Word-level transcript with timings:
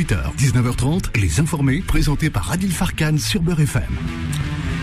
18h, 0.00 0.34
19h30, 0.38 1.20
Les 1.20 1.40
Informés, 1.40 1.82
présentés 1.86 2.30
par 2.30 2.50
Adil 2.50 2.72
Farkan 2.72 3.18
sur 3.18 3.42
Beurre 3.42 3.60
FM. 3.60 3.82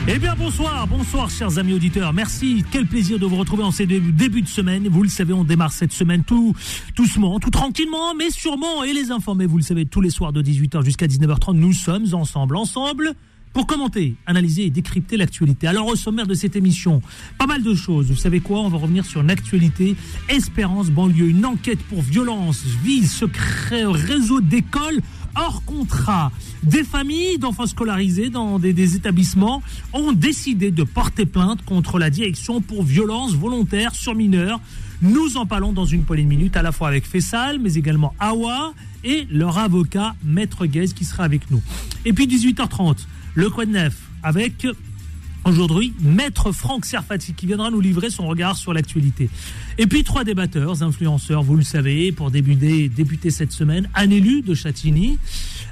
Eh 0.07 0.19
bien 0.19 0.35
bonsoir, 0.37 0.85
bonsoir 0.85 1.31
chers 1.31 1.57
amis 1.57 1.73
auditeurs. 1.73 2.13
Merci, 2.13 2.63
quel 2.71 2.85
plaisir 2.85 3.17
de 3.17 3.25
vous 3.25 3.37
retrouver 3.37 3.63
en 3.63 3.71
ces 3.71 3.87
débuts 3.87 4.43
de 4.43 4.47
semaine. 4.47 4.87
Vous 4.87 5.01
le 5.01 5.09
savez, 5.09 5.33
on 5.33 5.43
démarre 5.43 5.71
cette 5.71 5.91
semaine 5.91 6.23
tout 6.23 6.53
doucement, 6.95 7.39
tout 7.39 7.49
tranquillement, 7.49 8.13
mais 8.13 8.29
sûrement. 8.29 8.83
Et 8.83 8.93
les 8.93 9.09
informés, 9.09 9.47
vous 9.47 9.57
le 9.57 9.63
savez, 9.63 9.87
tous 9.87 10.01
les 10.01 10.11
soirs 10.11 10.33
de 10.33 10.43
18h 10.43 10.85
jusqu'à 10.85 11.07
19h30, 11.07 11.55
nous 11.55 11.73
sommes 11.73 12.13
ensemble, 12.13 12.55
ensemble 12.55 13.15
pour 13.57 13.65
commenter, 13.65 14.13
analyser 14.27 14.65
et 14.65 14.69
décrypter 14.69 15.17
l'actualité. 15.17 15.65
Alors 15.65 15.87
au 15.87 15.95
sommaire 15.95 16.27
de 16.27 16.35
cette 16.35 16.55
émission, 16.55 17.01
pas 17.39 17.47
mal 17.47 17.63
de 17.63 17.73
choses. 17.73 18.05
Vous 18.11 18.15
savez 18.15 18.39
quoi? 18.39 18.59
On 18.59 18.69
va 18.69 18.77
revenir 18.77 19.03
sur 19.03 19.21
une 19.21 19.31
actualité. 19.31 19.95
Espérance 20.29 20.91
banlieue, 20.91 21.29
une 21.29 21.43
enquête 21.43 21.79
pour 21.89 22.03
violence, 22.03 22.61
vie, 22.83 23.07
secret, 23.07 23.83
réseau 23.85 24.41
d'écoles 24.41 25.01
hors 25.35 25.63
contrat. 25.65 26.31
Des 26.61 26.83
familles 26.83 27.39
d'enfants 27.39 27.65
scolarisés 27.65 28.29
dans 28.29 28.59
des, 28.59 28.73
des, 28.73 28.95
établissements 28.95 29.63
ont 29.91 30.11
décidé 30.11 30.69
de 30.69 30.83
porter 30.83 31.25
plainte 31.25 31.65
contre 31.65 31.97
la 31.97 32.11
direction 32.11 32.61
pour 32.61 32.83
violence 32.83 33.33
volontaire 33.33 33.95
sur 33.95 34.13
mineurs. 34.13 34.59
Nous 35.01 35.35
en 35.35 35.47
parlons 35.47 35.73
dans 35.73 35.85
une 35.85 36.03
poignée 36.03 36.25
de 36.25 36.29
minutes, 36.29 36.57
à 36.57 36.61
la 36.61 36.71
fois 36.71 36.89
avec 36.89 37.07
Fessal, 37.07 37.57
mais 37.57 37.73
également 37.73 38.13
Awa 38.19 38.75
et 39.03 39.27
leur 39.31 39.57
avocat, 39.57 40.15
Maître 40.23 40.67
Guez, 40.67 40.89
qui 40.89 41.05
sera 41.05 41.23
avec 41.23 41.49
nous. 41.49 41.61
Et 42.05 42.13
puis 42.13 42.27
18h30, 42.27 42.97
le 43.37 43.51
Quoi 43.51 43.65
avec 44.23 44.65
aujourd'hui 45.45 45.93
Maître 46.01 46.51
Franck 46.51 46.85
Serfati 46.85 47.33
qui 47.33 47.45
viendra 47.45 47.69
nous 47.69 47.79
livrer 47.79 48.09
son 48.09 48.25
regard 48.25 48.57
sur 48.57 48.73
l'actualité. 48.73 49.29
Et 49.77 49.85
puis 49.85 50.03
trois 50.03 50.23
débatteurs, 50.23 50.81
influenceurs, 50.81 51.43
vous 51.43 51.55
le 51.55 51.61
savez, 51.61 52.11
pour 52.11 52.31
débuter, 52.31 52.89
cette 53.29 53.51
semaine, 53.51 53.87
un 53.93 54.09
élu 54.09 54.41
de 54.41 54.55
Chatigny 54.55 55.19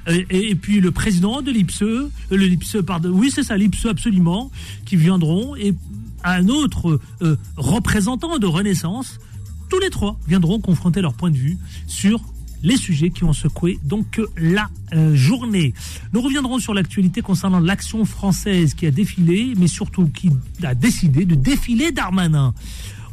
et, 0.08 0.28
et 0.30 0.54
puis 0.54 0.80
le 0.80 0.92
président 0.92 1.42
de 1.42 1.50
l'IPSE, 1.50 1.82
euh, 1.82 2.12
le 2.30 2.46
l'IPSE, 2.46 2.84
pardon, 2.86 3.10
oui 3.10 3.32
c'est 3.34 3.42
ça, 3.42 3.58
l'IPSE 3.58 3.88
absolument, 3.88 4.52
qui 4.86 4.96
viendront 4.96 5.56
et 5.56 5.74
un 6.24 6.48
autre 6.50 7.00
euh, 7.24 7.36
représentant 7.58 8.38
de 8.38 8.46
Renaissance. 8.46 9.20
Tous 9.70 9.80
les 9.80 9.90
trois 9.90 10.20
viendront 10.28 10.60
confronter 10.60 11.02
leur 11.02 11.16
point 11.16 11.32
de 11.32 11.38
vue 11.38 11.58
sur 11.88 12.22
les 12.66 12.78
sujets 12.78 13.12
qui 13.12 13.24
ont 13.24 13.32
secoué 13.32 13.80
donc 13.84 14.20
la 14.38 14.70
euh, 14.94 15.16
journée. 15.16 15.74
Nous 16.14 16.22
reviendrons 16.22 16.60
sur 16.60 16.74
l'actualité 16.74 17.22
concernant 17.22 17.60
l'action 17.60 18.04
française 18.06 18.74
qui 18.74 18.88
a 18.88 18.92
défilé, 18.92 19.54
mais 19.58 19.68
surtout 19.68 20.08
qui 20.08 20.32
a 20.64 20.74
décidé 20.74 21.26
de 21.26 21.36
défiler 21.36 21.92
Darmanin. 21.92 22.54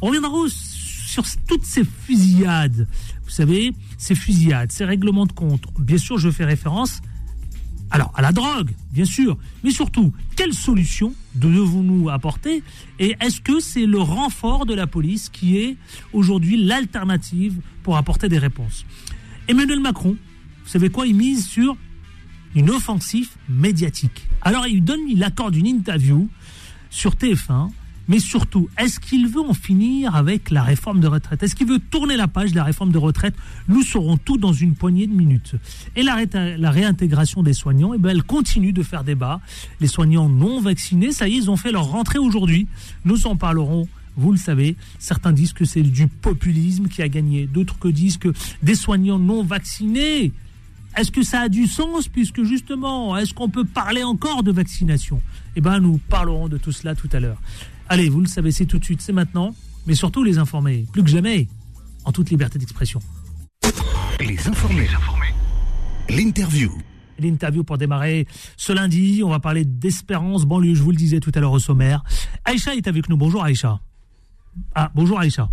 On 0.01 0.07
reviendra 0.07 0.37
sur 0.49 1.23
toutes 1.47 1.65
ces 1.65 1.83
fusillades. 1.85 2.87
Vous 3.23 3.29
savez, 3.29 3.73
ces 3.99 4.15
fusillades, 4.15 4.71
ces 4.71 4.85
règlements 4.85 5.27
de 5.27 5.31
compte. 5.31 5.65
Bien 5.79 5.99
sûr, 5.99 6.17
je 6.17 6.31
fais 6.31 6.45
référence 6.45 7.01
alors, 7.93 8.11
à 8.15 8.23
la 8.23 8.31
drogue, 8.31 8.71
bien 8.91 9.05
sûr, 9.05 9.37
mais 9.63 9.69
surtout, 9.69 10.11
quelle 10.35 10.51
solution 10.51 11.13
devons-nous 11.35 12.09
apporter 12.09 12.63
Et 12.97 13.15
est-ce 13.21 13.39
que 13.39 13.59
c'est 13.59 13.85
le 13.85 13.99
renfort 13.99 14.65
de 14.65 14.73
la 14.73 14.87
police 14.87 15.29
qui 15.29 15.57
est 15.59 15.77
aujourd'hui 16.11 16.57
l'alternative 16.57 17.59
pour 17.83 17.95
apporter 17.95 18.29
des 18.29 18.39
réponses? 18.39 18.83
Emmanuel 19.47 19.79
Macron, 19.79 20.15
vous 20.63 20.69
savez 20.69 20.89
quoi, 20.89 21.05
il 21.05 21.15
mise 21.15 21.45
sur 21.45 21.75
une 22.55 22.69
offensive 22.69 23.29
médiatique. 23.49 24.27
Alors 24.41 24.67
il 24.67 24.83
donne, 24.83 25.01
il 25.09 25.23
accorde 25.23 25.55
une 25.55 25.67
interview 25.67 26.29
sur 26.89 27.15
TF1, 27.15 27.69
mais 28.07 28.19
surtout, 28.19 28.69
est-ce 28.77 28.99
qu'il 28.99 29.27
veut 29.27 29.41
en 29.41 29.53
finir 29.53 30.15
avec 30.15 30.49
la 30.49 30.63
réforme 30.63 30.99
de 30.99 31.07
retraite? 31.07 31.41
Est-ce 31.43 31.55
qu'il 31.55 31.67
veut 31.67 31.79
tourner 31.79 32.17
la 32.17 32.27
page 32.27 32.51
de 32.51 32.57
la 32.57 32.63
réforme 32.63 32.91
de 32.91 32.97
retraite? 32.97 33.35
Nous 33.67 33.81
saurons 33.81 34.17
tout 34.17 34.37
dans 34.37 34.53
une 34.53 34.75
poignée 34.75 35.07
de 35.07 35.13
minutes. 35.13 35.55
Et 35.95 36.03
la, 36.03 36.15
ré 36.15 36.27
la 36.33 36.71
réintégration 36.71 37.43
des 37.43 37.53
soignants, 37.53 37.93
eh 37.93 37.97
ben, 37.97 38.09
elle 38.09 38.23
continue 38.23 38.73
de 38.73 38.83
faire 38.83 39.03
débat. 39.03 39.39
Les 39.79 39.87
soignants 39.87 40.29
non 40.29 40.59
vaccinés, 40.59 41.11
ça 41.11 41.27
y 41.27 41.33
est, 41.33 41.37
ils 41.37 41.49
ont 41.49 41.57
fait 41.57 41.71
leur 41.71 41.85
rentrée 41.85 42.19
aujourd'hui. 42.19 42.67
Nous 43.05 43.27
en 43.27 43.35
parlerons 43.35 43.87
vous 44.15 44.31
le 44.31 44.37
savez, 44.37 44.75
certains 44.99 45.31
disent 45.31 45.53
que 45.53 45.65
c'est 45.65 45.81
du 45.81 46.07
populisme 46.07 46.87
qui 46.87 47.01
a 47.01 47.09
gagné, 47.09 47.47
d'autres 47.47 47.79
que 47.79 47.87
disent 47.87 48.17
que 48.17 48.33
des 48.61 48.75
soignants 48.75 49.19
non 49.19 49.43
vaccinés. 49.43 50.31
Est-ce 50.95 51.11
que 51.11 51.23
ça 51.23 51.41
a 51.41 51.49
du 51.49 51.65
sens 51.65 52.07
puisque 52.07 52.43
justement, 52.43 53.17
est-ce 53.17 53.33
qu'on 53.33 53.49
peut 53.49 53.65
parler 53.65 54.03
encore 54.03 54.43
de 54.43 54.51
vaccination? 54.51 55.21
Eh 55.55 55.61
bien, 55.61 55.79
nous 55.79 55.97
parlerons 55.97 56.49
de 56.49 56.57
tout 56.57 56.71
cela 56.71 56.93
tout 56.93 57.09
à 57.13 57.19
l'heure. 57.19 57.41
Allez, 57.89 58.09
vous 58.09 58.21
le 58.21 58.27
savez, 58.27 58.51
c'est 58.51 58.65
tout 58.65 58.79
de 58.79 58.85
suite, 58.85 59.01
c'est 59.01 59.13
maintenant, 59.13 59.55
mais 59.87 59.95
surtout 59.95 60.23
les 60.23 60.37
informer, 60.37 60.85
plus 60.91 61.03
que 61.03 61.09
jamais, 61.09 61.47
en 62.05 62.11
toute 62.11 62.29
liberté 62.29 62.59
d'expression. 62.59 62.99
Les 64.19 64.47
informés. 64.47 64.87
L'interview. 66.09 66.71
L'interview 67.19 67.63
pour 67.63 67.77
démarrer 67.77 68.27
ce 68.57 68.73
lundi, 68.73 69.21
on 69.23 69.29
va 69.29 69.39
parler 69.39 69.65
d'espérance 69.65 70.45
banlieue, 70.45 70.75
je 70.75 70.83
vous 70.83 70.91
le 70.91 70.97
disais 70.97 71.19
tout 71.19 71.31
à 71.33 71.39
l'heure 71.39 71.51
au 71.51 71.59
sommaire. 71.59 72.03
Aïcha 72.45 72.75
est 72.75 72.87
avec 72.87 73.09
nous. 73.09 73.17
Bonjour 73.17 73.43
Aïcha. 73.43 73.79
Ah, 74.75 74.91
bonjour 74.93 75.19
Aïcha. 75.19 75.49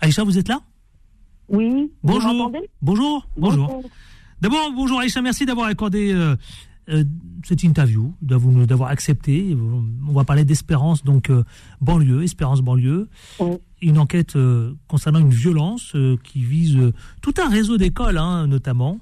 Aïcha, 0.00 0.24
vous 0.24 0.38
êtes 0.38 0.48
là? 0.48 0.60
Oui. 1.48 1.90
Bonjour. 2.02 2.52
Bonjour. 2.80 3.28
Bonjour. 3.36 3.82
D'abord, 4.40 4.72
bonjour 4.74 5.00
Aïcha, 5.00 5.20
merci 5.20 5.44
d'avoir 5.44 5.66
accordé 5.66 6.12
euh, 6.12 6.34
euh, 6.88 7.04
cette 7.44 7.62
interview, 7.62 8.14
d'avoir 8.22 8.90
accepté. 8.90 9.54
On 10.08 10.12
va 10.12 10.24
parler 10.24 10.44
d'espérance, 10.44 11.04
donc 11.04 11.28
euh, 11.28 11.44
banlieue, 11.80 12.22
espérance 12.22 12.60
banlieue. 12.60 13.08
Oui. 13.38 13.56
Une 13.82 13.98
enquête 13.98 14.36
concernant 14.88 15.20
une 15.20 15.30
violence 15.30 15.96
qui 16.22 16.42
vise 16.42 16.78
tout 17.22 17.32
un 17.42 17.48
réseau 17.48 17.78
d'écoles, 17.78 18.18
hein, 18.18 18.46
notamment. 18.46 18.98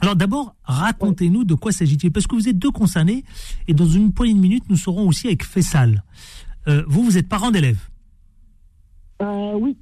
Alors 0.00 0.16
d'abord, 0.16 0.54
racontez-nous 0.64 1.44
de 1.44 1.54
quoi 1.54 1.70
s'agit-il 1.70 2.10
Parce 2.10 2.26
que 2.26 2.34
vous 2.34 2.48
êtes 2.48 2.58
deux 2.58 2.70
concernés, 2.70 3.24
et 3.68 3.74
dans 3.74 3.86
une 3.86 4.12
poignée 4.12 4.34
de 4.34 4.38
minutes, 4.38 4.64
nous 4.70 4.76
serons 4.76 5.06
aussi 5.06 5.26
avec 5.26 5.44
Fessal. 5.44 6.02
Euh, 6.68 6.82
vous, 6.86 7.04
vous 7.04 7.18
êtes 7.18 7.28
parent 7.28 7.50
d'élèves 7.50 7.88
Euh, 9.22 9.54
oui. 9.54 9.76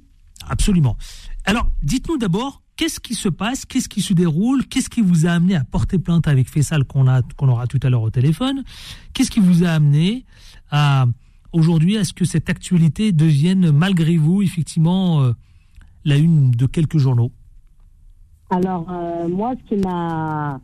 Absolument. 0.47 0.97
Alors, 1.45 1.67
dites-nous 1.81 2.17
d'abord, 2.17 2.61
qu'est-ce 2.75 2.99
qui 2.99 3.15
se 3.15 3.29
passe 3.29 3.65
Qu'est-ce 3.65 3.89
qui 3.89 4.01
se 4.01 4.13
déroule 4.13 4.65
Qu'est-ce 4.65 4.89
qui 4.89 5.01
vous 5.01 5.25
a 5.25 5.31
amené 5.31 5.55
à 5.55 5.63
porter 5.63 5.97
plainte 5.99 6.27
avec 6.27 6.49
Fessal 6.49 6.83
qu'on 6.85 7.07
aura 7.07 7.67
tout 7.67 7.79
à 7.83 7.89
l'heure 7.89 8.01
au 8.01 8.09
téléphone 8.09 8.63
Qu'est-ce 9.13 9.31
qui 9.31 9.39
vous 9.39 9.63
a 9.63 9.69
amené 9.69 10.25
à 10.71 11.05
aujourd'hui 11.53 11.97
à 11.97 12.03
ce 12.03 12.13
que 12.13 12.25
cette 12.25 12.49
actualité 12.49 13.11
devienne 13.11 13.71
malgré 13.71 14.17
vous 14.17 14.41
effectivement 14.41 15.21
euh, 15.21 15.33
la 16.03 16.17
une 16.17 16.51
de 16.51 16.65
quelques 16.65 16.97
journaux 16.97 17.31
Alors, 18.49 18.89
euh, 18.89 19.27
moi, 19.29 19.53
ce 19.63 19.75
qui 19.75 19.81
m'a 19.81 20.59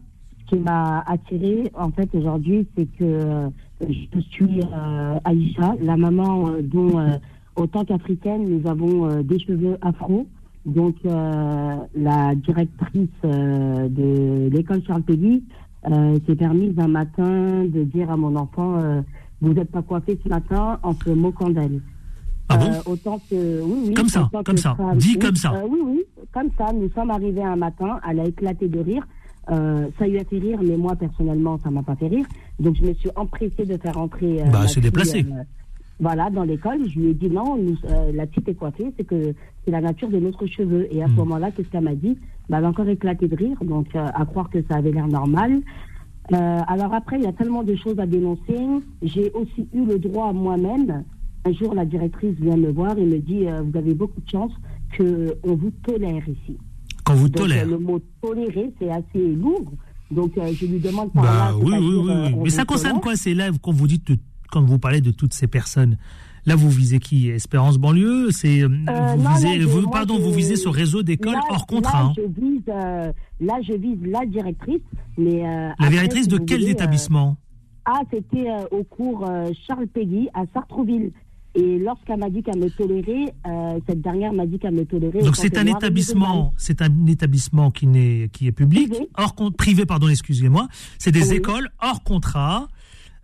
qui 0.47 0.55
m'a 0.55 1.01
attiré 1.01 1.71
en 1.75 1.91
fait 1.91 2.09
aujourd'hui, 2.15 2.67
c'est 2.75 2.87
que 2.97 3.49
je 3.81 4.19
suis 4.31 4.61
euh, 4.61 5.19
Aïcha, 5.23 5.75
la 5.81 5.97
maman 5.97 6.49
euh, 6.49 6.61
dont, 6.61 6.99
euh, 6.99 7.17
autant 7.55 7.85
qu'africaine, 7.85 8.43
nous 8.47 8.69
avons 8.69 9.09
euh, 9.09 9.21
des 9.23 9.39
cheveux 9.39 9.77
afro. 9.81 10.27
Donc, 10.65 10.95
euh, 11.05 11.75
la 11.95 12.35
directrice 12.35 13.07
euh, 13.23 13.87
de 13.87 14.49
l'école 14.55 14.81
Charles 14.85 15.03
Péguy 15.03 15.43
euh, 15.89 16.17
s'est 16.27 16.35
permise 16.35 16.77
un 16.77 16.89
matin 16.89 17.63
de 17.65 17.83
dire 17.83 18.11
à 18.11 18.17
mon 18.17 18.35
enfant 18.35 18.77
euh, 18.79 19.01
Vous 19.41 19.53
n'êtes 19.53 19.71
pas 19.71 19.81
coiffé 19.81 20.19
ce 20.21 20.27
matin 20.29 20.77
en 20.83 20.93
se 20.93 21.09
moquant 21.11 21.49
d'elle. 21.49 21.81
Ah 22.49 22.57
bon? 22.57 22.65
Euh, 22.65 22.81
autant 22.91 23.19
que 23.29 23.61
oui, 23.63 23.79
oui, 23.87 23.93
Comme 23.93 24.09
ça, 24.09 24.29
comme 24.45 24.57
ça. 24.57 24.75
femme. 24.75 24.97
Dit 24.97 25.11
Oui, 25.13 25.19
comme 25.19 25.35
ça. 25.35 25.53
euh, 25.53 25.67
oui, 25.69 25.79
oui, 25.85 26.01
comme 26.33 26.49
ça. 26.57 26.73
Nous 26.73 26.89
sommes 26.91 27.11
arrivés 27.11 27.43
un 27.43 27.55
matin, 27.55 27.99
elle 28.09 28.19
a 28.19 28.25
éclaté 28.25 28.67
de 28.67 28.79
rire. 28.79 29.07
Euh, 29.51 29.87
ça 29.97 30.07
lui 30.07 30.19
a 30.19 30.23
fait 30.25 30.37
rire, 30.37 30.59
mais 30.63 30.77
moi 30.77 30.95
personnellement, 30.95 31.57
ça 31.63 31.71
m'a 31.71 31.81
pas 31.83 31.95
fait 31.95 32.07
rire. 32.07 32.25
Donc 32.59 32.75
je 32.75 32.83
me 32.85 32.93
suis 32.93 33.09
empressée 33.15 33.65
de 33.65 33.77
faire 33.77 33.97
entrer. 33.97 34.41
euh, 34.41 34.45
Bah, 34.51 34.67
fille, 34.67 34.81
déplacé. 34.81 35.19
euh, 35.27 35.43
voilà, 35.99 36.29
dans 36.29 36.43
l'école, 36.43 36.87
je 36.87 36.99
lui 36.99 37.07
ai 37.09 37.13
dit 37.13 37.29
non, 37.29 37.57
nous, 37.57 37.75
la 38.13 38.25
petite 38.27 38.47
est 38.49 38.53
coiffée, 38.53 38.93
c'est 38.97 39.03
que 39.05 39.33
c'est 39.65 39.71
la 39.71 39.81
nature 39.81 40.09
de 40.09 40.17
notre 40.19 40.45
cheveux. 40.45 40.87
Et 40.93 41.01
à 41.03 41.07
ce 41.07 41.13
Hmm. 41.13 41.17
moment-là, 41.17 41.51
qu'est-ce 41.51 41.67
qu'elle 41.69 41.83
m'a 41.83 41.95
dit? 41.95 42.17
Bah, 42.49 42.57
Elle 42.59 42.65
a 42.65 42.69
encore 42.69 42.87
éclaté 42.87 43.27
de 43.27 43.35
rire, 43.35 43.57
donc 43.63 43.87
à 43.95 44.25
croire 44.25 44.49
que 44.49 44.59
ça 44.69 44.77
avait 44.77 44.91
l'air 44.91 45.07
normal. 45.07 45.61
Alors 46.31 46.93
après, 46.93 47.17
il 47.17 47.23
y 47.23 47.27
a 47.27 47.33
tellement 47.33 47.63
de 47.63 47.75
choses 47.75 47.97
à 47.99 48.05
dénoncer. 48.05 48.55
J'ai 49.01 49.31
aussi 49.31 49.67
eu 49.73 49.83
le 49.85 49.97
droit 49.97 50.31
moi-même. 50.31 51.03
Un 51.45 51.51
jour, 51.53 51.73
la 51.73 51.85
directrice 51.85 52.35
vient 52.39 52.57
me 52.57 52.69
voir 52.71 52.97
et 52.97 53.05
me 53.05 53.17
dit 53.17 53.45
Vous 53.63 53.77
avez 53.77 53.93
beaucoup 53.95 54.21
de 54.21 54.29
chance 54.29 54.51
qu'on 54.95 55.55
vous 55.55 55.71
tolère 55.83 56.27
ici. 56.29 56.57
Quand 57.09 57.15
vous 57.15 57.29
Donc, 57.29 57.41
tolère. 57.41 57.65
euh, 57.65 57.71
le 57.71 57.77
mot 57.79 57.99
tolérer, 58.21 58.71
c'est 58.79 58.89
assez 58.91 59.27
lourd. 59.35 59.71
Donc, 60.11 60.37
euh, 60.37 60.51
je 60.53 60.65
lui 60.65 60.79
demande 60.79 61.11
par 61.13 61.23
Bah 61.23 61.29
là. 61.51 61.57
oui, 61.57 61.73
oui, 61.79 62.09
euh, 62.09 62.29
oui. 62.29 62.35
Mais 62.43 62.49
ça 62.51 62.65
concerne 62.65 62.93
tolère 62.93 63.01
quoi 63.01 63.15
ces 63.15 63.31
élèves 63.31 63.57
quand 63.61 63.71
vous 63.71 63.87
dites, 63.87 64.11
quand 64.51 64.61
vous 64.63 64.77
parlez 64.79 65.01
de 65.01 65.11
toutes 65.11 65.33
ces 65.33 65.47
personnes? 65.47 65.97
Là, 66.45 66.55
vous 66.55 66.69
visez 66.69 66.99
qui? 66.99 67.29
Espérance 67.29 67.77
banlieue? 67.77 68.29
C'est 68.31 68.61
euh, 68.63 68.67
vous 68.67 69.23
non, 69.23 69.29
visez, 69.31 69.47
là, 69.57 69.61
je- 69.61 69.67
vous, 69.67 69.81
moi, 69.81 69.91
pardon, 69.91 70.15
je- 70.17 70.21
vous 70.21 70.31
visez 70.33 70.55
ce 70.55 70.69
réseau 70.69 71.03
d'écoles 71.03 71.37
hors 71.49 71.65
contrat. 71.67 72.03
Là, 72.03 72.05
hein. 72.09 72.13
je 72.15 72.41
vise, 72.41 72.61
là, 73.41 73.55
je 73.61 73.73
vise 73.73 73.99
la 74.05 74.25
directrice. 74.25 74.81
Mais, 75.17 75.41
La 75.43 75.71
après, 75.73 75.89
directrice 75.89 76.23
si 76.23 76.29
de 76.29 76.37
quel 76.37 76.59
voulez, 76.61 76.71
établissement? 76.71 77.37
Ah, 77.85 78.01
c'était 78.13 78.47
au 78.71 78.83
cours 78.83 79.25
Charles 79.67 79.87
Péguy 79.87 80.29
à 80.33 80.43
Sartrouville. 80.53 81.11
Et 81.55 81.79
lorsqu'elle 81.79 82.19
m'a 82.19 82.29
dit 82.29 82.43
qu'elle 82.43 82.59
me 82.59 82.69
tolérait, 82.69 83.33
euh, 83.47 83.79
cette 83.87 84.01
dernière 84.01 84.33
m'a 84.33 84.45
dit 84.45 84.59
qu'elle 84.59 84.75
me 84.75 84.85
tolérait. 84.85 85.21
Donc 85.21 85.35
c'est 85.35 85.57
un 85.57 85.65
établissement, 85.65 86.53
c'est 86.57 86.81
un 86.81 87.07
établissement 87.07 87.71
qui 87.71 87.87
n'est 87.87 88.29
qui 88.31 88.47
est 88.47 88.51
public, 88.51 88.89
privé. 88.89 89.09
hors 89.17 89.35
privé, 89.57 89.85
pardon, 89.85 90.07
excusez-moi. 90.07 90.67
C'est 90.99 91.11
des 91.11 91.33
écoles 91.33 91.69
hors 91.81 92.03
contrat. 92.03 92.67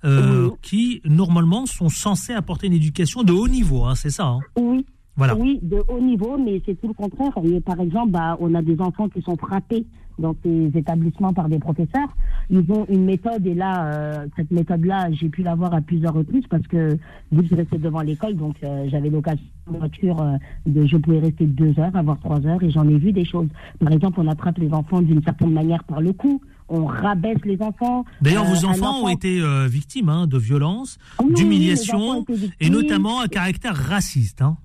Euh, 0.03 0.51
qui 0.61 1.01
normalement 1.03 1.65
sont 1.65 1.89
censés 1.89 2.33
apporter 2.33 2.67
une 2.67 2.73
éducation 2.73 3.23
de 3.23 3.33
haut 3.33 3.47
niveau, 3.47 3.85
hein, 3.85 3.95
c'est 3.95 4.11
ça 4.11 4.25
hein 4.25 4.39
Oui. 4.55 4.85
Voilà. 5.15 5.35
Oui, 5.35 5.59
de 5.63 5.81
haut 5.87 5.99
niveau, 5.99 6.37
mais 6.37 6.61
c'est 6.65 6.79
tout 6.79 6.89
le 6.89 6.93
contraire. 6.93 7.33
par 7.65 7.79
exemple, 7.79 8.11
bah, 8.11 8.37
on 8.39 8.53
a 8.53 8.61
des 8.61 8.79
enfants 8.81 9.07
qui 9.09 9.21
sont 9.21 9.37
frappés 9.37 9.85
dans 10.19 10.35
ces 10.43 10.71
établissements 10.75 11.33
par 11.33 11.49
des 11.49 11.59
professeurs. 11.59 12.09
Ils 12.49 12.71
ont 12.71 12.85
une 12.89 13.05
méthode 13.05 13.45
et 13.45 13.53
là, 13.53 13.85
euh, 13.85 14.27
cette 14.35 14.51
méthode-là, 14.51 15.11
j'ai 15.11 15.29
pu 15.29 15.43
la 15.43 15.55
voir 15.55 15.73
à 15.73 15.81
plusieurs 15.81 16.13
reprises 16.13 16.45
parce 16.49 16.65
que 16.67 16.97
vous 17.31 17.43
je 17.49 17.55
restais 17.55 17.77
devant 17.77 18.01
l'école, 18.01 18.35
donc 18.35 18.55
euh, 18.63 18.87
j'avais 18.89 19.09
l'occasion 19.09 19.43
de 19.71 19.77
voiture 19.77 20.21
euh, 20.21 20.37
de, 20.65 20.85
je 20.85 20.97
pouvais 20.97 21.19
rester 21.19 21.45
deux 21.45 21.77
heures, 21.79 21.95
avoir 21.95 22.19
trois 22.19 22.45
heures 22.45 22.61
et 22.63 22.69
j'en 22.69 22.87
ai 22.87 22.97
vu 22.97 23.11
des 23.11 23.25
choses. 23.25 23.47
Par 23.79 23.91
exemple, 23.91 24.19
on 24.19 24.27
attrape 24.27 24.57
les 24.57 24.71
enfants 24.71 25.01
d'une 25.01 25.23
certaine 25.23 25.51
manière 25.51 25.83
par 25.83 26.01
le 26.01 26.13
cou. 26.13 26.41
On 26.67 26.85
rabaisse 26.85 27.37
les 27.43 27.61
enfants. 27.61 28.05
D'ailleurs, 28.21 28.45
vos 28.45 28.65
enfants 28.65 29.03
ont 29.03 29.09
été 29.09 29.39
victimes 29.67 30.09
hein, 30.09 30.25
de 30.25 30.39
violences, 30.39 30.97
d'humiliation 31.35 32.25
et 32.59 32.71
notamment 32.71 33.21
un 33.21 33.27
caractère 33.27 33.75
raciste. 33.75 34.41
Hein. 34.41 34.57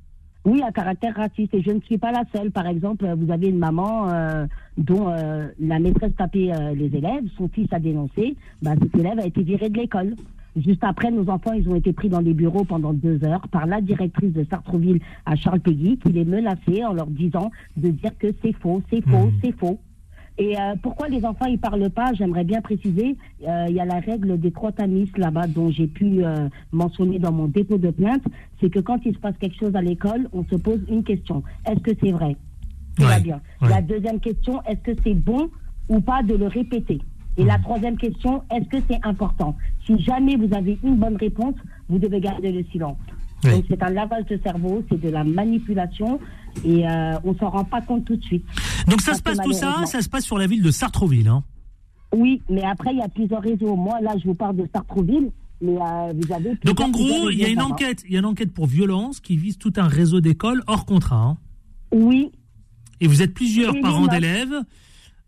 Oui, 0.45 0.63
à 0.63 0.73
caractère 0.73 1.15
raciste. 1.15 1.55
Et 1.55 1.63
je 1.63 1.71
ne 1.71 1.81
suis 1.81 1.99
pas 1.99 2.13
la 2.13 2.25
seule. 2.35 2.51
Par 2.51 2.67
exemple, 2.67 3.07
vous 3.19 3.31
avez 3.31 3.49
une 3.49 3.59
maman 3.59 4.09
euh, 4.09 4.47
dont 4.79 5.09
euh, 5.09 5.49
la 5.59 5.79
maîtresse 5.79 6.13
tapait 6.17 6.51
euh, 6.53 6.75
les 6.75 6.97
élèves, 6.97 7.25
son 7.37 7.49
fils 7.49 7.69
a 7.73 7.79
dénoncé. 7.79 8.37
Bah, 8.63 8.73
cet 8.81 8.95
élève 8.97 9.19
a 9.19 9.27
été 9.27 9.43
viré 9.43 9.69
de 9.69 9.79
l'école. 9.79 10.15
Juste 10.57 10.83
après, 10.83 11.11
nos 11.11 11.29
enfants, 11.29 11.53
ils 11.53 11.69
ont 11.69 11.77
été 11.77 11.93
pris 11.93 12.09
dans 12.09 12.21
les 12.21 12.35
bureaux 12.35 12.65
pendant 12.65 12.93
deux 12.93 13.23
heures 13.25 13.47
par 13.49 13.67
la 13.67 13.81
directrice 13.81 14.33
de 14.33 14.45
Sartreville 14.45 15.01
à 15.25 15.37
Charles 15.37 15.61
Péguy, 15.61 15.99
qui 15.99 16.11
les 16.11 16.25
menaçait 16.25 16.85
en 16.85 16.93
leur 16.93 17.07
disant 17.07 17.53
de 17.77 17.91
dire 17.91 18.11
que 18.19 18.29
c'est 18.43 18.53
faux, 18.55 18.83
c'est 18.91 19.03
faux, 19.03 19.27
mmh. 19.27 19.33
c'est 19.45 19.53
faux. 19.53 19.79
Et 20.38 20.59
euh, 20.59 20.75
pourquoi 20.82 21.09
les 21.09 21.25
enfants 21.25 21.47
ils 21.47 21.59
parlent 21.59 21.91
pas? 21.91 22.12
J'aimerais 22.15 22.44
bien 22.44 22.61
préciser. 22.62 23.17
Euh, 23.47 23.67
il 23.69 23.75
y 23.75 23.81
a 23.81 23.85
la 23.85 24.00
règle 24.00 24.38
des 24.38 24.50
trois 24.50 24.73
tamis 24.73 25.11
là-bas 25.17 25.47
dont 25.47 25.71
j'ai 25.71 25.87
pu 25.87 26.25
euh, 26.25 26.49
mentionner 26.73 27.19
dans 27.19 27.32
mon 27.32 27.47
dépôt 27.47 27.77
de 27.79 27.91
plainte. 27.91 28.23
C'est 28.61 28.71
que 28.71 28.81
quand 28.81 28.99
il 29.05 29.15
se 29.15 29.19
passe 29.19 29.37
quelque 29.38 29.59
chose 29.59 29.77
à 29.77 29.82
l'école, 29.82 30.29
on 30.32 30.44
se 30.44 30.56
pose 30.56 30.81
une 30.88 31.05
question. 31.05 31.43
Est-ce 31.67 31.81
que 31.81 31.91
c'est 32.03 32.12
vrai? 32.12 32.37
Tout 32.97 33.05
va 33.05 33.21
bien. 33.21 33.41
La 33.61 33.82
deuxième 33.82 34.21
question, 34.21 34.62
est-ce 34.65 34.81
que 34.81 35.00
c'est 35.05 35.15
bon 35.15 35.50
ou 35.88 36.00
pas 36.00 36.23
de 36.23 36.35
le 36.35 36.47
répéter? 36.47 37.00
Et 37.37 37.44
la 37.44 37.59
troisième 37.59 37.97
question, 37.97 38.43
est-ce 38.50 38.69
que 38.69 38.79
c'est 38.88 38.99
important? 39.03 39.56
Si 39.87 39.99
jamais 40.00 40.37
vous 40.37 40.53
avez 40.55 40.79
une 40.82 40.97
bonne 40.97 41.17
réponse, 41.17 41.55
vous 41.88 41.99
devez 41.99 42.21
garder 42.21 42.53
le 42.53 42.65
silence. 42.65 42.99
Donc 43.43 43.65
c'est 43.69 43.83
un 43.83 43.91
lavage 43.91 44.27
de 44.27 44.39
cerveau, 44.43 44.85
c'est 44.91 45.01
de 45.01 45.09
la 45.09 45.25
manipulation 45.25 46.21
et 46.65 46.87
euh, 46.87 47.19
on 47.25 47.35
s'en 47.37 47.51
rend 47.51 47.65
pas 47.65 47.81
compte 47.81 48.05
tout 48.05 48.17
de 48.17 48.25
suite. 48.25 48.45
Donc 48.87 49.01
ça 49.01 49.15
se 49.15 49.23
passe 49.23 49.39
tout 49.39 49.53
ça, 49.53 49.87
ça 49.87 50.03
se 50.03 50.09
passe 50.09 50.25
sur 50.25 50.39
la 50.39 50.47
ville 50.47 50.63
de 50.63 50.71
Sartreville, 50.71 51.29
hein 51.29 51.43
Oui, 52.15 52.43
mais 52.51 52.65
après 52.65 52.91
il 52.93 52.99
y 52.99 53.03
a 53.03 53.09
plusieurs 53.09 53.43
réseaux. 53.43 53.77
Moi 53.77 54.01
là 54.01 54.15
je 54.19 54.27
vous 54.27 54.35
parle 54.35 54.57
de 54.57 54.69
Sartreville. 54.75 55.31
Mais 55.63 55.77
euh, 55.77 56.15
vous 56.15 56.33
avez 56.33 56.55
Donc 56.65 56.81
en 56.81 56.89
gros, 56.89 57.29
il 57.29 57.39
y 57.39 57.45
a 57.45 57.49
une 57.49 57.61
enquête, 57.61 58.03
il 58.07 58.15
y 58.15 58.17
a 58.17 58.21
une 58.21 58.25
enquête 58.25 58.55
pour 58.55 58.67
violence 58.67 59.21
qui 59.21 59.37
vise 59.37 59.59
tout 59.59 59.75
un 59.77 59.89
réseau 59.89 60.23
d'écoles 60.23 60.63
hors 60.67 60.87
contrat. 60.87 61.17
Hein 61.17 61.39
oui. 61.93 62.33
Et 63.01 63.07
vous 63.07 63.23
êtes 63.23 63.35
plusieurs 63.35 63.79
parents 63.81 64.07
d'élèves, 64.07 64.55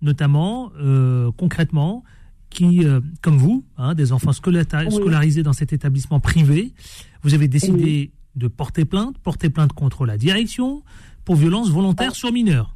notamment 0.00 0.70
euh, 0.80 1.30
concrètement, 1.36 2.02
qui, 2.50 2.84
euh, 2.84 3.00
comme 3.22 3.36
vous, 3.36 3.64
hein, 3.78 3.94
des 3.94 4.12
enfants 4.12 4.32
scolarisés 4.32 5.42
dans 5.42 5.54
cet 5.54 5.72
établissement 5.72 6.20
privé, 6.20 6.72
vous 7.22 7.34
avez 7.34 7.48
décidé 7.48 8.10
de 8.34 8.48
porter 8.48 8.84
plainte, 8.84 9.18
porter 9.18 9.50
plainte 9.50 9.72
contre 9.72 10.06
la 10.06 10.16
direction 10.16 10.82
pour 11.24 11.36
violence 11.36 11.70
volontaire 11.70 12.14
sur 12.14 12.32
mineurs. 12.32 12.74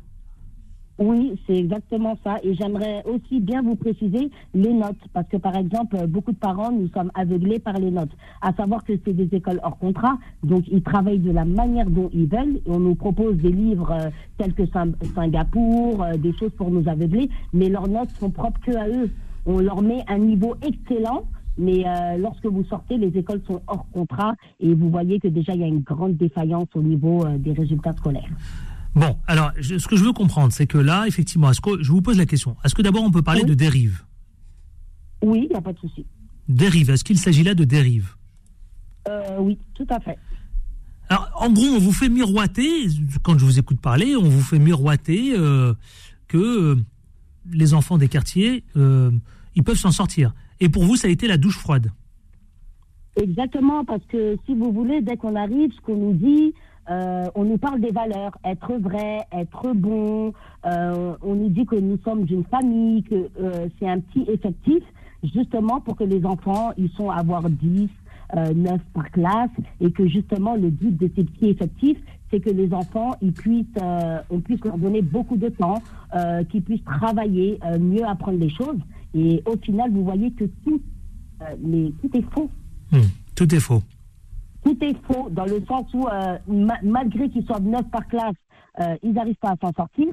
Oui, 0.98 1.38
c'est 1.46 1.56
exactement 1.56 2.16
ça. 2.25 2.38
Et 2.43 2.54
j'aimerais 2.54 3.02
aussi 3.04 3.40
bien 3.40 3.60
vous 3.60 3.76
préciser 3.76 4.31
les 4.54 4.72
notes, 4.72 4.96
parce 5.12 5.28
que 5.28 5.37
par 5.37 5.54
exemple, 5.54 6.06
beaucoup 6.06 6.32
de 6.32 6.38
parents, 6.38 6.72
nous 6.72 6.88
sommes 6.88 7.10
aveuglés 7.14 7.58
par 7.58 7.75
les 7.75 7.90
notes. 7.90 8.12
À 8.40 8.54
savoir 8.54 8.82
que 8.82 8.94
c'est 9.04 9.12
des 9.12 9.28
écoles 9.37 9.60
hors 9.62 9.76
contrat, 9.78 10.16
donc 10.43 10.64
ils 10.70 10.82
travaillent 10.82 11.19
de 11.19 11.32
la 11.32 11.44
manière 11.44 11.90
dont 11.90 12.08
ils 12.14 12.26
veulent. 12.26 12.56
Et 12.64 12.70
on 12.70 12.81
nous 12.81 12.94
propose 12.94 13.37
des 13.37 13.52
livres 13.52 13.90
euh, 13.92 14.10
tels 14.38 14.54
que 14.54 14.62
Singapour, 15.14 16.02
euh, 16.02 16.16
des 16.16 16.32
choses 16.38 16.52
pour 16.56 16.70
nous 16.70 16.88
aveugler, 16.88 17.28
mais 17.52 17.69
leurs 17.69 17.88
notes 17.88 18.10
sont 18.19 18.31
propres 18.31 18.60
que 18.60 18.75
à 18.75 18.88
eux. 18.88 19.10
On 19.44 19.58
leur 19.58 19.82
met 19.82 20.02
un 20.08 20.19
niveau 20.19 20.56
excellent 20.62 21.25
mais 21.58 21.87
euh, 21.87 22.17
lorsque 22.19 22.47
vous 22.47 22.64
sortez, 22.64 22.99
les 22.99 23.08
écoles 23.19 23.41
sont 23.47 23.62
hors 23.67 23.87
contrat 23.91 24.35
et 24.61 24.75
vous 24.75 24.91
voyez 24.91 25.19
que 25.19 25.29
déjà 25.29 25.55
il 25.55 25.61
y 25.61 25.64
a 25.64 25.69
une 25.69 25.81
grande 25.81 26.17
défaillance 26.17 26.69
au 26.75 26.82
niveau 26.82 27.25
euh, 27.25 27.38
des 27.38 27.53
résultats 27.53 27.93
scolaires. 27.93 28.29
Bon, 28.94 29.17
alors 29.26 29.53
ce 29.61 29.87
que 29.87 29.97
je 29.97 30.05
veux 30.05 30.12
comprendre, 30.12 30.53
c'est 30.53 30.67
que 30.67 30.79
là, 30.79 31.06
effectivement, 31.06 31.50
est-ce 31.50 31.61
que 31.61 31.82
je 31.82 31.91
vous 31.91 32.03
pose 32.03 32.19
la 32.19 32.26
question 32.26 32.56
Est-ce 32.64 32.75
que 32.75 32.82
d'abord 32.82 33.05
on 33.05 33.11
peut 33.11 33.23
parler 33.23 33.44
de 33.44 33.55
dérive? 33.55 34.05
Oui, 35.23 35.43
il 35.44 35.49
n'y 35.49 35.56
a 35.56 35.61
pas 35.61 35.73
de 35.73 35.79
souci. 35.79 36.06
Dérive, 36.49 36.91
est-ce 36.91 37.05
qu'il 37.05 37.19
s'agit 37.19 37.43
là 37.43 37.55
de 37.55 37.64
dérive? 37.64 38.14
Euh, 39.09 39.38
Oui, 39.41 39.59
tout 39.75 39.87
à 39.91 40.00
fait. 40.00 40.19
Alors, 41.09 41.31
en 41.37 41.50
gros, 41.50 41.67
on 41.67 41.79
vous 41.79 41.93
fait 41.93 42.09
miroiter, 42.09 42.88
quand 43.23 43.38
je 43.38 43.44
vous 43.44 43.59
écoute 43.59 43.81
parler, 43.81 44.17
on 44.17 44.29
vous 44.29 44.41
fait 44.41 44.59
miroiter 44.59 45.35
que 46.26 46.76
les 47.52 47.75
enfants 47.75 47.97
des 47.97 48.09
quartiers, 48.09 48.64
ils 48.75 49.62
peuvent 49.62 49.76
s'en 49.76 49.93
sortir. 49.93 50.32
Et 50.61 50.69
pour 50.69 50.85
vous, 50.85 50.97
ça 50.97 51.08
a 51.08 51.11
été 51.11 51.26
la 51.26 51.37
douche 51.37 51.58
froide 51.58 51.91
Exactement, 53.17 53.85
parce 53.85 54.05
que 54.06 54.37
si 54.44 54.55
vous 54.55 54.70
voulez, 54.73 55.00
dès 55.00 55.17
qu'on 55.17 55.37
arrive, 55.37 55.73
ce 55.73 55.81
qu'on 55.81 55.97
nous 55.97 56.12
dit, 56.12 56.53
euh, 56.91 57.25
on 57.35 57.44
nous 57.44 57.58
parle 57.58 57.81
des 57.81 57.91
valeurs, 57.91 58.32
être 58.44 58.75
vrai, 58.75 59.20
être 59.32 59.73
bon. 59.75 60.32
Euh, 60.67 61.14
on 61.23 61.35
nous 61.35 61.49
dit 61.49 61.67
que 61.67 61.76
nous 61.76 61.99
sommes 62.05 62.26
une 62.31 62.44
famille, 62.44 63.03
que 63.03 63.29
euh, 63.41 63.69
c'est 63.79 63.88
un 63.88 64.00
petit 64.00 64.31
effectif, 64.31 64.82
justement 65.35 65.81
pour 65.81 65.97
que 65.97 66.05
les 66.05 66.25
enfants, 66.25 66.73
ils 66.76 66.91
sont 66.91 67.11
à 67.11 67.17
avoir 67.17 67.49
10, 67.49 67.88
9 68.55 68.81
par 68.93 69.11
classe, 69.11 69.50
et 69.81 69.91
que 69.91 70.06
justement 70.06 70.55
le 70.55 70.70
but 70.70 70.97
de 70.97 71.11
ces 71.17 71.25
petits 71.25 71.50
effectifs, 71.50 71.99
c'est 72.31 72.41
que 72.41 72.50
les 72.50 72.73
enfants, 72.75 73.12
ils 73.23 73.32
puissent, 73.32 73.67
on 74.31 74.41
puisse 74.41 74.62
leur 74.64 74.76
donner 74.79 75.00
beaucoup 75.00 75.37
de 75.37 75.49
temps, 75.49 75.81
qu'ils 76.50 76.62
puissent 76.62 76.85
travailler, 76.85 77.61
mieux 77.79 78.05
apprendre 78.05 78.38
les 78.38 78.50
choses. 78.50 78.81
Et 79.14 79.43
au 79.47 79.56
final, 79.56 79.91
vous 79.93 80.05
voyez 80.05 80.31
que 80.32 80.44
tout, 80.64 80.81
euh, 81.43 81.91
tout 82.00 82.17
est 82.17 82.35
faux. 82.35 82.50
Hmm, 82.93 83.08
tout 83.35 83.55
est 83.55 83.61
faux. 83.61 83.82
Tout 84.64 84.76
est 84.82 84.97
faux, 85.06 85.29
dans 85.31 85.44
le 85.44 85.64
sens 85.67 85.87
où, 85.94 86.06
euh, 86.08 86.38
malgré 86.82 87.29
qu'ils 87.31 87.44
soient 87.44 87.61
neuf 87.61 87.88
par 87.91 88.06
classe, 88.08 88.35
euh, 88.81 88.97
ils 89.03 89.12
n'arrivent 89.12 89.37
pas 89.37 89.50
à 89.50 89.56
s'en 89.61 89.73
sortir. 89.73 90.08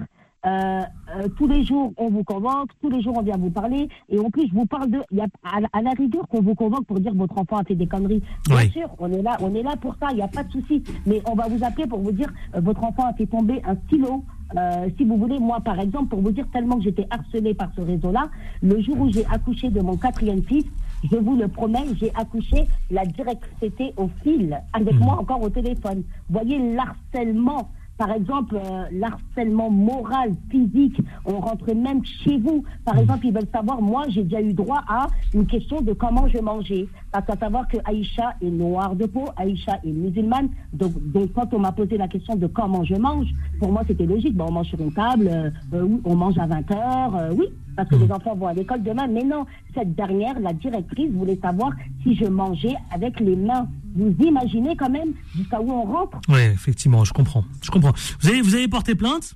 Tous 1.37 1.47
les 1.47 1.63
jours, 1.63 1.93
on 1.97 2.09
vous 2.09 2.23
convoque, 2.23 2.69
tous 2.81 2.89
les 2.89 3.01
jours, 3.01 3.15
on 3.17 3.21
vient 3.21 3.37
vous 3.37 3.49
parler. 3.49 3.87
Et 4.09 4.19
en 4.19 4.29
plus, 4.29 4.47
je 4.47 4.53
vous 4.53 4.65
parle 4.65 4.89
de. 4.89 5.01
Y 5.11 5.21
a, 5.21 5.27
à, 5.43 5.81
la 5.81 5.91
rigueur 5.91 6.27
qu'on 6.27 6.41
vous 6.41 6.55
convoque 6.55 6.85
pour 6.85 6.99
dire 6.99 7.13
votre 7.15 7.37
enfant 7.37 7.57
a 7.57 7.63
fait 7.63 7.75
des 7.75 7.87
conneries. 7.87 8.23
Bien 8.47 8.69
sûr, 8.69 8.89
on 8.99 9.11
est 9.11 9.21
là, 9.21 9.37
on 9.41 9.53
est 9.55 9.63
là 9.63 9.75
pour 9.79 9.95
ça, 9.95 10.07
il 10.11 10.15
n'y 10.17 10.21
a 10.21 10.27
pas 10.27 10.43
de 10.43 10.51
souci. 10.51 10.83
Mais 11.05 11.21
on 11.29 11.35
va 11.35 11.47
vous 11.47 11.63
appeler 11.63 11.87
pour 11.87 11.99
vous 11.99 12.11
dire 12.11 12.31
votre 12.53 12.83
enfant 12.83 13.05
a 13.05 13.13
fait 13.13 13.25
tomber 13.25 13.61
un 13.65 13.75
stylo, 13.87 14.23
euh, 14.55 14.89
si 14.97 15.03
vous 15.03 15.17
voulez, 15.17 15.39
moi, 15.39 15.59
par 15.61 15.79
exemple, 15.79 16.09
pour 16.09 16.21
vous 16.21 16.31
dire 16.31 16.45
tellement 16.51 16.77
que 16.77 16.83
j'étais 16.83 17.07
harcelée 17.09 17.53
par 17.53 17.69
ce 17.75 17.81
réseau-là, 17.81 18.29
le 18.61 18.81
jour 18.81 18.99
où 18.99 19.11
j'ai 19.11 19.25
accouché 19.25 19.69
de 19.69 19.81
mon 19.81 19.97
quatrième 19.97 20.43
fils, 20.43 20.65
je 21.11 21.17
vous 21.17 21.35
le 21.35 21.47
promets, 21.47 21.85
j'ai 21.99 22.11
accouché, 22.15 22.67
la 22.91 23.05
directrice 23.05 23.93
au 23.97 24.09
fil, 24.23 24.61
avec 24.73 24.93
mmh. 24.93 24.99
moi 24.99 25.19
encore 25.19 25.41
au 25.41 25.49
téléphone. 25.49 26.03
Vous 26.29 26.39
voyez 26.39 26.59
l'harcèlement 26.73 27.69
par 28.05 28.11
exemple, 28.11 28.57
euh, 28.57 28.83
l'harcèlement 28.91 29.69
moral, 29.69 30.33
physique, 30.49 30.99
on 31.23 31.39
rentre 31.39 31.73
même 31.73 32.03
chez 32.03 32.37
vous. 32.37 32.65
Par 32.83 32.97
exemple, 32.97 33.27
ils 33.27 33.33
veulent 33.33 33.47
savoir, 33.53 33.81
moi, 33.81 34.03
j'ai 34.09 34.23
déjà 34.23 34.41
eu 34.41 34.51
droit 34.51 34.81
à 34.89 35.07
une 35.33 35.45
question 35.45 35.79
de 35.79 35.93
comment 35.93 36.27
je 36.27 36.39
mangeais. 36.39 36.85
Parce 37.13 37.25
qu'à 37.25 37.37
savoir 37.37 37.65
que 37.65 37.77
Aïcha 37.85 38.33
est 38.41 38.49
noire 38.49 38.93
de 38.97 39.05
peau, 39.05 39.29
Aïcha 39.37 39.79
est 39.85 39.91
musulmane. 39.91 40.49
Donc, 40.73 40.91
donc 41.13 41.31
quand 41.31 41.53
on 41.53 41.59
m'a 41.59 41.71
posé 41.71 41.95
la 41.95 42.09
question 42.09 42.35
de 42.35 42.47
comment 42.47 42.83
je 42.83 42.95
mange, 42.95 43.27
pour 43.57 43.71
moi, 43.71 43.83
c'était 43.87 44.05
logique. 44.05 44.35
Bon, 44.35 44.47
on 44.49 44.51
mange 44.51 44.67
sur 44.67 44.81
une 44.81 44.91
table, 44.91 45.29
euh, 45.31 45.49
euh, 45.73 45.87
on 46.03 46.15
mange 46.17 46.37
à 46.37 46.45
20 46.45 46.71
heures, 46.71 47.29
oui, 47.37 47.45
parce 47.75 47.89
que 47.89 47.95
les 47.95 48.11
enfants 48.11 48.35
vont 48.35 48.47
à 48.47 48.53
l'école 48.53 48.83
demain. 48.83 49.07
Mais 49.07 49.23
non, 49.23 49.45
cette 49.73 49.95
dernière, 49.95 50.39
la 50.39 50.53
directrice, 50.53 51.11
voulait 51.11 51.39
savoir 51.41 51.71
si 52.03 52.15
je 52.15 52.25
mangeais 52.25 52.75
avec 52.91 53.19
les 53.19 53.35
mains. 53.35 53.67
Vous 53.95 54.15
imaginez 54.19 54.75
quand 54.75 54.89
même 54.89 55.13
jusqu'à 55.35 55.61
où 55.61 55.71
on 55.71 55.83
rentre? 55.83 56.17
Oui, 56.29 56.41
effectivement, 56.41 57.03
je 57.03 57.13
comprends. 57.13 57.43
Je 57.61 57.69
comprends. 57.69 57.93
Vous 58.21 58.29
avez, 58.29 58.41
vous 58.41 58.55
avez 58.55 58.67
porté 58.67 58.95
plainte? 58.95 59.35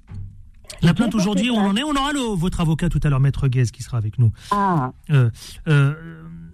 La 0.82 0.94
plainte 0.94 1.16
aujourd'hui, 1.16 1.50
on 1.50 1.58
en 1.58 1.76
est? 1.76 1.84
On 1.84 1.92
aura 1.92 2.12
le, 2.12 2.36
votre 2.36 2.62
avocat 2.62 2.90
tout 2.90 3.00
à 3.04 3.10
l'heure, 3.10 3.20
Maître 3.20 3.48
Guez, 3.48 3.66
qui 3.66 3.84
sera 3.84 3.98
avec 3.98 4.20
nous. 4.20 4.32
Ah. 4.52 4.92
Euh, 5.10 5.30
euh, 5.68 5.94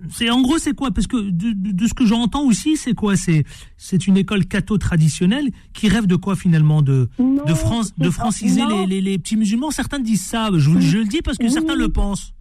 c'est 0.10 0.29
en 0.29 0.41
gros, 0.41 0.57
c'est 0.57 0.74
quoi? 0.74 0.91
Parce 0.91 1.07
que 1.07 1.17
de, 1.17 1.88
ce 1.88 1.93
que 1.93 2.05
j'entends 2.05 2.45
aussi, 2.45 2.77
c'est 2.77 2.93
quoi? 2.93 3.15
C'est 3.15 3.43
c'est 3.77 4.07
une 4.07 4.17
école 4.17 4.45
catho 4.45 4.77
traditionnelle 4.77 5.50
qui 5.74 5.88
rêve 5.88 6.07
de 6.07 6.15
quoi 6.15 6.36
finalement? 6.36 6.81
De 6.81 7.10
de 7.19 7.53
France, 7.53 7.93
de 7.98 8.10
franciser 8.10 8.62
les, 8.88 9.01
les, 9.01 9.17
petits 9.17 9.38
musulmans. 9.38 9.72
Certains 9.72 10.00
disent 10.00 10.25
ça. 10.25 10.50
Je, 10.53 10.79
je 10.79 10.98
le 10.98 11.05
dis 11.05 11.22
parce 11.22 11.38
que 11.38 11.48
certains 11.48 11.75
le 11.75 11.89
pensent. 11.89 12.33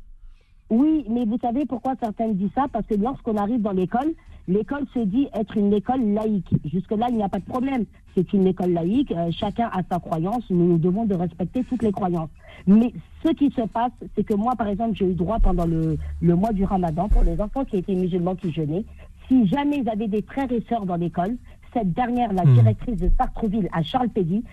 Oui, 0.70 1.04
mais 1.10 1.26
vous 1.26 1.38
savez 1.40 1.66
pourquoi 1.66 1.94
certains 2.00 2.28
disent 2.28 2.50
ça? 2.54 2.64
Parce 2.72 2.86
que 2.86 2.94
lorsqu'on 2.94 3.36
arrive 3.36 3.60
dans 3.60 3.72
l'école, 3.72 4.14
L'école 4.48 4.84
se 4.92 4.98
dit 5.00 5.28
être 5.34 5.56
une 5.56 5.72
école 5.72 6.02
laïque. 6.12 6.52
Jusque-là, 6.64 7.06
il 7.10 7.16
n'y 7.16 7.22
a 7.22 7.28
pas 7.28 7.38
de 7.38 7.44
problème. 7.44 7.84
C'est 8.14 8.32
une 8.32 8.46
école 8.46 8.72
laïque, 8.72 9.12
euh, 9.12 9.30
chacun 9.30 9.70
a 9.72 9.82
sa 9.90 9.98
croyance, 9.98 10.44
nous 10.50 10.66
nous 10.66 10.78
devons 10.78 11.06
de 11.06 11.14
respecter 11.14 11.64
toutes 11.64 11.82
les 11.82 11.92
croyances. 11.92 12.28
Mais 12.66 12.92
ce 13.24 13.30
qui 13.32 13.50
se 13.50 13.62
passe, 13.62 13.92
c'est 14.14 14.24
que 14.24 14.34
moi, 14.34 14.54
par 14.56 14.68
exemple, 14.68 14.94
j'ai 14.96 15.06
eu 15.06 15.14
droit 15.14 15.38
pendant 15.38 15.64
le, 15.64 15.96
le 16.20 16.34
mois 16.36 16.52
du 16.52 16.64
ramadan, 16.64 17.08
pour 17.08 17.22
les 17.22 17.40
enfants 17.40 17.64
qui 17.64 17.76
étaient 17.78 17.94
musulmans 17.94 18.34
qui 18.34 18.52
jeûnaient, 18.52 18.84
si 19.28 19.46
jamais 19.46 19.78
ils 19.78 19.88
avaient 19.88 20.08
des 20.08 20.22
frères 20.22 20.50
et 20.52 20.62
sœurs 20.68 20.84
dans 20.84 20.96
l'école, 20.96 21.36
cette 21.72 21.92
dernière, 21.94 22.32
la 22.34 22.44
Hmm. 22.44 22.54
directrice 22.54 23.00
de 23.00 23.10
Sartreville 23.16 23.68
à 23.72 23.82
Charles 23.82 24.10
Pédy, 24.10 24.44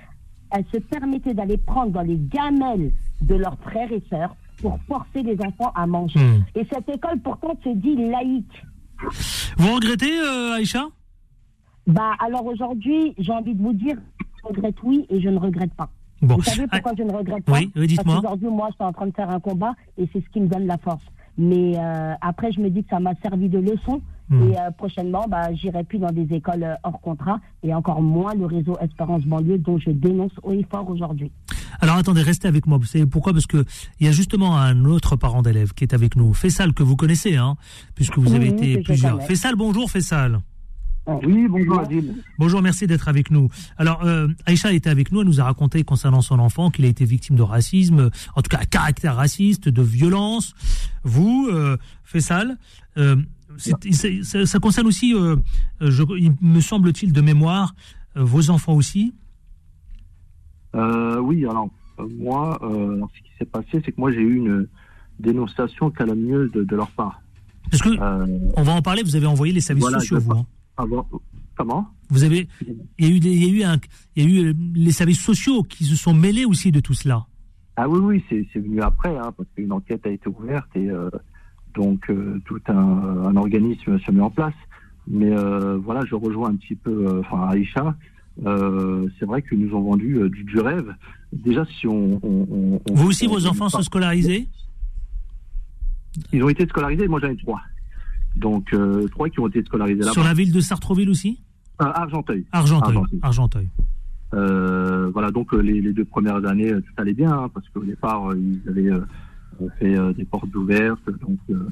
elle 0.52 0.64
se 0.72 0.78
permettait 0.78 1.34
d'aller 1.34 1.58
prendre 1.58 1.92
dans 1.92 2.02
les 2.02 2.18
gamelles 2.18 2.92
de 3.22 3.36
leurs 3.36 3.58
frères 3.60 3.92
et 3.92 4.02
sœurs 4.10 4.36
pour 4.62 4.80
forcer 4.88 5.24
les 5.24 5.38
enfants 5.42 5.72
à 5.76 5.86
manger. 5.86 6.20
Hmm. 6.20 6.44
Et 6.56 6.66
cette 6.72 6.88
école, 6.88 7.20
pourtant, 7.20 7.54
se 7.64 7.70
dit 7.70 7.96
laïque. 7.96 8.64
Vous 9.58 9.74
regrettez, 9.76 10.20
euh, 10.20 10.54
Aïcha? 10.56 10.86
Bah, 11.88 12.12
alors 12.20 12.46
aujourd'hui, 12.46 13.14
j'ai 13.18 13.32
envie 13.32 13.56
de 13.56 13.62
vous 13.62 13.74
dire, 13.74 13.98
je 14.42 14.48
regrette 14.48 14.76
oui 14.84 15.06
et 15.10 15.22
je 15.22 15.30
ne 15.30 15.38
regrette 15.38 15.74
pas. 15.74 15.90
Bon. 16.22 16.36
Vous 16.36 16.44
savez 16.44 16.68
pourquoi 16.68 16.92
je 16.98 17.04
ne 17.04 17.12
regrette 17.12 17.46
pas? 17.46 17.54
Oui, 17.54 17.72
oui, 17.76 17.88
dites-moi. 17.88 18.16
Parce 18.16 18.22
qu'aujourd'hui, 18.22 18.50
moi, 18.50 18.68
je 18.70 18.76
suis 18.76 18.84
en 18.84 18.94
train 18.94 19.08
de 19.08 19.14
faire 19.14 19.30
un 19.30 19.40
combat 19.40 19.74
et 19.98 20.08
c'est 20.12 20.24
ce 20.24 20.30
qui 20.30 20.42
me 20.42 20.48
donne 20.48 20.68
la 20.68 20.78
force. 20.78 21.04
Mais 21.38 21.74
euh, 21.78 22.14
après, 22.22 22.52
je 22.52 22.60
me 22.60 22.70
dis 22.70 22.84
que 22.84 22.90
ça 22.90 23.00
m'a 23.00 23.16
servi 23.24 23.48
de 23.48 23.60
leçon. 23.60 24.02
Hmm. 24.30 24.44
Et 24.44 24.58
euh, 24.60 24.72
prochainement, 24.78 25.26
bah, 25.28 25.54
j'irai 25.54 25.84
plus 25.84 25.98
dans 25.98 26.12
des 26.12 26.36
écoles 26.36 26.64
euh, 26.64 26.76
hors 26.84 27.02
contrat 27.02 27.40
et 27.64 27.74
encore 27.74 28.02
moins 28.02 28.36
le 28.36 28.46
réseau 28.46 28.78
Espérance 28.80 29.24
Banlieue 29.24 29.58
dont 29.58 29.80
je 29.80 29.90
dénonce 29.90 30.32
haut 30.44 30.54
et 30.54 30.66
fort 30.70 30.88
aujourd'hui. 30.90 31.32
Alors 31.82 31.96
attendez, 31.96 32.22
restez 32.22 32.48
avec 32.48 32.68
moi. 32.68 32.78
Vous 32.78 32.86
savez 32.86 33.06
pourquoi? 33.06 33.34
Parce 33.34 33.48
que 33.48 33.66
il 34.00 34.06
y 34.06 34.10
a 34.10 34.12
justement 34.12 34.58
un 34.58 34.86
autre 34.86 35.16
parent 35.16 35.42
d'élève 35.42 35.74
qui 35.74 35.84
est 35.84 35.94
avec 35.94 36.16
nous. 36.16 36.34
Fessal, 36.34 36.74
que 36.74 36.84
vous 36.84 36.96
connaissez, 36.96 37.38
hein, 37.38 37.56
puisque 37.96 38.18
vous 38.18 38.34
avez 38.34 38.52
Oui, 38.52 38.72
été 38.72 38.82
plusieurs. 38.84 39.22
Fessal, 39.24 39.56
bonjour 39.56 39.90
Fessal. 39.90 40.42
Oui, 41.24 41.48
bonjour 41.50 41.80
Adil. 41.80 42.14
Bonjour, 42.38 42.62
merci 42.62 42.86
d'être 42.86 43.08
avec 43.08 43.32
nous. 43.32 43.50
Alors, 43.78 44.04
euh, 44.06 44.28
Aïcha 44.46 44.72
était 44.74 44.90
avec 44.90 45.12
nous, 45.12 45.22
elle 45.22 45.28
nous 45.28 45.42
a 45.42 45.44
raconté 45.44 45.84
concernant 45.84 46.22
son 46.22 46.38
enfant 46.40 46.70
qu'il 46.70 46.86
a 46.86 46.88
été 46.88 47.04
victime 47.06 47.36
de 47.36 47.42
racisme, 47.42 48.12
en 48.36 48.42
tout 48.42 48.50
cas 48.50 48.60
à 48.60 48.66
caractère 48.66 49.16
raciste, 49.16 49.70
de 49.70 49.82
violence. 49.82 50.54
Vous, 51.04 51.48
euh, 51.52 51.78
Fessal, 52.04 52.58
euh, 52.98 53.16
ça, 53.60 54.46
ça 54.46 54.60
concerne 54.60 54.88
aussi, 54.88 55.14
euh, 55.14 55.36
je, 55.82 56.04
il 56.18 56.34
me 56.42 56.60
semble-t-il 56.62 57.12
de 57.14 57.22
mémoire, 57.22 57.76
euh, 58.18 58.24
vos 58.24 58.50
enfants 58.50 58.74
aussi. 58.76 59.14
Euh, 60.76 61.20
oui, 61.20 61.46
alors 61.46 61.70
moi, 62.18 62.58
alors, 62.62 63.10
ce 63.16 63.20
qui 63.22 63.30
s'est 63.38 63.46
passé, 63.46 63.82
c'est 63.84 63.92
que 63.92 64.00
moi 64.00 64.12
j'ai 64.12 64.22
eu 64.22 64.36
une 64.38 64.68
dénonciation 65.20 65.90
calomnieuse 65.90 66.52
de, 66.52 66.64
de 66.64 66.76
leur 66.76 66.90
part. 66.92 67.22
Parce 67.70 67.84
que, 67.84 67.90
on 68.58 68.64
va 68.64 68.72
en 68.74 68.82
parler, 68.82 69.04
vous 69.04 69.16
avez 69.16 69.26
envoyé 69.28 69.54
les 69.54 69.62
services 69.62 69.84
Voilà, 69.84 70.00
sociaux, 70.00 70.20
vous. 70.20 70.32
hein. 70.32 70.46
avant- 70.78 71.08
comment? 71.58 71.88
Vous 72.10 72.24
avez, 72.24 72.48
il 72.98 73.06
y 73.06 73.12
a 73.12 73.16
eu, 73.16 73.20
des- 73.20 73.32
il 73.34 73.44
y 73.44 73.48
a 73.48 73.54
eu 73.54 73.64
un, 73.64 73.78
il 74.16 74.24
y 74.24 74.26
a 74.26 74.42
eu 74.52 74.56
les 74.74 74.92
services 74.92 75.22
sociaux 75.22 75.62
qui 75.64 75.84
se 75.86 75.96
sont 75.96 76.14
mêlés 76.14 76.46
aussi 76.46 76.72
de 76.72 76.80
tout 76.80 76.94
cela. 76.94 77.26
Ah 77.76 77.88
oui, 77.88 78.00
oui, 78.00 78.24
c'est 78.30 78.48
c'est 78.52 78.60
venu 78.60 78.82
après, 78.82 79.16
hein, 79.18 79.32
parce 79.38 79.48
qu'une 79.56 79.72
enquête 79.72 80.06
a 80.06 80.10
été 80.10 80.28
ouverte 80.30 80.68
et 80.76 80.90
euh, 80.90 81.10
donc 81.76 82.10
euh, 82.10 82.40
tout 82.46 82.60
un, 82.68 82.74
un 82.76 83.36
organisme 83.36 84.00
se 84.00 84.12
met 84.12 84.22
en 84.22 84.30
place. 84.30 84.54
Mais 85.08 85.32
euh, 85.32 85.78
voilà, 85.78 86.02
je 86.06 86.16
rejoins 86.16 86.50
un 86.50 86.56
petit 86.56 86.76
peu, 86.76 87.08
euh, 87.08 87.22
enfin 87.22 87.48
Aïcha. 87.50 87.96
Euh, 88.46 89.08
c'est 89.20 89.26
vrai 89.26 89.42
qu'ils 89.42 89.60
nous 89.60 89.76
ont 89.76 89.82
vendu 89.82 90.16
euh, 90.18 90.30
du, 90.30 90.44
du 90.44 90.60
rêve. 90.60 90.94
Déjà, 91.34 91.66
si 91.66 91.88
on, 91.88 92.20
on- 92.24 92.48
on- 92.50 92.82
on- 92.90 92.94
Vous 92.94 93.08
aussi, 93.08 93.28
on- 93.28 93.32
vos 93.34 93.46
enfants 93.48 93.66
on- 93.66 93.70
sont 93.70 93.82
scolarisés 93.82 94.48
Ils 96.32 96.44
ont 96.44 96.50
été 96.50 96.66
scolarisés, 96.68 97.08
moi 97.08 97.20
j'en 97.22 97.30
ai 97.30 97.38
trois. 97.38 97.62
Donc 98.36 98.74
euh, 98.74 99.08
trois 99.10 99.30
qui 99.30 99.40
ont 99.40 99.48
été 99.48 99.64
scolarisés 99.64 100.00
là-bas. 100.02 100.14
sur 100.14 100.24
la 100.24 100.34
ville 100.34 100.52
de 100.52 100.60
Sartreville 100.62 101.10
aussi? 101.10 101.40
Argenteuil. 101.80 102.46
Argenteuil. 102.52 102.96
Argenteuil. 102.98 103.20
Argenteuil. 103.22 103.68
Voilà, 105.14 105.32
donc 105.32 105.52
les, 105.54 105.82
les 105.82 105.94
deux 105.94 106.06
premières 106.06 106.46
années, 106.46 106.72
tout 106.72 106.94
allait 106.98 107.14
bien, 107.14 107.32
hein, 107.32 107.50
parce 107.54 107.68
qu'au 107.70 107.84
départ, 107.84 108.30
ils 108.36 108.62
avaient 108.70 108.92
euh, 109.62 109.68
fait 109.80 109.98
euh, 109.98 110.14
des 110.14 110.26
portes 110.26 110.54
ouvertes, 110.56 111.10
donc 111.22 111.40
euh, 111.50 111.68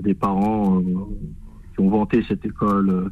des 0.00 0.14
parents 0.14 0.78
euh, 0.78 0.82
qui 1.74 1.80
ont 1.80 1.90
vanté 1.90 2.24
cette 2.28 2.44
école, 2.44 3.10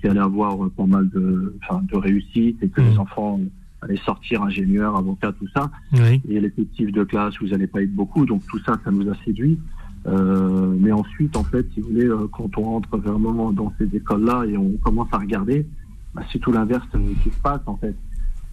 qui 0.00 0.08
allait 0.08 0.20
avoir 0.20 0.68
pas 0.70 0.86
mal 0.86 1.08
de, 1.10 1.54
de 1.92 1.96
réussite, 1.96 2.60
et 2.62 2.68
que 2.68 2.80
les 2.80 2.98
enfants 2.98 3.38
allaient 3.80 3.96
sortir 3.98 4.42
ingénieurs, 4.42 4.96
avocats, 4.96 5.32
tout 5.38 5.46
ça. 5.54 5.70
Oui. 5.92 6.20
Et 6.28 6.40
l'effectif 6.40 6.90
de 6.90 7.04
classe, 7.04 7.34
vous 7.40 7.48
n'allez 7.48 7.68
pas 7.68 7.82
être 7.82 7.94
beaucoup, 7.94 8.26
donc 8.26 8.42
tout 8.48 8.58
ça, 8.66 8.80
ça 8.84 8.90
nous 8.90 9.08
a 9.08 9.14
séduit. 9.24 9.58
Euh, 10.06 10.74
mais 10.78 10.90
ensuite, 10.90 11.36
en 11.36 11.44
fait, 11.44 11.64
si 11.72 11.80
vous 11.80 11.90
voulez, 11.90 12.10
quand 12.32 12.58
on 12.58 12.62
rentre 12.62 12.96
vraiment 12.98 13.52
dans 13.52 13.72
ces 13.78 13.94
écoles-là 13.94 14.44
et 14.46 14.56
on 14.56 14.72
commence 14.82 15.08
à 15.12 15.18
regarder, 15.18 15.66
bah, 16.14 16.22
c'est 16.32 16.40
tout 16.40 16.50
l'inverse 16.50 16.88
qui 17.22 17.30
se 17.30 17.40
passe, 17.40 17.62
en 17.66 17.76
fait. 17.76 17.94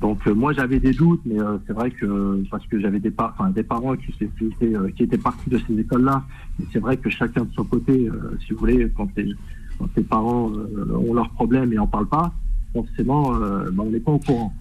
Donc 0.01 0.25
euh, 0.27 0.33
moi, 0.33 0.53
j'avais 0.53 0.79
des 0.79 0.93
doutes, 0.93 1.21
mais 1.25 1.39
euh, 1.41 1.57
c'est 1.67 1.73
vrai 1.73 1.91
que 1.91 2.41
parce 2.49 2.65
que 2.67 2.79
j'avais 2.79 2.99
des, 2.99 3.11
par- 3.11 3.33
enfin, 3.37 3.49
des 3.49 3.63
parents 3.63 3.95
qui, 3.97 4.13
étaient, 4.23 4.75
euh, 4.75 4.89
qui 4.95 5.03
étaient 5.03 5.17
partis 5.17 5.49
de 5.49 5.59
ces 5.67 5.77
écoles-là. 5.77 6.23
Et 6.61 6.65
c'est 6.71 6.79
vrai 6.79 6.95
que 6.97 7.09
chacun 7.09 7.43
de 7.43 7.51
son 7.53 7.65
côté, 7.65 8.07
euh, 8.07 8.37
si 8.45 8.53
vous 8.53 8.59
voulez, 8.59 8.89
quand, 8.95 9.09
les, 9.17 9.33
quand 9.77 9.89
les 9.97 10.03
parents 10.03 10.51
euh, 10.51 10.95
ont 11.05 11.13
leurs 11.13 11.29
problèmes 11.31 11.73
et 11.73 11.75
n'en 11.75 11.87
parlent 11.87 12.07
pas, 12.07 12.31
forcément, 12.71 13.35
euh, 13.35 13.69
bah, 13.73 13.83
on 13.85 13.91
n'est 13.91 13.99
pas 13.99 14.13
au 14.13 14.19
courant. 14.19 14.53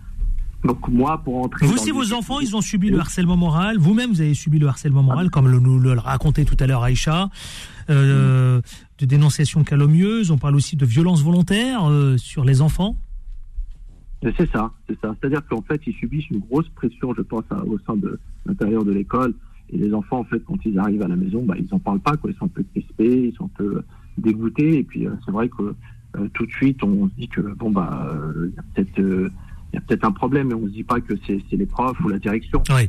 Donc 0.64 0.88
moi, 0.88 1.22
pour 1.22 1.44
entrer... 1.44 1.66
Vous 1.66 1.74
aussi, 1.74 1.92
vos 1.92 2.12
enfants, 2.12 2.40
ils 2.40 2.56
ont 2.56 2.60
subi 2.60 2.90
le 2.90 2.98
harcèlement 2.98 3.36
moral. 3.36 3.78
Vous-même, 3.78 4.10
vous 4.10 4.20
avez 4.20 4.34
subi 4.34 4.58
le 4.58 4.66
harcèlement 4.66 5.04
moral, 5.04 5.30
comme 5.30 5.46
le, 5.46 5.60
nous 5.60 5.78
le 5.78 5.92
racontait 5.92 6.44
tout 6.44 6.56
à 6.58 6.66
l'heure 6.66 6.82
Aïcha, 6.82 7.30
euh, 7.90 8.60
de 8.98 9.06
dénonciations 9.06 9.62
calomnieuses. 9.62 10.32
On 10.32 10.36
parle 10.38 10.56
aussi 10.56 10.74
de 10.74 10.84
violences 10.84 11.22
volontaires 11.22 11.88
euh, 11.88 12.16
sur 12.16 12.44
les 12.44 12.60
enfants. 12.60 12.96
C'est 14.22 14.50
ça, 14.50 14.72
c'est 14.88 14.98
ça. 15.00 15.14
C'est-à-dire 15.20 15.46
qu'en 15.46 15.62
fait, 15.62 15.80
ils 15.86 15.94
subissent 15.94 16.28
une 16.30 16.40
grosse 16.40 16.68
pression, 16.70 17.14
je 17.16 17.22
pense, 17.22 17.44
à- 17.50 17.64
au 17.64 17.78
sein 17.86 17.96
de 17.96 18.18
l'intérieur 18.46 18.84
de 18.84 18.92
l'école. 18.92 19.32
Et 19.70 19.76
les 19.76 19.92
enfants, 19.94 20.18
en 20.20 20.24
fait, 20.24 20.42
quand 20.44 20.56
ils 20.64 20.78
arrivent 20.78 21.02
à 21.02 21.08
la 21.08 21.16
maison, 21.16 21.44
bah, 21.44 21.54
ils 21.58 21.68
n'en 21.70 21.78
parlent 21.78 22.00
pas, 22.00 22.16
quoi. 22.16 22.30
Ils 22.30 22.36
sont 22.36 22.46
un 22.46 22.48
peu 22.48 22.64
crispés, 22.72 23.28
ils 23.28 23.34
sont 23.34 23.44
un 23.44 23.50
peu 23.56 23.82
dégoûtés. 24.16 24.78
Et 24.78 24.82
puis, 24.82 25.06
euh, 25.06 25.10
c'est 25.24 25.30
vrai 25.30 25.48
que 25.48 25.74
euh, 26.16 26.26
tout 26.34 26.46
de 26.46 26.50
suite, 26.52 26.82
on 26.82 27.08
se 27.08 27.14
dit 27.16 27.28
que 27.28 27.40
bon, 27.42 27.70
bah, 27.70 28.08
euh, 28.12 28.50
il 28.50 28.56
y 28.56 28.58
a 28.58 28.62
peut-être, 28.74 28.98
euh, 28.98 29.30
il 29.72 29.76
y 29.76 29.78
a 29.78 29.80
peut-être 29.82 30.04
un 30.04 30.10
problème, 30.12 30.48
mais 30.48 30.54
on 30.54 30.66
se 30.66 30.72
dit 30.72 30.82
pas 30.84 31.00
que 31.00 31.12
c'est 31.26 31.40
les 31.52 31.66
profs 31.66 32.00
ou 32.00 32.08
la 32.08 32.18
direction. 32.18 32.62
Oui. 32.70 32.88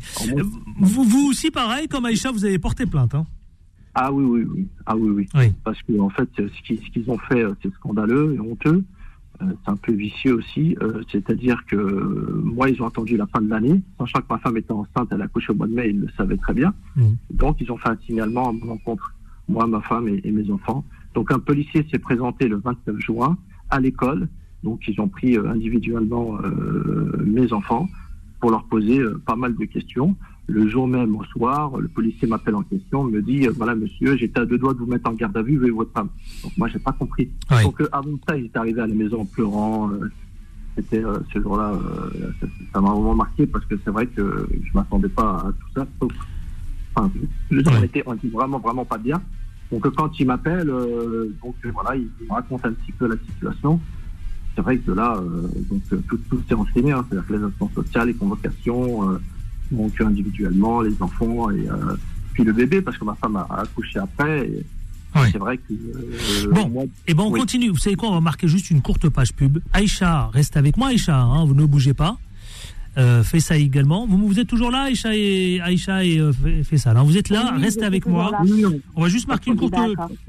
Vous, 0.79 1.03
vous 1.03 1.27
aussi, 1.29 1.51
pareil, 1.51 1.87
comme 1.89 2.05
Aïcha, 2.05 2.31
vous 2.31 2.45
avez 2.45 2.57
porté 2.57 2.85
plainte. 2.85 3.13
Hein 3.13 3.25
ah 3.93 4.11
oui, 4.13 4.23
oui, 4.23 4.47
oui. 4.49 4.67
Ah 4.85 4.95
oui, 4.95 5.09
oui. 5.09 5.27
oui. 5.35 5.53
parce 5.63 5.81
que 5.83 5.99
en 5.99 6.09
fait, 6.09 6.29
ce 6.37 6.61
qu'ils 6.91 7.09
ont 7.09 7.17
fait, 7.17 7.43
euh, 7.43 7.53
c'est 7.61 7.73
scandaleux 7.73 8.35
et 8.35 8.39
honteux. 8.39 8.83
Euh, 9.41 9.45
c'est 9.63 9.71
un 9.71 9.75
peu 9.75 9.93
vicieux 9.93 10.35
aussi. 10.35 10.75
Euh, 10.81 11.01
C'est-à-dire 11.11 11.65
que 11.65 11.75
euh, 11.75 12.41
moi, 12.43 12.69
ils 12.69 12.81
ont 12.81 12.87
attendu 12.87 13.17
la 13.17 13.27
fin 13.27 13.41
de 13.41 13.49
l'année, 13.49 13.81
sachant 13.97 14.19
que 14.19 14.25
ma 14.29 14.39
femme 14.39 14.57
était 14.57 14.71
enceinte, 14.71 15.09
elle 15.11 15.21
a 15.21 15.25
accouché 15.25 15.51
au 15.51 15.55
mois 15.55 15.67
de 15.67 15.73
mai, 15.73 15.89
ils 15.89 15.99
le 16.01 16.09
savaient 16.17 16.37
très 16.37 16.53
bien. 16.53 16.73
Mhm. 16.95 17.15
Donc, 17.31 17.57
ils 17.61 17.71
ont 17.71 17.77
fait 17.77 17.89
un 17.89 17.97
signalement 18.05 18.49
à 18.49 18.51
mon 18.51 18.73
encontre, 18.73 19.13
moi, 19.47 19.65
ma 19.67 19.81
femme 19.81 20.07
et, 20.07 20.21
et 20.23 20.31
mes 20.31 20.49
enfants. 20.51 20.83
Donc, 21.13 21.31
un 21.31 21.39
policier 21.39 21.85
s'est 21.89 21.99
présenté 21.99 22.47
le 22.47 22.57
29 22.57 22.99
juin 22.99 23.37
à 23.69 23.79
l'école. 23.79 24.27
Donc, 24.63 24.87
ils 24.87 24.99
ont 24.99 25.07
pris 25.07 25.37
euh, 25.37 25.49
individuellement 25.49 26.37
euh, 26.43 27.23
mes 27.25 27.51
enfants 27.53 27.87
pour 28.39 28.51
leur 28.51 28.63
poser 28.65 28.99
euh, 28.99 29.21
pas 29.25 29.35
mal 29.35 29.55
de 29.55 29.65
questions. 29.65 30.15
Le 30.49 30.67
jour 30.67 30.87
même, 30.87 31.15
au 31.15 31.23
soir, 31.25 31.77
le 31.79 31.87
policier 31.87 32.27
m'appelle 32.27 32.55
en 32.55 32.63
question, 32.63 33.03
me 33.03 33.21
dit 33.21 33.47
euh, 33.47 33.51
voilà 33.55 33.75
monsieur, 33.75 34.17
j'étais 34.17 34.39
à 34.39 34.45
deux 34.45 34.57
doigts 34.57 34.73
de 34.73 34.79
vous 34.79 34.87
mettre 34.87 35.09
en 35.09 35.13
garde 35.13 35.37
à 35.37 35.41
vue, 35.43 35.57
veuillez 35.57 35.71
votre 35.71 35.91
femme. 35.91 36.09
Donc 36.43 36.57
moi, 36.57 36.67
j'ai 36.67 36.79
pas 36.79 36.91
compris. 36.91 37.29
Oui. 37.51 37.63
Donc 37.63 37.79
euh, 37.81 37.87
avant 37.91 38.17
ça, 38.27 38.35
il 38.35 38.45
est 38.45 38.57
arrivé 38.57 38.81
à 38.81 38.87
la 38.87 38.93
maison 38.95 39.21
en 39.21 39.25
pleurant. 39.25 39.91
euh, 39.91 40.09
C'était 40.75 41.03
ce 41.33 41.41
jour-là, 41.41 41.73
ça- 42.73 42.81
m'a 42.81 42.89
vraiment 42.91 43.15
marqué 43.15 43.45
parce 43.45 43.65
que 43.65 43.75
c'est 43.83 43.89
vrai 43.91 44.07
que 44.07 44.47
je 44.51 44.69
m'attendais 44.73 45.09
pas 45.09 45.37
à 45.47 45.51
tout 45.51 45.67
ça. 45.75 45.87
Sauf- 45.99 46.11
Enfin, 46.95 47.11
je, 47.51 47.59
on, 47.67 47.83
était, 47.83 48.03
on 48.07 48.13
était 48.15 48.27
vraiment 48.29 48.57
vraiment 48.59 48.83
pas 48.85 48.97
bien. 48.97 49.21
Donc 49.71 49.87
quand 49.95 50.19
il 50.19 50.25
m'appelle, 50.25 50.69
euh, 50.69 51.29
donc 51.43 51.55
voilà, 51.73 51.95
il, 51.95 52.07
me 52.27 52.33
raconte 52.33 52.65
un 52.65 52.71
petit 52.73 52.91
peu 52.91 53.07
la 53.07 53.15
situation. 53.17 53.79
C'est 54.55 54.61
vrai 54.61 54.77
que 54.79 54.91
là, 54.91 55.15
euh, 55.17 55.47
donc 55.69 55.81
tout, 56.07 56.17
tout 56.29 56.41
s'est 56.47 56.55
enchaîné, 56.55 56.91
hein, 56.91 57.05
c'est-à-dire 57.07 57.27
que 57.27 57.33
les 57.33 57.43
instances 57.43 57.73
sociales, 57.75 58.07
les 58.07 58.15
convocations, 58.15 59.11
euh, 59.11 59.21
donc 59.71 59.99
individuellement, 60.01 60.81
les 60.81 60.95
enfants 61.01 61.49
et 61.51 61.67
euh, 61.69 61.95
puis 62.33 62.43
le 62.43 62.53
bébé 62.53 62.81
parce 62.81 62.97
que 62.97 63.05
ma 63.05 63.15
femme 63.15 63.35
a, 63.35 63.47
accouché 63.61 63.99
après. 63.99 64.47
Et, 64.47 64.65
Ouais. 65.15 65.27
C'est 65.31 65.39
vrai 65.39 65.57
que 65.57 65.73
euh, 65.73 66.51
Bon. 66.51 66.69
moi, 66.69 66.83
Et 67.07 67.15
ben 67.15 67.23
on 67.23 67.31
Oui. 67.31 67.39
continue. 67.39 67.69
Vous 67.69 67.77
savez 67.79 67.95
quoi 67.95 68.09
On 68.09 68.13
va 68.13 68.21
marquer 68.21 68.47
juste 68.47 68.69
une 68.69 68.83
courte 68.83 69.09
page 69.09 69.33
pub. 69.33 69.57
Aïcha, 69.73 70.27
reste 70.31 70.55
avec 70.55 70.77
moi, 70.77 70.89
Aïcha. 70.89 71.17
hein, 71.19 71.45
vous 71.45 71.55
ne 71.55 71.65
bougez 71.65 71.95
pas. 71.95 72.19
Euh, 72.99 73.23
Fessa 73.23 73.57
également. 73.57 74.05
Vous, 74.05 74.27
vous 74.27 74.39
êtes 74.39 74.47
toujours 74.47 74.69
là, 74.69 74.83
Aïcha 74.83 75.15
et 75.15 75.59
Aïcha 75.61 76.05
et 76.05 76.19
euh, 76.19 76.31
Fessa. 76.63 76.91
hein, 76.91 77.01
vous 77.03 77.17
êtes 77.17 77.29
là. 77.29 77.53
Oui, 77.55 77.61
restez 77.63 77.85
avec 77.85 78.05
moi. 78.05 78.31
on- 78.95 79.01
va 79.01 79.09
juste 79.09 79.27
marquer 79.27 79.49
une 79.49 79.57
courte, 79.57 79.73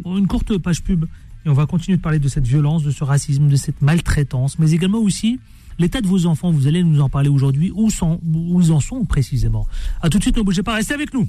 une 0.07 0.27
courte 0.27 0.57
page 0.57 0.83
pub 0.83 1.05
et 1.45 1.49
on 1.51 1.55
va 1.55 1.67
continuer 1.67 1.99
de 1.99 2.03
parler 2.03 2.19
de 2.19 2.29
cette 2.29 2.47
violence, 2.47 2.83
de 2.83 2.91
ce 2.91 3.05
racisme, 3.05 3.49
de 3.49 3.57
cette 3.57 3.83
maltraitance, 3.83 4.59
mais 4.59 4.71
également 4.73 4.99
aussi 5.01 5.41
l'état 5.81 6.01
de 6.01 6.07
vos 6.07 6.27
enfants. 6.27 6.53
Vous 6.53 6.69
allez 6.69 6.85
nous 6.85 7.01
en 7.01 7.09
parler 7.09 7.29
aujourd'hui. 7.29 7.73
Où, 7.75 7.91
sont, 7.91 8.21
où 8.33 8.61
ils 8.61 8.71
en 8.71 8.81
sont 8.81 9.05
précisément? 9.05 9.67
À 10.03 10.09
tout 10.09 10.19
de 10.19 10.23
suite, 10.23 10.37
ne 10.37 10.43
bougez 10.43 10.63
pas, 10.63 10.75
restez 10.75 10.95
avec 10.95 11.13
nous. 11.13 11.27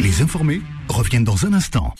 Les 0.00 0.22
informés 0.22 0.60
reviennent 0.88 1.24
dans 1.24 1.46
un 1.46 1.52
instant. 1.52 1.94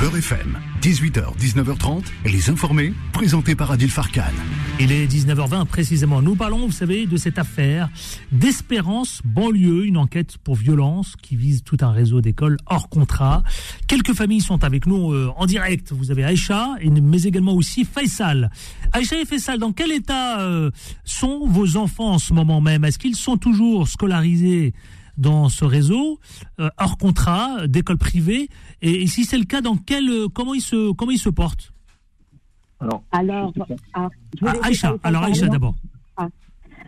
Beurre 0.00 0.16
FM, 0.16 0.58
18h, 0.82 1.36
19h30, 1.38 2.02
les 2.24 2.50
informés, 2.50 2.92
présentés 3.12 3.54
par 3.54 3.70
Adil 3.70 3.90
Farkan. 3.90 4.22
Il 4.80 4.90
est 4.90 5.06
19h20 5.06 5.66
précisément. 5.66 6.20
Nous 6.20 6.34
parlons, 6.34 6.66
vous 6.66 6.72
savez, 6.72 7.06
de 7.06 7.16
cette 7.16 7.38
affaire 7.38 7.88
d'Espérance 8.32 9.20
banlieue, 9.24 9.84
une 9.86 9.96
enquête 9.96 10.38
pour 10.38 10.56
violence 10.56 11.14
qui 11.20 11.36
vise 11.36 11.62
tout 11.62 11.76
un 11.80 11.92
réseau 11.92 12.20
d'écoles 12.20 12.56
hors 12.66 12.88
contrat. 12.88 13.42
Quelques 13.86 14.14
familles 14.14 14.40
sont 14.40 14.64
avec 14.64 14.86
nous 14.86 15.12
euh, 15.12 15.32
en 15.36 15.46
direct. 15.46 15.92
Vous 15.92 16.10
avez 16.10 16.24
Aïcha, 16.24 16.70
mais 16.82 17.22
également 17.22 17.54
aussi 17.54 17.84
Faisal. 17.84 18.50
Aïcha 18.92 19.20
et 19.20 19.24
Faisal, 19.24 19.58
dans 19.58 19.72
quel 19.72 19.92
état 19.92 20.40
euh, 20.40 20.70
sont 21.04 21.46
vos 21.46 21.76
enfants 21.76 22.12
en 22.14 22.18
ce 22.18 22.32
moment 22.32 22.60
même? 22.60 22.84
Est-ce 22.84 22.98
qu'ils 22.98 23.16
sont 23.16 23.36
toujours 23.36 23.86
scolarisés 23.86 24.74
dans 25.18 25.48
ce 25.48 25.64
réseau 25.64 26.18
euh, 26.60 26.68
hors 26.78 26.98
contrat 26.98 27.66
d'école 27.66 27.98
privée 27.98 28.48
et, 28.82 29.06
si 29.06 29.24
c'est 29.24 29.38
le 29.38 29.44
cas, 29.44 29.60
dans 29.60 29.76
quel 29.76 30.08
euh, 30.08 30.26
comment 30.32 30.54
ils 30.54 30.60
se 30.60 30.92
comment 30.92 31.12
ils 31.12 31.18
se 31.18 31.28
portent 31.28 31.72
Alors, 32.80 33.02
alors 33.12 33.52
ah, 33.94 34.08
ah, 34.42 34.52
Aïcha, 34.62 34.96
alors 35.02 35.22
Aïcha 35.22 35.48
d'abord. 35.48 35.74
Ah. 36.16 36.28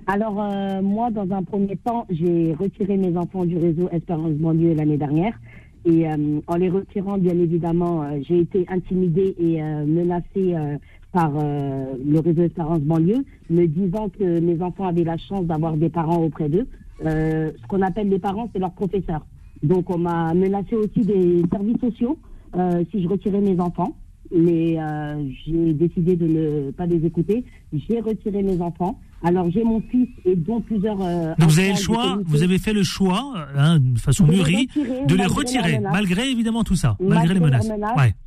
Alors 0.06 0.40
euh, 0.40 0.83
moi, 0.83 1.11
dans 1.11 1.30
un 1.35 1.42
premier 1.42 1.76
temps, 1.76 2.06
j'ai 2.11 2.54
retiré 2.54 2.97
mes 2.97 3.16
enfants 3.16 3.45
du 3.45 3.56
réseau 3.56 3.88
Espérance 3.90 4.33
banlieue 4.33 4.75
l'année 4.75 4.99
dernière. 4.99 5.38
Et 5.88 6.04
en 6.49 6.56
les 6.56 6.68
retirant, 6.68 7.16
bien 7.16 7.38
évidemment, 7.38 8.04
j'ai 8.23 8.40
été 8.40 8.66
intimidée 8.68 9.37
et 9.38 9.62
menacée 9.62 10.56
par 11.12 11.30
le 11.30 12.18
réseau 12.18 12.42
Espérance 12.42 12.80
banlieue, 12.80 13.25
me 13.50 13.66
disant 13.66 14.09
que 14.09 14.40
mes 14.40 14.61
enfants 14.62 14.88
avaient 14.88 15.04
la 15.04 15.16
chance 15.16 15.45
d'avoir 15.45 15.76
des 15.76 15.88
parents 15.88 16.16
auprès 16.16 16.49
d'eux. 16.49 16.66
Euh, 17.04 17.52
ce 17.60 17.66
qu'on 17.66 17.82
appelle 17.82 18.08
les 18.08 18.18
parents, 18.18 18.48
c'est 18.52 18.58
leurs 18.58 18.72
professeurs. 18.72 19.26
Donc 19.62 19.90
on 19.90 19.98
m'a 19.98 20.34
menacé 20.34 20.74
aussi 20.74 21.00
des 21.00 21.42
services 21.50 21.80
sociaux 21.80 22.18
euh, 22.56 22.84
si 22.90 23.02
je 23.02 23.08
retirais 23.08 23.40
mes 23.40 23.58
enfants. 23.60 23.96
Mais 24.34 24.76
euh, 24.76 25.24
j'ai 25.46 25.72
décidé 25.72 26.16
de 26.16 26.26
ne 26.26 26.70
pas 26.72 26.86
les 26.86 27.04
écouter. 27.06 27.44
J'ai 27.72 28.00
retiré 28.00 28.42
mes 28.42 28.60
enfants. 28.60 28.98
Alors 29.22 29.48
j'ai 29.50 29.62
mon 29.62 29.80
fils 29.80 30.08
et 30.24 30.34
dont 30.34 30.60
plusieurs. 30.60 30.98
Donc 30.98 31.48
vous 31.48 31.58
avez 31.58 31.70
le 31.70 31.76
choix, 31.76 32.18
vous 32.24 32.42
avez 32.42 32.58
fait 32.58 32.72
le 32.72 32.82
choix, 32.82 33.34
hein, 33.56 33.78
de 33.78 33.98
façon 33.98 34.26
mûrie, 34.26 34.68
de 34.76 35.14
les 35.14 35.26
retirer, 35.26 35.78
malgré 35.80 36.28
évidemment 36.30 36.64
tout 36.64 36.76
ça, 36.76 36.96
malgré, 37.00 37.34
les 37.34 37.40
menaces. 37.40 37.70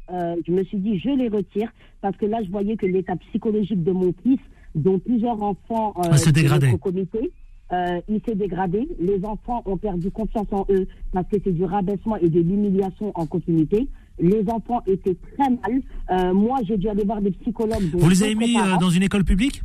je 0.09 0.51
me 0.51 0.63
suis 0.63 0.77
dit 0.77 0.97
je 0.99 1.09
les 1.09 1.27
retire 1.27 1.69
parce 2.01 2.17
que 2.17 2.25
là 2.25 2.39
je 2.43 2.49
voyais 2.49 2.75
que 2.75 2.87
l'état 2.87 3.15
psychologique 3.17 3.83
de 3.83 3.91
mon 3.91 4.13
fils, 4.23 4.39
dont 4.75 4.99
plusieurs 4.99 5.41
enfants 5.41 5.93
euh, 5.97 6.13
se 6.13 6.29
dégrader. 6.29 6.75
comité, 6.79 7.31
euh, 7.71 8.01
il 8.07 8.21
s'est 8.27 8.35
dégradé. 8.35 8.87
Les 8.99 9.23
enfants 9.25 9.61
ont 9.65 9.77
perdu 9.77 10.09
confiance 10.09 10.47
en 10.51 10.65
eux 10.69 10.87
parce 11.11 11.27
que 11.29 11.37
c'est 11.43 11.51
du 11.51 11.63
rabaissement 11.63 12.15
et 12.17 12.29
de 12.29 12.39
l'humiliation 12.39 13.11
en 13.15 13.25
continuité. 13.25 13.87
Les 14.19 14.43
enfants 14.49 14.81
étaient 14.87 15.15
très 15.37 15.49
mal. 15.49 15.81
Euh, 16.11 16.33
moi, 16.33 16.59
j'ai 16.67 16.77
dû 16.77 16.89
aller 16.89 17.05
voir 17.05 17.21
des 17.21 17.31
psychologues. 17.31 17.89
Vous 17.93 18.09
les 18.09 18.23
avez 18.23 18.35
mis 18.35 18.57
euh, 18.57 18.77
dans 18.79 18.89
une 18.89 19.03
école 19.03 19.23
publique 19.23 19.61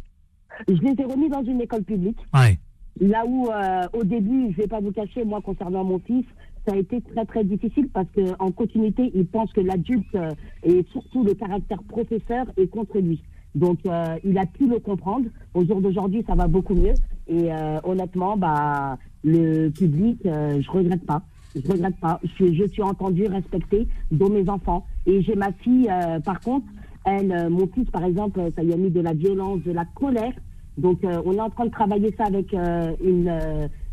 Je 0.68 0.74
les 0.74 0.94
ai 0.98 1.04
remis 1.04 1.28
dans 1.28 1.42
une 1.42 1.60
école 1.60 1.82
publique. 1.82 2.18
Ouais. 2.32 2.58
Là 3.00 3.24
où, 3.26 3.48
au 3.92 4.04
début, 4.04 4.52
je 4.52 4.56
vais 4.58 4.68
pas 4.68 4.78
vous 4.78 4.92
cacher, 4.92 5.24
moi, 5.24 5.40
concernant 5.40 5.82
mon 5.82 5.98
fils, 5.98 6.24
ça 6.64 6.74
a 6.74 6.76
été 6.76 7.00
très 7.00 7.24
très 7.24 7.42
difficile 7.42 7.88
parce 7.92 8.06
qu'en 8.14 8.52
continuité, 8.52 9.10
il 9.16 9.26
pense 9.26 9.52
que 9.52 9.60
l'adulte 9.60 10.16
et 10.62 10.86
surtout 10.92 11.24
le 11.24 11.34
caractère 11.34 11.82
professeur 11.82 12.46
est 12.56 12.68
contre 12.68 13.00
lui. 13.00 13.20
Donc, 13.54 13.78
il 14.24 14.38
a 14.38 14.46
pu 14.46 14.66
le 14.66 14.78
comprendre. 14.78 15.26
Au 15.54 15.64
jour 15.64 15.80
d'aujourd'hui, 15.80 16.24
ça 16.26 16.34
va 16.34 16.48
beaucoup 16.48 16.74
mieux. 16.74 16.94
Et 17.28 17.52
euh, 17.52 17.78
honnêtement, 17.84 18.36
bah, 18.36 18.98
le 19.22 19.70
public, 19.70 20.18
euh, 20.26 20.60
je 20.60 20.70
regrette 20.70 21.04
pas. 21.06 21.22
Je 21.54 21.70
regrette 21.70 21.96
pas. 21.96 22.20
Je, 22.38 22.52
je 22.52 22.64
suis 22.66 22.82
entendue, 22.82 23.26
respectée, 23.26 23.86
dont 24.10 24.28
mes 24.28 24.48
enfants. 24.48 24.84
Et 25.06 25.22
j'ai 25.22 25.34
ma 25.34 25.52
fille, 25.52 25.88
euh, 25.90 26.20
par 26.20 26.40
contre, 26.40 26.66
elle, 27.04 27.48
mon 27.50 27.66
fils, 27.68 27.88
par 27.90 28.04
exemple, 28.04 28.40
ça 28.56 28.62
lui 28.62 28.72
a 28.72 28.76
mis 28.76 28.90
de 28.90 29.00
la 29.00 29.12
violence, 29.12 29.60
de 29.62 29.72
la 29.72 29.84
colère. 29.84 30.32
Donc, 30.76 31.00
on 31.04 31.32
est 31.34 31.40
en 31.40 31.50
train 31.50 31.66
de 31.66 31.70
travailler 31.70 32.12
ça 32.16 32.24
avec 32.24 32.52
une, 32.52 33.32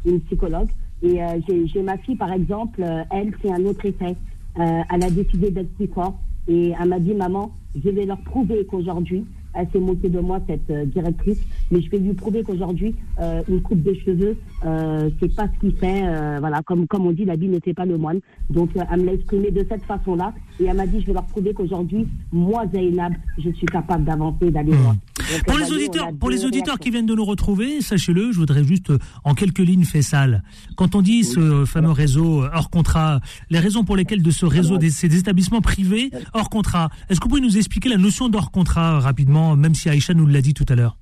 une 0.05 0.21
psychologue. 0.21 0.69
Et 1.03 1.19
j'ai 1.45 1.83
ma 1.83 1.97
fille, 1.97 2.15
par 2.15 2.31
exemple, 2.31 2.83
elle, 3.11 3.33
c'est 3.41 3.51
un 3.51 3.63
autre 3.65 3.85
effet. 3.85 4.15
elle 4.55 5.03
a 5.03 5.09
décidé 5.11 5.51
d'être 5.51 5.71
plus 5.75 5.87
forte. 5.87 6.15
Et 6.47 6.73
elle 6.81 6.87
m'a 6.87 6.99
dit, 6.99 7.13
maman, 7.13 7.51
je 7.75 7.89
vais 7.89 8.05
leur 8.05 8.19
prouver 8.21 8.65
qu'aujourd'hui, 8.65 9.25
elle 9.53 9.67
s'est 9.71 9.79
moquée 9.79 10.09
de 10.09 10.19
moi, 10.19 10.39
cette 10.47 10.69
euh, 10.69 10.85
directrice, 10.85 11.39
mais 11.71 11.81
je 11.81 11.89
vais 11.89 11.97
lui 11.97 12.13
prouver 12.13 12.43
qu'aujourd'hui, 12.43 12.95
euh, 13.19 13.41
une 13.49 13.61
coupe 13.61 13.81
de 13.81 13.93
cheveux, 13.93 14.37
euh, 14.65 15.09
c'est 15.19 15.35
pas 15.35 15.47
ce 15.47 15.59
qu'il 15.59 15.75
fait. 15.77 16.01
Voilà, 16.39 16.61
comme, 16.63 16.87
comme 16.87 17.07
on 17.07 17.11
dit, 17.11 17.25
la 17.25 17.35
vie 17.35 17.47
ne 17.47 17.59
fait 17.59 17.73
pas 17.73 17.85
le 17.85 17.97
moine. 17.97 18.19
Donc, 18.49 18.69
elle 18.75 19.01
me 19.01 19.05
l'a 19.05 19.13
exprimé 19.13 19.51
de 19.51 19.65
cette 19.69 19.83
façon-là, 19.83 20.33
et 20.59 20.65
elle 20.65 20.77
m'a 20.77 20.87
dit, 20.87 21.01
je 21.01 21.07
vais 21.07 21.13
leur 21.13 21.25
prouver 21.25 21.53
qu'aujourd'hui, 21.53 22.07
moi, 22.31 22.63
Zainab, 22.73 23.13
je 23.37 23.49
suis 23.51 23.67
capable 23.67 24.05
d'avancer, 24.05 24.51
d'aller 24.51 24.71
loin. 24.71 24.93
Hmm. 24.93 25.43
pour 25.45 25.57
les 25.57 25.71
auditeurs, 25.71 26.09
pour 26.19 26.29
les 26.29 26.45
auditeurs 26.45 26.79
qui 26.79 26.89
viennent 26.89 27.05
de 27.05 27.15
nous 27.15 27.25
retrouver, 27.25 27.81
sachez-le, 27.81 28.31
je 28.31 28.39
voudrais 28.39 28.63
juste 28.63 28.91
en 29.23 29.33
quelques 29.33 29.59
lignes 29.59 29.83
faire 29.83 30.03
sale. 30.03 30.43
Quand 30.75 30.95
on 30.95 31.01
dit 31.01 31.23
ce 31.23 31.65
fameux 31.65 31.91
réseau 31.91 32.43
hors 32.53 32.69
contrat, 32.69 33.19
les 33.49 33.59
raisons 33.59 33.83
pour 33.83 33.95
lesquelles 33.95 34.23
de 34.23 34.31
ce 34.31 34.45
réseau, 34.45 34.77
des, 34.77 34.89
ces 34.89 35.15
établissements 35.15 35.61
privés 35.61 36.11
hors 36.33 36.49
contrat, 36.49 36.89
est-ce 37.09 37.19
que 37.19 37.25
vous 37.25 37.29
pouvez 37.29 37.41
nous 37.41 37.57
expliquer 37.57 37.89
la 37.89 37.97
notion 37.97 38.29
d'hors 38.29 38.51
contrat 38.51 38.99
rapidement? 38.99 39.40
Même 39.55 39.75
si 39.75 39.89
Aïcha 39.89 40.13
nous 40.13 40.27
l'a 40.27 40.41
dit 40.41 40.53
tout 40.53 40.65
à 40.69 40.75
l'heure 40.75 40.97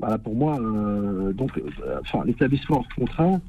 voilà, 0.00 0.18
Pour 0.18 0.34
moi, 0.34 0.58
euh, 0.58 1.32
donc, 1.32 1.58
euh, 1.58 1.98
enfin, 2.00 2.24
l'établissement 2.24 2.78
hors 2.78 2.88
contrat, 2.96 3.40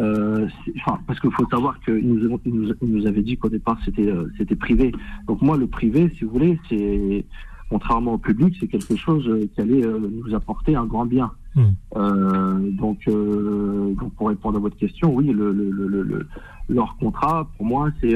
euh, 0.00 0.46
enfin, 0.76 1.00
parce 1.08 1.18
qu'il 1.18 1.32
faut 1.32 1.46
savoir 1.50 1.80
qu'il 1.80 2.06
nous, 2.06 2.28
nous, 2.44 2.74
nous, 2.82 3.06
avait 3.06 3.22
dit 3.22 3.36
qu'au 3.36 3.48
départ 3.48 3.78
c'était 3.84 4.08
c'était 4.36 4.54
privé. 4.54 4.92
Donc 5.26 5.42
moi, 5.42 5.56
le 5.56 5.66
privé, 5.66 6.12
si 6.16 6.24
vous 6.24 6.30
voulez, 6.30 6.58
c'est 6.68 7.24
contrairement 7.68 8.14
au 8.14 8.18
public, 8.18 8.56
c'est 8.60 8.68
quelque 8.68 8.94
chose 8.94 9.28
qui 9.54 9.60
allait 9.60 9.82
nous 9.82 10.34
apporter 10.34 10.76
un 10.76 10.84
grand 10.84 11.04
bien. 11.04 11.32
Hmm. 11.58 12.76
donc, 12.76 13.08
donc, 13.08 14.14
pour 14.14 14.28
répondre 14.28 14.56
à 14.56 14.60
votre 14.60 14.76
question, 14.76 15.14
oui, 15.14 15.26
le, 15.26 15.52
le, 15.52 15.70
le, 15.70 16.26
leur 16.68 16.96
contrat, 16.98 17.48
pour 17.56 17.66
moi, 17.66 17.90
c'est 18.00 18.14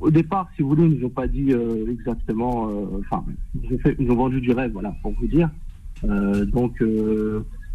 au 0.00 0.10
départ, 0.10 0.48
si 0.54 0.62
vous 0.62 0.68
voulez, 0.68 0.84
ils 0.84 0.98
nous 1.00 1.06
ont 1.06 1.10
pas 1.10 1.26
dit 1.26 1.52
euh, 1.52 1.90
exactement. 1.90 2.68
Euh, 2.68 3.00
enfin, 3.00 3.24
ils, 3.98 4.10
ont 4.10 4.14
vendu 4.14 4.40
du 4.40 4.52
rêve, 4.52 4.72
voilà, 4.72 4.94
pour 5.02 5.12
vous 5.12 5.26
dire. 5.26 5.48
Euh, 6.04 6.44
donc, 6.44 6.82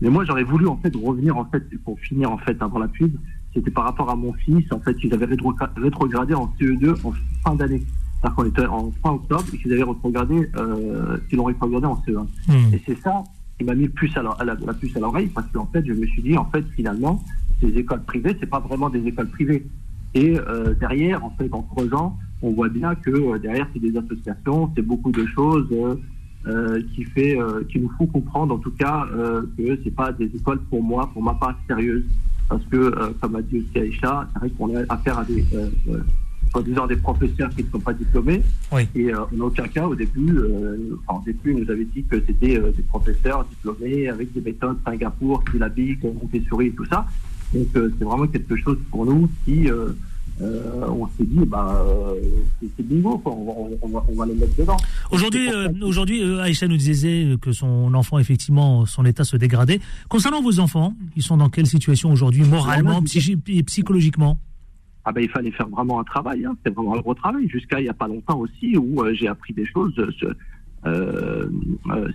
mais 0.01 0.09
moi, 0.09 0.23
j'aurais 0.23 0.43
voulu 0.43 0.67
en 0.67 0.77
fait 0.77 0.95
revenir 0.95 1.37
en 1.37 1.45
fait 1.45 1.63
pour 1.83 1.99
finir 1.99 2.31
en 2.31 2.37
fait 2.37 2.61
avant 2.61 2.79
la 2.79 2.87
pub. 2.87 3.13
C'était 3.53 3.71
par 3.71 3.83
rapport 3.83 4.09
à 4.09 4.15
mon 4.15 4.31
fils. 4.33 4.65
En 4.71 4.79
fait, 4.79 4.95
ils 5.03 5.13
avaient 5.13 5.25
rétrogradé 5.25 6.35
en 6.35 6.53
CE2 6.59 6.95
en 7.03 7.13
fin 7.43 7.55
d'année. 7.55 7.83
C'est-à-dire 8.21 8.35
qu'on 8.35 8.45
était 8.45 8.65
en 8.65 8.91
fin 9.03 9.11
octobre 9.11 9.45
et 9.53 9.57
qu'ils 9.57 9.73
avaient 9.73 9.83
rétrogradé, 9.83 10.49
euh, 10.55 11.17
qu'ils 11.27 11.37
l'ont 11.37 11.45
rétrogradé 11.45 11.85
en 11.85 11.95
CE1. 12.05 12.27
Hmm. 12.47 12.73
Et 12.73 12.81
c'est 12.85 12.97
ça 12.99 13.23
qui 13.59 13.65
m'a 13.65 13.75
mis 13.75 13.83
la, 13.83 14.73
puce 14.73 14.95
à 14.95 14.99
l'oreille 14.99 15.27
parce 15.27 15.47
qu'en 15.51 15.65
fait, 15.65 15.85
je 15.85 15.91
me 15.91 16.05
suis 16.07 16.21
dit, 16.21 16.37
en 16.37 16.45
fait, 16.45 16.63
finalement, 16.75 17.21
ces 17.59 17.67
écoles 17.77 18.03
privées, 18.03 18.35
c'est 18.39 18.49
pas 18.49 18.59
vraiment 18.59 18.89
des 18.89 19.05
écoles 19.05 19.27
privées. 19.27 19.67
Et 20.15 20.39
euh, 20.39 20.73
derrière, 20.79 21.23
en 21.23 21.31
fait, 21.31 21.49
en 21.51 21.61
creusant, 21.61 22.17
on 22.41 22.51
voit 22.51 22.69
bien 22.69 22.95
que 22.95 23.11
euh, 23.11 23.37
derrière, 23.37 23.67
c'est 23.73 23.79
des 23.79 23.95
associations, 23.97 24.71
c'est 24.75 24.81
beaucoup 24.81 25.11
de 25.11 25.25
choses 25.25 25.67
euh, 26.47 26.81
qui 26.95 27.03
fait, 27.03 27.37
qui 27.69 27.79
nous 27.79 27.91
font 27.97 28.07
comprendre, 28.07 28.55
en 28.55 28.59
tout 28.59 28.71
cas, 28.71 29.05
que 29.57 29.77
c'est 29.83 29.93
pas 29.93 30.13
des 30.13 30.27
écoles 30.33 30.61
pour 30.69 30.81
moi, 30.81 31.09
pour 31.11 31.21
ma 31.21 31.33
part 31.33 31.59
sérieuses, 31.67 32.05
parce 32.47 32.63
que, 32.65 33.13
comme 33.19 33.35
a 33.35 33.41
dit 33.41 33.59
aussi 33.59 33.77
Aïcha, 33.77 34.27
c'est 34.31 34.39
vrai 34.39 34.49
qu'on 34.51 34.73
a 34.75 34.81
affaire 34.87 35.19
à 35.19 35.25
des 35.25 35.43
disant 36.63 36.87
des 36.87 36.95
professeurs 36.95 37.49
qui 37.51 37.63
ne 37.63 37.69
sont 37.69 37.79
pas 37.79 37.93
diplômés. 37.93 38.41
Et 38.95 39.13
en 39.13 39.39
aucun 39.39 39.67
cas, 39.67 39.85
au 39.85 39.95
début, 39.95 40.37
enfin, 41.05 41.21
au 41.21 41.25
début, 41.25 41.53
nous 41.53 41.69
avait 41.71 41.85
dit 41.85 42.03
que 42.03 42.21
c'était 42.25 42.59
des 42.59 42.83
professeurs 42.83 43.45
diplômés 43.45 44.09
avec 44.09 44.33
des 44.33 44.41
méthodes 44.41 44.77
Singapour, 44.85 45.43
syllabiques, 45.51 46.03
Montessori 46.03 46.67
et 46.67 46.71
tout 46.71 46.85
ça. 46.85 47.05
Donc 47.53 47.67
euh, 47.75 47.91
c'est 47.97 48.05
vraiment 48.05 48.27
quelque 48.27 48.55
chose 48.57 48.77
pour 48.91 49.05
nous 49.05 49.29
qui, 49.45 49.69
euh, 49.69 49.89
euh, 50.41 50.87
on 50.87 51.07
s'est 51.17 51.25
dit, 51.25 51.45
bah, 51.45 51.83
c'est 52.61 52.87
bingo, 52.87 53.17
quoi. 53.17 53.33
On, 53.33 53.45
va, 53.45 53.77
on, 53.81 53.87
va, 53.89 54.05
on, 54.07 54.15
va, 54.15 54.25
les 54.25 54.35
mettre 54.35 54.55
dedans. 54.55 54.77
Aujourd'hui, 55.11 55.49
aujourd'hui, 55.81 56.23
Aïcha 56.39 56.67
nous 56.67 56.77
disait 56.77 57.35
que 57.41 57.51
son 57.51 57.93
enfant, 57.93 58.19
effectivement, 58.19 58.85
son 58.85 59.05
état 59.05 59.23
se 59.23 59.35
dégradait. 59.35 59.81
Concernant 60.07 60.41
vos 60.41 60.59
enfants, 60.59 60.93
ils 61.17 61.23
sont 61.23 61.37
dans 61.37 61.49
quelle 61.49 61.67
situation 61.67 62.11
aujourd'hui, 62.11 62.43
moralement, 62.43 63.03
et 63.47 63.63
psychologiquement? 63.63 64.39
Ah 65.09 65.11
ben, 65.11 65.23
il 65.23 65.29
fallait 65.29 65.51
faire 65.51 65.67
vraiment 65.67 65.99
un 65.99 66.03
travail, 66.03 66.45
hein. 66.45 66.55
c'était 66.57 66.75
vraiment 66.75 66.95
un 66.95 67.01
gros 67.01 67.15
travail, 67.15 67.49
jusqu'à 67.49 67.79
il 67.79 67.83
n'y 67.83 67.89
a 67.89 67.93
pas 67.93 68.07
longtemps 68.07 68.39
aussi, 68.39 68.77
où 68.77 69.03
j'ai 69.13 69.27
appris 69.27 69.53
des 69.53 69.65
choses. 69.65 69.93
Euh, 70.85 71.49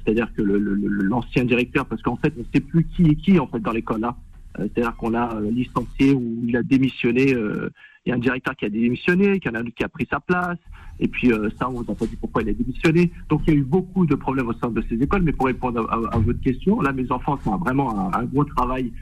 c'est-à-dire 0.05 0.33
que 0.35 0.43
l'ancien 0.43 1.45
directeur, 1.45 1.87
parce 1.87 2.03
qu'en 2.03 2.17
fait, 2.17 2.33
on 2.37 2.41
ne 2.41 2.47
sait 2.55 2.61
plus 2.61 2.85
qui 2.85 3.07
est 3.07 3.17
qui 3.17 3.39
en 3.39 3.47
fait 3.47 3.61
dans 3.61 3.73
l'école 3.73 4.01
là. 4.01 4.17
Euh, 4.59 4.69
c'est-à-dire 4.73 4.97
qu'on 4.97 5.15
a 5.15 5.35
euh, 5.35 5.51
licencié 5.51 6.13
ou 6.13 6.45
il 6.47 6.57
a 6.57 6.63
démissionné. 6.63 7.35
Euh, 7.35 7.71
il 8.07 8.11
y 8.11 8.13
a 8.13 8.17
un 8.17 8.19
directeur 8.19 8.55
qui 8.55 8.67
a 8.67 8.69
démissionné, 8.69 9.41
qui, 9.41 9.49
a, 9.49 9.63
qui 9.75 9.83
a 9.83 9.89
pris 9.89 10.07
sa 10.11 10.21
place. 10.21 10.59
Et 11.01 11.09
puis 11.09 11.31
ça, 11.59 11.71
on 11.71 11.83
n'a 11.83 11.95
pas 11.95 12.07
dit 12.07 12.17
pourquoi 12.17 12.43
il 12.43 12.51
a 12.51 12.53
démissionné. 12.53 13.11
Donc 13.31 13.41
il 13.47 13.55
y 13.55 13.57
a 13.57 13.61
eu 13.61 13.65
beaucoup 13.65 14.05
de 14.05 14.15
problèmes 14.15 14.47
au 14.49 14.53
sein 14.53 14.69
de 14.69 14.85
ces 14.91 14.97
écoles. 14.97 15.23
Mais 15.23 15.33
pour 15.33 15.47
répondre 15.47 15.89
à, 15.91 16.19
votre 16.19 16.41
question, 16.41 16.83
là, 16.83 16.93
mes 16.93 17.11
enfants 17.11 17.39
font 17.39 17.57
vraiment 17.57 18.15
un, 18.15 18.25
gros 18.25 18.45
travail 18.45 18.93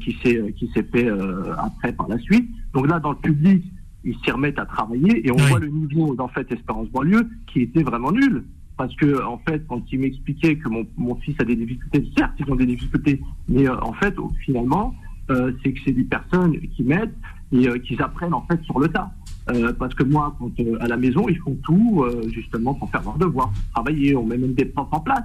qui 0.00 0.16
s'est 0.22 0.52
qui 0.56 0.68
s'est 0.74 0.82
fait 0.84 1.08
après 1.58 1.92
par 1.92 2.08
la 2.08 2.18
suite. 2.18 2.48
Donc 2.72 2.88
là, 2.88 2.98
dans 3.00 3.10
le 3.10 3.16
public, 3.16 3.64
ils 4.04 4.16
s'y 4.24 4.30
remettent 4.30 4.58
à 4.58 4.66
travailler 4.66 5.26
et 5.26 5.30
on 5.30 5.36
Oui. 5.36 5.42
voit 5.48 5.58
le 5.60 5.68
niveau 5.68 6.14
d'en 6.14 6.28
fait 6.28 6.50
Espérance 6.52 6.88
banlieue 6.88 7.26
qui 7.46 7.62
était 7.62 7.82
vraiment 7.82 8.12
nul. 8.12 8.44
Parce 8.76 8.94
que 8.96 9.22
en 9.24 9.38
fait, 9.48 9.64
quand 9.68 9.82
il 9.92 10.00
m'expliquait 10.00 10.56
que 10.56 10.68
mon, 10.68 10.84
mon 10.96 11.14
fils 11.16 11.36
a 11.40 11.44
des 11.44 11.54
difficultés, 11.56 12.10
certes 12.16 12.32
ils 12.40 12.50
ont 12.50 12.56
des 12.56 12.66
difficultés, 12.66 13.20
mais 13.48 13.68
euh, 13.68 13.78
en 13.80 13.92
fait 13.92 14.14
finalement 14.44 14.94
euh, 15.30 15.52
c'est 15.62 15.72
que 15.72 15.80
c'est 15.84 15.92
des 15.92 16.04
personnes 16.04 16.58
qui 16.74 16.82
m'aident 16.82 17.14
et 17.52 17.68
euh, 17.68 17.78
qui 17.78 18.00
apprennent 18.02 18.34
en 18.34 18.42
fait 18.46 18.60
sur 18.64 18.78
le 18.80 18.88
tas. 18.88 19.10
Euh, 19.50 19.72
parce 19.78 19.94
que 19.94 20.02
moi, 20.02 20.34
quand, 20.38 20.50
euh, 20.60 20.76
à 20.80 20.88
la 20.88 20.96
maison, 20.96 21.28
ils 21.28 21.36
font 21.38 21.56
tout 21.64 22.02
euh, 22.02 22.22
justement 22.32 22.72
pour 22.74 22.90
faire 22.90 23.02
leurs 23.02 23.18
devoirs, 23.18 23.52
travailler, 23.74 24.16
on 24.16 24.24
met 24.24 24.38
même 24.38 24.54
des 24.54 24.64
profs 24.64 24.88
en 24.90 25.00
place. 25.00 25.22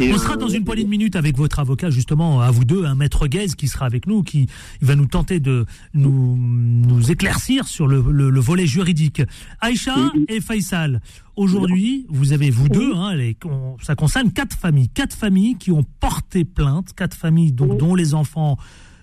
Et, 0.00 0.12
On 0.12 0.18
sera 0.18 0.36
dans 0.36 0.48
une 0.48 0.64
poignée 0.64 0.84
de 0.84 0.88
minutes 0.88 1.16
avec 1.16 1.36
votre 1.36 1.58
avocat, 1.58 1.90
justement, 1.90 2.40
à 2.40 2.50
vous 2.50 2.64
deux, 2.64 2.84
un 2.84 2.94
maître 2.94 3.26
Guez 3.26 3.48
qui 3.56 3.66
sera 3.68 3.86
avec 3.86 4.06
nous, 4.06 4.22
qui 4.22 4.46
va 4.80 4.94
nous 4.94 5.06
tenter 5.06 5.40
de 5.40 5.66
nous, 5.94 6.36
nous 6.38 7.10
éclaircir 7.10 7.66
sur 7.66 7.86
le, 7.88 8.04
le- 8.10 8.30
le 8.30 8.40
volet 8.40 8.66
juridique. 8.66 9.22
Aïcha 9.60 9.96
et 10.28 10.40
Faisal, 10.40 11.00
aujourd'hui, 11.36 12.06
vous 12.08 12.32
avez 12.32 12.50
vous 12.50 12.68
deux, 12.68 12.94
hein, 12.94 13.14
les- 13.14 13.36
on- 13.44 13.76
ça 13.82 13.94
concerne 13.96 14.30
quatre 14.32 14.56
familles, 14.56 14.88
quatre 14.88 15.16
familles 15.16 15.56
qui 15.56 15.72
ont 15.72 15.84
porté 16.00 16.44
plainte, 16.44 16.92
quatre 16.94 17.16
familles 17.16 17.52
donc, 17.52 17.78
dont 17.78 17.94
les 17.94 18.14
enfants 18.14 18.56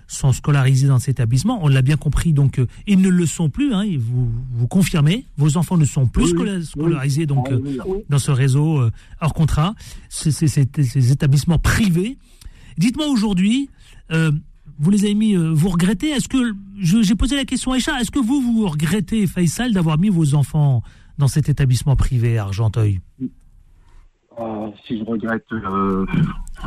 sont 0.07 0.31
scolarisés 0.31 0.87
dans 0.87 0.99
cet 0.99 1.15
établissement. 1.19 1.59
On 1.63 1.67
l'a 1.67 1.81
bien 1.81 1.97
compris, 1.97 2.33
donc 2.33 2.59
euh, 2.59 2.67
ils 2.87 2.99
ne 3.01 3.09
le 3.09 3.25
sont 3.25 3.49
plus. 3.49 3.73
Hein, 3.73 3.85
vous 3.99 4.29
vous 4.53 4.67
confirmez, 4.67 5.25
vos 5.37 5.57
enfants 5.57 5.77
ne 5.77 5.85
sont 5.85 6.07
plus 6.07 6.25
Oui, 6.25 6.31
scola- 6.33 6.57
oui. 6.57 6.65
scolarisés, 6.65 7.25
donc. 7.25 7.47
Ah, 7.49 7.53
euh, 7.53 7.79
oui, 7.87 8.03
dans 8.09 8.19
ce 8.19 8.31
réseau 8.31 8.79
euh, 8.79 8.91
hors 9.21 9.33
contrat, 9.33 9.73
ces, 10.09 10.31
ces- 10.31 10.47
ces- 10.47 10.67
ces 10.83 11.11
établissements 11.11 11.59
privés. 11.59 12.17
Dites-moi 12.77 13.07
aujourd'hui, 13.07 13.69
vous 14.79 14.89
les 14.91 15.05
avez 15.05 15.15
mis, 15.15 15.35
vous 15.35 15.69
regrettez? 15.69 16.09
Est-ce 16.09 16.27
que 16.27 16.53
j'ai 16.81 17.15
posé 17.15 17.35
la 17.37 17.45
question 17.45 17.71
à 17.71 17.75
Aïcha 17.75 17.99
Est-ce 18.01 18.11
que 18.11 18.19
vous 18.19 18.41
vous 18.41 18.67
regrettez, 18.67 19.25
Faisal, 19.27 19.71
d'avoir 19.73 19.97
mis 19.97 20.09
vos 20.09 20.35
enfants 20.35 20.83
dans 21.17 21.27
cet 21.29 21.47
établissement 21.47 21.95
privé 21.95 22.37
à 22.37 22.43
Argenteuil? 22.43 22.99
Euh, 24.37 24.67
si 24.85 24.99
je 24.99 25.03
regrette, 25.05 25.45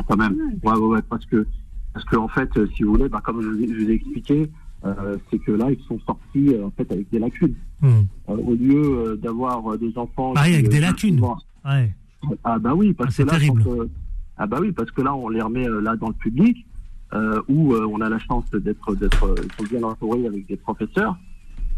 quand 0.07 0.17
même. 0.17 0.35
Ouais, 0.63 1.01
parce 1.07 1.23
que, 1.27 1.45
parce 1.93 2.05
que 2.05 2.15
en 2.15 2.27
fait, 2.27 2.49
euh, 2.57 2.67
si 2.75 2.83
vous 2.83 2.91
voulez, 2.91 3.09
bah, 3.09 3.21
comme 3.23 3.41
je 3.41 3.47
vous 3.47 3.61
ai, 3.61 3.67
je 3.67 3.73
vous 3.73 3.89
ai 3.89 3.93
expliqué, 3.93 4.49
euh, 4.85 5.17
c'est 5.29 5.39
que 5.39 5.51
là, 5.51 5.67
ils 5.71 5.83
sont 5.85 5.99
sortis 6.05 6.53
euh, 6.53 6.67
en 6.67 6.71
fait 6.71 6.89
avec 6.91 7.09
des 7.09 7.19
lacunes. 7.19 7.55
Hmm. 7.81 8.03
Euh, 8.29 8.37
au 8.37 8.53
lieu 8.53 9.19
d'avoir 9.21 9.77
des 9.77 9.97
enfants. 9.97 10.33
Ah 10.35 10.43
oui, 10.45 10.49
qui, 10.49 10.55
avec 10.55 10.69
des 10.69 10.79
lacunes. 10.79 11.21
Ouais. 11.65 11.91
Ah 12.43 12.59
bah 12.59 12.73
oui, 12.75 12.93
parce 12.93 13.19
Ah, 13.19 13.23
que 13.23 13.29
là, 13.29 13.37
quand, 13.47 13.87
ah 14.37 14.47
bah 14.47 14.57
oui, 14.61 14.71
parce 14.71 14.91
que 14.91 15.01
là, 15.01 15.13
on 15.13 15.29
les 15.29 15.41
remet 15.41 15.67
là 15.67 15.95
dans 15.95 16.09
le 16.09 16.13
public, 16.13 16.65
où 17.47 17.73
on 17.73 18.01
a 18.01 18.09
la 18.09 18.19
chance 18.19 18.45
d'être, 18.51 18.95
d'être, 18.95 19.35
bien 19.69 19.83
entourés 19.83 20.27
avec 20.27 20.45
des 20.47 20.57
professeurs, 20.57 21.17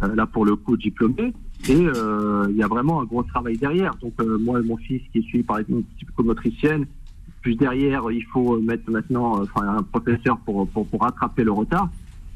là 0.01 0.25
pour 0.25 0.45
le 0.45 0.55
coup 0.55 0.77
diplômés, 0.77 1.33
et 1.69 1.77
il 1.77 2.55
y 2.55 2.63
a 2.63 2.67
vraiment 2.67 3.01
un 3.01 3.05
gros 3.05 3.21
travail 3.23 3.57
derrière. 3.57 3.93
Donc 4.01 4.13
moi 4.19 4.59
et 4.59 4.63
mon 4.63 4.77
fils 4.77 5.01
qui 5.13 5.21
suivi 5.21 5.43
par 5.43 5.59
une 5.59 5.83
psychomotricienne, 5.97 6.85
plus 7.41 7.55
derrière, 7.55 8.03
il 8.11 8.23
faut 8.25 8.59
mettre 8.59 8.89
maintenant, 8.91 9.39
euh, 9.39 9.43
enfin 9.43 9.67
un 9.77 9.83
professeur 9.83 10.37
pour, 10.39 10.67
pour 10.69 10.87
pour 10.87 11.01
rattraper 11.01 11.43
le 11.43 11.51
retard. 11.51 11.89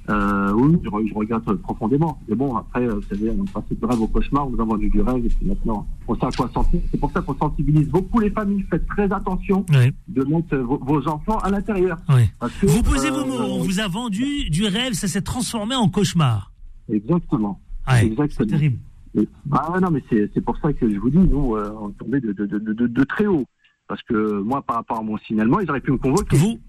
Euh, 0.08 0.52
oui, 0.54 0.78
je, 0.84 0.90
je 1.10 1.14
regrette 1.16 1.44
profondément. 1.64 2.20
Mais 2.28 2.36
bon, 2.36 2.56
après, 2.56 2.86
euh, 2.88 2.94
vous 2.96 3.02
savez, 3.04 3.32
on 3.32 3.44
est 3.44 3.52
passé 3.52 3.74
de 3.80 3.86
rêve 3.88 4.00
au 4.02 4.08
cauchemar, 4.08 4.46
on 4.48 4.52
nous 4.52 4.62
a 4.62 4.66
vendu 4.66 4.88
du 4.90 5.02
rêve, 5.02 5.26
et 5.26 5.30
puis 5.30 5.48
maintenant, 5.48 5.88
on 6.08 6.14
sait 6.16 6.26
à 6.28 6.30
quoi 6.32 6.48
sentir. 6.54 6.80
C'est 6.92 7.00
pour 7.00 7.12
ça 7.12 7.22
qu'on 7.22 7.34
sensibilise 7.36 7.90
beaucoup 7.90 8.20
les 8.20 8.30
familles. 8.30 8.64
Faites 8.70 8.86
très 8.86 9.12
attention 9.12 9.66
Ouais, 9.72 9.92
de 10.08 10.24
mettre 10.26 10.58
vos, 10.58 10.78
vos 10.78 11.08
enfants 11.08 11.40
à 11.40 11.50
l'intérieur. 11.50 11.98
que, 12.08 12.68
Vous 12.68 12.84
posez 12.84 13.10
vos 13.10 13.22
euh, 13.22 13.26
mots, 13.26 13.44
on 13.56 13.64
vous 13.64 13.80
a 13.80 13.88
vendu 13.88 14.50
du 14.52 14.66
rêve, 14.66 14.94
ça 14.94 15.08
s'est 15.08 15.24
transformé 15.24 15.74
en 15.74 15.90
cauchemar. 15.90 16.52
Exactement. 16.88 17.60
Ouais, 17.88 18.14
c'est 18.30 18.46
terrible. 18.46 18.78
Et- 19.18 19.28
ah 19.52 19.72
ouais, 19.72 19.80
non, 19.80 19.90
mais 19.92 20.04
c'est 20.10 20.30
c'est 20.36 20.42
pour 20.42 20.58
ça 20.58 20.72
que 20.74 20.88
je 20.88 20.98
vous 21.00 21.10
dis, 21.10 21.18
nous, 21.18 21.56
euh, 21.56 21.72
on 21.82 21.90
est 21.90 21.94
tombé 21.94 22.20
de, 22.20 22.32
de, 22.34 22.46
de, 22.46 22.60
de, 22.60 22.86
de 22.88 23.04
très 23.06 23.26
haut. 23.26 23.46
Parce 23.88 24.02
que 24.02 24.42
moi, 24.42 24.64
par 24.64 24.78
rapport 24.78 24.98
à 24.98 25.04
mon 25.04 25.18
signalement, 25.20 25.60
ils 25.60 25.70
auraient 25.70 25.80
pu 25.80 25.92
me 25.92 25.98
convoquer. 25.98 26.36
Vous. 26.38 26.60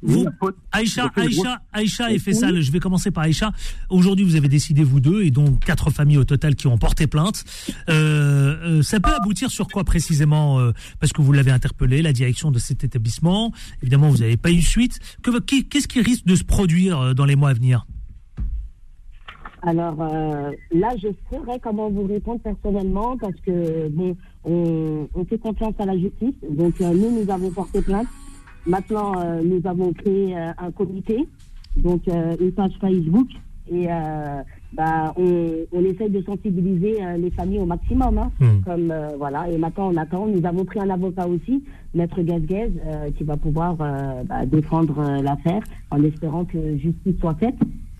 Aïcha, 0.70 1.10
Aïcha, 1.16 1.60
Aïcha 1.72 2.12
et. 2.12 2.18
Faisal, 2.18 2.60
je 2.60 2.70
vais 2.70 2.78
commencer 2.78 3.10
par 3.10 3.24
Aïcha. 3.24 3.52
Aujourd'hui, 3.88 4.24
vous 4.24 4.36
avez 4.36 4.48
décidé, 4.48 4.84
vous 4.84 5.00
deux, 5.00 5.22
et 5.22 5.30
donc 5.30 5.60
quatre 5.60 5.90
familles 5.90 6.18
au 6.18 6.24
total 6.24 6.56
qui 6.56 6.66
ont 6.66 6.76
porté 6.76 7.06
plainte. 7.06 7.44
Euh, 7.88 8.78
euh, 8.78 8.82
ça 8.82 9.00
peut 9.00 9.14
aboutir 9.14 9.50
sur 9.50 9.68
quoi 9.68 9.84
précisément 9.84 10.58
euh, 10.58 10.72
Parce 11.00 11.12
que 11.12 11.22
vous 11.22 11.32
l'avez 11.32 11.52
interpellé, 11.52 12.02
la 12.02 12.12
direction 12.12 12.50
de 12.50 12.58
cet 12.58 12.84
établissement. 12.84 13.52
Évidemment, 13.80 14.10
vous 14.10 14.18
n'avez 14.18 14.36
pas 14.36 14.50
eu 14.50 14.60
suite. 14.60 14.98
Qu'est-ce 15.22 15.88
qui 15.88 16.02
risque 16.02 16.26
de 16.26 16.34
se 16.34 16.44
produire 16.44 17.14
dans 17.14 17.24
les 17.24 17.36
mois 17.36 17.50
à 17.50 17.54
venir? 17.54 17.86
Alors 19.66 20.00
euh, 20.00 20.52
là, 20.70 20.90
je 21.02 21.08
saurais 21.28 21.58
comment 21.58 21.90
vous 21.90 22.06
répondre 22.06 22.40
personnellement 22.40 23.16
parce 23.16 23.34
que 23.44 23.88
bon, 23.88 24.16
on, 24.46 25.08
on 25.14 25.24
fait 25.26 25.38
confiance 25.38 25.74
à 25.78 25.84
la 25.86 25.98
justice. 25.98 26.34
Donc 26.50 26.80
euh, 26.80 26.92
nous, 26.94 27.10
nous 27.22 27.30
avons 27.30 27.50
porté 27.50 27.82
plainte. 27.82 28.06
Maintenant, 28.66 29.12
euh, 29.18 29.42
nous 29.44 29.60
avons 29.64 29.92
créé 29.92 30.36
euh, 30.36 30.50
un 30.58 30.70
comité, 30.72 31.18
donc 31.76 32.02
euh, 32.08 32.34
une 32.40 32.52
page 32.52 32.72
Facebook, 32.80 33.28
et 33.70 33.86
euh, 33.88 34.42
bah, 34.72 35.12
on, 35.16 35.50
on 35.72 35.84
essaye 35.84 36.10
de 36.10 36.20
sensibiliser 36.22 36.96
euh, 37.00 37.16
les 37.16 37.30
familles 37.30 37.60
au 37.60 37.66
maximum. 37.66 38.18
Hein, 38.18 38.30
Hmm. 38.40 38.60
comme 38.64 38.90
euh, 38.90 39.10
voilà. 39.18 39.48
Et 39.50 39.56
maintenant, 39.58 39.90
on 39.92 39.96
attend. 39.96 40.26
Nous 40.26 40.44
avons 40.46 40.64
pris 40.64 40.80
un 40.80 40.90
avocat 40.90 41.26
aussi, 41.28 41.62
Maître 41.94 42.20
Gazguez, 42.22 42.70
euh, 42.86 43.10
qui 43.16 43.24
va 43.24 43.36
pouvoir 43.36 43.76
euh, 43.80 44.22
bah, 44.24 44.44
défendre 44.46 44.98
euh, 44.98 45.22
l'affaire 45.22 45.62
en 45.90 46.02
espérant 46.02 46.44
que 46.44 46.76
justice 46.76 47.18
soit 47.20 47.34
faite 47.34 47.56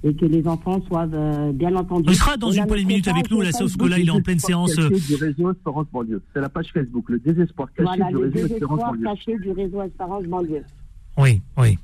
et 0.09 0.15
que 0.15 0.25
les 0.25 0.47
enfants 0.47 0.81
soient 0.87 1.09
euh, 1.13 1.53
bien 1.53 1.75
entendus. 1.75 2.11
Il 2.11 2.17
sera 2.17 2.37
dans 2.37 2.51
une 2.53 2.67
poignée 2.67 2.85
de 2.85 2.89
minutes 2.89 3.09
avec 3.09 3.31
nous, 3.31 3.41
là, 3.41 3.51
sauf 3.53 3.77
que 3.77 3.85
là, 3.87 3.99
il 3.99 4.07
est 4.07 4.11
en 4.11 4.21
pleine 4.21 4.39
séance. 4.39 4.79
euh, 4.79 4.89
caché 4.91 5.01
du 5.09 5.15
réseau 5.17 5.51
Espérance 5.51 5.87
Banlieue. 5.93 6.23
C'est 6.33 6.41
la 6.41 6.49
page 6.49 6.69
Facebook, 6.73 7.05
le 7.09 7.19
désespoir 7.19 7.69
caché 7.77 7.83
Voilà, 7.85 8.07
du 8.09 8.15
le 8.15 8.31
réseau 8.31 8.47
Espérance 8.55 8.79
Banlieue. 8.81 9.05
caché 9.05 9.37
du 9.43 9.51
réseau 9.51 9.83
Espérance 9.83 10.25
Banlieue. 10.25 10.63
Oui, 11.19 11.41
oui. 11.59 11.79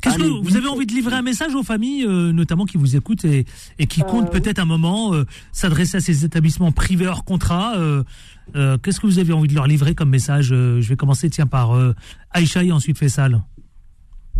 Qu'est-ce 0.00 0.16
que 0.16 0.42
vous 0.42 0.56
avez 0.56 0.68
envie 0.68 0.86
de 0.86 0.92
livrer 0.94 1.14
un 1.16 1.20
message 1.22 1.54
aux 1.54 1.62
familles, 1.62 2.06
euh, 2.06 2.32
notamment 2.32 2.64
qui 2.64 2.78
vous 2.78 2.96
écoutent 2.96 3.24
et, 3.26 3.44
et 3.78 3.86
qui 3.86 4.00
comptent 4.00 4.30
peut-être 4.30 4.58
un 4.58 4.64
moment 4.64 5.12
euh, 5.12 5.24
s'adresser 5.52 5.98
à 5.98 6.00
ces 6.00 6.24
établissements 6.24 6.72
privés 6.72 7.06
hors 7.06 7.24
contrat 7.24 7.76
euh, 7.76 8.02
euh, 8.56 8.78
Qu'est-ce 8.78 8.98
que 9.00 9.06
vous 9.06 9.18
avez 9.18 9.34
envie 9.34 9.48
de 9.48 9.54
leur 9.54 9.66
livrer 9.66 9.94
comme 9.94 10.08
message 10.08 10.52
Euh, 10.52 10.80
Je 10.80 10.88
vais 10.88 10.96
commencer 10.96 11.28
tiens 11.28 11.46
par 11.46 11.72
euh, 11.76 11.92
Aïcha 12.30 12.64
et 12.64 12.72
ensuite 12.72 12.96
Faisal. 12.96 13.42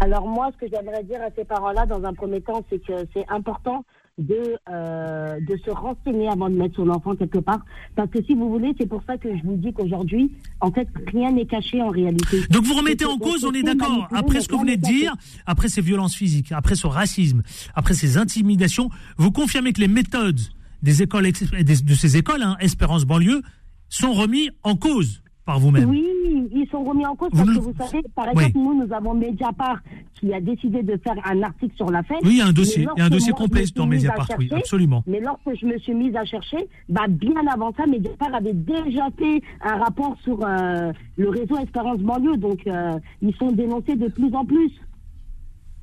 Alors 0.01 0.27
moi, 0.27 0.51
ce 0.53 0.65
que 0.65 0.71
j'aimerais 0.71 1.05
dire 1.05 1.21
à 1.23 1.31
ces 1.37 1.45
parents-là, 1.45 1.87
dans 1.87 2.03
un 2.05 2.13
premier 2.13 2.41
temps, 2.41 2.65
c'est 2.71 2.85
que 2.85 3.07
c'est 3.15 3.25
important 3.29 3.85
de 4.19 4.57
euh, 4.71 5.41
de 5.41 5.57
se 5.65 5.71
renseigner 5.71 6.29
avant 6.29 6.49
de 6.49 6.55
mettre 6.55 6.77
son 6.77 6.89
enfant 6.89 7.17
quelque 7.17 7.39
part. 7.39 7.65
Parce 7.97 8.11
que 8.11 8.23
si 8.25 8.35
vous 8.35 8.49
voulez, 8.49 8.73
c'est 8.79 8.87
pour 8.87 9.03
ça 9.07 9.17
que 9.17 9.37
je 9.37 9.43
vous 9.43 9.57
dis 9.57 9.73
qu'aujourd'hui, 9.73 10.33
en 10.61 10.71
fait, 10.71 10.87
rien 11.13 11.33
n'est 11.33 11.47
caché 11.47 11.83
en 11.83 11.91
réalité. 11.91 12.43
Donc 12.51 12.65
vous 12.65 12.75
remettez 12.75 13.05
en 13.05 13.19
cause, 13.19 13.45
on 13.45 13.53
est 13.53 13.63
d'accord, 13.63 14.09
après 14.13 14.41
ce 14.41 14.49
que 14.49 14.55
vous 14.55 14.61
venez 14.61 14.77
de 14.77 14.83
dire, 14.83 15.15
après 15.47 15.69
ces 15.69 15.81
violences 15.81 16.15
physiques, 16.15 16.53
après 16.53 16.77
ce 16.77 16.87
racisme, 16.87 17.43
après 17.75 17.95
ces 17.95 18.17
intimidations, 18.17 18.89
vous 19.17 19.33
confirmez 19.33 19.73
que 19.73 19.81
les 19.81 19.89
méthodes 19.89 20.41
des 20.83 21.03
écoles, 21.03 21.25
de 21.33 21.95
ces 21.95 22.17
écoles, 22.17 22.43
hein, 22.43 22.57
Espérance 22.61 23.05
banlieue, 23.05 23.43
sont 23.89 24.13
remis 24.13 24.51
en 24.63 24.77
cause 24.77 25.23
par 25.45 25.59
vous-même. 25.59 25.89
Oui, 25.89 26.07
ils 26.53 26.69
sont 26.71 26.83
remis 26.85 27.07
en 27.07 27.15
cause 27.15 27.31
Vous 27.33 27.39
parce 27.45 27.49
nous- 27.49 27.55
que 27.61 27.65
vous 27.65 27.75
savez, 27.85 28.03
par 28.15 28.27
Oui. 28.35 28.45
exemple, 28.45 28.59
nous, 28.59 28.87
nous 28.87 28.93
avons 28.93 29.15
Mediapart 29.15 29.81
qui 30.15 30.33
a 30.33 30.41
décidé 30.41 30.83
de 30.83 30.97
faire 30.97 31.15
un 31.25 31.43
article 31.43 31.75
sur 31.77 31.91
l'affaire. 31.91 32.19
Oui, 32.23 32.31
il 32.33 32.39
y 32.39 32.41
a 32.41 32.47
un 32.47 32.53
dossier, 32.53 32.87
il 32.97 32.99
y 32.99 33.03
a 33.03 33.07
un 33.07 33.11
dossier 33.11 33.33
complet 33.33 33.65
dans 33.75 33.87
Mediapart, 33.87 34.29
oui, 34.39 34.49
absolument. 34.53 35.03
Mais 35.07 35.21
lorsque 35.21 35.59
je 35.61 35.67
me 35.67 35.77
suis 35.79 35.95
mise 35.95 36.15
à 36.17 36.25
chercher, 36.25 36.69
bah, 36.89 37.07
bien 37.09 37.47
avant 37.53 37.73
ça, 37.77 37.87
Mediapart 37.87 38.35
avait 38.35 38.53
déjà 38.53 39.09
fait 39.19 39.43
un 39.63 39.77
rapport 39.77 40.17
sur 40.23 40.39
euh, 40.47 40.93
le 41.17 41.29
réseau 41.29 41.57
Espérance 41.59 41.99
Banlieue. 41.99 42.37
Donc, 42.37 42.61
euh, 42.67 42.93
ils 43.23 43.35
sont 43.37 43.53
dénoncés 43.53 43.97
de 43.97 44.09
plus 44.09 44.35
en 44.35 44.45
plus. 44.45 44.71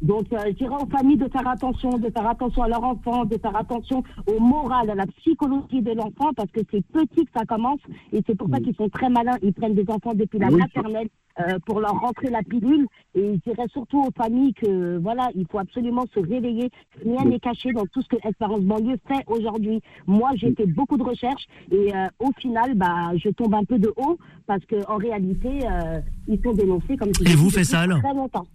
Donc, 0.02 0.34
euh, 0.34 0.38
je 0.48 0.52
dirais 0.54 0.76
aux 0.82 0.90
familles 0.90 1.18
de 1.18 1.28
faire 1.30 1.48
attention, 1.48 1.90
de 1.92 2.10
faire 2.10 2.28
attention 2.28 2.64
à 2.64 2.68
leur 2.68 2.84
enfant, 2.84 3.26
de 3.26 3.38
faire 3.38 3.56
attention 3.56 4.04
au 4.28 4.40
moral, 4.40 4.90
à 4.90 4.96
la 4.96 5.06
psychologie 5.06 5.82
de 5.82 5.92
l'enfant, 5.92 6.32
parce 6.36 6.50
que 6.52 6.62
c'est 6.72 6.86
petit 6.88 7.26
que 7.26 7.32
ça 7.36 7.46
commence, 7.46 7.80
et 8.12 8.22
c'est 8.26 8.36
pour 8.36 8.50
ça 8.50 8.60
qu'ils 8.60 8.76
sont 8.76 8.90
très 8.90 9.10
malins. 9.10 9.38
Ils 9.44 9.54
prennent 9.54 9.76
des 9.76 9.86
enfants 9.90 10.14
depuis 10.16 10.40
la 10.40 10.48
Oui, 10.48 10.58
maternelle 10.60 11.08
euh, 11.40 11.60
pour 11.66 11.80
leur 11.80 12.00
rentrer 12.00 12.30
la 12.30 12.42
pilule. 12.42 12.88
Et 13.16 13.36
je 13.36 13.52
dirais 13.52 13.68
surtout 13.70 14.02
aux 14.02 14.12
familles 14.18 14.54
que, 14.54 14.98
voilà, 14.98 15.30
il 15.36 15.46
faut 15.48 15.60
absolument 15.60 16.06
se 16.14 16.20
réveiller. 16.20 16.70
Rien 17.04 17.24
n'est 17.26 17.40
caché 17.40 17.72
dans 17.72 17.86
tout 17.86 18.02
ce 18.02 18.08
que 18.10 18.18
Espérance 18.28 18.62
Banlieue 18.62 18.98
fait 19.08 19.24
aujourd'hui. 19.28 19.82
Moi, 20.08 20.32
j'ai 20.36 20.54
fait 20.56 20.66
beaucoup 20.66 20.98
de 20.98 21.04
recherches, 21.04 21.46
et 21.72 21.96
euh, 21.96 22.08
au 22.20 22.32
final, 22.40 22.74
bah, 22.76 23.12
je 23.16 23.30
tombe 23.30 23.54
un 23.54 23.64
peu 23.64 23.78
de 23.78 23.94
haut, 23.98 24.18
parce 24.48 24.66
qu'en 24.66 24.98
réalité, 24.98 25.50
euh, 25.64 26.00
ils 26.28 26.42
sont 26.42 26.54
dénoncés 26.54 26.98
comme 26.98 27.12
je 27.14 27.24
Et 27.24 27.36
vous, 27.36 27.50
dit, 27.50 27.56
depuis 27.56 27.60
Faisal 27.60 28.00
Très 28.02 28.14
longtemps. 28.16 28.46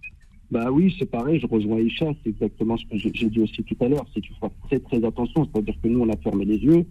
Bah 0.49 0.71
oui, 0.71 0.95
c'est 0.97 1.09
pareil, 1.09 1.39
je 1.41 1.47
rejoins 1.47 1.79
Isha, 1.79 2.05
c'est 2.23 2.29
exactement 2.29 2.77
ce 2.77 2.85
que 2.85 2.97
j'ai 2.97 3.29
dit 3.29 3.41
aussi 3.41 3.63
tout 3.63 3.75
à 3.81 3.87
l'heure, 3.89 4.05
c'est 4.13 4.21
qu'il 4.21 4.31
faut 4.35 4.47
faire 4.47 4.51
très 4.67 4.79
très 4.79 5.05
attention, 5.05 5.45
c'est-à-dire 5.51 5.75
que 5.83 5.87
nous 5.89 5.99
on 5.99 6.09
a 6.09 6.15
fermé 6.17 6.45
les 6.45 6.57
yeux, 6.57 6.85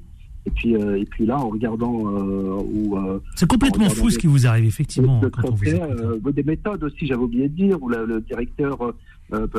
et 0.47 0.51
puis, 0.51 0.77
euh, 0.77 1.01
et 1.01 1.05
puis 1.07 1.25
là 1.25 1.39
en 1.39 1.49
regardant 1.49 2.07
euh, 2.07 2.61
euh, 2.95 3.19
C'est 3.35 3.49
complètement 3.49 3.89
fou 3.89 4.11
ce 4.11 4.19
qui 4.19 4.27
vous 4.27 4.47
arrive, 4.47 4.67
effectivement, 4.67 5.21
quand 5.33 5.49
on 5.49 5.55
vous 5.55 5.65
écoute. 5.65 5.81
hein. 5.83 6.19
euh, 6.25 6.33
des 6.33 6.43
méthodes 6.43 6.85
aussi, 6.85 7.07
j'avais 7.07 7.23
oublié 7.23 7.49
de 7.49 7.55
dire, 7.55 7.83
où 7.83 7.89
le, 7.89 8.05
le 8.05 8.21
directeur 8.21 8.93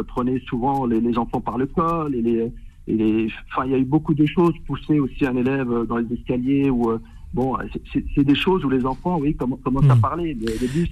prenait 0.07 0.39
souvent 0.47 0.85
les, 0.85 1.01
les 1.01 1.17
enfants 1.17 1.41
par 1.41 1.57
le 1.57 1.65
col, 1.65 2.13
et 2.15 2.21
les, 2.21 2.51
et 2.87 3.27
enfin, 3.51 3.65
il 3.65 3.71
y 3.71 3.75
a 3.75 3.79
eu 3.79 3.83
beaucoup 3.83 4.13
de 4.13 4.25
choses, 4.25 4.53
pousser 4.65 4.99
aussi 4.99 5.25
un 5.25 5.35
élève 5.35 5.67
dans 5.89 5.97
les 5.97 6.13
escaliers 6.13 6.69
ou 6.69 6.91
Bon, 7.37 7.55
c'est 7.93 8.23
des 8.23 8.33
choses 8.33 8.65
où 8.65 8.69
les 8.69 8.83
enfants, 8.83 9.19
oui, 9.19 9.35
commencent 9.35 9.89
à 9.91 9.95
parler. 9.95 10.35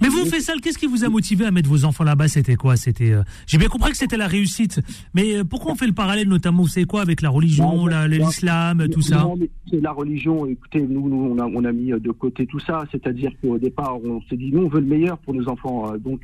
Mais 0.00 0.08
vous, 0.08 0.26
Faisal, 0.26 0.60
qu'est-ce 0.60 0.78
qui 0.78 0.86
vous 0.86 1.02
a 1.02 1.08
motivé 1.08 1.44
à 1.44 1.50
mettre 1.50 1.68
vos 1.68 1.84
enfants 1.84 2.04
là-bas? 2.04 2.28
C'était 2.28 2.54
quoi? 2.54 2.76
C'était. 2.76 3.10
Euh, 3.10 3.24
j'ai 3.48 3.58
bien 3.58 3.66
compris 3.66 3.90
que 3.90 3.96
c'était 3.96 4.16
la 4.16 4.28
réussite, 4.28 4.80
mais 5.12 5.38
euh, 5.38 5.42
pourquoi 5.42 5.72
on 5.72 5.74
fait 5.74 5.88
le 5.88 5.92
parallèle, 5.92 6.28
notamment, 6.28 6.62
vous 6.62 6.68
savez 6.68 6.86
quoi, 6.86 7.02
avec 7.02 7.20
la 7.20 7.30
religion, 7.30 7.88
l'islam, 8.06 8.86
tout 8.88 9.02
ça? 9.02 9.26
C'est 9.68 9.80
la 9.80 9.90
religion. 9.90 10.46
Écoutez, 10.46 10.82
nous, 10.82 11.08
nous 11.08 11.34
on, 11.34 11.38
a, 11.40 11.46
on 11.46 11.64
a 11.64 11.72
mis 11.72 11.88
de 11.88 12.12
côté 12.12 12.46
tout 12.46 12.60
ça. 12.60 12.84
C'est-à-dire 12.92 13.32
qu'au 13.42 13.58
départ, 13.58 13.98
on 14.04 14.22
s'est 14.30 14.36
dit, 14.36 14.52
nous, 14.52 14.66
on 14.66 14.68
veut 14.68 14.80
le 14.80 14.86
meilleur 14.86 15.18
pour 15.18 15.34
nos 15.34 15.48
enfants. 15.48 15.94
Donc, 15.98 16.20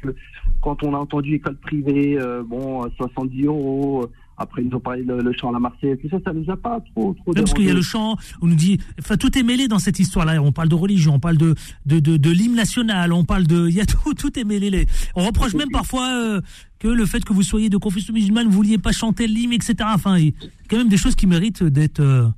quand 0.60 0.84
on 0.84 0.94
a 0.94 0.98
entendu 0.98 1.34
école 1.34 1.56
privée, 1.56 2.16
bon, 2.46 2.88
70 2.96 3.46
euros 3.46 4.08
après, 4.36 4.62
ils 4.62 4.68
nous 4.68 4.76
ont 4.76 4.80
parlé 4.80 5.02
le, 5.02 5.20
le 5.20 5.32
chant 5.32 5.50
à 5.50 5.52
la 5.52 5.58
Marseillaise, 5.58 5.98
tout 6.00 6.08
ça, 6.08 6.18
ça 6.24 6.32
nous 6.32 6.48
a 6.50 6.56
pas 6.56 6.80
trop, 6.94 7.14
trop 7.14 7.32
Parce 7.32 7.52
qu'il 7.52 7.66
y 7.66 7.70
a 7.70 7.74
le 7.74 7.82
chant, 7.82 8.16
on 8.40 8.46
nous 8.46 8.54
dit, 8.54 8.78
enfin, 8.98 9.16
tout 9.16 9.36
est 9.38 9.42
mêlé 9.42 9.68
dans 9.68 9.78
cette 9.78 9.98
histoire-là. 9.98 10.42
On 10.42 10.52
parle 10.52 10.68
de 10.68 10.74
religion, 10.74 11.14
on 11.14 11.20
parle 11.20 11.36
de, 11.36 11.54
de, 11.86 12.00
de, 12.00 12.16
de 12.16 12.30
l'hymne 12.30 12.54
national, 12.54 13.12
on 13.12 13.24
parle 13.24 13.46
de, 13.46 13.68
il 13.68 13.74
y 13.74 13.80
a 13.80 13.86
tout, 13.86 14.14
tout 14.14 14.38
est 14.38 14.44
mêlé. 14.44 14.86
On 15.14 15.26
reproche 15.26 15.54
même 15.54 15.70
parfois 15.70 16.08
euh, 16.08 16.40
que 16.78 16.88
le 16.88 17.06
fait 17.06 17.24
que 17.24 17.32
vous 17.32 17.42
soyez 17.42 17.68
de 17.68 17.76
confession 17.76 18.14
musulmane, 18.14 18.46
vous 18.46 18.52
vouliez 18.52 18.78
pas 18.78 18.92
chanter 18.92 19.26
l'hymne, 19.26 19.52
etc. 19.52 19.76
Enfin, 19.94 20.18
il 20.18 20.26
y 20.26 20.28
a 20.28 20.32
quand 20.68 20.78
même 20.78 20.88
des 20.88 20.96
choses 20.96 21.14
qui 21.14 21.26
méritent 21.26 21.62
d'être, 21.62 22.00
euh, 22.00 22.28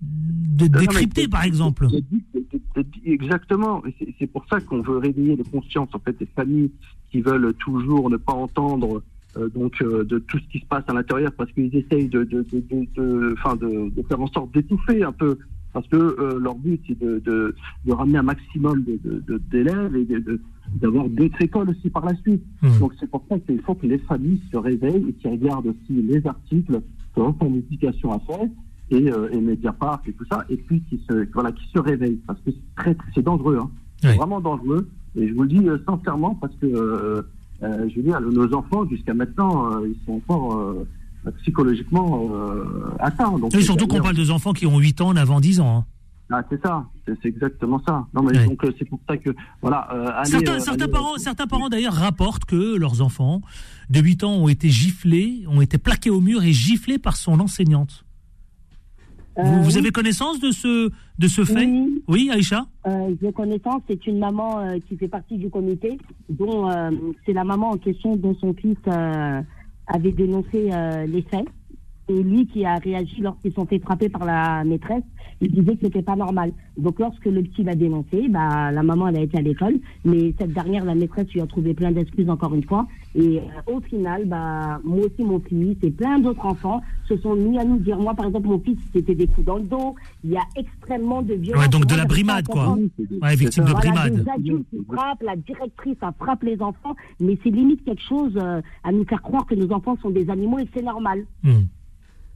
décryptées, 0.00 1.28
par 1.28 1.42
exemple. 1.42 1.88
Exactement. 3.04 3.82
C'est 4.18 4.26
pour 4.26 4.44
ça 4.48 4.60
qu'on 4.60 4.82
veut 4.82 4.98
réveiller 4.98 5.36
les 5.36 5.44
consciences, 5.44 5.90
en 5.92 5.98
fait, 5.98 6.18
des 6.18 6.28
familles 6.34 6.70
qui 7.10 7.20
veulent 7.20 7.54
toujours 7.54 8.08
ne 8.08 8.16
pas 8.16 8.32
entendre 8.32 9.02
donc 9.54 9.80
euh, 9.82 10.04
de 10.04 10.18
tout 10.18 10.38
ce 10.38 10.52
qui 10.52 10.60
se 10.60 10.66
passe 10.66 10.84
à 10.88 10.92
l'intérieur 10.92 11.32
parce 11.32 11.50
qu'ils 11.52 11.74
essayent 11.74 12.08
de, 12.08 12.24
faire 13.38 14.20
en 14.20 14.26
sorte 14.28 14.52
d'étouffer 14.52 15.02
un 15.02 15.12
peu 15.12 15.38
parce 15.72 15.86
que 15.88 15.96
euh, 15.96 16.38
leur 16.38 16.54
but 16.54 16.80
c'est 16.86 16.98
de, 16.98 17.54
ramener 17.88 18.18
un 18.18 18.22
maximum 18.22 18.84
d'élèves 19.50 19.96
et 19.96 20.06
d'avoir 20.76 21.08
d'autres 21.08 21.42
écoles 21.42 21.70
aussi 21.70 21.90
par 21.90 22.04
la 22.04 22.14
suite. 22.16 22.44
Mmh. 22.62 22.78
Donc 22.78 22.92
c'est 23.00 23.10
pour 23.10 23.24
ça 23.28 23.38
qu'il 23.40 23.60
faut 23.60 23.74
que 23.74 23.86
les 23.86 23.98
familles 23.98 24.40
se 24.52 24.56
réveillent 24.56 25.06
et 25.08 25.12
qu'ils 25.14 25.30
regardent 25.30 25.66
aussi 25.66 26.02
les 26.02 26.26
articles 26.26 26.80
sur 27.14 27.34
une 27.42 27.56
éducation 27.56 28.12
à 28.12 28.20
faire 28.20 28.48
et, 28.90 29.10
euh, 29.10 29.28
et 29.32 29.40
Mediapart 29.40 30.02
et 30.06 30.12
tout 30.12 30.24
ça, 30.30 30.44
et 30.48 30.56
puis 30.56 30.82
qui 30.88 31.02
se, 31.08 31.26
voilà, 31.32 31.52
qui 31.52 31.66
se 31.74 31.78
réveillent 31.78 32.20
parce 32.26 32.38
que 32.40 32.50
c'est 32.50 32.74
très, 32.76 32.96
c'est 33.14 33.22
dangereux, 33.22 33.58
hein. 33.60 33.70
c'est 34.00 34.14
vraiment 34.14 34.40
dangereux. 34.40 34.88
Et 35.16 35.28
je 35.28 35.34
vous 35.34 35.42
le 35.42 35.48
dis 35.48 35.66
sincèrement 35.86 36.34
parce 36.34 36.54
que 36.56 36.66
euh, 36.66 37.22
je 37.88 37.96
veux 37.96 38.02
dire, 38.02 38.20
nos 38.20 38.52
enfants, 38.54 38.86
jusqu'à 38.88 39.14
maintenant, 39.14 39.72
euh, 39.72 39.88
ils 39.88 40.06
sont 40.06 40.14
encore 40.14 40.56
euh, 40.56 40.86
psychologiquement 41.40 42.30
atteints. 42.98 43.38
Donc, 43.38 43.54
surtout 43.56 43.86
qu'on 43.86 44.00
parle 44.00 44.16
de 44.16 44.30
enfants 44.30 44.52
qui 44.52 44.66
ont 44.66 44.78
8 44.78 45.00
ans, 45.00 45.14
9 45.14 45.30
ans, 45.30 45.40
10 45.40 45.60
ans. 45.60 45.78
Hein. 45.78 45.84
Ah, 46.30 46.42
c'est 46.50 46.60
ça, 46.62 46.84
c'est 47.06 47.28
exactement 47.28 47.80
ça. 47.86 48.06
Non, 48.14 48.22
mais 48.22 48.46
donc 48.46 48.58
c'est 48.78 48.86
pour 48.86 48.98
ça 49.06 49.16
que 49.18 49.30
voilà. 49.60 50.22
certains, 50.24 50.58
certains 50.58 50.88
parents, 50.88 51.18
certains 51.18 51.46
parents 51.46 51.68
d'ailleurs 51.68 51.92
rapportent 51.92 52.46
que 52.46 52.76
leurs 52.76 53.02
enfants 53.02 53.42
de 53.90 54.00
8 54.00 54.24
ans 54.24 54.32
ont 54.32 54.48
été 54.48 54.70
giflés, 54.70 55.44
ont 55.48 55.60
été 55.60 55.76
plaqués 55.76 56.10
au 56.10 56.22
mur 56.22 56.42
et 56.42 56.52
giflés 56.52 56.98
par 56.98 57.16
son 57.16 57.40
enseignante. 57.40 58.03
Vous, 59.36 59.78
avez 59.78 59.90
connaissance 59.90 60.38
de 60.40 60.50
ce 60.50 60.90
de 61.18 61.28
ce 61.28 61.44
fait? 61.44 61.68
Oui, 62.08 62.30
Aïcha? 62.32 62.66
Euh, 62.86 63.14
J'ai 63.20 63.32
connaissance, 63.32 63.82
c'est 63.88 64.06
une 64.06 64.18
maman 64.18 64.60
euh, 64.60 64.78
qui 64.88 64.96
fait 64.96 65.08
partie 65.08 65.38
du 65.38 65.50
comité, 65.50 65.98
dont 66.28 66.70
euh, 66.70 66.90
c'est 67.24 67.32
la 67.32 67.44
maman 67.44 67.70
en 67.70 67.76
question 67.76 68.16
dont 68.16 68.34
son 68.40 68.54
fils 68.54 68.76
euh, 68.88 69.40
avait 69.86 70.12
dénoncé 70.12 70.70
les 71.06 71.22
faits. 71.22 71.46
Et 72.08 72.22
lui 72.22 72.46
qui 72.46 72.64
a 72.64 72.76
réagi 72.76 73.20
lorsqu'ils 73.20 73.52
sont 73.52 73.66
fait 73.66 73.78
frapper 73.78 74.08
par 74.08 74.24
la 74.26 74.62
maîtresse, 74.64 75.04
il 75.40 75.50
disait 75.50 75.76
que 75.76 75.86
c'était 75.86 76.02
pas 76.02 76.16
normal. 76.16 76.52
Donc 76.76 76.98
lorsque 76.98 77.24
le 77.24 77.42
petit 77.42 77.62
l'a 77.62 77.74
dénoncé, 77.74 78.28
bah 78.28 78.70
la 78.72 78.82
maman 78.82 79.08
elle 79.08 79.16
a 79.16 79.20
été 79.20 79.38
à 79.38 79.42
l'école, 79.42 79.78
mais 80.04 80.34
cette 80.38 80.52
dernière, 80.52 80.84
la 80.84 80.94
maîtresse 80.94 81.32
lui 81.32 81.40
a 81.40 81.46
trouvé 81.46 81.72
plein 81.74 81.92
d'excuses 81.92 82.28
encore 82.28 82.54
une 82.54 82.64
fois. 82.64 82.86
Et 83.14 83.38
euh, 83.38 83.72
au 83.72 83.80
final, 83.80 84.26
bah 84.26 84.80
moi 84.84 85.06
aussi 85.06 85.22
mon 85.22 85.40
fils 85.40 85.76
et 85.82 85.90
plein 85.90 86.18
d'autres 86.18 86.44
enfants 86.44 86.80
se 87.08 87.16
sont 87.18 87.36
mis 87.36 87.58
à 87.58 87.64
nous 87.64 87.78
dire, 87.78 87.98
moi 87.98 88.14
par 88.14 88.26
exemple 88.26 88.48
mon 88.48 88.58
fils 88.58 88.78
c'était 88.92 89.14
des 89.14 89.26
coups 89.26 89.46
dans 89.46 89.56
le 89.56 89.64
dos, 89.64 89.94
il 90.24 90.30
y 90.30 90.36
a 90.36 90.44
extrêmement 90.56 91.22
de 91.22 91.34
violence. 91.34 91.62
Ouais, 91.62 91.68
donc 91.68 91.86
de 91.86 91.94
la 91.94 92.04
brimade 92.04 92.46
quoi. 92.48 92.76
Ouais, 93.22 93.36
victime 93.36 93.64
de 93.64 93.72
brimade. 93.72 94.24
Les 94.24 94.30
adultes 94.30 94.66
qui 94.70 94.84
frappent, 94.84 95.22
la 95.22 95.36
directrice 95.36 95.96
a 96.02 96.12
frappe 96.12 96.42
les 96.42 96.60
enfants, 96.60 96.94
mais 97.20 97.38
c'est 97.42 97.50
limite 97.50 97.84
quelque 97.84 98.02
chose 98.02 98.36
euh, 98.36 98.60
à 98.82 98.92
nous 98.92 99.04
faire 99.04 99.22
croire 99.22 99.46
que 99.46 99.54
nos 99.54 99.70
enfants 99.72 99.96
sont 100.02 100.10
des 100.10 100.28
animaux 100.28 100.58
et 100.58 100.68
c'est 100.74 100.82
normal. 100.82 101.24
Hmm. 101.42 101.64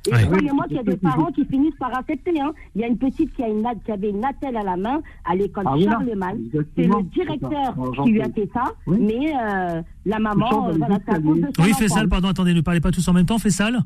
Et 0.06 0.10
croyez-moi 0.10 0.66
qu'il 0.66 0.76
y 0.76 0.80
a 0.80 0.84
des 0.84 0.96
parents 0.96 1.30
qui 1.32 1.44
finissent 1.44 1.76
par 1.78 1.96
accepter. 1.96 2.40
Hein. 2.40 2.52
Il 2.74 2.80
y 2.80 2.84
a 2.84 2.86
une 2.86 2.98
petite 2.98 3.32
qui, 3.34 3.42
a 3.42 3.48
une, 3.48 3.64
qui 3.84 3.92
avait 3.92 4.10
une 4.10 4.24
attelle 4.24 4.56
à 4.56 4.62
la 4.62 4.76
main 4.76 5.00
à 5.24 5.34
l'école 5.34 5.64
ah, 5.66 5.74
Charlemagne. 5.78 6.48
C'est 6.52 6.86
le 6.86 7.02
directeur 7.02 7.74
qui 8.04 8.12
lui 8.12 8.22
a 8.22 8.30
fait 8.30 8.48
ça, 8.54 8.64
mais 8.86 9.32
euh, 9.34 9.82
la 10.06 10.18
maman, 10.18 10.68
euh, 10.68 10.72
voilà, 10.78 10.98
cause 11.00 11.40
de 11.40 11.48
Oui, 11.58 11.72
Fessal, 11.74 12.08
pardon, 12.08 12.28
attendez, 12.28 12.54
ne 12.54 12.60
parlez 12.60 12.80
pas 12.80 12.90
tous 12.90 13.06
en 13.08 13.12
même 13.12 13.26
temps, 13.26 13.38
Fessal 13.38 13.80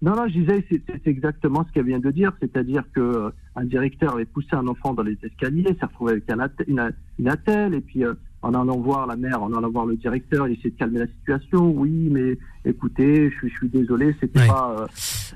non, 0.00 0.14
non, 0.14 0.28
je 0.28 0.38
disais, 0.38 0.64
c'est 0.70 1.10
exactement 1.10 1.64
ce 1.66 1.72
qu'elle 1.72 1.86
vient 1.86 1.98
de 1.98 2.12
dire, 2.12 2.30
c'est-à-dire 2.38 2.84
que 2.94 3.00
euh, 3.00 3.30
un 3.56 3.64
directeur 3.64 4.14
avait 4.14 4.26
poussé 4.26 4.50
un 4.52 4.68
enfant 4.68 4.94
dans 4.94 5.02
les 5.02 5.18
escaliers, 5.24 5.64
s'est 5.64 5.86
retrouvé 5.86 6.12
avec 6.12 6.30
un 6.30 6.48
une, 6.68 6.92
une 7.18 7.28
attelle, 7.28 7.74
et 7.74 7.80
puis 7.80 8.04
en 8.48 8.54
allant 8.54 8.78
voir 8.78 9.06
la 9.06 9.16
mère, 9.16 9.42
en 9.42 9.52
allant 9.52 9.70
voir 9.70 9.84
le 9.84 9.96
directeur, 9.96 10.48
il 10.48 10.58
essaie 10.58 10.70
de 10.70 10.76
calmer 10.76 11.00
la 11.00 11.06
situation. 11.06 11.70
Oui, 11.70 12.08
mais 12.10 12.38
écoutez, 12.64 13.30
je 13.30 13.36
suis, 13.36 13.50
je 13.50 13.56
suis 13.56 13.68
désolé, 13.68 14.14
c'était 14.20 14.46
pas. 14.46 14.88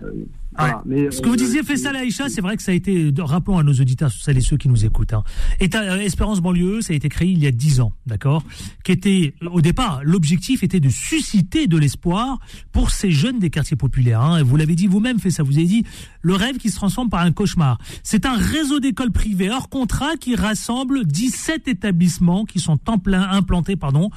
Euh, 0.03 0.11
euh, 0.61 0.65
mais, 0.85 1.11
Ce 1.11 1.21
que 1.21 1.29
vous 1.29 1.35
euh, 1.35 1.37
disiez, 1.37 1.63
Faisal 1.63 1.97
Aïcha, 1.97 2.29
c'est 2.29 2.41
vrai 2.41 2.57
que 2.57 2.63
ça 2.63 2.73
a 2.73 2.75
été, 2.75 3.13
rappelons 3.19 3.59
à 3.59 3.63
nos 3.63 3.73
auditeurs, 3.73 4.11
celles 4.11 4.39
et 4.39 4.43
ceux 4.43 4.57
qui 4.57 4.69
nous 4.69 4.85
écoutent, 4.85 5.15
hein. 5.15 5.25
Espérance 5.61 6.41
Banlieue, 6.41 6.81
ça 6.83 6.93
a 6.93 6.97
été 6.97 7.09
créé 7.09 7.31
il 7.31 7.39
y 7.39 7.47
a 7.47 7.51
dix 7.51 7.81
ans, 7.81 7.93
d'accord 8.07 8.45
Qui 8.85 8.93
était, 8.93 9.35
au 9.51 9.61
départ, 9.61 10.01
l'objectif 10.05 10.63
était 10.63 10.81
de 10.81 10.89
susciter 10.89 11.67
de 11.67 11.79
l'espoir 11.79 12.39
pour 12.73 12.91
ces 12.91 13.11
jeunes 13.11 13.39
des 13.39 13.51
quartiers 13.51 13.77
populaires. 13.77 14.21
Hein. 14.21 14.43
Vous 14.43 14.57
l'avez 14.57 14.75
dit 14.75 14.87
vous-même, 14.87 15.19
fait 15.19 15.31
ça, 15.31 15.43
vous 15.43 15.57
avez 15.57 15.67
dit, 15.67 15.85
le 16.21 16.35
rêve 16.35 16.59
qui 16.59 16.71
se 16.71 16.77
transforme 16.77 17.09
par 17.09 17.21
un 17.21 17.33
cauchemar. 17.33 17.79
C'est 18.03 18.27
un 18.27 18.37
réseau 18.37 18.81
d'écoles 18.81 19.13
privées 19.13 19.51
hors 19.51 19.69
contrat 19.69 20.17
qui 20.17 20.35
rassemble 20.35 21.05
17 21.07 21.69
établissements 21.69 22.45
qui 22.45 22.61
sont 22.61 22.79
en 22.89 22.99
plein, 22.99 23.23
implantés, 23.31 23.77
pardon, 23.77 24.11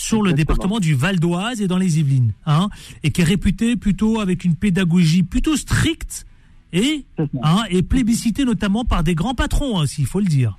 sur 0.00 0.22
le 0.22 0.32
département 0.32 0.80
du 0.80 0.94
Val 0.94 1.20
d'Oise 1.20 1.60
et 1.60 1.68
dans 1.68 1.76
les 1.76 1.98
Yvelines, 1.98 2.32
hein, 2.46 2.70
et 3.02 3.10
qui 3.10 3.20
est 3.20 3.24
réputé 3.24 3.76
plutôt 3.76 4.20
avec 4.20 4.44
une 4.44 4.54
pédagogie 4.54 5.22
plutôt 5.22 5.56
stricte 5.56 6.26
et, 6.72 7.04
hein, 7.42 7.64
et 7.68 7.82
plébiscité 7.82 8.44
notamment 8.44 8.84
par 8.84 9.04
des 9.04 9.14
grands 9.14 9.34
patrons 9.34 9.76
aussi, 9.76 10.02
il 10.02 10.06
faut 10.06 10.20
le 10.20 10.26
dire. 10.26 10.58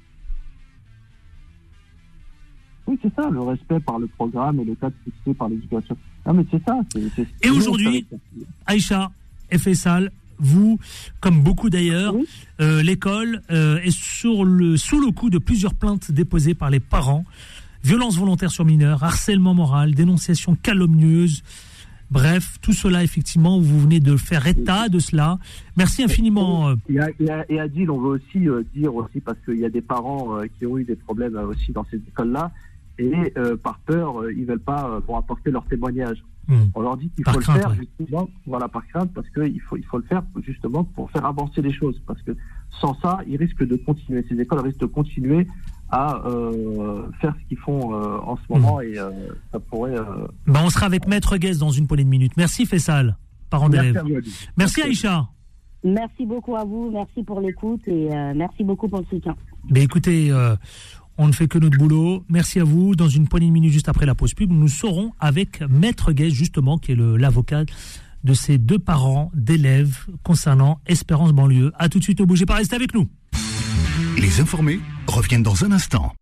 Oui, 2.86 3.00
c'est 3.02 3.14
ça, 3.16 3.30
le 3.30 3.42
respect 3.42 3.80
par 3.80 3.98
le 3.98 4.08
programme 4.08 4.60
et 4.60 4.64
le 4.64 4.76
cadre 4.76 4.96
fixé 5.04 5.34
par 5.34 5.50
l'éducation. 5.50 5.98
Non, 6.26 6.34
mais 6.34 6.46
c'est 6.52 6.64
ça. 6.64 6.80
et 7.42 7.50
aujourd'hui, 7.50 8.06
Aïcha 8.68 9.12
et 9.50 9.58
Faisal, 9.58 10.12
vous, 10.38 10.80
comme 11.20 11.42
beaucoup 11.42 11.70
d'ailleurs, 11.70 12.14
euh, 12.60 12.84
l'école 12.84 13.42
euh, 13.50 13.80
est 13.80 13.92
sur 13.92 14.44
le, 14.44 14.78
sous 14.78 15.00
le 15.00 15.12
coup 15.12 15.30
de 15.30 15.40
plusieurs 15.40 15.74
plaintes 15.74 16.12
déposées 16.12 16.54
par 16.54 16.70
les 16.70 16.80
parents 16.80 17.26
violence 17.84 18.18
volontaire 18.18 18.52
sur 18.52 18.66
mineurs, 18.66 19.04
harcèlement 19.04 19.54
moral, 19.54 19.94
dénonciation 19.94 20.56
calomnieuse. 20.56 21.44
Bref, 22.12 22.58
tout 22.62 22.74
cela, 22.74 23.04
effectivement, 23.04 23.60
vous 23.62 23.80
venez 23.80 24.02
de 24.02 24.18
faire 24.18 24.46
état 24.46 24.90
de 24.90 25.00
cela. 25.00 25.40
Merci 25.78 26.04
infiniment. 26.04 26.70
Euh. 26.70 26.76
Et, 27.50 27.60
Adil, 27.60 27.90
on 27.90 28.00
veut 28.00 28.20
aussi 28.20 28.50
euh, 28.50 28.64
dire 28.76 28.94
aussi, 28.94 29.22
parce 29.22 29.38
qu'il 29.46 29.60
y 29.60 29.66
a 29.66 29.70
des 29.70 29.82
parents 29.82 30.36
euh, 30.36 30.46
qui 30.60 30.66
ont 30.66 30.78
eu 30.78 30.84
des 30.84 30.98
problèmes 30.98 31.38
aussi 31.38 31.72
dans 31.72 31.86
ces 31.90 31.98
écoles-là, 31.98 32.52
et 33.00 33.34
par 33.64 33.80
peur, 33.80 34.30
ils 34.30 34.42
ne 34.42 34.46
veulent 34.46 34.60
pas 34.60 35.02
apporter 35.18 35.50
leur 35.50 35.66
témoignage. 35.66 36.24
Hmm. 36.48 36.66
On 36.76 36.82
leur 36.82 36.98
dit 36.98 37.10
qu'il 37.16 37.26
faut 37.28 37.40
le 37.40 37.46
faire 37.46 37.74
justement, 37.74 38.30
voilà, 38.46 38.68
par 38.68 38.86
crainte, 38.88 39.12
parce 39.14 39.28
qu'il 39.30 39.60
faut, 39.62 39.78
il 39.78 39.86
faut 39.86 39.98
le 39.98 40.04
faire 40.04 40.22
justement 40.46 40.84
pour 40.84 41.10
faire 41.10 41.26
avancer 41.26 41.62
les 41.62 41.74
choses. 41.74 42.00
Parce 42.06 42.22
que 42.22 42.32
sans 42.80 42.94
ça, 43.02 43.20
ils 43.28 43.38
risquent 43.38 43.66
de 43.66 43.76
continuer, 43.78 44.24
ces 44.30 44.40
écoles 44.40 44.60
risquent 44.60 44.82
de 44.82 44.86
continuer 44.86 45.48
à 45.92 46.26
euh, 46.26 47.04
faire 47.20 47.36
ce 47.40 47.48
qu'ils 47.48 47.58
font 47.58 47.94
euh, 47.94 48.18
en 48.20 48.38
ce 48.38 48.42
moment 48.50 48.78
hmm. 48.78 48.84
et 48.84 48.98
euh, 48.98 49.12
ça 49.52 49.60
pourrait. 49.60 49.96
Bah, 50.48 50.62
on 50.64 50.70
sera 50.70 50.86
avec 50.86 51.08
Maître 51.08 51.38
Guest 51.38 51.60
dans 51.60 51.72
une 51.72 51.88
poignée 51.88 52.06
de 52.06 52.10
minutes. 52.10 52.34
Merci 52.38 52.66
Fessal, 52.66 53.18
parent 53.50 53.70
d'élève. 53.70 54.02
Merci, 54.06 54.50
merci 54.58 54.82
Aïcha. 54.82 55.28
Merci 55.84 56.26
beaucoup 56.26 56.56
à 56.56 56.64
vous, 56.64 56.92
merci 56.92 57.24
pour 57.24 57.42
l'écoute 57.42 57.82
et 57.88 58.10
merci 58.36 58.64
beaucoup 58.64 58.88
pour 58.88 59.00
le 59.00 59.06
soutien. 59.06 59.36
Mais 59.70 59.82
écoutez, 59.82 60.32
on 61.18 61.28
ne 61.28 61.32
fait 61.34 61.48
que 61.48 61.58
notre 61.58 61.78
boulot. 61.78 62.24
Merci 62.30 62.60
à 62.60 62.64
vous. 62.64 62.96
Dans 62.96 63.10
une 63.10 63.28
poignée 63.28 63.48
de 63.48 63.52
minutes, 63.52 63.74
juste 63.74 63.90
après 63.90 64.06
la 64.06 64.14
pause 64.14 64.36
pub, 64.36 64.52
nous 64.52 64.68
serons 64.68 65.12
avec 65.20 65.62
Maître 65.70 66.12
Guest, 66.12 66.36
justement, 66.36 66.78
qui 66.78 66.92
est 66.92 66.96
l'avocat 66.96 67.66
de 68.24 68.34
ces 68.34 68.60
deux 68.60 68.78
parents 68.78 69.32
d'élèves 69.34 70.06
concernant 70.24 70.80
Espérance 70.86 71.34
Banlieue. 71.34 71.72
A 71.80 71.90
tout 71.90 71.98
de 71.98 72.04
suite, 72.04 72.20
ne 72.20 72.26
bougez 72.26 72.46
pas, 72.46 72.56
restez 72.56 72.76
avec 72.76 72.94
nous. 72.94 73.10
Les 74.18 74.42
informés 74.42 74.80
reviennent 75.08 75.44
dans 75.44 75.64
un 75.64 75.72
instant. 75.72 76.14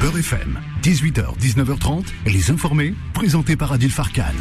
Beurre 0.00 0.18
FM, 0.18 0.58
18h, 0.82 1.38
19h30, 1.38 2.06
les 2.26 2.50
informés, 2.50 2.94
présentés 3.12 3.56
par 3.56 3.72
Adil 3.72 3.90
Farkan. 3.90 4.34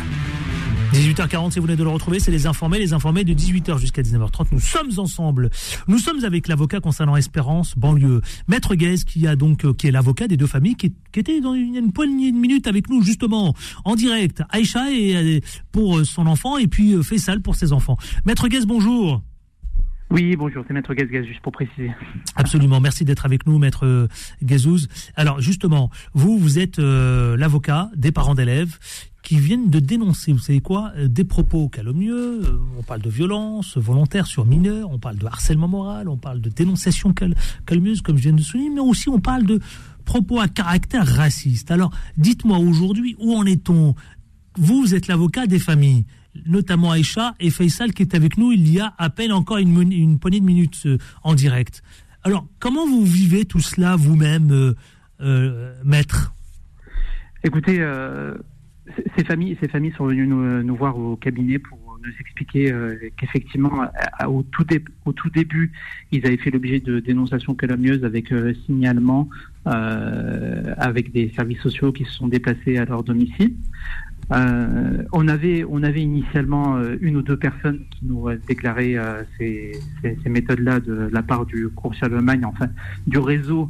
18h40, 0.94 1.52
si 1.52 1.60
vous 1.60 1.66
venez 1.66 1.78
de 1.78 1.84
le 1.84 1.90
retrouver, 1.90 2.20
c'est 2.20 2.32
les 2.32 2.48
informés, 2.48 2.80
les 2.80 2.94
informés 2.94 3.24
de 3.24 3.34
18h 3.34 3.78
jusqu'à 3.78 4.02
19h30. 4.02 4.48
Nous 4.52 4.60
sommes 4.60 4.92
ensemble. 4.98 5.50
Nous 5.88 6.00
sommes 6.00 6.24
avec 6.24 6.48
l'avocat 6.48 6.80
concernant 6.80 7.16
Espérance, 7.16 7.76
banlieue. 7.78 8.22
Maître 8.48 8.76
Guez, 8.76 8.98
qui 9.06 9.28
a 9.28 9.36
donc, 9.36 9.66
euh, 9.66 9.74
qui 9.74 9.88
est 9.88 9.92
l'avocat 9.92 10.28
des 10.28 10.38
deux 10.38 10.48
familles, 10.48 10.76
qui, 10.76 10.94
était 11.16 11.42
dans 11.42 11.54
une, 11.54 11.76
une, 11.76 11.92
poignée 11.92 12.32
de 12.32 12.38
minutes 12.38 12.68
avec 12.68 12.90
nous, 12.90 13.04
justement, 13.04 13.54
en 13.86 13.96
direct. 13.96 14.42
Aïcha 14.50 14.92
et, 14.92 15.16
euh, 15.16 15.40
pour 15.72 16.06
son 16.06 16.26
enfant, 16.26 16.58
et 16.58 16.68
puis 16.68 17.02
Faisal 17.04 17.42
pour 17.42 17.56
ses 17.56 17.74
enfants. 17.74 17.98
Maître 18.26 18.48
Guez, 18.48 18.66
bonjour. 18.66 19.22
Oui, 20.10 20.36
bonjour, 20.38 20.64
c'est 20.68 20.74
Maître 20.74 20.94
Gazgaz, 20.94 21.26
juste 21.26 21.42
pour 21.42 21.52
préciser. 21.52 21.92
Absolument, 22.36 22.80
merci 22.80 23.04
d'être 23.04 23.26
avec 23.26 23.46
nous, 23.46 23.58
Maître 23.58 24.08
Gazouz. 24.42 24.88
Alors, 25.16 25.42
justement, 25.42 25.90
vous, 26.14 26.38
vous 26.38 26.60
êtes 26.60 26.78
l'avocat 26.78 27.90
des 27.96 28.12
parents 28.12 28.36
d'élèves 28.36 28.78
qui 29.28 29.40
viennent 29.40 29.70
de 29.70 29.80
dénoncer, 29.80 30.32
vous 30.32 30.40
savez 30.40 30.62
quoi, 30.62 30.94
euh, 30.96 31.10
des 31.10 31.26
propos 31.26 31.68
calomnieux, 31.68 32.44
euh, 32.46 32.60
on 32.80 32.82
parle 32.82 33.02
de 33.02 33.10
violence 33.10 33.78
volontaire 33.78 34.26
sur 34.26 34.46
mineurs, 34.46 34.90
on 34.90 35.00
parle 35.00 35.18
de 35.18 35.26
harcèlement 35.26 35.68
moral, 35.68 36.08
on 36.08 36.16
parle 36.16 36.40
de 36.40 36.50
dénonciation 36.50 37.14
calmeuse, 37.66 38.02
comme 38.02 38.16
je 38.16 38.24
viens 38.24 38.32
de 38.32 38.42
souligner, 38.42 38.70
mais 38.70 38.80
aussi 38.80 39.10
on 39.10 39.20
parle 39.20 39.44
de 39.44 39.60
propos 40.06 40.40
à 40.40 40.48
caractère 40.48 41.06
raciste. 41.06 41.72
Alors, 41.72 41.92
dites-moi 42.16 42.58
aujourd'hui, 42.58 43.18
où 43.20 43.36
en 43.36 43.46
est-on? 43.46 43.96
Vous, 44.58 44.82
vous 44.84 44.96
êtes 44.96 45.08
l'avocat 45.08 45.46
des 45.46 45.60
familles, 45.60 46.06
notamment 46.46 46.92
Aïcha 46.92 47.34
et 47.40 47.50
Faisal 47.50 47.94
qui 47.94 48.04
est 48.04 48.16
avec 48.16 48.38
nous 48.38 48.52
il 48.52 48.72
y 48.72 48.80
a 48.80 48.94
à 48.98 49.10
peine 49.10 49.32
encore 49.32 49.58
une, 49.58 50.20
poignée 50.20 50.40
de 50.40 50.46
minutes 50.46 50.84
euh, 50.86 50.98
en 51.24 51.36
direct. 51.36 51.84
Alors, 52.24 52.46
comment 52.60 52.86
vous 52.86 53.06
vivez 53.06 53.46
tout 53.46 53.60
cela 53.60 53.96
vous-même, 53.96 54.74
maître? 55.86 56.34
Écoutez, 57.44 57.80
ces 59.16 59.24
familles, 59.24 59.58
ces 59.62 59.68
familles 59.68 59.94
sont 59.98 60.06
venues 60.06 60.28
nous, 60.28 60.76
voir 60.76 60.98
au 60.98 61.16
cabinet 61.16 61.60
pour 61.60 61.80
nous 62.04 62.14
expliquer 62.20 62.72
euh, 62.72 62.96
qu'effectivement, 63.18 63.86
au 64.28 64.44
tout, 64.44 64.66
au 65.06 65.14
tout 65.14 65.30
début, 65.30 65.72
ils 66.12 66.26
avaient 66.26 66.38
fait 66.38 66.52
l'objet 66.52 66.80
de 66.80 67.00
dénonciations 67.00 67.56
calomnieuses 67.56 68.04
avec 68.04 68.32
euh, 68.32 68.54
signalement, 68.66 69.30
euh, 69.68 70.74
avec 70.78 71.12
des 71.12 71.32
services 71.36 71.60
sociaux 71.62 71.92
qui 71.92 72.06
se 72.06 72.12
sont 72.12 72.28
déplacés 72.28 72.78
à 72.78 72.86
leur 72.86 73.04
domicile. 73.04 73.56
On 74.30 75.28
avait, 75.28 75.64
on 75.70 75.84
avait 75.84 76.02
initialement 76.02 76.78
une 77.02 77.18
ou 77.18 77.22
deux 77.22 77.38
personnes 77.38 77.80
qui 77.92 78.00
nous 78.04 78.28
déclaraient 78.48 78.98
ces, 79.38 79.72
ces, 80.02 80.30
méthodes-là 80.30 80.80
de, 80.80 81.10
la 81.12 81.24
part 81.24 81.46
du 81.46 81.70
groupe 81.70 81.94
Charlemagne, 81.94 82.44
enfin 82.44 82.68
du 83.06 83.20
réseau 83.20 83.70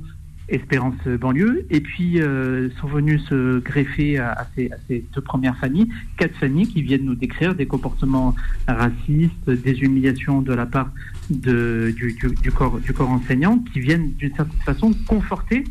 Espérance 0.49 0.95
banlieue, 1.19 1.65
et 1.69 1.81
puis 1.81 2.21
euh, 2.21 2.69
sont 2.79 2.87
venus 2.87 3.21
se 3.25 3.59
greffer 3.59 4.17
à, 4.17 4.47
ces, 4.55 4.71
deux 5.13 5.19
premières 5.19 5.57
familles, 5.57 5.89
quatre 6.15 6.37
familles 6.37 6.67
qui 6.67 6.81
viennent 6.81 7.03
nous 7.03 7.15
décrire 7.15 7.53
des 7.53 7.65
comportements 7.65 8.33
racistes, 8.65 9.49
des 9.49 9.81
humiliations 9.81 10.41
de 10.41 10.53
la 10.53 10.65
part 10.65 10.89
du 11.29 12.51
corps 12.55 13.09
enseignant, 13.09 13.59
qui 13.73 13.81
viennent 13.81 14.13
d'une 14.13 14.33
certaine 14.35 14.61
façon 14.61 14.93
conforter 15.05 15.65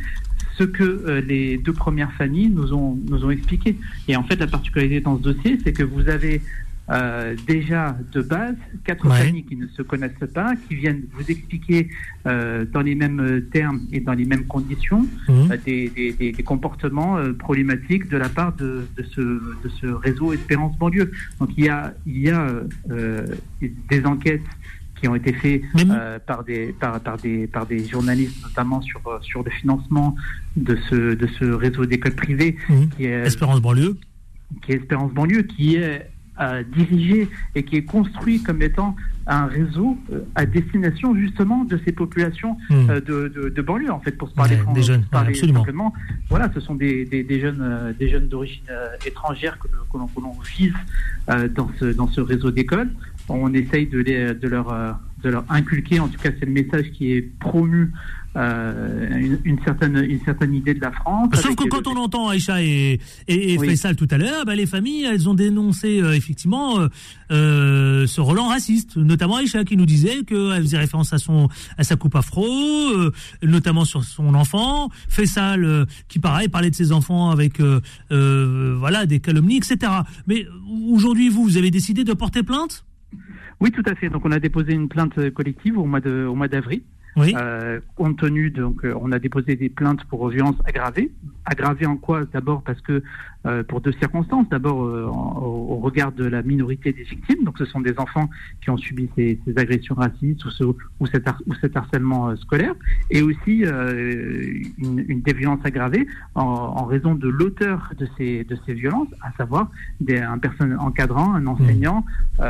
ce 0.59 0.65
que 0.65 0.83
euh, 0.83 1.21
les 1.21 1.59
deux 1.59 1.73
premières 1.73 2.13
familles 2.13 2.49
nous 2.49 2.73
ont, 2.73 2.99
nous 3.09 3.25
ont 3.25 3.31
expliqué. 3.31 3.77
Et 4.09 4.17
en 4.17 4.23
fait, 4.25 4.37
la 4.37 4.47
particularité 4.47 5.01
dans 5.01 5.17
ce 5.19 5.23
dossier, 5.23 5.59
c'est 5.63 5.73
que 5.73 5.83
vous 5.83 6.09
avez 6.09 6.41
euh, 6.89 7.35
déjà 7.49 7.97
de 8.13 8.23
base 8.23 8.55
quatre 8.85 9.09
familles 9.09 9.43
qui 9.43 9.57
ne 9.57 9.67
se 9.67 9.83
connaissent 9.83 10.13
pas, 10.33 10.55
qui 10.55 10.77
viennent 10.77 11.03
vous 11.15 11.29
expliquer 11.29 11.89
euh, 12.29 12.65
dans 12.65 12.83
les 12.83 12.95
mêmes 12.95 13.43
termes 13.53 13.81
et 13.91 13.99
dans 13.99 14.13
les 14.13 14.25
mêmes 14.25 14.47
conditions 14.47 15.01
mmh. 15.27 15.33
euh, 15.33 15.57
des, 15.65 15.89
des, 15.89 16.33
des, 16.33 16.43
comportements 16.45 17.19
problématiques 17.41 18.09
de 18.09 18.17
la 18.17 18.29
part 18.29 18.55
de, 18.55 18.87
de, 18.97 19.03
ce, 19.03 19.21
de 19.21 19.69
ce 19.81 19.87
réseau 19.87 20.33
Espérance 20.33 20.79
banlieue. 20.79 21.11
Donc 21.41 21.51
il 21.57 21.65
y 21.65 21.69
a, 21.69 21.93
il 22.07 22.19
y 22.19 22.31
a 22.31 22.47
des 23.61 24.05
enquêtes 24.05 24.43
qui 24.97 25.09
ont 25.09 25.15
été 25.15 25.33
faites 25.33 25.63
par 26.27 26.45
des 26.45 26.75
par, 26.79 27.01
par, 27.01 27.17
des 27.19 27.47
par 27.47 27.67
des 27.67 27.87
journalistes 27.87 28.43
notamment 28.43 28.81
sur 28.83 29.01
sur 29.23 29.43
le 29.43 29.51
financement 29.51 30.17
de 30.57 30.77
ce 30.89 31.15
de 31.15 31.27
ce 31.39 31.45
réseau 31.45 31.87
d'écoles 31.87 32.15
privées 32.15 32.57
mmh. 32.69 32.87
qui 32.97 33.05
est 33.05 33.27
Espérance 33.27 33.61
banlieue. 33.61 33.97
qui 34.63 34.73
est 34.73 34.77
Espérance 34.77 35.13
banlieue 35.13 35.43
qui 35.43 35.77
est 35.77 36.11
dirigé 36.75 37.29
et 37.55 37.63
qui 37.63 37.77
est 37.77 37.85
construit 37.85 38.43
comme 38.43 38.61
étant 38.63 38.95
un 39.27 39.47
réseau 39.47 39.99
euh, 40.13 40.21
à 40.35 40.47
destination 40.47 41.15
justement 41.17 41.65
de 41.65 41.81
ces 41.85 41.93
populations 41.93 42.57
euh, 42.71 43.01
de, 43.01 43.51
de, 43.51 43.63
banlieue 43.63 43.91
en 43.91 44.01
fait 44.01 44.13
pour 44.13 44.29
se 44.29 44.35
parler, 44.35 44.59
des 44.75 44.83
jeunes 44.83 45.05
absolument. 45.13 45.93
voilà 46.29 46.51
ce 46.55 46.61
sont 46.61 46.75
des, 46.75 47.05
des, 47.05 47.41
jeunes 47.41 47.61
euh, 47.61 47.93
des 47.99 48.09
jeunes 48.09 48.29
d'origine 48.29 48.65
étrangère 49.05 49.59
que, 49.59 49.67
que 49.67 50.21
l'on 50.21 50.37
vise 50.57 50.75
dans 51.55 51.71
ce 51.81 51.87
dans 51.87 52.09
ce 52.09 52.21
réseau 52.21 52.51
d'écoles 52.51 52.91
on 53.29 53.53
essaye 53.53 53.87
de, 53.87 53.99
les, 53.99 54.35
de 54.35 54.49
leur 54.49 54.99
de 55.23 55.31
leur 55.31 55.45
inculquer 55.49 55.99
en 55.99 56.09
tout 56.09 56.19
cas 56.21 56.31
c'est 56.39 56.47
le 56.47 56.53
message 56.53 56.91
qui 56.93 57.13
est 57.13 57.23
promu 57.41 57.93
euh, 58.37 59.37
une, 59.45 59.59
certaine, 59.65 59.97
une 59.97 60.21
certaine 60.23 60.55
idée 60.55 60.75
de 60.75 60.81
la 60.81 60.93
France. 60.93 61.31
Sauf 61.35 61.57
que 61.57 61.69
quand 61.69 61.87
on 61.87 61.97
entend 61.97 62.29
Aïcha 62.29 62.63
et, 62.63 63.01
et, 63.29 63.55
et 63.55 63.59
Faisal 63.59 63.97
tout 63.97 64.09
à 64.11 64.19
l'heure, 64.19 64.45
bah, 64.45 64.55
les 64.55 64.67
familles, 64.67 65.05
elles 65.05 65.29
ont 65.29 65.35
dénoncé 65.35 66.01
euh, 66.01 66.15
effectivement 66.15 66.79
euh, 66.79 66.89
euh, 67.31 68.07
ce 68.07 68.21
Roland 68.21 68.49
raciste, 68.49 68.99
notamment 68.99 69.37
Aïcha 69.37 69.65
qui 69.65 69.79
nous 69.79 69.87
disait 69.87 70.23
qu'elle 70.25 70.63
faisait 70.63 70.77
référence 70.77 71.15
à 71.15 71.19
son 71.19 71.49
à 71.79 71.85
sa 71.85 71.97
coupe 71.97 72.15
afro, 72.15 72.45
notamment 73.43 73.87
sur 73.87 74.05
son 74.05 74.35
enfant. 74.35 74.91
Faisal 75.09 75.87
qui 76.09 76.19
pareil 76.19 76.49
parlait 76.49 76.71
de 76.71 76.75
ses 76.75 76.93
enfants 76.93 77.31
avec 77.31 77.61
voilà 78.11 79.07
des 79.07 79.21
calomnies, 79.21 79.57
etc. 79.57 79.93
Mais 80.27 80.47
aujourd'hui, 80.91 81.31
vous, 81.31 81.43
vous 81.45 81.57
avez 81.57 81.71
décidé 81.71 82.05
de 82.05 82.13
porter 82.13 82.43
plainte? 82.43 82.85
Oui, 83.61 83.71
tout 83.71 83.83
à 83.87 83.95
fait. 83.95 84.09
Donc, 84.09 84.25
on 84.25 84.33
a 84.33 84.39
déposé 84.39 84.73
une 84.73 84.89
plainte 84.89 85.31
collective 85.31 85.79
au 85.79 85.85
mois 85.85 86.01
de, 86.01 86.27
au 86.27 86.35
mois 86.35 86.49
d'avril. 86.49 86.83
Oui. 87.17 87.35
Euh, 87.35 87.81
compte 87.95 88.19
tenu, 88.19 88.51
donc, 88.51 88.85
euh, 88.85 88.95
on 89.01 89.11
a 89.11 89.19
déposé 89.19 89.57
des 89.57 89.71
plaintes 89.71 90.05
pour 90.05 90.29
violence 90.29 90.57
aggravée. 90.67 91.11
Aggravée 91.47 91.87
en 91.87 91.97
quoi? 91.97 92.25
D'abord 92.31 92.63
parce 92.63 92.81
que, 92.83 93.03
euh, 93.47 93.63
pour 93.63 93.81
deux 93.81 93.93
circonstances. 93.93 94.49
D'abord, 94.49 94.85
euh, 94.85 95.05
au, 95.07 95.77
regard 95.77 96.11
de 96.11 96.25
la 96.25 96.43
minorité 96.43 96.93
des 96.93 97.05
victimes. 97.05 97.45
Donc, 97.45 97.59
ce 97.59 97.65
sont 97.65 97.81
des 97.81 97.95
enfants 97.99 98.29
qui 98.61 98.71
ont 98.71 98.77
subi 98.77 99.09
ces, 99.15 99.39
ces 99.47 99.57
agressions 99.57 99.95
racistes 99.95 100.45
ou, 100.45 100.51
ce, 100.51 100.65
ou, 100.65 101.07
cet, 101.13 101.29
ou 101.47 101.55
cet 101.61 101.77
harcèlement 101.77 102.29
euh, 102.29 102.37
scolaire. 102.37 102.75
Et 103.11 103.23
aussi 103.23 103.65
une, 104.79 105.05
une, 105.09 105.21
des 105.21 105.33
violences 105.33 105.65
aggravées 105.65 106.07
en, 106.35 106.43
en 106.43 106.85
raison 106.87 107.15
de 107.15 107.29
l'auteur 107.29 107.93
de 107.97 108.09
ces, 108.17 108.45
de 108.45 108.59
ces 108.67 108.75
violences, 108.75 109.09
à 109.23 109.33
savoir 109.37 109.71
des, 110.01 110.19
un 110.19 110.39
personne 110.39 110.77
encadrant, 110.79 111.35
un 111.35 111.47
enseignant 111.47 112.05
mmh. 112.39 112.45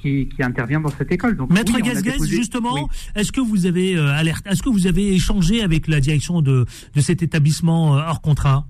qui, 0.00 0.28
qui 0.28 0.42
intervient 0.42 0.80
dans 0.80 0.90
cette 0.90 1.10
école. 1.12 1.36
Donc, 1.36 1.50
Maître 1.50 1.72
oui, 1.74 2.28
justement, 2.28 2.88
est-ce 3.14 3.32
que 3.32 3.40
vous 3.40 3.66
avez 3.66 3.96
alerte 3.96 4.46
Est-ce 4.46 4.62
que 4.62 4.68
vous 4.68 4.86
avez 4.86 5.14
échangé 5.14 5.62
avec 5.62 5.88
la 5.88 6.00
direction 6.00 6.42
de, 6.42 6.66
de 6.94 7.00
cet 7.00 7.22
établissement 7.22 7.92
hors 7.92 8.20
contrat? 8.20 8.66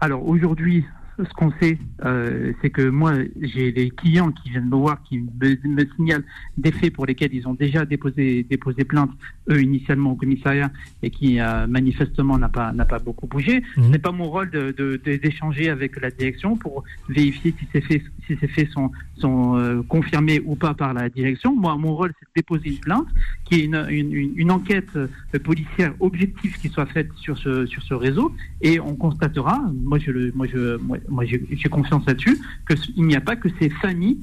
Alors 0.00 0.28
aujourd'hui, 0.28 0.86
ce 1.24 1.34
qu'on 1.34 1.52
sait, 1.60 1.78
euh, 2.04 2.52
c'est 2.62 2.70
que 2.70 2.88
moi, 2.88 3.14
j'ai 3.40 3.72
des 3.72 3.90
clients 3.90 4.30
qui 4.30 4.50
viennent 4.50 4.68
me 4.68 4.76
voir, 4.76 5.02
qui 5.02 5.18
me, 5.18 5.86
signalent 5.96 6.24
des 6.56 6.72
faits 6.72 6.92
pour 6.92 7.06
lesquels 7.06 7.34
ils 7.34 7.48
ont 7.48 7.54
déjà 7.54 7.84
déposé, 7.84 8.44
déposé 8.44 8.84
plainte, 8.84 9.10
eux, 9.50 9.60
initialement 9.60 10.12
au 10.12 10.14
commissariat, 10.14 10.70
et 11.02 11.10
qui 11.10 11.40
euh, 11.40 11.66
manifestement 11.66 12.38
n'a 12.38 12.48
pas, 12.48 12.72
n'a 12.72 12.84
pas 12.84 12.98
beaucoup 12.98 13.26
bougé. 13.26 13.62
Mhm. 13.76 13.84
Ce 13.84 13.88
n'est 13.90 13.98
pas 13.98 14.12
mon 14.12 14.30
rôle 14.30 14.50
de, 14.50 15.00
d'échanger 15.04 15.70
avec 15.70 16.00
la 16.00 16.10
direction 16.10 16.56
pour 16.56 16.84
vérifier 17.08 17.54
si 17.58 17.66
ces 17.72 17.80
faits, 17.80 18.02
si 18.26 18.36
ces 18.36 18.48
faits 18.48 18.70
sont, 18.70 18.92
sont 19.16 19.56
euh, 19.56 19.82
confirmés 19.88 20.40
ou 20.44 20.54
pas 20.54 20.74
par 20.74 20.94
la 20.94 21.08
direction. 21.08 21.54
Moi, 21.54 21.76
mon 21.76 21.96
rôle, 21.96 22.12
c'est 22.18 22.26
de 22.26 22.32
déposer 22.36 22.70
une 22.70 22.78
plainte, 22.78 23.08
qui 23.44 23.56
est 23.56 23.64
une, 23.64 23.86
une, 23.90 24.32
une 24.36 24.50
enquête 24.50 24.96
policière 25.42 25.94
objective 26.00 26.56
qui 26.58 26.68
soit 26.68 26.86
faite 26.86 27.08
sur 27.16 27.36
ce, 27.38 27.66
sur 27.66 27.82
ce 27.82 27.94
réseau, 27.94 28.32
et 28.60 28.78
on 28.78 28.94
constatera, 28.94 29.60
moi, 29.82 29.98
je 29.98 30.10
le, 30.10 30.32
moi, 30.34 30.46
je, 30.46 30.76
moi, 30.76 30.98
moi 31.08 31.24
j'ai 31.24 31.68
confiance 31.68 32.04
là-dessus, 32.06 32.38
qu'il 32.68 33.04
n'y 33.04 33.16
a 33.16 33.20
pas 33.20 33.36
que 33.36 33.48
ces 33.60 33.70
familles 33.70 34.18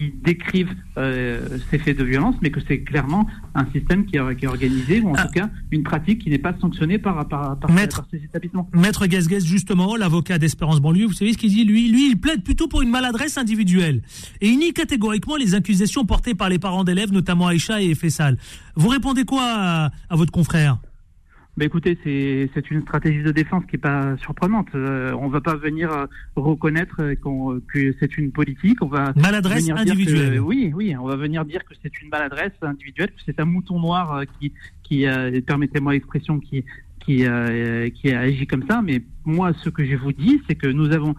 qui 0.00 0.14
décrivent 0.24 0.74
euh, 0.96 1.58
ces 1.70 1.78
faits 1.78 1.98
de 1.98 2.04
violence, 2.04 2.34
mais 2.40 2.50
que 2.50 2.60
c'est 2.66 2.80
clairement 2.80 3.26
un 3.54 3.66
système 3.70 4.06
qui 4.06 4.16
est, 4.16 4.36
qui 4.36 4.46
est, 4.46 4.48
organisé, 4.48 5.00
ou 5.00 5.10
en 5.10 5.14
ah. 5.14 5.26
tout 5.26 5.32
cas 5.32 5.50
une 5.70 5.82
pratique 5.82 6.22
qui 6.22 6.30
n'est 6.30 6.38
pas 6.38 6.54
sanctionnée 6.58 6.96
par, 6.96 7.28
par, 7.28 7.58
par, 7.58 7.70
Maître, 7.70 8.06
ces 8.10 8.16
établissements. 8.16 8.68
Maître 8.72 9.06
Gasguez, 9.06 9.40
justement, 9.40 9.96
l'avocat 9.96 10.38
d'Espérance 10.38 10.80
Banlieue, 10.80 11.06
vous 11.06 11.12
savez 11.12 11.34
ce 11.34 11.38
qu'il 11.38 11.50
dit 11.50 11.64
lui? 11.64 11.90
Lui, 11.90 12.10
il 12.10 12.18
plaide 12.18 12.42
plutôt 12.42 12.66
pour 12.66 12.80
une 12.80 12.90
maladresse 12.90 13.36
individuelle 13.36 14.00
et 14.40 14.48
il 14.48 14.58
nie 14.58 14.72
catégoriquement 14.72 15.36
les 15.36 15.54
accusations 15.54 16.06
portées 16.06 16.34
par 16.34 16.48
les 16.48 16.58
parents 16.58 16.84
d'élèves, 16.84 17.12
notamment 17.12 17.48
Aïcha 17.48 17.82
et 17.82 17.94
Fessal. 17.94 18.38
Vous 18.76 18.88
répondez 18.88 19.24
quoi 19.24 19.42
à 19.42 20.16
votre 20.16 20.32
confrère? 20.32 20.78
Bah 21.60 21.66
écoutez, 21.66 21.98
c'est 22.02 22.70
une 22.70 22.80
stratégie 22.80 23.22
de 23.22 23.32
défense 23.32 23.66
qui 23.66 23.76
est 23.76 23.78
pas 23.78 24.16
surprenante. 24.16 24.68
Euh, 24.74 25.12
on 25.20 25.28
va 25.28 25.42
pas 25.42 25.56
venir 25.56 25.92
euh, 25.92 26.06
reconnaître 26.34 26.96
que 27.12 27.94
c'est 28.00 28.16
une 28.16 28.32
politique. 28.32 28.80
On 28.80 28.86
va 28.86 29.12
maladresse 29.14 29.68
individuelle. 29.68 30.40
oui, 30.40 30.72
oui, 30.74 30.96
on 30.96 31.06
va 31.06 31.16
venir 31.16 31.44
dire 31.44 31.62
que 31.66 31.74
c'est 31.82 32.00
une 32.00 32.08
maladresse 32.08 32.54
individuelle, 32.62 33.10
que 33.10 33.20
c'est 33.26 33.38
un 33.40 33.44
mouton 33.44 33.78
noir 33.78 34.14
euh, 34.14 34.24
qui, 34.38 34.54
qui 34.82 35.04
permettez-moi 35.46 35.92
l'expression, 35.92 36.40
qui 36.40 36.64
qui 36.98 37.26
qui 37.94 38.10
a 38.10 38.20
agi 38.20 38.46
comme 38.46 38.64
ça. 38.66 38.80
Mais 38.80 39.02
moi, 39.26 39.52
ce 39.62 39.68
que 39.68 39.84
je 39.84 39.96
vous 39.96 40.12
dis, 40.12 40.40
c'est 40.48 40.54
que 40.54 40.66
nous 40.66 40.92
avons 40.92 41.14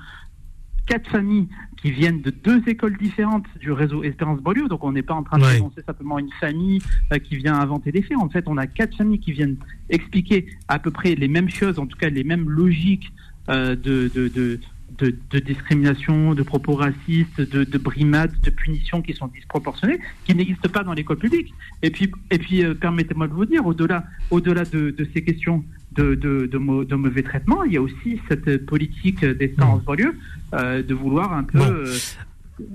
quatre 0.85 1.09
familles 1.09 1.47
qui 1.81 1.91
viennent 1.91 2.21
de 2.21 2.29
deux 2.31 2.61
écoles 2.67 2.97
différentes 2.97 3.45
du 3.59 3.71
réseau 3.71 4.03
Espérance 4.03 4.39
Banlieue. 4.41 4.67
Donc 4.67 4.83
on 4.83 4.91
n'est 4.91 5.01
pas 5.03 5.13
en 5.13 5.23
train 5.23 5.37
de 5.37 5.43
Ouais. 5.43 5.55
dénoncer 5.55 5.81
simplement 5.85 6.19
une 6.19 6.31
famille 6.39 6.79
euh, 7.11 7.17
qui 7.17 7.37
vient 7.37 7.55
inventer 7.59 7.91
des 7.91 8.01
faits. 8.01 8.17
En 8.17 8.29
fait, 8.29 8.43
on 8.47 8.57
a 8.57 8.67
quatre 8.67 8.95
familles 8.97 9.19
qui 9.19 9.31
viennent 9.31 9.57
expliquer 9.89 10.47
à 10.67 10.79
peu 10.79 10.91
près 10.91 11.15
les 11.15 11.27
mêmes 11.27 11.49
choses, 11.49 11.79
en 11.79 11.85
tout 11.87 11.97
cas 11.97 12.09
les 12.09 12.23
mêmes 12.23 12.49
logiques 12.49 13.11
euh, 13.49 13.75
de, 13.75 14.11
de, 14.13 14.27
de, 14.27 14.59
de, 14.99 15.15
de 15.31 15.39
discrimination, 15.39 16.35
de 16.35 16.43
propos 16.43 16.73
racistes, 16.75 17.41
de, 17.41 17.63
de 17.63 17.77
brimades, 17.77 18.33
de 18.43 18.49
punitions 18.51 19.01
qui 19.01 19.13
sont 19.13 19.27
disproportionnées, 19.27 19.99
qui 20.25 20.35
n'existent 20.35 20.69
pas 20.69 20.83
dans 20.83 20.93
l'école 20.93 21.17
publique. 21.17 21.53
Et 21.81 21.89
puis, 21.89 22.11
et 22.29 22.37
puis 22.37 22.63
euh, 22.63 22.73
permettez-moi 22.75 23.27
de 23.27 23.33
vous 23.33 23.45
dire, 23.45 23.65
au-delà 23.65 24.03
au-delà 24.29 24.65
de, 24.65 24.91
de 24.91 25.07
ces 25.13 25.23
questions 25.23 25.63
de, 25.93 26.15
de, 26.15 26.45
de, 26.45 26.57
mau- 26.57 26.83
de 26.83 26.95
mauvais 26.95 27.23
traitement, 27.23 27.63
il 27.63 27.73
y 27.73 27.77
a 27.77 27.81
aussi 27.81 28.19
cette 28.29 28.65
politique 28.65 29.25
d'espérance 29.25 29.83
banlieue 29.83 30.15
euh, 30.53 30.81
de 30.83 30.93
vouloir 30.93 31.33
un 31.33 31.43
peu... 31.43 31.59
Bon. 31.59 31.65
euh, 31.65 31.85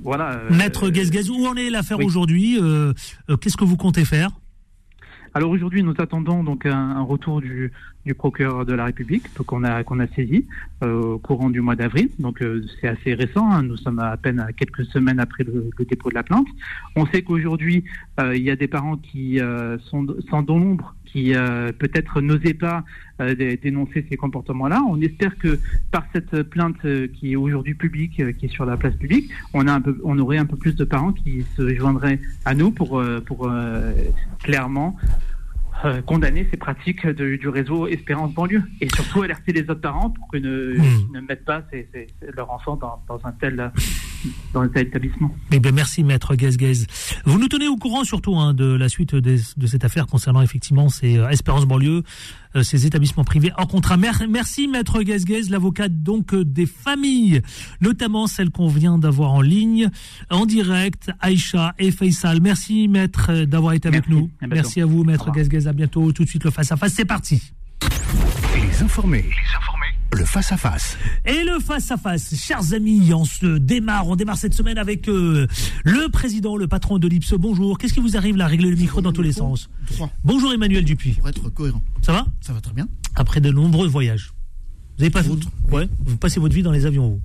voilà, 0.03 0.33
euh, 0.33 0.51
Maître 0.51 0.91
Gazgaz, 0.91 1.31
où 1.31 1.47
en 1.47 1.55
est 1.55 1.71
l'affaire 1.71 1.99
oui. 1.99 2.05
aujourd'hui 2.07 2.59
Euh, 2.61 2.93
euh, 3.31 3.37
Qu'est-ce 3.37 3.57
que 3.57 3.65
vous 3.65 3.77
comptez 3.77 4.05
faire? 4.05 4.31
Alors 5.35 5.51
aujourd'hui, 5.51 5.83
nous 5.83 5.95
attendons 5.99 6.43
donc 6.43 6.65
un, 6.65 6.73
un 6.97 7.03
retour 7.03 7.43
du, 7.43 7.71
du 8.07 8.15
procureur 8.15 8.65
de 8.65 8.73
la 8.73 8.87
République, 8.87 9.25
donc 9.37 9.53
on 9.53 9.65
a 9.65 9.85
qu'on 9.85 10.01
a 10.01 10.07
saisi 10.07 10.47
au 10.83 11.19
courant 11.19 11.51
du 11.51 11.61
mois 11.61 11.77
d'avril. 11.77 12.09
Donc 12.19 12.43
c'est 12.81 12.89
assez 12.89 13.13
récent. 13.13 13.47
hein. 13.53 13.63
Nous 13.63 13.77
sommes 13.77 13.99
à 13.99 14.17
peine 14.17 14.41
à 14.41 14.51
quelques 14.55 14.87
semaines 14.87 15.21
après 15.21 15.45
le, 15.45 15.69
le 15.79 15.85
dépôt 15.85 16.09
de 16.09 16.15
la 16.15 16.23
plainte. 16.23 16.47
On 16.97 17.05
sait 17.07 17.21
qu'aujourd'hui 17.23 17.85
il 18.35 18.43
y 18.43 18.51
a 18.51 18.57
des 18.57 18.67
parents 18.67 18.97
qui 18.97 19.39
sont 19.91 20.03
dans 20.05 20.59
l'ombre, 20.59 20.95
qui 21.17 21.35
euh, 21.35 21.73
peut-être 21.73 22.21
n'osaient 22.21 22.53
pas 22.53 22.85
euh, 23.23 23.35
dé- 23.35 23.57
dénoncer 23.57 24.05
ces 24.11 24.17
comportements-là. 24.19 24.83
On 24.87 25.01
espère 25.01 25.35
que 25.39 25.59
par 25.91 26.05
cette 26.13 26.43
plainte 26.43 26.77
euh, 26.85 27.07
qui 27.09 27.33
est 27.33 27.37
aujourd'hui 27.37 27.73
publique, 27.73 28.21
qui 28.37 28.45
est 28.47 28.49
sur 28.53 28.67
la 28.67 28.77
place 28.77 28.95
publique, 28.97 29.31
on 29.55 29.67
a 29.67 29.73
un 29.73 29.81
peu, 29.81 29.99
on 30.05 30.19
aurait 30.19 30.37
un 30.37 30.45
peu 30.45 30.57
plus 30.59 30.77
de 30.77 30.85
parents 30.85 31.15
qui 31.15 31.43
se 31.57 31.75
joindraient 31.75 32.21
à 32.45 32.55
nous 32.55 32.71
pour 32.71 33.03
pour 33.25 33.51
clairement 34.43 34.95
condamner 36.07 36.47
ces 36.51 36.57
pratiques 36.57 37.07
de- 37.07 37.37
du 37.37 37.49
réseau 37.49 37.87
Espérance 37.87 38.33
banlieue 38.35 38.63
et 38.83 38.89
surtout 38.95 39.23
alerter 39.23 39.53
les 39.53 39.63
autres 39.71 39.81
parents 39.81 40.11
pour 40.11 40.29
qu'ils 40.31 40.43
ne, 40.43 40.75
Hmm. 40.75 40.83
qu'ils 40.83 41.13
ne 41.13 41.21
mettent 41.21 41.45
pas 41.45 41.63
ces- 41.71 41.89
leur 42.37 42.51
enfant 42.51 42.77
dans, 42.77 42.99
dans 43.09 43.21
un 43.25 43.33
tel 43.33 43.71
dans 44.53 44.61
un 44.63 44.69
tel 44.69 44.87
établissement. 44.89 45.35
Eh 45.53 45.59
bien, 45.61 45.73
merci, 45.73 46.05
maître 46.05 46.35
Gazgaz. 46.35 46.87
Vous 47.25 47.39
nous 47.39 47.49
tenez 47.49 47.69
au 47.69 47.77
courant 47.77 48.05
surtout 48.05 48.37
hein, 48.37 48.55
de 48.55 48.65
la 48.65 48.89
suite 48.89 49.15
des- 49.15 49.41
de 49.57 49.67
cette 49.67 49.85
affaire 49.85 50.07
concernant 50.07 50.43
effectivement 50.43 50.89
ces 50.89 51.19
euh, 51.19 51.29
Espérance 51.29 51.65
banlieue, 51.67 52.03
euh, 52.57 52.63
ces 52.63 52.87
établissements 52.87 53.25
privés 53.25 53.53
en 53.59 53.67
contrat. 53.67 53.97
Mer- 53.97 54.23
merci, 54.29 54.69
maître 54.69 55.03
Gazgaz, 55.03 55.51
l'avocate 55.51 56.03
donc 56.03 56.35
euh, 56.35 56.45
des 56.45 56.67
familles, 56.67 57.43
notamment 57.81 58.27
celle 58.27 58.51
qu'on 58.51 58.69
vient 58.69 58.99
d'avoir 58.99 59.33
en 59.33 59.41
ligne, 59.41 59.91
en 60.31 60.47
direct, 60.47 61.11
Aïcha 61.21 61.75
et 61.79 61.91
Faisal. 61.91 62.41
Merci, 62.41 62.89
maître, 62.89 63.27
euh, 63.31 63.47
d'avoir 63.47 63.73
été 63.75 63.89
avec 63.89 64.09
Merci. 64.09 64.23
nous. 64.23 64.31
À. 64.41 64.47
Merci 64.47 64.81
à 64.81 64.87
vous, 64.87 65.05
maître. 65.05 65.31
Gazgaz. 65.33 65.67
À 65.69 65.73
bientôt. 65.73 66.13
Tout 66.13 66.25
de 66.25 66.29
suite, 66.29 66.45
le 66.45 66.51
face-à-face. 66.51 66.93
C'est 66.95 67.05
parti. 67.05 67.43
Les 68.55 68.83
informés. 68.83 69.23
Les 69.23 69.57
informés. 69.57 69.86
Le 70.13 70.25
face-à-face. 70.25 70.97
Et 71.27 71.45
le 71.45 71.59
face-à-face, 71.59 72.35
chers 72.37 72.73
amis, 72.73 73.13
on 73.13 73.25
se 73.25 73.59
démarre, 73.59 74.09
on 74.09 74.17
démarre 74.17 74.39
cette 74.39 74.55
semaine 74.55 74.79
avec 74.79 75.09
euh, 75.09 75.47
le 75.85 76.09
président, 76.11 76.57
le 76.57 76.67
patron 76.69 76.99
de 76.99 77.07
l'IPSE. 77.09 77.35
Bonjour, 77.35 77.77
qu'est-ce 77.77 77.93
qui 77.93 78.01
vous 78.01 78.17
arrive 78.17 78.37
là, 78.37 78.47
régler 78.47 78.71
le 78.71 78.77
micro 78.77 79.03
dans 79.03 79.13
tous 79.13 79.23
les 79.23 79.33
sens? 79.33 79.69
Bonjour 80.25 80.53
Emmanuel 80.55 80.85
Dupuis, 80.85 81.13
pour 81.15 81.29
être 81.29 81.49
cohérent. 81.51 81.83
ça 82.03 82.13
va? 82.13 82.27
Ça 82.41 82.53
va 82.55 82.61
très 82.61 82.73
bien. 82.73 82.89
Après 83.15 83.41
de 83.41 83.51
nombreux 83.51 83.89
voyages. 83.89 84.33
Vous 84.97 85.05
avez 85.05 85.11
pas 85.11 85.27
Autre, 85.29 85.49
Ouais, 85.71 85.89
vous 86.07 86.17
passez 86.17 86.41
votre 86.41 86.55
vie 86.55 86.63
dans 86.63 86.73
les 86.73 86.87
avions. 86.87 87.09
vous. 87.11 87.21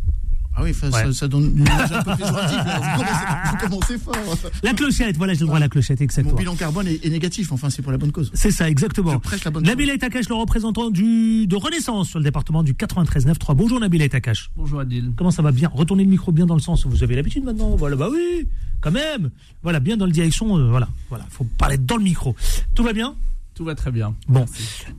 Ah 0.53 0.63
oui, 0.63 0.71
Ouais. 0.83 0.91
ça, 0.91 1.13
ça 1.13 1.27
donne 1.29 1.45
une 1.45 1.59
image 1.65 1.91
un 1.93 2.03
peu 2.03 2.15
péjorative. 2.17 2.59
Vous 3.51 3.57
commencez, 3.67 3.95
vous 3.95 4.11
commencez 4.11 4.37
fort. 4.37 4.51
La 4.63 4.73
clochette, 4.73 5.15
voilà, 5.17 5.33
j'ai 5.33 5.39
le 5.41 5.45
droit 5.45 5.57
à 5.57 5.61
la 5.61 5.69
clochette, 5.69 5.99
Mon 5.99 6.03
exactement. 6.03 6.35
bilan 6.35 6.55
carbone 6.55 6.87
est, 6.87 7.05
est 7.05 7.09
négatif. 7.09 7.51
Enfin, 7.53 7.69
c'est 7.69 7.81
pour 7.81 7.91
la 7.93 7.97
bonne 7.97 8.11
cause. 8.11 8.31
C'est 8.33 8.51
ça, 8.51 8.65
Je 8.65 8.71
exactement. 8.71 9.17
prêche 9.19 9.43
la 9.45 9.51
bonne 9.51 9.63
Nabil 9.63 9.87
cause. 9.87 9.95
Etakash, 9.95 10.27
le 10.29 10.35
représentant 10.35 10.89
du, 10.89 11.47
de 11.47 11.55
Renaissance 11.55 12.09
sur 12.09 12.19
le 12.19 12.25
département 12.25 12.63
du 12.63 12.73
93-9-3. 12.73 13.55
Bonjour 13.55 13.79
Nabil 13.79 14.01
Etakash. 14.01 14.51
Bonjour 14.57 14.81
Adil. 14.81 15.11
Comment 15.15 15.31
ça 15.31 15.41
va 15.41 15.51
bien? 15.53 15.69
Retournez 15.73 16.03
le 16.03 16.09
micro 16.09 16.31
bien 16.33 16.45
dans 16.45 16.55
le 16.55 16.61
sens. 16.61 16.85
Vous 16.85 17.01
avez 17.03 17.15
l'habitude 17.15 17.43
maintenant. 17.45 17.75
Voilà, 17.77 17.95
bah 17.95 18.09
oui, 18.11 18.47
quand 18.81 18.91
même. 18.91 19.31
Voilà, 19.63 19.79
bien 19.79 19.95
dans 19.95 20.05
le 20.05 20.11
direction. 20.11 20.57
euh, 20.57 20.69
voilà, 20.69 20.89
voilà. 21.09 21.25
Faut 21.29 21.45
parler 21.57 21.77
dans 21.77 21.95
le 21.97 22.03
micro. 22.03 22.35
Tout 22.75 22.83
va 22.83 22.91
bien? 22.93 23.15
Tout 23.55 23.63
va 23.63 23.75
très 23.75 23.91
bien. 23.91 24.15
Bon. 24.27 24.45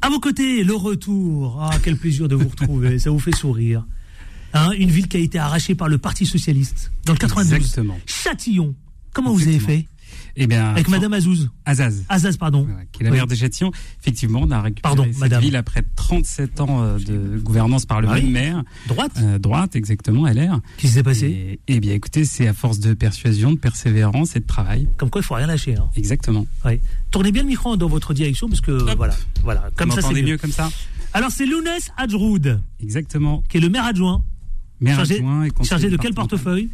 À 0.01 0.09
vos 0.09 0.19
côtés, 0.21 0.65
le 0.65 0.75
retour. 0.75 1.59
Ah, 1.61 1.77
quel 1.83 1.97
plaisir 1.97 2.29
de 2.29 2.35
vous 2.37 2.49
retrouver. 2.49 2.99
ça 2.99 3.11
vous 3.11 3.19
fait 3.19 3.35
sourire. 3.35 3.85
Hein, 4.55 4.71
une 4.79 4.91
ville 4.91 5.09
qui 5.09 5.17
a 5.17 5.21
été 5.21 5.39
arrachée 5.39 5.75
par 5.75 5.89
le 5.89 5.99
Parti 5.99 6.27
Socialiste 6.27 6.91
dans 7.07 7.13
le 7.15 7.19
92. 7.19 7.53
Exactement. 7.55 7.99
Châtillon. 8.07 8.75
Comment 9.15 9.33
vous 9.33 9.43
avez 9.49 9.59
fait 9.59 9.87
Eh 10.37 10.47
bien, 10.47 10.71
Avec 10.71 10.89
Madame 10.89 11.13
Azouz. 11.15 11.51
Azaz, 11.65 12.05
Azaz, 12.09 12.37
pardon. 12.37 12.65
voilà, 12.65 12.85
qui 12.93 13.01
est 13.03 13.05
la 13.05 13.11
Oui. 13.11 13.17
maire 13.17 13.27
de 13.27 13.35
Châtillon. 13.35 13.71
Effectivement, 14.01 14.41
on 14.43 14.51
a 14.51 14.61
récupéré 14.61 14.83
Pardon, 14.95 15.05
cette 15.11 15.21
madame. 15.21 15.43
ville 15.43 15.57
après 15.57 15.83
37 15.97 16.61
ans 16.61 16.83
euh, 16.83 16.99
de 16.99 17.39
gouvernance 17.39 17.87
par 17.87 18.01
le 18.03 18.09
Ah 18.09 18.15
oui. 18.15 18.23
même 18.25 18.33
maire, 18.33 18.63
Droite. 18.89 19.13
euh, 19.19 19.39
droite, 19.39 19.75
exactement, 19.77 20.27
LR. 20.27 20.61
Qu'est-ce 20.77 20.81
qui 20.81 20.89
s'est 20.89 21.03
passé 21.03 21.61
eh 21.69 21.81
bien, 21.81 21.93
écoutez, 21.95 22.25
c'est 22.25 22.47
à 22.47 22.53
force 22.55 22.79
de 22.79 22.93
persuasion, 22.95 23.53
de 23.53 23.59
persévérance 23.59 24.35
et 24.37 24.41
de 24.41 24.47
travail. 24.47 24.89
Comme 24.97 25.09
quoi, 25.11 25.21
il 25.21 25.25
faut 25.25 25.35
rien 25.35 25.47
lâcher. 25.47 25.77
Hein. 25.77 25.89
Exactement. 25.97 26.47
Ouais. 26.65 26.81
Tournez 27.11 27.33
bien 27.33 27.43
le 27.43 27.49
micro 27.49 27.77
dans 27.77 27.89
votre 27.89 28.13
direction, 28.15 28.49
parce 28.49 28.61
que 28.61 28.73
Hop. 28.73 28.97
voilà, 28.97 29.15
voilà. 29.45 29.71
Comme 29.77 29.91
Vous 29.91 29.97
ça, 30.01 30.03
c'est 30.09 30.15
mieux. 30.15 30.23
mieux 30.23 30.39
comme 30.39 30.53
ça 30.53 30.71
Alors, 31.15 31.31
c'est 31.31 31.47
Lounès 31.47 31.91
Hadjroud, 31.99 32.61
Exactement. 32.83 33.43
qui 33.49 33.59
est 33.59 33.61
le 33.61 33.69
maire 33.69 33.85
adjoint. 33.85 34.23
Maire 34.83 34.97
Chargé- 34.99 35.15
adjoint 35.17 35.45
et 35.45 35.51
conseiller 35.51 35.69
Chargé 35.71 35.91
de 35.91 35.97
quel 35.97 36.13
portefeuille 36.15 36.69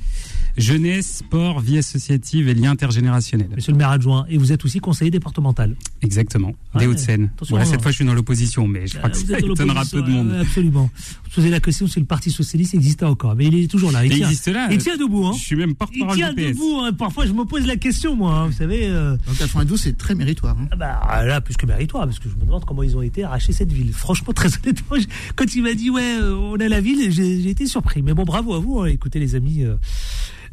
Jeunesse, 0.56 1.18
sport, 1.18 1.60
vie 1.60 1.78
associative 1.78 2.48
et 2.48 2.54
liens 2.54 2.72
intergénérationnels. 2.72 3.48
Monsieur 3.54 3.70
le 3.70 3.78
maire 3.78 3.90
adjoint. 3.90 4.26
Et 4.28 4.38
vous 4.38 4.50
êtes 4.50 4.64
aussi 4.64 4.80
conseiller 4.80 5.10
départemental. 5.12 5.76
Exactement. 6.02 6.48
Ouais, 6.74 6.80
Des 6.80 6.86
Hauts-de-Seine. 6.88 7.30
Voilà, 7.48 7.64
hein. 7.64 7.68
cette 7.70 7.80
fois, 7.82 7.92
je 7.92 7.96
suis 7.96 8.04
dans 8.04 8.14
l'opposition, 8.14 8.66
mais 8.66 8.88
je 8.88 8.96
crois 8.98 9.08
Euh, 9.08 9.12
que 9.12 9.18
vous 9.18 9.26
ça 9.26 9.38
étonnera 9.38 9.84
peu 9.84 10.02
de 10.02 10.10
monde. 10.10 10.32
Absolument. 10.40 10.90
Vous 11.24 11.30
posez 11.32 11.50
la 11.50 11.60
question 11.60 11.86
si 11.86 12.00
le 12.00 12.06
Parti 12.06 12.32
Socialiste 12.32 12.74
existait 12.74 13.04
encore. 13.04 13.36
Mais 13.36 13.46
il 13.46 13.54
est 13.56 13.68
toujours 13.70 13.92
là. 13.92 14.04
Il, 14.04 14.10
Il 14.10 14.16
tient, 14.18 14.26
existe 14.26 14.48
là. 14.48 14.68
il 14.72 14.78
tient 14.78 14.96
debout. 14.96 15.26
Hein. 15.26 15.32
Je 15.38 15.44
suis 15.44 15.54
même 15.54 15.70
Il 15.70 15.76
porte-parole 15.76 16.16
tient 16.16 16.32
du 16.32 16.42
PS. 16.42 16.48
debout. 16.54 16.80
hein. 16.82 16.92
Parfois, 16.92 17.26
je 17.26 17.32
me 17.32 17.44
pose 17.44 17.64
la 17.64 17.76
question, 17.76 18.16
moi. 18.16 18.34
hein. 18.34 18.46
Vous 18.48 18.52
savez. 18.56 18.80
euh, 18.88 19.16
Dans 19.26 19.32
le 19.32 19.38
92, 19.38 19.80
c'est 19.80 19.96
très 19.96 20.16
méritoire. 20.16 20.56
hein. 20.58 20.66
ah 20.72 20.76
bah, 20.76 21.24
là, 21.24 21.40
plus 21.40 21.56
que 21.56 21.66
méritoire, 21.66 22.04
parce 22.06 22.18
que 22.18 22.28
je 22.28 22.34
me 22.34 22.40
demande 22.44 22.64
comment 22.64 22.82
ils 22.82 22.96
ont 22.96 23.02
été 23.02 23.22
arrachés 23.22 23.52
cette 23.52 23.70
ville. 23.72 23.92
Franchement, 23.92 24.32
très 24.34 24.48
honnêtement, 24.48 24.96
je- 24.98 25.06
quand 25.36 25.54
il 25.54 25.62
m'a 25.62 25.74
dit, 25.74 25.90
ouais, 25.90 26.02
euh, 26.20 26.34
on 26.34 26.56
a 26.58 26.66
la 26.68 26.80
ville, 26.80 27.12
j'ai 27.12 27.48
été 27.48 27.66
surpris. 27.66 27.97
Mais 28.02 28.14
bon, 28.14 28.24
bravo 28.24 28.54
à 28.54 28.58
vous. 28.58 28.80
hein. 28.80 28.86
Écoutez, 28.86 29.18
les 29.18 29.34
amis. 29.34 29.62
Euh... 29.62 29.76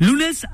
Lounès 0.02 0.46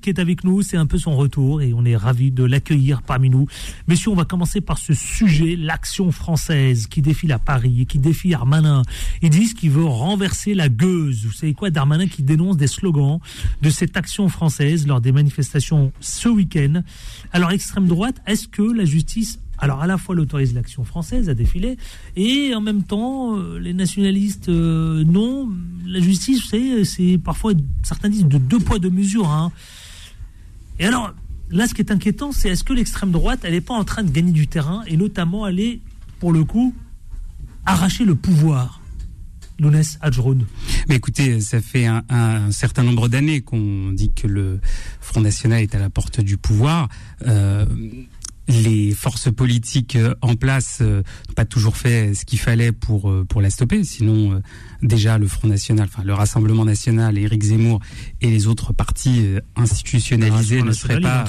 qui 0.00 0.08
est 0.08 0.18
avec 0.18 0.44
nous, 0.44 0.62
c'est 0.62 0.78
un 0.78 0.86
peu 0.86 0.96
son 0.96 1.14
retour 1.14 1.60
et 1.60 1.74
on 1.74 1.84
est 1.84 1.96
ravis 1.96 2.30
de 2.30 2.42
l'accueillir 2.44 3.02
parmi 3.02 3.28
nous. 3.28 3.46
Messieurs, 3.86 4.10
on 4.10 4.14
va 4.14 4.24
commencer 4.24 4.62
par 4.62 4.78
ce 4.78 4.94
sujet, 4.94 5.56
l'action 5.56 6.10
française 6.10 6.86
qui 6.86 7.02
défile 7.02 7.32
à 7.32 7.38
Paris 7.38 7.82
et 7.82 7.84
qui 7.84 7.98
défie 7.98 8.30
Darmanin. 8.30 8.82
Ils 9.20 9.28
disent 9.28 9.52
qu'il 9.52 9.70
veut 9.70 9.84
renverser 9.84 10.54
la 10.54 10.70
gueuse. 10.70 11.26
Vous 11.26 11.32
savez 11.32 11.52
quoi, 11.52 11.68
Darmanin 11.70 12.06
qui 12.06 12.22
dénonce 12.22 12.56
des 12.56 12.66
slogans 12.66 13.18
de 13.60 13.68
cette 13.68 13.96
action 13.96 14.28
française 14.30 14.86
lors 14.86 15.02
des 15.02 15.12
manifestations 15.12 15.92
ce 16.00 16.30
week-end. 16.30 16.82
Alors, 17.32 17.50
extrême 17.50 17.88
droite, 17.88 18.16
est-ce 18.26 18.48
que 18.48 18.62
la 18.62 18.86
justice 18.86 19.38
alors 19.58 19.82
à 19.82 19.86
la 19.86 19.98
fois 19.98 20.14
elle 20.14 20.20
autorise 20.20 20.54
l'action 20.54 20.84
française 20.84 21.28
à 21.28 21.34
défiler 21.34 21.76
et 22.16 22.54
en 22.54 22.60
même 22.60 22.82
temps 22.82 23.36
euh, 23.36 23.58
les 23.58 23.74
nationalistes 23.74 24.48
euh, 24.48 25.04
non 25.04 25.48
la 25.86 26.00
justice 26.00 26.42
c'est 26.84 27.18
parfois 27.18 27.52
certains 27.82 28.08
disent 28.08 28.26
de 28.26 28.38
deux 28.38 28.58
poids 28.58 28.78
deux 28.78 28.90
mesures 28.90 29.30
hein. 29.30 29.52
et 30.78 30.86
alors 30.86 31.14
là 31.50 31.66
ce 31.66 31.74
qui 31.74 31.80
est 31.80 31.90
inquiétant 31.90 32.32
c'est 32.32 32.50
est-ce 32.50 32.64
que 32.64 32.72
l'extrême 32.72 33.10
droite 33.10 33.40
elle 33.42 33.52
n'est 33.52 33.60
pas 33.60 33.74
en 33.74 33.84
train 33.84 34.02
de 34.02 34.10
gagner 34.10 34.32
du 34.32 34.46
terrain 34.46 34.82
et 34.86 34.96
notamment 34.96 35.44
aller 35.44 35.80
pour 36.20 36.32
le 36.32 36.44
coup 36.44 36.74
arracher 37.66 38.04
le 38.04 38.14
pouvoir? 38.14 38.80
Lounès 39.60 39.98
Hadjroud 40.00 40.46
Mais 40.88 40.96
écoutez, 40.96 41.40
ça 41.40 41.60
fait 41.60 41.84
un, 41.84 42.04
un 42.08 42.52
certain 42.52 42.84
nombre 42.84 43.08
d'années 43.08 43.40
qu'on 43.40 43.90
dit 43.92 44.10
que 44.14 44.28
le 44.28 44.60
Front 45.00 45.20
National 45.20 45.62
est 45.62 45.74
à 45.74 45.80
la 45.80 45.90
porte 45.90 46.20
du 46.20 46.36
pouvoir. 46.36 46.88
Euh, 47.26 47.66
les 48.48 48.92
forces 48.92 49.30
politiques 49.30 49.96
euh, 49.96 50.14
en 50.22 50.34
place 50.34 50.78
euh, 50.80 51.02
n'ont 51.28 51.34
pas 51.34 51.44
toujours 51.44 51.76
fait 51.76 52.14
ce 52.14 52.24
qu'il 52.24 52.38
fallait 52.38 52.72
pour 52.72 53.10
euh, 53.10 53.24
pour 53.28 53.40
la 53.42 53.50
stopper. 53.50 53.84
Sinon, 53.84 54.32
euh, 54.32 54.40
déjà 54.82 55.18
le 55.18 55.28
Front 55.28 55.48
National, 55.48 55.86
enfin 55.92 56.02
le 56.04 56.14
Rassemblement 56.14 56.64
National, 56.64 57.18
Éric 57.18 57.42
Zemmour 57.42 57.80
et 58.20 58.30
les 58.30 58.46
autres 58.46 58.72
partis 58.72 59.20
euh, 59.20 59.40
institutionnalisés 59.56 60.62
ne 60.62 60.72
seraient 60.72 61.00
pas 61.00 61.24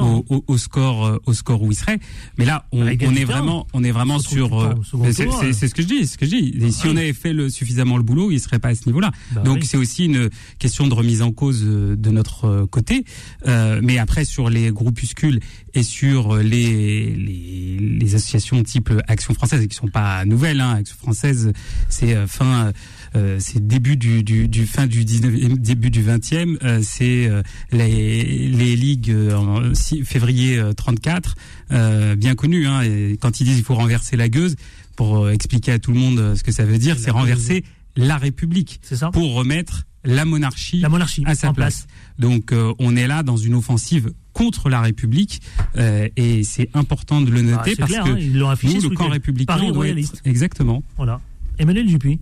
au, 0.00 0.24
au- 0.28 0.44
au 0.46 0.58
score 0.58 1.04
euh, 1.06 1.18
au 1.26 1.32
score 1.34 1.62
où 1.62 1.70
il 1.70 1.74
serait. 1.76 1.98
Mais 2.38 2.44
là, 2.44 2.66
on, 2.72 2.84
du 2.84 2.92
est 2.92 3.24
vraiment 3.24 3.66
on 3.72 3.84
est 3.84 3.90
vraiment 3.92 4.18
sur. 4.18 4.58
euh, 4.60 4.74
c'est 5.12 5.68
ce 5.68 5.74
que 5.74 5.82
je 5.82 5.86
dis, 5.88 6.06
ce 6.06 6.16
que 6.18 6.26
je 6.26 6.30
dis. 6.30 6.54
Et 6.60 6.70
si 6.70 6.86
Ouais. 6.86 6.92
on 6.92 6.96
avait 6.96 7.12
fait 7.12 7.32
le, 7.32 7.48
suffisamment 7.48 7.96
le 7.96 8.02
boulot, 8.02 8.30
il 8.30 8.40
serait 8.40 8.58
pas 8.58 8.68
à 8.68 8.74
ce 8.74 8.86
niveau-là. 8.86 9.10
Bah 9.32 9.42
Donc 9.42 9.58
oui. 9.60 9.66
c'est 9.66 9.76
aussi 9.76 10.06
une 10.06 10.28
question 10.58 10.86
de 10.86 10.94
remise 10.94 11.22
en 11.22 11.32
cause 11.32 11.62
de 11.64 12.10
notre 12.10 12.66
côté. 12.66 13.04
Euh, 13.46 13.80
mais 13.82 13.98
après 13.98 14.24
sur 14.24 14.48
les 14.50 14.70
groupuscules 14.70 15.40
et 15.74 15.82
sur 15.82 16.36
les, 16.36 16.53
les, 16.54 17.76
les 17.78 18.14
associations 18.14 18.62
type 18.62 18.92
Action 19.08 19.34
Française, 19.34 19.66
qui 19.66 19.74
sont 19.74 19.88
pas 19.88 20.24
nouvelles. 20.24 20.60
Hein. 20.60 20.76
Action 20.78 20.96
Française, 20.96 21.52
c'est 21.88 22.14
euh, 22.14 22.26
fin 22.26 22.72
euh, 23.16 23.36
c'est 23.38 23.64
début 23.64 23.96
du, 23.96 24.22
du, 24.22 24.48
du 24.48 24.66
fin 24.66 24.86
du 24.86 25.04
19e, 25.04 25.56
début 25.58 25.90
du 25.90 26.02
20e, 26.02 26.56
euh, 26.62 26.80
c'est 26.82 27.30
les, 27.70 28.48
les 28.48 28.76
ligues 28.76 29.14
en 29.32 29.72
février 30.04 30.58
euh, 30.58 30.72
34, 30.72 31.34
euh, 31.70 32.16
bien 32.16 32.34
connues. 32.34 32.66
Hein, 32.66 32.82
et 32.82 33.18
quand 33.20 33.40
ils 33.40 33.44
disent 33.44 33.58
il 33.58 33.64
faut 33.64 33.74
renverser 33.74 34.16
la 34.16 34.28
gueuse, 34.28 34.56
pour 34.96 35.28
expliquer 35.28 35.72
à 35.72 35.78
tout 35.80 35.90
le 35.90 35.98
monde 35.98 36.36
ce 36.36 36.44
que 36.44 36.52
ça 36.52 36.64
veut 36.64 36.78
dire, 36.78 36.98
c'est 36.98 37.10
renverser 37.10 37.64
la 37.96 38.16
République 38.16 38.80
ça 38.82 39.10
pour 39.10 39.34
remettre 39.34 39.84
la 40.04 40.24
monarchie 40.24 40.80
La 40.80 40.88
monarchie 40.88 41.22
à 41.26 41.34
sa 41.34 41.52
place. 41.52 41.54
place. 41.54 41.86
Donc 42.18 42.52
euh, 42.52 42.74
on 42.78 42.96
est 42.96 43.06
là 43.06 43.22
dans 43.22 43.36
une 43.36 43.54
offensive 43.54 44.12
contre 44.34 44.68
la 44.68 44.82
République 44.82 45.40
euh, 45.78 46.08
et 46.16 46.42
c'est 46.44 46.68
important 46.74 47.22
de 47.22 47.30
le 47.30 47.38
Ah, 47.38 47.42
noter 47.56 47.76
parce 47.76 47.90
clair, 47.90 48.04
que 48.04 48.10
hein, 48.10 48.16
ils 48.18 48.36
l'ont 48.38 48.50
affiché 48.50 48.74
nous, 48.74 48.80
ce 48.82 48.88
le 48.88 48.94
camp 48.94 49.08
républicain, 49.08 49.46
Paris 49.46 49.60
doit 49.62 49.70
être- 49.70 49.76
royaliste. 49.76 50.20
exactement. 50.26 50.82
Voilà. 50.98 51.20
Emmanuel 51.58 51.86
Dupuis, 51.86 52.20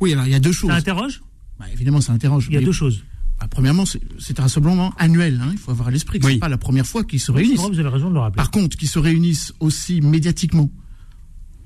Oui, 0.00 0.12
alors 0.12 0.26
il 0.26 0.32
y 0.32 0.34
a 0.34 0.40
deux 0.40 0.52
choses. 0.52 0.68
ça 0.70 0.76
interroge? 0.76 1.22
Bah, 1.58 1.66
évidemment, 1.72 2.00
ça 2.02 2.12
interroge. 2.12 2.48
Il 2.50 2.54
y 2.54 2.56
a 2.56 2.60
Mais, 2.60 2.66
deux 2.66 2.72
choses. 2.72 3.04
bah, 3.40 3.46
premièrement, 3.48 3.84
c'est 3.86 4.38
un 4.40 4.42
rassemblement 4.42 4.92
annuel. 4.98 5.40
hein, 5.42 5.48
il 5.52 5.58
faut 5.58 5.70
avoir 5.70 5.88
à 5.88 5.90
l'esprit 5.92 6.18
que 6.18 6.26
Oui. 6.26 6.32
c'est 6.34 6.38
pas 6.40 6.48
la 6.48 6.58
première 6.58 6.86
fois 6.86 7.04
qu'ils 7.04 7.20
se 7.20 7.30
Oui, 7.30 7.36
c'est 7.38 7.42
réunissent. 7.44 7.60
vrai, 7.60 7.70
vous 7.70 7.78
avez 7.78 7.88
raison 7.88 8.08
de 8.10 8.14
le 8.14 8.20
rappeler. 8.20 8.36
Par 8.36 8.50
contre, 8.50 8.76
qu'ils 8.76 8.88
se 8.88 8.98
réunissent 8.98 9.54
aussi 9.60 10.00
médiatiquement, 10.00 10.68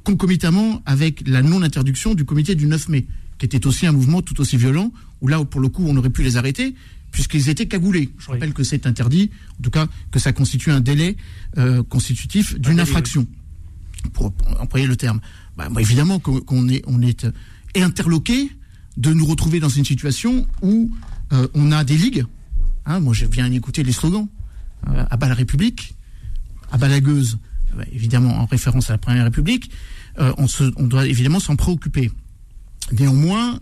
concomitamment 0.04 0.82
avec 0.86 1.26
la 1.26 1.42
non-interdiction 1.42 2.14
du 2.14 2.24
comité 2.24 2.54
du 2.54 2.66
9 2.66 2.88
mai, 2.88 3.06
qui 3.38 3.46
était 3.46 3.66
aussi 3.66 3.86
un 3.86 3.92
mouvement 3.92 4.20
tout 4.22 4.40
aussi 4.40 4.56
violent, 4.56 4.92
où 5.20 5.28
là, 5.28 5.42
pour 5.44 5.60
le 5.60 5.68
coup, 5.68 5.84
on 5.86 5.96
aurait 5.96 6.10
pu 6.10 6.22
les 6.22 6.36
arrêter, 6.36 6.74
puisqu'ils 7.18 7.48
étaient 7.48 7.66
cagoulés. 7.66 8.10
Je 8.20 8.26
Oui. 8.26 8.34
rappelle 8.34 8.52
que 8.52 8.62
c'est 8.62 8.86
interdit, 8.86 9.32
en 9.58 9.62
tout 9.64 9.70
cas 9.70 9.88
que 10.12 10.20
ça 10.20 10.32
constitue 10.32 10.70
un 10.70 10.78
délai 10.80 11.16
euh, 11.56 11.82
constitutif 11.82 12.56
d'une 12.60 12.78
infraction, 12.78 13.26
pour 14.12 14.32
employer 14.60 14.86
le 14.86 14.94
terme. 14.94 15.20
Bah, 15.56 15.68
évidemment 15.80 16.20
qu'on 16.20 16.68
est, 16.68 16.84
on 16.86 17.02
est 17.02 17.24
euh, 17.24 17.32
interloqué 17.74 18.52
de 18.96 19.12
nous 19.12 19.26
retrouver 19.26 19.58
dans 19.58 19.68
une 19.68 19.84
situation 19.84 20.46
où 20.62 20.92
euh, 21.32 21.48
on 21.54 21.72
a 21.72 21.82
des 21.82 21.96
ligues. 21.96 22.24
Hein, 22.86 23.00
moi, 23.00 23.14
je 23.14 23.26
viens 23.26 23.50
d'écouter 23.50 23.82
les 23.82 23.90
slogans. 23.92 24.28
Euh, 24.86 25.04
à 25.10 25.16
bas 25.16 25.26
la 25.28 25.34
République, 25.34 25.96
à 26.70 26.78
bas 26.78 26.86
la 26.86 27.00
gueuse, 27.00 27.38
euh, 27.76 27.82
évidemment 27.92 28.38
en 28.38 28.46
référence 28.46 28.90
à 28.90 28.92
la 28.92 28.98
Première 28.98 29.24
République, 29.24 29.72
on, 30.36 30.46
se, 30.46 30.64
on 30.76 30.86
doit 30.86 31.06
évidemment 31.08 31.40
s'en 31.40 31.56
préoccuper. 31.56 32.10
Néanmoins, 32.92 33.60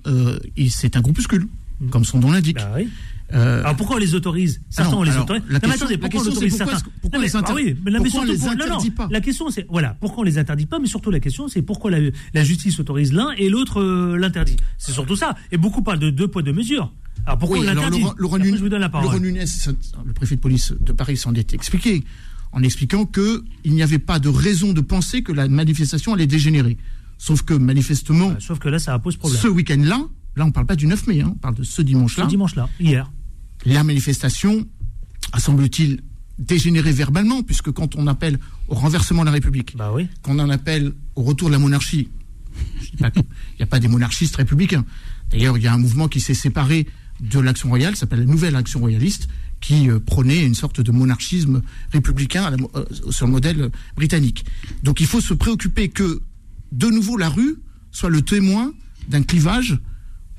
c'est 0.69 0.97
un 0.97 1.03
groupuscule, 1.03 1.49
comme 1.91 2.05
son 2.07 2.19
nom 2.19 2.31
l'indique. 2.31 2.57
Bah 2.57 2.73
oui. 2.77 2.89
Euh, 3.35 3.61
Alors 3.61 3.75
pourquoi 3.77 3.97
on 3.97 3.99
les 3.99 4.15
autorise? 4.15 4.61
Certains 4.71 4.97
on 4.97 5.03
les 5.03 5.11
alors, 5.11 5.25
autorise. 5.25 5.43
la 5.49 5.55
non, 5.55 5.59
mais 5.63 5.69
question- 5.71 5.87
attendez, 5.87 5.95
la 5.95 5.99
pourquoi 6.09 6.21
on 6.21 6.31
autorise 6.31 6.53
c'est 6.53 6.59
pourquoi 6.59 6.67
certains 6.75 6.77
est-ce- 6.77 7.01
pourquoi 7.01 7.19
Non, 7.19 7.23
mais- 7.23 7.27
les 7.27 7.37
inter- 7.37 7.47
ah 7.51 7.55
oui, 7.57 7.77
mais, 7.85 7.91
mais 7.91 7.99
on 7.99 8.25
non, 8.25 8.33
non, 8.35 8.51
interdit 8.53 8.91
pas? 8.93 9.09
La 9.11 9.21
question 9.21 9.51
c'est 9.51 9.67
voilà, 9.69 9.97
pourquoi 10.01 10.21
on 10.21 10.25
les 10.25 10.39
interdit 10.39 10.67
pas, 10.67 10.79
mais 10.79 10.87
surtout 10.87 11.11
la 11.11 11.19
question 11.19 11.49
c'est 11.49 11.63
pourquoi 11.63 11.91
la, 11.91 11.99
la 12.35 12.45
justice 12.45 12.79
autorise 12.79 13.13
l'un 13.13 13.33
et 13.37 13.49
l'autre 13.49 13.81
euh, 13.83 14.17
l'interdit. 14.17 14.57
C'est 14.79 14.93
surtout 14.93 15.17
ça. 15.17 15.35
Et 15.51 15.57
beaucoup 15.57 15.83
parlent 15.83 15.99
de 15.99 16.11
deux 16.11 16.29
poids 16.29 16.43
deux 16.43 16.53
mesures. 16.53 16.93
Alors 17.27 17.39
pourquoi 17.39 17.59
oui, 17.59 17.65
on 17.65 17.75
l'interdit? 17.75 18.01
Laurent, 18.03 18.15
Laurent 18.17 18.35
Après, 18.37 18.47
Nunez, 18.47 18.59
Je 18.59 18.63
vous 18.63 18.69
donne 18.69 18.81
la 18.81 18.89
parole. 18.89 19.07
Laurent 19.09 19.19
Nunez, 19.19 19.45
le 20.07 20.13
préfet 20.13 20.37
de 20.37 20.41
police 20.41 20.73
de 20.81 20.93
Paris 20.93 21.17
s'en 21.17 21.35
est 21.35 21.53
expliqué, 21.53 22.05
en 22.53 22.63
expliquant 22.63 23.07
qu'il 23.07 23.43
n'y 23.73 23.83
avait 23.83 23.99
pas 23.99 24.21
de 24.21 24.29
raison 24.29 24.73
de 24.73 24.81
penser 24.81 25.23
que 25.23 25.33
la 25.33 25.49
manifestation 25.49 26.15
allait 26.15 26.29
dégénérer. 26.29 26.77
Sauf 27.19 27.43
que 27.43 27.55
manifestement, 27.55 28.29
Ouais, 28.29 28.37
Sauf 28.39 28.61
que 28.61 28.69
là 28.69 28.79
ça 28.79 28.97
pose 29.01 29.17
problème. 29.17 29.41
ce 29.41 29.49
week-end-là, 29.49 29.89
là 29.89 30.07
on 30.45 30.49
ne 30.49 30.53
parle 30.53 30.67
pas 30.67 30.77
du 30.77 30.87
9 30.87 31.07
mai, 31.07 31.21
hein, 31.23 31.31
on 31.35 31.39
parle 31.39 31.55
de 31.55 31.63
ce 31.63 31.77
Ce 31.77 31.83
dimanche-là, 31.83 32.27
dimanche-là, 32.27 32.69
hier. 32.81 33.11
la 33.65 33.83
manifestation 33.85 34.67
a, 35.33 35.41
semble-t-il, 35.41 36.01
dégénéré 36.39 36.93
verbalement, 36.93 37.43
puisque 37.43 37.71
quand 37.73 37.97
on 37.97 38.07
appelle 38.07 38.39
au 38.69 38.75
renversement 38.75 39.23
de 39.23 39.27
la 39.27 39.33
République, 39.33 39.75
Bah 39.77 39.93
oui. 39.95 40.09
qu'on 40.23 40.39
en 40.39 40.51
appelle 40.51 40.93
au 41.15 41.23
retour 41.23 41.49
de 41.49 41.53
la 41.55 41.59
monarchie, 41.59 42.09
qu'il 42.99 43.01
n'y 43.59 43.63
a 43.63 43.67
pas 43.67 43.79
des 43.81 43.89
monarchistes 43.89 44.37
républicains. 44.37 44.85
D'ailleurs, 45.31 45.57
il 45.57 45.65
y 45.65 45.67
a 45.67 45.73
un 45.73 45.79
mouvement 45.79 46.09
qui 46.09 46.21
s'est 46.21 46.35
séparé 46.35 46.87
de 47.21 47.39
l'action 47.41 47.69
royale, 47.71 47.97
s'appelle 47.97 48.21
la 48.21 48.27
Nouvelle 48.27 48.55
Action 48.57 48.81
Royaliste, 48.81 49.29
qui 49.63 49.89
euh, 49.89 49.99
prônait 49.99 50.45
une 50.45 50.55
sorte 50.55 50.83
de 50.83 50.93
monarchisme 50.93 51.63
républicain 51.91 52.45
à 52.45 52.51
la 52.51 52.59
mo- 52.59 52.71
euh, 52.77 52.85
sur 53.11 53.25
le 53.27 53.33
modèle 53.33 53.71
britannique. 53.97 54.45
Donc 54.83 55.01
il 55.01 55.07
faut 55.07 55.23
se 55.23 55.33
préoccuper 55.33 55.89
que, 55.89 56.21
de 56.73 56.87
nouveau, 56.89 57.17
la 57.17 57.31
rue 57.31 57.57
soit 57.91 58.11
le 58.11 58.21
témoin 58.21 58.75
d'un 59.09 59.23
clivage 59.23 59.79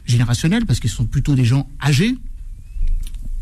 générationnel, 0.08 0.66
parce 0.66 0.80
qu'ils 0.80 0.90
sont 0.90 1.06
plutôt 1.06 1.36
des 1.36 1.46
gens 1.46 1.70
âgés, 1.84 2.16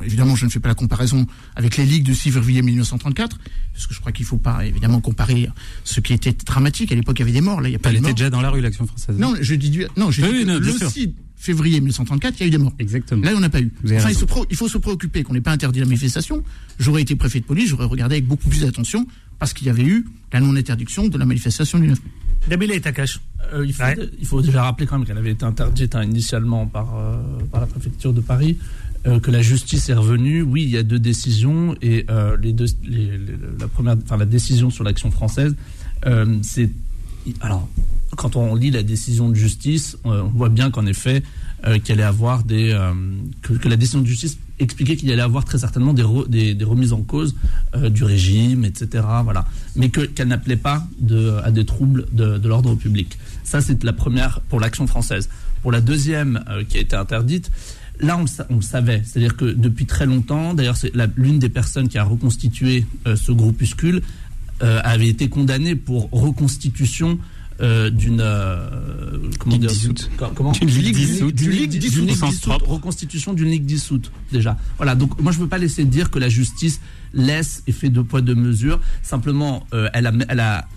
Évidemment, 0.04 0.36
je 0.36 0.44
ne 0.44 0.50
fais 0.50 0.60
pas 0.60 0.68
la 0.68 0.76
comparaison 0.76 1.26
avec 1.56 1.78
les 1.78 1.86
ligues 1.86 2.04
du 2.04 2.14
6 2.16 2.30
février 2.32 2.62
1934, 2.62 3.40
parce 3.74 3.88
que 3.88 3.94
je 3.94 4.00
crois 4.02 4.12
qu'il 4.12 4.24
ne 4.26 4.28
faut 4.28 4.38
pas 4.38 4.66
évidemment 4.66 5.00
comparer 5.00 5.48
ce 5.86 6.02
qui 6.02 6.12
était 6.12 6.34
dramatique. 6.34 6.92
À 6.92 6.96
l'époque, 6.96 7.16
il 7.18 7.22
y 7.22 7.24
avait 7.24 7.32
des 7.32 7.40
morts. 7.40 7.62
Là, 7.62 7.70
il 7.70 7.72
n'y 7.72 7.76
a 7.78 7.80
pas 7.80 7.92
Elle 7.92 7.96
de 7.96 8.02
était 8.02 8.14
déjà 8.14 8.30
dans 8.30 8.42
la 8.42 8.50
rue, 8.50 8.60
l'action 8.60 8.86
française. 8.86 9.18
Non, 9.18 9.36
je 9.40 9.56
dis, 9.56 9.70
du- 9.70 9.86
non, 9.96 10.12
je 10.12 10.22
Oui, 10.22 10.40
dis 10.40 10.46
non, 10.46 10.60
le 10.60 10.70
sûr. 10.74 10.92
6 10.92 11.14
février 11.38 11.80
1934, 11.80 12.36
il 12.38 12.42
y 12.42 12.44
a 12.44 12.48
eu 12.48 12.50
des 12.50 12.58
morts. 12.58 12.74
Exactement. 12.78 13.24
Là, 13.24 13.32
on 13.38 13.40
n'a 13.40 13.50
pas 13.50 13.62
eu. 13.62 13.72
Enfin, 13.94 14.10
il, 14.10 14.26
pro- 14.26 14.46
il 14.50 14.58
faut 14.58 14.68
se 14.68 14.78
préoccuper 14.78 15.24
qu'on 15.24 15.34
n'ait 15.34 15.40
pas 15.42 15.54
interdit 15.54 15.80
la 15.80 15.86
manifestation. 15.86 16.44
J'aurais 16.78 17.04
été 17.04 17.16
préfet 17.16 17.40
de 17.40 17.46
police, 17.46 17.70
j'aurais 17.70 17.86
regardé 17.86 18.16
avec 18.16 18.28
beaucoup 18.28 18.50
plus 18.50 18.62
d'attention, 18.62 19.08
parce 19.40 19.54
qu'il 19.54 19.66
y 19.68 19.70
avait 19.70 19.84
eu 19.86 20.06
la 20.34 20.42
non-interdiction 20.42 21.08
de 21.08 21.18
la 21.18 21.26
manifestation 21.26 21.80
du 21.80 21.88
9 21.88 22.00
mai. 22.04 22.12
Et 22.50 22.82
Takash. 22.82 23.20
Euh, 23.54 23.66
il, 23.66 23.74
faut, 23.74 23.84
Ouais. 23.84 23.96
il 24.20 24.26
faut 24.26 24.42
déjà 24.42 24.64
rappeler 24.64 24.88
quand 24.88 24.98
même 24.98 25.08
qu'elle 25.08 25.18
avait 25.18 25.32
été 25.32 25.46
interdite 25.46 25.96
hein, 25.96 26.04
initialement 26.04 26.66
par, 26.68 26.96
euh, 26.98 27.16
par 27.52 27.62
la 27.62 27.68
préfecture 27.68 28.12
de 28.14 28.22
Paris, 28.22 28.58
euh, 29.08 29.20
que 29.20 29.30
la 29.32 29.42
justice 29.42 29.90
est 29.90 29.94
revenue. 29.94 30.42
Oui, 30.42 30.64
il 30.64 30.70
y 30.70 30.78
a 30.78 30.84
deux 30.84 31.00
décisions 31.00 31.76
et 31.82 32.06
euh, 32.10 32.38
les 32.42 32.54
deux, 32.54 32.66
les- 32.84 33.18
les- 33.18 33.38
la 33.60 33.68
première, 33.68 33.96
enfin 34.04 34.18
la 34.18 34.26
décision 34.26 34.70
sur 34.70 34.84
l'action 34.84 35.12
française, 35.12 35.56
c'est 36.44 36.70
alors 37.42 37.68
quand 38.16 38.36
on 38.36 38.54
lit 38.54 38.70
la 38.70 38.84
décision 38.84 39.30
de 39.30 39.36
justice, 39.36 39.98
on 40.04 40.24
voit 40.26 40.50
bien 40.50 40.70
qu'en 40.70 40.86
effet 40.86 41.24
qu'il 41.84 41.94
allait 41.94 42.04
avoir 42.04 42.44
des 42.44 42.78
que, 43.42 43.54
que 43.54 43.68
la 43.70 43.76
décision 43.76 44.02
de 44.02 44.06
justice 44.08 44.38
expliquait 44.60 44.96
qu'il 44.96 45.12
allait 45.12 45.22
avoir 45.22 45.46
très 45.46 45.58
certainement 45.58 45.94
des, 45.94 46.54
des, 46.54 46.66
remises 46.66 46.94
en 46.94 47.02
cause 47.02 47.36
euh, 47.76 47.90
du 47.90 48.04
régime, 48.04 48.66
etc. 48.66 49.04
Voilà, 49.24 49.46
mais 49.76 49.90
que 49.90 50.02
qu'elle 50.02 50.28
n'appelait 50.28 50.56
pas 50.56 50.88
à 51.44 51.52
des 51.52 51.66
troubles 51.66 52.06
de, 52.12 52.38
de 52.38 52.48
l'ordre 52.48 52.76
public. 52.76 53.18
Ça, 53.44 53.62
c'est 53.62 53.84
la 53.84 53.94
première 53.94 54.42
pour 54.42 54.60
l'action 54.60 54.88
française. 54.88 55.30
Pour 55.62 55.72
la 55.72 55.82
deuxième 55.82 56.44
euh, 56.50 56.64
qui 56.64 56.78
a 56.78 56.82
été 56.82 56.96
interdite. 56.96 57.52
Là, 58.02 58.18
on 58.18 58.56
le, 58.56 58.62
savait. 58.62 59.02
C'est-à-dire 59.06 59.38
que 59.38 59.46
depuis 59.46 59.86
très 59.86 60.06
longtemps, 60.06 60.54
d'ailleurs, 60.54 60.76
c'est 60.76 60.92
l'une 61.16 61.40
des 61.40 61.48
personnes 61.48 61.88
qui 61.88 61.98
a 61.98 62.04
reconstitué 62.04 62.86
euh, 63.08 63.16
ce 63.16 63.32
groupuscule 63.32 64.02
avait 64.62 65.10
été 65.10 65.28
condamnée 65.28 65.76
pour 65.76 66.10
reconstitution 66.12 67.20
euh, 67.62 67.90
d'une 67.90 68.20
euh, 68.22 68.68
comment 69.40 69.56
Ligue 69.56 69.68
dissoute. 69.68 70.10
comment 70.36 70.52
D'une 70.52 70.70
ligue 70.70 70.96
dissoute. 70.96 71.36
d'une 71.36 71.52
ligue 71.52 71.78
dissoute, 71.78 72.52
reconstitution 72.66 73.34
d'une 73.34 73.50
ligue 73.50 73.66
dissoute 73.66 74.12
déjà. 74.32 74.58
Voilà 74.78 74.96
donc 74.96 75.20
moi 75.22 75.32
je 75.32 75.40
veux 75.40 75.48
pas 75.48 75.58
laisser 75.58 75.86
dire 75.86 76.12
que 76.12 76.20
la 76.20 76.30
justice 76.30 76.82
laisse 77.14 77.64
et 77.68 77.72
fait 77.72 77.90
deux 77.90 78.04
poids 78.04 78.22
deux 78.22 78.36
mesures. 78.36 78.80
Simplement 79.04 79.66
euh, 79.74 79.90
elle 79.94 80.08
a 80.08 80.12
elle 80.30 80.40
a 80.40 80.68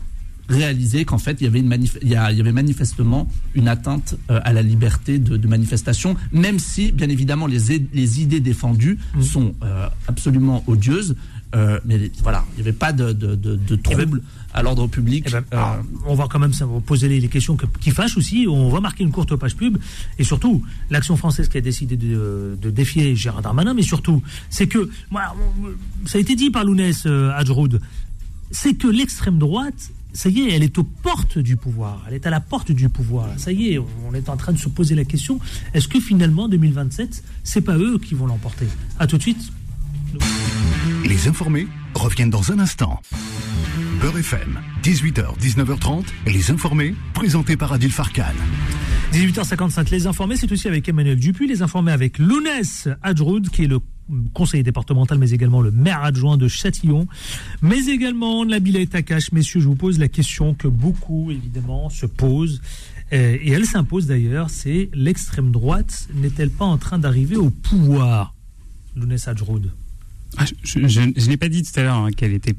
réalisé 0.49 1.05
qu'en 1.05 1.19
fait 1.19 1.37
il 1.41 1.45
y 1.45 1.47
avait 1.47 1.61
une 1.61 1.77
il 2.01 2.09
y, 2.09 2.17
avait 2.17 2.53
manifestement 2.53 3.29
une 3.55 3.69
atteinte 3.69 4.17
à 4.31 4.53
la 4.55 4.63
liberté 4.63 5.19
de, 5.19 5.37
de 5.37 5.47
manifestation 5.49 6.17
même 6.33 6.59
si 6.59 6.91
bien 6.91 7.11
évidemment 7.11 7.47
les, 7.47 7.87
les 7.93 8.23
idées 8.23 8.41
défendues 8.41 8.99
Mmh. 9.15 9.23
sont 9.23 9.55
euh, 9.63 9.89
absolument 10.07 10.63
odieuses. 10.67 11.17
Euh, 11.55 11.81
mais 11.87 12.11
voilà 12.23 12.45
il 12.53 12.57
n'y 12.57 12.61
avait 12.69 12.77
pas 12.77 12.93
de, 12.93 13.13
de, 13.13 13.35
de, 13.35 13.57
de 13.57 13.77
trouble 13.77 14.21
à 14.59 14.63
l'ordre 14.63 14.87
public 14.87 15.25
Eh 15.29 15.31
ben, 15.31 15.45
Euh, 15.53 15.57
alors, 15.57 15.79
on 16.07 16.15
va 16.15 16.27
quand 16.29 16.39
même 16.39 16.53
poser 16.87 17.09
les, 17.09 17.21
les 17.21 17.29
questions 17.29 17.57
que- 17.57 17.67
qui 17.81 17.91
fâchent 17.91 18.17
aussi. 18.17 18.47
On 18.49 18.69
va 18.69 18.81
marquer 18.81 19.05
une 19.05 19.11
courte 19.13 19.35
page 19.37 19.55
pub. 19.57 19.79
Et 20.19 20.25
surtout, 20.25 20.63
l'action 20.91 21.17
française 21.17 21.49
qui 21.49 21.59
a 21.59 21.61
décidé 21.61 21.97
de, 21.97 22.59
de 22.61 22.71
défier 22.71 23.15
Gérard 23.17 23.43
Darmanin. 23.43 23.75
Mais 23.75 23.83
surtout, 23.83 24.23
c'est 24.51 24.67
que, 24.67 24.91
ça 26.07 26.19
a 26.19 26.21
été 26.21 26.35
dit 26.37 26.51
par 26.51 26.65
Lounès 26.65 27.05
euh, 27.07 27.31
Hadjroud, 27.35 27.81
c'est 28.51 28.75
que 28.75 28.89
l'extrême 28.89 29.39
droite, 29.39 29.91
ça 30.15 30.29
y 30.31 30.41
est, 30.41 30.53
elle 30.55 30.63
est 30.63 30.77
aux 30.79 30.85
portes 30.85 31.39
du 31.39 31.57
pouvoir. 31.57 32.03
Elle 32.09 32.15
est 32.15 32.27
à 32.27 32.31
la 32.31 32.41
porte 32.41 32.73
du 32.73 32.89
pouvoir. 32.89 33.29
Ça 33.37 33.53
y 33.53 33.75
est, 33.75 33.79
on 33.79 34.15
est 34.15 34.29
en 34.29 34.37
train 34.37 34.53
de 34.53 34.59
se 34.59 34.69
poser 34.69 34.95
la 34.95 35.05
question 35.05 35.39
est-ce 35.75 35.87
que 35.87 36.01
finalement, 36.01 36.49
2027, 36.49 37.23
c'est 37.45 37.61
pas 37.61 37.77
eux 37.77 37.99
qui 37.99 38.15
vont 38.15 38.27
l'emporter? 38.27 38.67
À 38.99 39.07
tout 39.07 39.19
de 39.19 39.23
suite. 39.23 39.53
Les 41.09 41.27
informés 41.27 41.67
reviennent 41.95 42.29
dans 42.29 42.53
un 42.53 42.59
instant. 42.59 43.01
Beurre 43.99 44.19
FM, 44.19 44.61
18h, 44.83 45.39
19h30, 45.39 46.05
et 46.27 46.31
les 46.31 46.51
informés, 46.51 46.95
présentés 47.15 47.57
par 47.57 47.73
Adil 47.73 47.91
Farkan. 47.91 48.35
18h55, 49.15 49.91
les 49.91 50.07
informés, 50.07 50.37
c'est 50.37 50.53
aussi 50.53 50.69
avec 50.69 50.87
Emmanuel 50.87 51.19
Dupuis, 51.19 51.49
les 51.49 51.63
informés 51.63 51.93
avec 51.93 52.19
Lounès 52.19 52.89
Hadjroud, 53.03 53.49
qui 53.49 53.65
est 53.65 53.69
le 53.69 53.79
conseiller 54.35 54.63
départemental, 54.63 55.17
mais 55.17 55.31
également 55.31 55.63
le 55.63 55.71
maire 55.71 56.05
adjoint 56.05 56.37
de 56.37 56.47
Châtillon, 56.47 57.07
mais 57.63 57.87
également 57.87 58.45
Nabila 58.45 58.85
Takash. 58.85 59.33
Messieurs, 59.33 59.61
je 59.61 59.67
vous 59.67 59.77
pose 59.77 59.99
la 59.99 60.09
question 60.09 60.53
que 60.53 60.69
beaucoup, 60.69 61.31
évidemment, 61.31 61.89
se 61.89 62.05
posent, 62.05 62.61
euh, 63.15 63.39
et 63.41 63.53
elle 63.53 63.65
s'impose 63.65 64.07
d'ailleurs, 64.07 64.51
c'est 64.51 64.91
l'extrême 64.93 65.53
droite 65.53 66.07
n'est-elle 66.15 66.51
pas 66.51 66.67
en 66.67 66.77
train 66.77 66.99
d'arriver 66.99 67.37
au 67.37 67.49
pouvoir 67.49 68.35
Lounès 68.95 69.27
Hadjroud? 69.27 69.71
Ah, 70.37 70.45
je 70.63 70.87
je 70.87 71.29
n'ai 71.29 71.37
pas 71.37 71.49
dit 71.49 71.63
tout 71.63 71.79
à 71.81 71.83
l'heure 71.83 71.97
hein, 71.97 72.11
qu'elle 72.11 72.33
était 72.33 72.55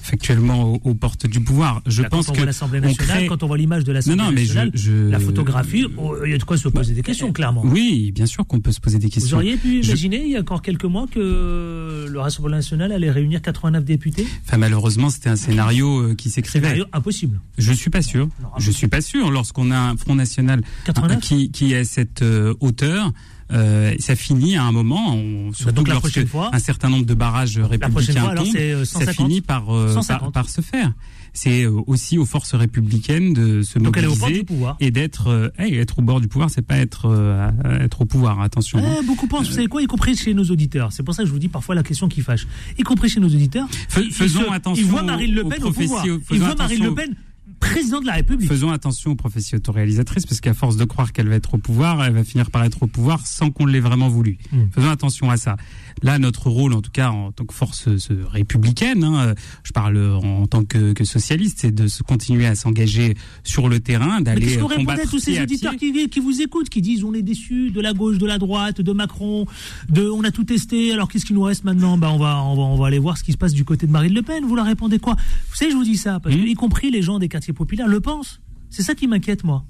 factuellement 0.00 0.80
aux, 0.84 0.94
portes 0.94 1.26
du 1.28 1.38
pouvoir. 1.40 1.80
Je 1.86 2.02
Là, 2.02 2.08
pense 2.08 2.26
quand 2.26 2.32
on 2.32 2.34
que 2.34 2.38
voit 2.40 2.46
l'Assemblée 2.46 2.80
on 2.82 2.86
nationale, 2.88 3.16
crée- 3.18 3.26
quand 3.28 3.42
on 3.44 3.46
voit 3.46 3.56
l'image 3.56 3.84
de 3.84 3.92
l'Assemblée 3.92 4.24
je- 4.44 4.54
nationale, 4.54 4.70
je- 4.74 5.08
la 5.08 5.20
photographie, 5.20 5.84
oh, 5.96 6.16
il 6.24 6.32
y 6.32 6.34
a 6.34 6.38
de 6.38 6.42
quoi 6.42 6.56
se 6.56 6.68
poser 6.68 6.92
des 6.94 7.02
questions, 7.02 7.32
clairement. 7.32 7.62
Oui, 7.64 8.10
bien 8.12 8.26
sûr 8.26 8.44
qu'on 8.46 8.58
peut 8.60 8.72
se 8.72 8.80
poser 8.80 8.98
des 8.98 9.06
Vous 9.06 9.12
questions. 9.12 9.36
auriez 9.36 9.56
pu 9.56 9.80
Je- 9.82 9.88
imaginer, 9.88 10.22
il 10.24 10.30
y 10.32 10.36
a 10.36 10.40
encore 10.40 10.60
quelques 10.60 10.84
mois, 10.86 11.06
que 11.08 12.06
le 12.10 12.18
Rassemblement 12.20 12.56
national 12.56 12.90
allait 12.90 13.10
réunir 13.12 13.42
89 13.42 13.84
députés 13.84 14.26
Enfin, 14.46 14.56
malheureusement, 14.58 15.08
c'était 15.08 15.30
un 15.30 15.36
scénario 15.36 16.00
euh, 16.00 16.14
qui 16.16 16.30
s'écrivait. 16.30 16.66
Scénario 16.66 16.84
impossible. 16.92 17.40
Je 17.58 17.72
suis 17.72 17.90
pas 17.90 18.02
sûr. 18.02 18.26
Non, 18.42 18.48
Je 18.58 18.70
suis 18.72 18.88
pas 18.88 19.00
sûr. 19.02 19.30
Lorsqu'on 19.30 19.70
a 19.70 19.78
un 19.78 19.96
Front 19.96 20.16
National 20.16 20.62
89? 20.84 21.16
un- 21.16 21.20
qui, 21.20 21.50
qui 21.52 21.74
a 21.76 21.84
cette 21.84 22.22
euh, 22.22 22.54
hauteur, 22.60 23.12
euh, 23.52 23.94
ça 23.98 24.16
finit 24.16 24.56
à 24.56 24.64
un 24.64 24.72
moment. 24.72 25.14
On, 25.14 25.52
surtout 25.52 25.72
donc 25.74 25.88
la 25.88 25.94
lorsque 25.94 26.08
prochaine 26.08 26.26
fois- 26.28 26.50
un 26.52 26.58
certain 26.58 26.88
nombre 26.88 27.06
de 27.06 27.14
barrages 27.14 27.58
républicains 27.58 28.20
fois, 28.22 28.34
tombent, 28.34 28.46
c'est, 28.52 28.72
euh, 28.72 28.84
ça 28.84 29.00
150? 29.00 29.14
finit 29.28 29.40
par, 29.40 29.74
euh, 29.74 29.86
par, 29.94 30.02
150. 30.04 30.34
par 30.34 30.48
se 30.48 30.60
faire. 30.60 30.92
C'est 31.34 31.62
euh, 31.64 31.80
aussi 31.86 32.18
aux 32.18 32.26
forces 32.26 32.54
républicaines 32.54 33.32
de 33.32 33.62
se 33.62 33.78
Donc 33.78 33.96
elle 33.96 34.04
est 34.04 34.06
au 34.06 34.10
bord 34.16 34.28
mobiliser 34.28 34.42
du 34.44 34.54
et 34.80 34.90
d'être 34.90 35.28
euh, 35.28 35.48
hey, 35.58 35.76
être 35.76 35.98
au 35.98 36.02
bord 36.02 36.20
du 36.20 36.28
pouvoir, 36.28 36.50
c'est 36.50 36.60
pas 36.60 36.76
être 36.76 37.06
euh, 37.06 37.50
être 37.80 38.02
au 38.02 38.04
pouvoir. 38.04 38.40
Attention. 38.42 38.78
hein. 38.80 38.96
Eh, 39.00 39.06
beaucoup 39.06 39.26
pensent, 39.28 39.48
vous 39.48 39.54
savez 39.54 39.66
quoi, 39.66 39.80
y 39.82 39.86
compris 39.86 40.14
chez 40.16 40.34
nos 40.34 40.44
auditeurs. 40.44 40.92
C'est 40.92 41.02
pour 41.02 41.14
ça 41.14 41.22
que 41.22 41.28
je 41.28 41.32
vous 41.32 41.38
dis 41.38 41.48
parfois 41.48 41.74
la 41.74 41.82
question 41.82 42.06
qui 42.08 42.20
fâche. 42.20 42.46
Y 42.78 42.82
compris 42.82 43.08
chez 43.08 43.20
nos 43.20 43.28
auditeurs. 43.28 43.66
Ils 43.96 44.12
faisons 44.12 44.40
se- 44.48 44.52
attention 44.52 44.84
Ils 44.84 44.90
voient 44.90 45.02
Marine 45.02 45.34
Le 45.34 45.44
Pen 45.44 45.64
au 45.64 45.72
pouvoir. 45.72 46.04
Ils 46.30 46.38
voient 46.38 46.54
Marine 46.54 46.84
Le 46.84 46.94
Pen 46.94 47.14
président 47.62 48.00
de 48.00 48.06
la 48.06 48.14
République. 48.14 48.48
Faisons 48.48 48.70
attention 48.70 49.12
aux 49.12 49.14
prophéties 49.16 49.54
autoréalisatrices 49.56 50.26
parce 50.26 50.40
qu'à 50.40 50.52
force 50.54 50.76
de 50.76 50.84
croire 50.84 51.12
qu'elle 51.12 51.28
va 51.28 51.36
être 51.36 51.54
au 51.54 51.58
pouvoir, 51.58 52.04
elle 52.04 52.12
va 52.12 52.24
finir 52.24 52.50
par 52.50 52.64
être 52.64 52.82
au 52.82 52.86
pouvoir 52.86 53.26
sans 53.26 53.50
qu'on 53.50 53.66
l'ait 53.66 53.80
vraiment 53.80 54.08
voulu. 54.08 54.38
Mm. 54.50 54.62
Faisons 54.74 54.90
attention 54.90 55.30
à 55.30 55.36
ça. 55.36 55.56
Là, 56.02 56.18
notre 56.18 56.48
rôle, 56.50 56.72
en 56.72 56.80
tout 56.82 56.90
cas 56.90 57.10
en 57.10 57.30
tant 57.32 57.44
que 57.44 57.54
force 57.54 57.86
euh, 57.88 58.24
républicaine, 58.28 59.04
hein, 59.04 59.28
euh, 59.28 59.34
je 59.62 59.72
parle 59.72 59.96
en 59.98 60.46
tant 60.46 60.64
que, 60.64 60.92
que 60.92 61.04
socialiste, 61.04 61.58
c'est 61.60 61.74
de 61.74 61.86
se 61.86 62.02
continuer 62.02 62.46
à 62.46 62.54
s'engager 62.54 63.14
sur 63.44 63.68
le 63.68 63.80
terrain, 63.80 64.18
Mais 64.18 64.24
d'aller 64.24 64.46
qu'est-ce 64.46 64.58
qu'on 64.58 64.64
euh, 64.64 64.66
répondait 64.68 64.90
à 64.92 64.94
combattre 64.96 65.10
tous 65.10 65.20
ces 65.20 65.40
auditeurs 65.40 65.76
qui, 65.76 66.08
qui 66.08 66.20
vous 66.20 66.42
écoutent, 66.42 66.68
qui 66.68 66.82
disent 66.82 67.04
on 67.04 67.14
est 67.14 67.22
déçus 67.22 67.70
de 67.70 67.80
la 67.80 67.92
gauche, 67.92 68.18
de 68.18 68.26
la 68.26 68.38
droite, 68.38 68.80
de 68.80 68.92
Macron, 68.92 69.46
de 69.88 70.08
on 70.08 70.24
a 70.24 70.30
tout 70.30 70.44
testé, 70.44 70.92
alors 70.92 71.08
qu'est-ce 71.08 71.24
qui 71.24 71.34
nous 71.34 71.42
reste 71.42 71.64
maintenant? 71.64 71.96
Bah 71.98 72.10
on 72.12 72.18
va, 72.18 72.42
on 72.42 72.56
va 72.56 72.62
on 72.62 72.76
va 72.76 72.86
aller 72.86 72.98
voir 72.98 73.16
ce 73.18 73.24
qui 73.24 73.32
se 73.32 73.38
passe 73.38 73.52
du 73.54 73.64
côté 73.64 73.86
de 73.86 73.92
Marine 73.92 74.14
Le 74.14 74.22
Pen. 74.22 74.44
Vous 74.44 74.56
leur 74.56 74.66
répondez 74.66 74.98
quoi? 74.98 75.14
Vous 75.50 75.56
savez, 75.56 75.70
je 75.70 75.76
vous 75.76 75.84
dis 75.84 75.96
ça 75.96 76.18
parce 76.20 76.34
que 76.34 76.40
Mhm. 76.40 76.48
y 76.48 76.54
compris 76.54 76.90
les 76.90 77.02
gens 77.02 77.18
des 77.18 77.28
quartiers 77.28 77.51
populaires 77.52 77.88
le 77.88 78.00
pensent. 78.00 78.40
C'est 78.70 78.82
ça 78.82 78.94
qui 78.94 79.06
m'inquiète 79.06 79.44
moi. 79.44 79.64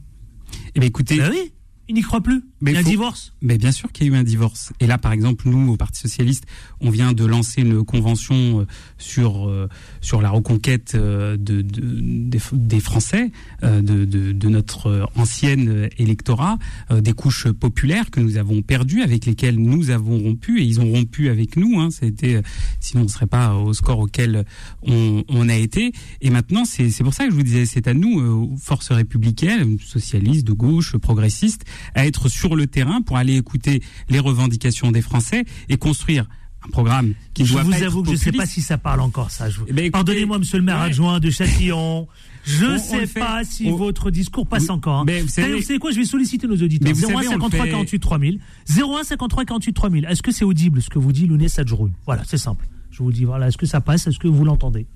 Eh 0.74 0.80
bien, 0.80 0.88
écoutez, 0.88 1.16
Ben 1.16 1.30
oui, 1.30 1.52
ils 1.88 1.94
n'y 1.94 2.02
croient 2.02 2.20
plus. 2.20 2.42
Mais 2.60 2.70
Il 2.70 2.74
y 2.74 2.76
a 2.76 2.80
un 2.80 2.84
divorce. 2.84 3.32
Mais 3.42 3.58
bien 3.58 3.72
sûr 3.72 3.90
qu'il 3.92 4.06
y 4.06 4.10
a 4.10 4.12
eu 4.12 4.16
un 4.16 4.22
divorce. 4.22 4.72
Et 4.80 4.86
là, 4.86 4.98
par 4.98 5.12
exemple, 5.12 5.48
nous, 5.48 5.72
au 5.72 5.76
Parti 5.76 6.00
socialiste, 6.00 6.44
on 6.80 6.90
vient 6.90 7.12
de 7.12 7.24
lancer 7.24 7.60
une 7.62 7.84
convention 7.84 8.60
euh, 8.60 8.66
sur 8.98 9.48
euh, 9.48 9.68
sur 10.00 10.22
la 10.22 10.30
reconquête 10.30 10.92
euh, 10.94 11.36
de, 11.36 11.60
de- 11.60 11.82
des, 12.00 12.38
des 12.52 12.80
Français, 12.80 13.30
de, 13.62 13.80
de, 14.04 14.32
de 14.32 14.48
notre 14.48 15.08
ancienne 15.16 15.88
électorat, 15.98 16.58
des 16.90 17.12
couches 17.12 17.48
populaires 17.50 18.10
que 18.10 18.20
nous 18.20 18.36
avons 18.36 18.62
perdues, 18.62 19.02
avec 19.02 19.26
lesquelles 19.26 19.56
nous 19.58 19.90
avons 19.90 20.18
rompu, 20.18 20.60
et 20.60 20.64
ils 20.64 20.80
ont 20.80 20.90
rompu 20.90 21.28
avec 21.28 21.56
nous. 21.56 21.80
Hein, 21.80 21.90
C'était, 21.90 22.40
sinon, 22.80 23.02
on 23.02 23.04
ne 23.06 23.10
serait 23.10 23.26
pas 23.26 23.54
au 23.54 23.72
score 23.74 23.98
auquel 23.98 24.44
on, 24.82 25.24
on 25.28 25.48
a 25.48 25.54
été. 25.56 25.92
Et 26.20 26.30
maintenant, 26.30 26.64
c'est 26.64 26.90
pour 27.02 27.14
ça 27.14 27.24
que 27.24 27.30
je 27.30 27.36
vous 27.36 27.42
disais, 27.42 27.66
c'est 27.66 27.86
à 27.88 27.94
nous, 27.94 28.56
forces 28.58 28.90
républicaines, 28.92 29.78
socialistes, 29.80 30.46
de 30.46 30.52
gauche, 30.52 30.96
progressistes, 30.96 31.64
à 31.94 32.06
être 32.06 32.28
sur 32.28 32.56
le 32.56 32.66
terrain 32.66 33.02
pour 33.02 33.16
aller 33.16 33.36
écouter 33.36 33.82
les 34.08 34.18
revendications 34.18 34.90
des 34.92 35.02
Français 35.02 35.44
et 35.68 35.76
construire 35.76 36.26
un 36.64 36.70
programme 36.70 37.14
qui 37.34 37.44
Je 37.44 37.52
doit 37.54 37.62
vous 37.64 37.82
avoue 37.82 38.02
que 38.02 38.08
je 38.08 38.12
ne 38.12 38.18
sais 38.18 38.30
pas 38.32 38.46
si 38.46 38.60
ça 38.60 38.78
parle 38.78 39.00
encore 39.00 39.30
ça. 39.32 39.50
Je... 39.50 39.60
Eh 39.66 39.72
ben, 39.72 39.90
Pardonnez-moi, 39.90 40.38
monsieur 40.38 40.58
le 40.58 40.64
maire 40.64 40.78
ouais. 40.78 40.86
adjoint 40.86 41.18
de 41.18 41.28
Châtillon. 41.30 42.06
Je 42.44 42.64
ne 42.66 42.78
sais 42.78 43.06
pas 43.08 43.42
si 43.44 43.66
On- 43.68 43.76
votre 43.76 44.10
discours 44.10 44.46
passe 44.46 44.64
Oui, 44.64 44.70
encore. 44.70 45.00
hein. 45.00 45.04
mais 45.06 45.20
vous 45.22 45.28
savez- 45.28 45.46
D'ailleurs, 45.48 45.60
vous 45.60 45.66
savez 45.66 45.78
quoi 45.80 45.90
Je 45.92 45.96
vais 45.98 46.04
solliciter 46.04 46.46
nos 46.46 46.54
auditeurs. 46.56 46.86
Mais 46.88 46.92
vous 46.92 47.00
01 47.04 47.06
savez, 47.08 47.16
on 47.16 47.20
le 47.20 47.28
53 47.40 47.64
fait- 47.66 47.70
48 47.70 47.98
3000. 48.00 48.40
01 48.68 49.02
53 49.04 49.44
48 49.44 49.72
3000. 49.72 50.06
Est-ce 50.08 50.22
que 50.22 50.30
c'est 50.32 50.44
audible 50.44 50.82
ce 50.82 50.88
que 50.88 50.98
vous 51.00 51.12
dit 51.12 51.26
Lounet 51.26 51.48
Sadjroun? 51.48 51.92
Voilà, 52.06 52.22
c'est 52.26 52.38
simple. 52.38 52.66
Je 52.92 53.02
vous 53.02 53.10
dis, 53.12 53.24
voilà, 53.24 53.48
est-ce 53.48 53.56
que 53.58 53.66
ça 53.66 53.80
passe? 53.80 54.06
Est-ce 54.06 54.18
que 54.18 54.28
vous 54.28 54.44
l'entendez? 54.44 54.86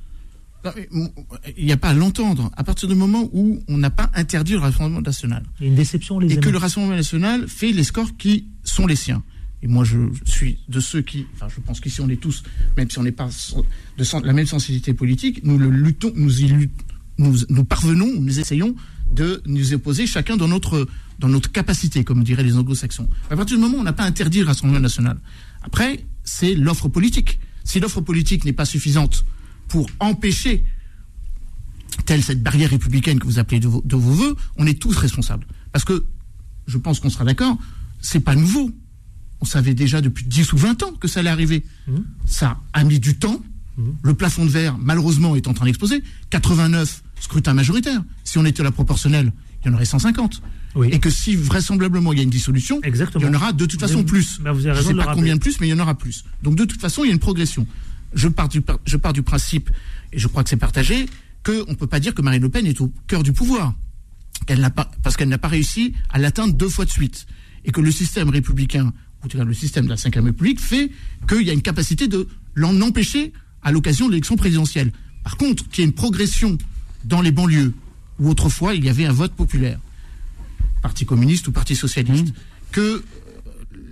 Il 1.57 1.65
n'y 1.65 1.73
a 1.73 1.77
pas 1.77 1.89
à 1.89 1.95
l'entendre. 1.95 2.51
À 2.57 2.65
partir 2.65 2.89
du 2.89 2.95
moment 2.95 3.29
où 3.33 3.61
on 3.69 3.79
n'a 3.79 3.91
pas 3.91 4.11
interdit 4.15 4.53
le 4.53 4.59
Rassemblement 4.59 5.01
national 5.01 5.45
Il 5.61 5.65
y 5.65 5.67
a 5.67 5.71
une 5.71 5.77
déception, 5.77 6.19
les 6.19 6.33
et 6.33 6.37
que 6.39 6.49
le 6.49 6.59
Rassemblement 6.59 6.97
national 6.97 7.49
fait 7.49 7.73
les 7.73 7.85
scores 7.85 8.17
qui 8.17 8.47
sont 8.65 8.87
les 8.87 8.97
siens. 8.97 9.23
Et 9.63 9.69
moi, 9.69 9.85
je 9.85 9.99
suis 10.25 10.59
de 10.69 10.81
ceux 10.81 11.01
qui, 11.01 11.27
enfin, 11.35 11.49
je 11.49 11.61
pense 11.61 11.81
qu'ici 11.81 12.01
on 12.01 12.09
est 12.09 12.21
tous, 12.21 12.43
même 12.77 12.91
si 12.91 12.99
on 12.99 13.03
n'est 13.03 13.13
pas 13.13 13.29
de 13.99 14.27
la 14.27 14.33
même 14.33 14.47
sensibilité 14.47 14.93
politique, 14.93 15.43
nous 15.45 15.59
le 15.59 15.71
luttons, 15.71 16.13
nous 16.15 16.43
y 16.43 16.49
luttons, 16.49 16.85
nous, 17.19 17.39
nous 17.49 17.65
parvenons, 17.65 18.21
nous 18.21 18.39
essayons 18.39 18.75
de 19.13 19.43
nous 19.47 19.73
opposer 19.73 20.07
chacun 20.07 20.37
dans 20.37 20.49
notre, 20.49 20.87
dans 21.19 21.29
notre 21.29 21.51
capacité, 21.51 22.05
comme 22.05 22.23
diraient 22.23 22.43
les 22.43 22.57
anglo-saxons. 22.57 23.09
À 23.31 23.37
partir 23.37 23.57
du 23.57 23.63
moment 23.63 23.79
où 23.79 23.81
on 23.81 23.85
n'a 23.85 23.95
pas 23.95 24.05
interdit 24.05 24.41
le 24.41 24.47
Rassemblement 24.47 24.81
national, 24.81 25.19
après, 25.63 26.05
c'est 26.25 26.55
l'offre 26.55 26.89
politique. 26.89 27.39
Si 27.65 27.81
l'offre 27.81 28.01
politique 28.01 28.45
n'est 28.45 28.53
pas 28.53 28.67
suffisante 28.67 29.25
pour 29.69 29.89
empêcher 30.01 30.65
telle 32.05 32.23
cette 32.23 32.43
barrière 32.43 32.71
républicaine 32.71 33.19
que 33.19 33.27
vous 33.27 33.39
appelez 33.39 33.61
de 33.61 33.69
vos, 33.69 33.83
de 33.85 33.97
vos 33.97 34.13
voeux, 34.13 34.37
on 34.57 34.67
est 34.67 34.79
tous 34.81 34.97
responsables. 34.97 35.47
Parce 35.73 35.85
que, 35.85 36.05
je 36.67 36.79
pense 36.79 37.01
qu'on 37.01 37.11
sera 37.11 37.25
d'accord, 37.25 37.59
c'est 38.01 38.21
pas 38.21 38.35
nouveau. 38.35 38.71
On 39.41 39.45
savait 39.45 39.75
déjà 39.75 40.01
depuis 40.01 40.25
10 40.25 40.53
ou 40.53 40.57
20 40.57 40.83
ans 40.83 40.93
que 40.93 41.09
ça 41.09 41.21
allait 41.21 41.31
arriver. 41.31 41.65
Mhm. 41.89 42.05
Ça 42.25 42.59
a 42.73 42.85
mis 42.85 43.01
du 43.01 43.17
temps. 43.17 43.41
Le 44.03 44.15
plafond 44.15 44.47
de 44.47 44.51
verre, 44.51 44.79
malheureusement, 44.79 45.37
est 45.37 45.47
en 45.49 45.53
train 45.53 45.67
d'exploser. 45.67 46.03
89 46.31 47.03
scrutins 47.21 47.53
majoritaires. 47.53 48.03
Si 48.25 48.39
on 48.39 48.45
était 48.47 48.63
à 48.63 48.65
la 48.65 48.71
proportionnelle, 48.73 49.33
il 49.63 49.67
y 49.67 49.71
en 49.71 49.75
aurait 49.75 49.85
150. 49.85 50.41
Oui. 50.77 50.89
Et 50.93 50.99
que 50.99 51.11
si 51.11 51.37
vraisemblablement 51.37 52.13
il 52.13 52.19
y 52.19 52.21
a 52.21 52.25
une 52.25 52.31
dissolution, 52.31 52.81
Exactement. 52.83 53.23
il 53.23 53.27
y 53.27 53.31
en 53.31 53.35
aura 53.35 53.53
de 53.53 53.67
toute 53.67 53.81
façon 53.81 54.03
plus. 54.05 54.39
vous 54.41 54.47
avez 54.47 54.63
Je 54.63 54.69
raison 54.71 54.89
sais 54.89 54.95
pas 54.95 55.15
combien 55.15 55.35
de 55.35 55.41
plus, 55.41 55.61
mais 55.61 55.67
il 55.69 55.71
y 55.71 55.75
en 55.75 55.79
aura 55.79 55.95
plus. 55.95 56.25
Donc 56.43 56.57
de 56.57 56.65
toute 56.65 56.81
façon, 56.81 57.05
il 57.05 57.09
y 57.09 57.11
a 57.11 57.13
une 57.13 57.19
progression. 57.19 57.67
Je 58.15 58.29
pars 58.29 58.49
du, 58.49 58.61
par- 58.61 58.79
je 58.85 58.97
pars 58.97 59.13
du 59.13 59.23
principe, 59.23 59.71
et 60.13 60.19
je 60.19 60.27
crois 60.29 60.43
que 60.43 60.51
c'est 60.51 60.57
partagé, 60.57 61.07
qu'on 61.45 61.71
ne 61.71 61.75
peut 61.75 61.87
pas 61.87 62.01
dire 62.01 62.15
que 62.15 62.23
Marine 62.23 62.43
Le 62.43 62.49
Pen 62.49 62.67
est 62.67 62.81
au 62.81 62.93
cœur 63.07 63.23
du 63.23 63.33
pouvoir. 63.33 63.75
Qu'elle 64.47 64.61
n'a 64.61 64.71
pas, 64.71 64.91
parce 65.03 65.17
qu'elle 65.17 65.29
n'a 65.29 65.39
pas 65.39 65.49
réussi 65.49 65.95
à 66.11 66.19
l'atteindre 66.19 66.55
deux 66.55 66.69
fois 66.69 66.85
de 66.85 66.91
suite. 66.91 67.27
Et 67.65 67.73
que 67.73 67.81
le 67.81 67.91
système 67.91 68.29
républicain, 68.29 68.93
ou 69.23 69.27
en 69.27 69.29
tout 69.29 69.39
cas 69.39 69.45
le 69.45 69.55
système 69.55 69.85
de 69.87 69.91
la 69.91 69.97
Ve 69.97 70.25
République, 70.25 70.61
fait 70.61 70.91
qu'il 71.29 71.43
y 71.43 71.51
a 71.51 71.53
une 71.53 71.63
capacité 71.63 72.07
de 72.07 72.29
l'en 72.55 72.81
empêcher 72.81 73.33
à 73.63 73.73
l'occasion 73.73 74.07
de 74.07 74.13
l'élection 74.13 74.37
présidentielle. 74.37 74.93
Par 75.25 75.37
contre, 75.37 75.69
qu'il 75.69 75.83
y 75.83 75.85
ait 75.85 75.89
une 75.89 75.95
progression 75.95 76.59
dans 77.05 77.23
les 77.23 77.33
banlieues, 77.33 77.75
où 78.19 78.29
autrefois 78.29 78.75
il 78.75 78.85
y 78.85 78.89
avait 78.89 79.07
un 79.07 79.13
vote 79.13 79.33
populaire, 79.33 79.81
Parti 80.83 81.05
communiste 81.05 81.49
ou 81.49 81.53
Parti 81.53 81.75
socialiste, 81.75 82.35
que 82.71 82.81
euh, 82.81 83.03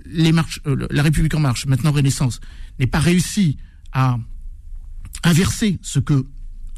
les 0.05 0.31
marches, 0.31 0.61
euh, 0.67 0.87
la 0.89 1.03
République 1.03 1.33
en 1.35 1.39
marche, 1.39 1.65
maintenant 1.65 1.91
Renaissance, 1.91 2.39
n'ait 2.79 2.87
pas 2.87 2.99
réussi 2.99 3.57
à 3.95 4.19
inverser 5.23 5.79
ce 5.81 5.97
que 5.97 6.27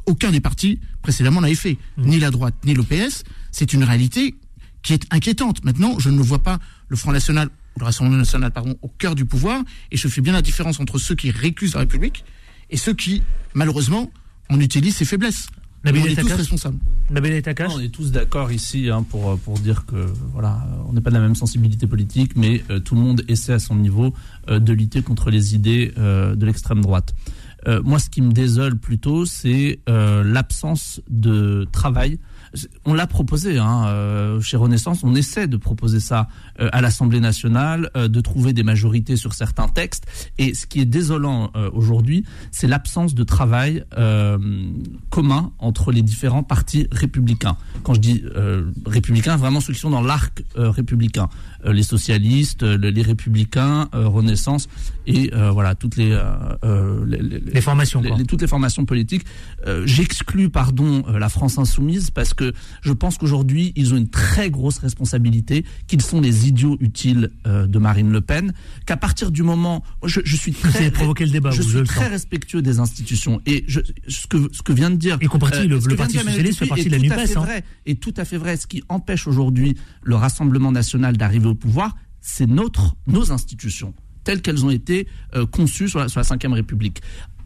aucun 0.05 0.31
des 0.31 0.39
partis 0.39 0.79
précédemment 1.01 1.41
n'avait 1.41 1.55
fait, 1.55 1.77
ni 1.97 2.17
la 2.19 2.31
droite 2.31 2.55
ni 2.63 2.73
l'OPS, 2.73 3.23
c'est 3.51 3.73
une 3.73 3.83
réalité 3.83 4.35
qui 4.83 4.93
est 4.93 5.05
inquiétante. 5.11 5.65
Maintenant, 5.65 5.99
je 5.99 6.09
ne 6.09 6.21
vois 6.21 6.39
pas 6.39 6.59
le 6.87 6.95
Front 6.95 7.11
National, 7.11 7.49
ou 7.75 7.79
le 7.79 7.85
Rassemblement 7.85 8.17
National, 8.17 8.51
pardon, 8.51 8.77
au 8.81 8.87
cœur 8.87 9.15
du 9.15 9.25
pouvoir, 9.25 9.61
et 9.91 9.97
je 9.97 10.07
fais 10.07 10.21
bien 10.21 10.31
la 10.31 10.41
différence 10.41 10.79
entre 10.79 10.97
ceux 10.97 11.15
qui 11.15 11.29
récusent 11.29 11.73
la 11.73 11.81
République 11.81 12.23
et 12.69 12.77
ceux 12.77 12.93
qui, 12.93 13.23
malheureusement, 13.53 14.09
en 14.49 14.59
utilisent 14.61 14.95
ses 14.95 15.05
faiblesses. 15.05 15.47
Nabil 15.87 16.01
on 16.03 16.05
est 16.07 16.15
tous 16.15 16.33
responsables. 16.33 16.77
Nabil 17.09 17.41
On 17.69 17.79
est 17.79 17.89
tous 17.89 18.11
d'accord 18.11 18.51
ici 18.51 18.89
hein, 18.89 19.03
pour, 19.03 19.37
pour 19.39 19.57
dire 19.59 19.85
que 19.85 20.05
voilà, 20.33 20.67
on 20.89 20.93
n'est 20.93 21.01
pas 21.01 21.09
de 21.09 21.15
la 21.15 21.21
même 21.21 21.35
sensibilité 21.35 21.87
politique, 21.87 22.33
mais 22.35 22.63
euh, 22.69 22.79
tout 22.79 22.95
le 22.95 23.01
monde 23.01 23.23
essaie 23.27 23.53
à 23.53 23.59
son 23.59 23.75
niveau 23.75 24.13
euh, 24.49 24.59
de 24.59 24.73
lutter 24.73 25.01
contre 25.01 25.29
les 25.29 25.55
idées 25.55 25.93
euh, 25.97 26.35
de 26.35 26.45
l'extrême 26.45 26.81
droite. 26.81 27.15
Euh, 27.67 27.81
moi, 27.83 27.99
ce 27.99 28.09
qui 28.09 28.21
me 28.21 28.31
désole 28.31 28.77
plutôt, 28.77 29.25
c'est 29.25 29.79
euh, 29.89 30.23
l'absence 30.23 31.01
de 31.09 31.67
travail. 31.71 32.19
On 32.85 32.93
l'a 32.93 33.07
proposé 33.07 33.57
hein, 33.57 33.87
euh, 33.87 34.41
chez 34.41 34.57
Renaissance, 34.57 35.03
on 35.03 35.15
essaie 35.15 35.47
de 35.47 35.57
proposer 35.57 35.99
ça 35.99 36.27
euh, 36.59 36.69
à 36.71 36.81
l'Assemblée 36.81 37.19
nationale, 37.19 37.89
euh, 37.95 38.07
de 38.07 38.21
trouver 38.21 38.53
des 38.53 38.63
majorités 38.63 39.15
sur 39.15 39.33
certains 39.33 39.67
textes. 39.67 40.05
Et 40.37 40.53
ce 40.53 40.65
qui 40.65 40.79
est 40.79 40.85
désolant 40.85 41.51
aujourd'hui, 41.73 42.25
c'est 42.51 42.67
l'absence 42.67 43.15
de 43.15 43.23
travail 43.23 43.83
commun 45.09 45.51
entre 45.59 45.91
les 45.91 46.01
différents 46.01 46.43
partis 46.43 46.87
républicains. 46.91 47.57
quand 47.83 47.93
je 47.93 47.99
dis 47.99 48.23
républicains, 48.85 49.37
vraiment 49.37 49.59
ceux 49.59 49.73
qui 49.73 49.79
sont 49.79 49.89
dans 49.89 50.01
l'arc 50.01 50.43
républicain, 50.55 51.29
les 51.65 51.83
socialistes, 51.83 52.63
les 52.63 53.01
républicains, 53.01 53.89
Renaissance 53.93 54.67
et 55.07 55.33
euh, 55.33 55.49
voilà 55.51 55.73
toutes 55.73 55.95
les, 55.95 56.11
euh, 56.11 56.21
euh, 56.63 57.03
les, 57.07 57.17
les- 57.19 57.39
Les 57.39 57.61
formations, 57.61 58.03
quoi. 58.03 58.17
toutes 58.27 58.41
les 58.41 58.47
formations 58.47 58.85
politiques. 58.85 59.23
Euh, 59.65 59.87
J'exclus, 59.87 60.49
pardon, 60.49 61.03
euh, 61.07 61.17
la 61.17 61.29
France 61.29 61.57
insoumise 61.57 62.11
parce 62.11 62.33
que 62.35 62.53
je 62.81 62.93
pense 62.93 63.17
qu'aujourd'hui 63.17 63.73
ils 63.75 63.93
ont 63.93 63.97
une 63.97 64.09
très 64.09 64.49
grosse 64.51 64.77
responsabilité, 64.79 65.65
qu'ils 65.87 66.01
sont 66.01 66.21
les 66.21 66.47
idiots 66.47 66.77
utiles 66.81 67.31
euh, 67.47 67.65
de 67.65 67.79
Marine 67.79 68.11
Le 68.11 68.21
Pen, 68.21 68.53
qu'à 68.85 68.97
partir 68.97 69.31
du 69.31 69.41
moment, 69.43 69.83
je, 70.05 70.19
je 70.23 70.35
suis 70.35 70.51
Vous 70.51 70.67
très 70.69 70.79
avez 70.79 70.91
provoqué 70.91 71.25
le 71.25 71.31
débat, 71.31 71.51
je 71.51 71.61
suis 71.61 71.83
très 71.83 72.01
sens. 72.03 72.09
respectueux 72.11 72.61
des 72.61 72.79
institutions 72.79 73.41
et 73.45 73.63
je, 73.67 73.79
ce 74.07 74.27
que 74.27 74.49
ce 74.51 74.61
que 74.61 74.73
vient 74.73 74.91
de 74.91 74.97
dire, 74.97 75.17
Y 75.21 75.27
compris 75.27 75.67
le- 75.67 75.79
le 75.79 75.95
Parti 75.95 76.17
socialiste 76.19 76.59
fait 76.59 76.65
partie 76.67 76.85
de 76.85 76.91
la 76.91 76.99
NUPES, 76.99 77.37
hein. 77.37 77.39
vrai, 77.41 77.63
Et 77.85 77.95
tout 77.95 78.13
à 78.17 78.25
fait 78.25 78.37
vrai. 78.37 78.57
Ce 78.57 78.67
qui 78.67 78.83
empêche 78.89 79.27
aujourd'hui 79.27 79.75
le 80.03 80.15
Rassemblement 80.15 80.71
national 80.71 81.15
d'arriver 81.17 81.47
au 81.47 81.55
pouvoir, 81.55 81.95
c'est 82.19 82.47
notre 82.47 82.95
nos 83.07 83.31
institutions 83.31 83.93
telles 84.27 84.41
qu'elles 84.41 84.65
ont 84.65 84.69
été 84.69 85.07
euh, 85.35 85.45
conçues 85.45 85.87
sur 85.87 85.99
la, 85.99 86.09
sur 86.09 86.19
la 86.19 86.25
Ve 86.25 86.51
République. 86.51 87.01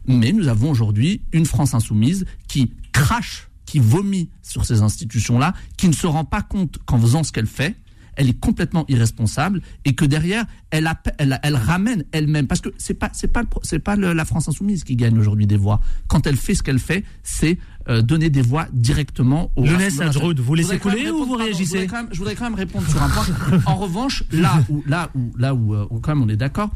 Mais 0.08 0.32
nous 0.32 0.48
avons 0.48 0.72
aujourd'hui 0.72 1.22
une 1.32 1.46
France 1.46 1.76
insoumise 1.76 2.26
qui 2.48 2.72
crache, 2.92 3.50
qui 3.68 3.78
vomit 3.78 4.30
sur 4.42 4.66
ces 4.66 4.82
institutions-là, 4.82 5.54
qui 5.78 5.88
ne 5.88 5.94
se 5.94 6.08
rend 6.08 6.26
pas 6.26 6.42
compte 6.42 6.80
qu'en 6.88 7.00
faisant 7.00 7.24
ce 7.24 7.32
qu'elle 7.32 7.46
fait, 7.46 7.76
elle 8.16 8.30
est 8.30 8.40
complètement 8.40 8.86
irresponsable 8.88 9.62
et 9.86 9.94
que 9.96 10.06
derrière 10.06 10.46
elle, 10.70 10.86
appe- 10.86 11.14
elle, 11.18 11.40
elle 11.44 11.56
ramène 11.56 12.04
elle-même 12.12 12.48
parce 12.48 12.62
que 12.62 12.70
c'est 12.78 12.94
pas 12.94 13.10
c'est 13.14 13.32
pas 13.32 13.44
c'est 13.64 13.80
pas 13.80 13.96
le- 13.96 14.14
la 14.14 14.26
France 14.26 14.48
insoumise 14.50 14.84
qui 14.84 14.96
gagne 14.96 15.18
aujourd'hui 15.18 15.48
des 15.48 15.58
voix 15.58 15.80
quand 16.08 16.28
elle 16.28 16.36
fait 16.38 16.56
ce 16.56 16.64
qu'elle 16.64 16.80
fait 16.80 17.04
c'est 17.24 17.58
euh, 17.90 18.02
donner 18.02 18.30
des 18.30 18.42
voix 18.42 18.68
directement 18.74 19.52
aux 19.56 19.66
Jeunesse 19.66 20.00
Adroud, 20.02 20.40
vous 20.40 20.56
laissez 20.56 20.78
couler 20.78 21.10
ou 21.10 21.20
vous 21.26 21.26
pardon, 21.30 21.44
réagissez 21.46 21.64
je 21.66 21.82
voudrais, 21.84 21.88
quand 21.88 21.96
même, 22.04 22.08
je 22.12 22.18
voudrais 22.20 22.36
quand 22.36 22.44
même 22.46 22.56
répondre 22.56 22.88
sur 22.90 23.02
un 23.02 23.10
point 23.10 23.26
en 23.66 23.76
revanche 23.76 24.24
là 24.32 24.64
où 24.70 24.84
là 24.86 25.10
où 25.16 25.32
là 25.38 25.56
où 25.56 25.74
euh, 25.74 25.86
quand 26.02 26.14
même 26.16 26.24
on 26.24 26.30
est 26.30 26.36
d'accord 26.38 26.70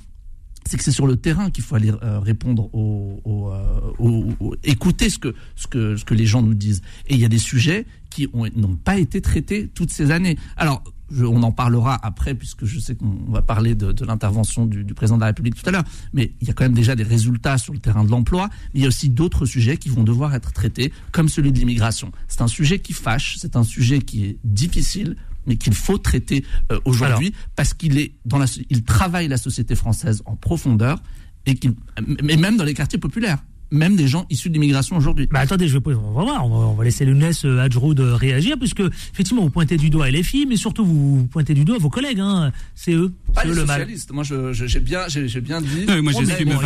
c'est 0.67 0.77
que 0.77 0.83
c'est 0.83 0.91
sur 0.91 1.05
le 1.05 1.15
terrain 1.15 1.51
qu'il 1.51 1.63
faut 1.63 1.75
aller 1.75 1.91
euh, 1.91 2.19
répondre 2.19 2.73
aux, 2.73 3.21
aux, 3.23 3.51
aux- 3.99 4.33
aux- 4.39 4.55
écouter 4.63 5.11
ce 5.11 5.19
que 5.19 5.35
ce 5.55 5.67
que 5.67 5.95
ce 5.95 6.03
que 6.05 6.15
les 6.15 6.25
gens 6.25 6.41
nous 6.41 6.55
disent. 6.55 6.81
Et 7.05 7.13
il 7.13 7.19
y 7.19 7.25
a 7.25 7.27
des 7.29 7.37
sujets 7.37 7.85
qui 8.09 8.27
ont- 8.33 8.47
n'ont 8.55 8.75
pas 8.75 8.97
été 8.97 9.21
traités 9.21 9.69
toutes 9.75 9.91
ces 9.91 10.09
années. 10.09 10.39
Alors 10.57 10.83
je- 11.11 11.23
on 11.25 11.43
en 11.43 11.51
parlera 11.51 11.99
après 12.05 12.33
puisque 12.35 12.65
je 12.65 12.79
sais 12.79 12.95
qu'on 12.95 13.15
va 13.29 13.41
parler 13.41 13.75
de, 13.75 13.91
de 13.91 14.05
l'intervention 14.05 14.65
du, 14.65 14.83
du 14.83 14.93
président 14.93 15.17
de 15.17 15.21
la 15.21 15.27
République 15.27 15.55
tout 15.55 15.67
à 15.67 15.71
l'heure. 15.71 15.83
Mais 16.13 16.33
il 16.41 16.47
y 16.47 16.51
a 16.51 16.53
quand 16.53 16.63
même 16.65 16.73
déjà 16.73 16.95
des 16.95 17.03
résultats 17.03 17.57
sur 17.57 17.73
le 17.73 17.79
terrain 17.79 18.03
de 18.03 18.11
l'emploi. 18.11 18.49
Mais 18.73 18.79
il 18.79 18.81
y 18.81 18.85
a 18.85 18.87
aussi 18.87 19.09
d'autres 19.09 19.45
sujets 19.45 19.77
qui 19.77 19.89
vont 19.89 20.03
devoir 20.03 20.33
être 20.35 20.51
traités, 20.53 20.91
comme 21.11 21.29
celui 21.29 21.51
de 21.51 21.59
l'immigration. 21.59 22.11
C'est 22.27 22.41
un 22.41 22.47
sujet 22.47 22.79
qui 22.79 22.93
fâche, 22.93 23.37
c'est 23.39 23.55
un 23.55 23.63
sujet 23.63 23.99
qui 23.99 24.25
est 24.25 24.37
difficile 24.43 25.15
mais 25.47 25.57
qu'il 25.57 25.75
faut 25.75 25.99
traiter 25.99 26.43
euh, 26.71 26.79
aujourd'hui 26.85 27.31
parce 27.55 27.75
qu'il 27.75 27.99
est 27.99 28.13
dans 28.25 28.39
la, 28.39 28.47
il 28.71 28.83
travaille 28.83 29.27
la 29.27 29.37
société 29.37 29.75
française 29.75 30.23
en 30.25 30.35
profondeur 30.35 31.03
et 31.45 31.53
qu'il, 31.53 31.75
mais 32.23 32.35
même 32.35 32.57
dans 32.57 32.63
les 32.63 32.73
quartiers 32.73 32.97
populaires, 32.97 33.37
même 33.71 33.95
des 33.95 34.07
gens 34.07 34.25
issus 34.29 34.49
de 34.49 34.53
l'immigration 34.53 34.95
aujourd'hui. 34.97 35.27
Bah 35.31 35.39
attendez, 35.39 35.67
je 35.67 35.73
vais 35.73 35.79
poser- 35.81 35.97
on 35.97 36.11
va 36.13 36.23
voir, 36.23 36.45
on 36.45 36.49
va, 36.49 36.65
on 36.67 36.73
va 36.73 36.83
laisser 36.83 37.05
Younes 37.05 37.23
euh, 37.45 37.59
Hadjroud 37.59 37.99
euh, 37.99 38.15
réagir, 38.15 38.57
puisque 38.59 38.81
effectivement 39.13 39.41
vous 39.43 39.49
pointez 39.49 39.77
du 39.77 39.89
doigt 39.89 40.09
les 40.09 40.23
filles, 40.23 40.45
mais 40.47 40.55
surtout 40.57 40.85
vous, 40.85 41.19
vous 41.19 41.27
pointez 41.27 41.53
du 41.53 41.65
doigt 41.65 41.77
vos 41.79 41.89
collègues, 41.89 42.19
hein. 42.19 42.51
c'est 42.75 42.93
eux, 42.93 43.11
Pas 43.33 43.41
c'est 43.41 43.47
les 43.47 43.53
eux 43.53 43.55
le 43.57 43.65
mal. 43.65 43.79
socialistes. 43.81 44.11
Moi, 44.11 44.23
j'ai 44.23 44.79
bien, 44.79 45.01
j'ai 45.07 45.41
bien 45.41 45.61
dit. 45.61 45.85
Non, 45.87 45.95
mais 45.95 46.01
moi, 46.01 46.11
Oh, 46.15 46.21
je 46.21 46.43
bon, 46.43 46.59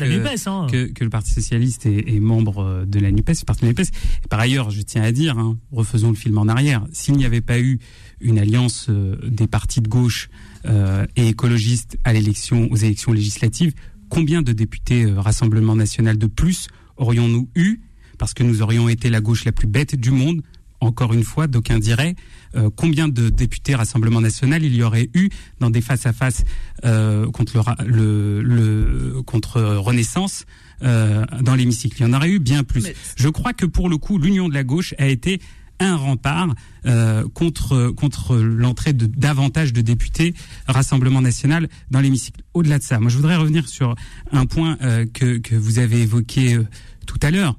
la 0.00 0.08
NUPES, 0.08 0.46
hein. 0.46 0.66
que, 0.70 0.86
que 0.92 1.04
le 1.04 1.10
Parti 1.10 1.30
socialiste 1.32 1.86
est, 1.86 2.08
est 2.08 2.20
membre 2.20 2.58
euh, 2.62 2.84
de 2.84 2.98
la 2.98 3.10
NUPES, 3.10 3.44
parti 3.46 3.62
de 3.62 3.66
la 3.66 3.72
NUPES. 3.72 3.90
Et 4.24 4.28
par 4.28 4.40
ailleurs, 4.40 4.70
je 4.70 4.82
tiens 4.82 5.02
à 5.02 5.12
dire, 5.12 5.38
hein, 5.38 5.56
refaisons 5.72 6.10
le 6.10 6.14
film 6.16 6.36
en 6.38 6.48
arrière, 6.48 6.84
s'il 6.92 7.14
n'y 7.16 7.24
avait 7.24 7.40
pas 7.40 7.58
eu 7.60 7.78
une 8.20 8.38
alliance 8.38 8.90
des 9.26 9.46
partis 9.46 9.80
de 9.80 9.88
gauche 9.88 10.28
euh, 10.66 11.06
et 11.16 11.28
écologistes 11.28 11.96
à 12.04 12.12
l'élection, 12.12 12.68
aux 12.70 12.76
élections 12.76 13.12
législatives, 13.12 13.72
combien 14.10 14.42
de 14.42 14.52
députés 14.52 15.04
euh, 15.04 15.20
Rassemblement 15.20 15.74
national 15.76 16.18
de 16.18 16.26
plus 16.26 16.68
aurions-nous 16.96 17.48
eu? 17.54 17.80
Parce 18.18 18.34
que 18.34 18.42
nous 18.42 18.60
aurions 18.60 18.88
été 18.90 19.08
la 19.08 19.20
gauche 19.22 19.44
la 19.46 19.52
plus 19.52 19.66
bête 19.66 19.94
du 19.96 20.10
monde. 20.10 20.42
Encore 20.82 21.12
une 21.12 21.24
fois, 21.24 21.46
d'aucuns 21.46 21.78
diraient 21.78 22.14
euh, 22.54 22.70
combien 22.74 23.06
de 23.08 23.28
députés 23.28 23.74
Rassemblement 23.74 24.20
National 24.22 24.62
il 24.64 24.74
y 24.74 24.82
aurait 24.82 25.10
eu 25.14 25.28
dans 25.60 25.68
des 25.70 25.80
face-à-face 25.82 26.44
euh, 26.84 27.30
contre 27.30 27.62
le, 27.86 28.40
le, 28.40 28.42
le- 28.42 29.22
contre 29.22 29.60
Renaissance 29.60 30.44
euh, 30.82 31.24
dans 31.42 31.54
l'hémicycle. 31.54 31.96
Il 32.00 32.02
y 32.02 32.06
en 32.06 32.14
aurait 32.14 32.30
eu 32.30 32.38
bien 32.38 32.64
plus. 32.64 32.82
Mais- 32.82 32.94
Je 33.16 33.28
crois 33.28 33.52
que 33.52 33.66
pour 33.66 33.88
le 33.90 33.98
coup, 33.98 34.16
l'union 34.18 34.48
de 34.48 34.54
la 34.54 34.64
gauche 34.64 34.94
a 34.98 35.06
été 35.06 35.40
un 35.80 35.96
rempart 35.96 36.54
euh, 36.86 37.26
contre 37.34 37.88
contre 37.88 38.36
l'entrée 38.36 38.92
de 38.92 39.06
davantage 39.06 39.72
de 39.72 39.80
députés 39.80 40.34
Rassemblement 40.68 41.20
National 41.20 41.68
dans 41.90 42.00
l'hémicycle. 42.00 42.42
Au-delà 42.54 42.78
de 42.78 42.84
ça, 42.84 43.00
moi 43.00 43.10
je 43.10 43.16
voudrais 43.16 43.36
revenir 43.36 43.68
sur 43.68 43.94
un 44.30 44.46
point 44.46 44.78
euh, 44.82 45.06
que 45.12 45.38
que 45.38 45.54
vous 45.54 45.78
avez 45.78 46.02
évoqué 46.02 46.54
euh, 46.54 46.66
tout 47.06 47.18
à 47.22 47.30
l'heure. 47.30 47.56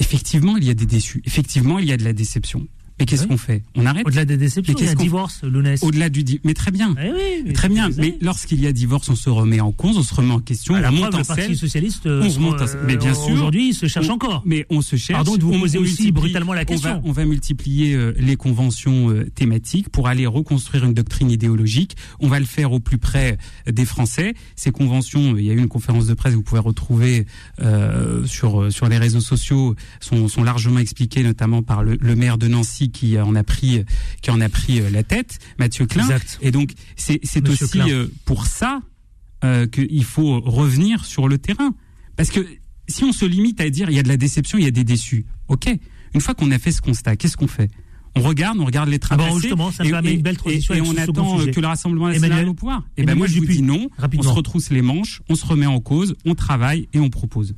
Effectivement, 0.00 0.56
il 0.56 0.64
y 0.64 0.70
a 0.70 0.74
des 0.74 0.86
déçus. 0.86 1.22
Effectivement, 1.24 1.78
il 1.78 1.86
y 1.86 1.92
a 1.92 1.96
de 1.96 2.04
la 2.04 2.12
déception. 2.12 2.66
Mais 3.00 3.06
qu'est-ce 3.06 3.22
Oui. 3.22 3.28
qu'on 3.28 3.36
fait? 3.38 3.62
On 3.76 3.86
arrête 3.86 4.06
Au-delà 4.06 4.24
des 4.24 4.36
déceptions, 4.36 4.74
il 4.78 4.84
y 4.84 4.88
a 4.88 4.94
divorce, 4.94 5.42
Lounès. 5.44 5.82
Au-delà 5.82 6.08
du 6.08 6.24
di- 6.24 6.40
mais 6.44 6.54
très 6.54 6.70
bien. 6.70 6.94
Eh 7.02 7.10
oui, 7.10 7.42
mais 7.46 7.52
Très 7.52 7.68
bien, 7.68 7.88
mais 7.96 8.16
lorsqu'il 8.20 8.60
y 8.60 8.66
a 8.66 8.72
divorce, 8.72 9.08
on 9.08 9.14
se 9.16 9.30
remet 9.30 9.60
en 9.60 9.72
cause, 9.72 9.96
on 9.98 10.02
se 10.02 10.14
remet 10.14 10.32
en 10.32 10.40
question, 10.40 10.74
Ah, 10.74 10.80
la 10.80 10.88
on 10.90 10.96
remonte 10.96 11.14
en 11.14 11.22
Parti 11.24 11.42
selle. 11.42 11.56
socialiste, 11.56 12.06
euh, 12.06 12.22
on 12.24 12.28
remonte 12.28 12.60
en 12.60 12.64
euh. 12.66 12.82
Mais 12.86 12.96
bien 12.96 13.14
sûr. 13.14 13.32
aujourd'hui, 13.32 13.68
il 13.68 13.74
se 13.74 13.86
cherche 13.86 14.08
On- 14.08 14.14
encore. 14.14 14.42
Mais 14.44 14.66
on 14.70 14.82
se 14.82 14.96
cherche. 14.96 15.16
Pardon 15.16 15.36
de 15.36 15.42
vous 15.44 15.52
on- 15.52 15.60
poser 15.60 15.78
on 15.78 15.82
aussi 15.82 16.10
brutalement 16.12 16.54
la 16.54 16.62
on 16.62 16.64
question. 16.64 16.90
va, 16.94 17.00
on 17.04 17.12
va 17.12 17.24
multiplier 17.24 17.94
euh, 17.94 18.12
les 18.18 18.36
conventions 18.36 19.10
euh, 19.10 19.24
thématiques 19.34 19.88
pour 19.90 20.08
aller 20.08 20.26
reconstruire 20.26 20.84
une 20.84 20.94
doctrine 20.94 21.30
idéologique. 21.30 21.96
On 22.20 22.28
va 22.28 22.40
le 22.40 22.46
faire 22.46 22.72
au 22.72 22.80
plus 22.80 22.98
près 22.98 23.38
des 23.70 23.84
Français. 23.84 24.34
Ces 24.56 24.70
conventions, 24.72 25.34
euh, 25.34 25.40
il 25.40 25.46
y 25.46 25.50
a 25.50 25.54
eu 25.54 25.58
une 25.58 25.68
conférence 25.68 26.06
de 26.06 26.14
presse 26.14 26.32
que 26.32 26.36
vous 26.36 26.42
pouvez 26.42 26.60
retrouver 26.60 27.26
euh, 27.62 28.26
sur 28.26 28.62
euh, 28.62 28.70
sur 28.70 28.88
les 28.88 28.98
réseaux 28.98 29.20
sociaux, 29.20 29.74
sont, 30.00 30.28
sont 30.28 30.42
largement 30.42 30.78
expliquées, 30.80 31.22
notamment 31.22 31.62
par 31.62 31.82
le, 31.82 31.96
le 32.00 32.16
maire 32.16 32.38
de 32.38 32.48
Nancy 32.48 32.87
qui 32.90 33.18
en 33.18 33.34
a 33.34 33.42
pris 33.44 33.84
qui 34.22 34.30
en 34.30 34.40
a 34.40 34.48
pris 34.48 34.80
euh, 34.80 34.90
la 34.90 35.02
tête, 35.02 35.38
Mathieu 35.58 35.86
Klein. 35.86 36.02
Exact. 36.04 36.38
Et 36.42 36.50
donc 36.50 36.72
c'est 36.96 37.20
aussi 37.48 37.68
Klein. 37.70 37.88
euh, 37.88 38.08
pour 38.24 38.46
ça 38.46 38.80
euh, 39.44 39.66
qu'il 39.66 40.04
faut 40.04 40.40
revenir 40.40 41.04
sur 41.04 41.28
le 41.28 41.38
terrain. 41.38 41.74
Parce 42.16 42.30
que 42.30 42.40
si 42.88 43.04
on 43.04 43.12
se 43.12 43.24
limite 43.24 43.60
à 43.60 43.70
dire 43.70 43.90
il 43.90 43.96
y 43.96 43.98
a 43.98 44.02
de 44.02 44.08
la 44.08 44.16
déception, 44.16 44.58
il 44.58 44.64
y 44.64 44.68
a 44.68 44.70
des 44.72 44.84
déçus, 44.84 45.26
ok. 45.48 45.68
Une 46.14 46.20
fois 46.20 46.34
qu'on 46.34 46.50
a 46.50 46.58
fait 46.58 46.72
ce 46.72 46.80
constat, 46.80 47.16
qu'est-ce 47.16 47.36
qu'on 47.36 47.46
fait? 47.46 47.70
On 48.16 48.22
regarde, 48.22 48.58
on 48.58 48.64
regarde 48.64 48.88
les 48.88 48.98
trains 48.98 49.16
Ah 49.20 49.28
bon, 49.28 49.38
justement, 49.38 49.70
ça 49.70 49.84
et, 49.84 49.90
permet 49.90 50.10
et- 50.10 50.14
une 50.14 50.22
belle 50.22 50.38
transition 50.38 50.74
et, 50.74 50.80
on 50.80 50.96
attend 50.96 51.38
sujet. 51.38 51.50
que 51.52 51.60
le 51.60 51.66
Rassemblement 51.66 52.08
national 52.08 52.30
Emmanuel- 52.32 52.48
au 52.48 52.54
pouvoir. 52.54 52.80
Et 52.96 53.02
ben 53.04 53.12
Emmanuel 53.12 53.18
moi 53.18 53.26
je 53.28 53.38
vous 53.38 53.46
dis 53.46 53.62
non. 53.62 53.88
rapidement. 53.98 54.28
On 54.28 54.32
se 54.32 54.36
retrousse 54.36 54.70
les 54.70 54.82
manches, 54.82 55.20
on 55.28 55.34
se 55.36 55.44
remet 55.46 55.66
en 55.66 55.78
cause, 55.80 56.16
on 56.24 56.34
travaille 56.34 56.88
et 56.94 56.98
on 56.98 57.10
propose. 57.10 57.54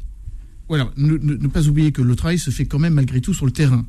Voilà, 0.68 0.91
ne, 0.97 1.12
ne- 1.16 1.35
ne 1.37 1.47
pas 1.49 1.66
oublier 1.68 1.93
que 1.93 2.03
le 2.03 2.14
travail 2.16 2.39
se 2.39 2.51
fait 2.51 2.66
quand 2.66 2.78
même 2.81 2.95
malgré 2.95 3.20
tout 3.20 3.33
sur 3.33 3.47
le 3.47 3.53
terrain. 3.53 3.87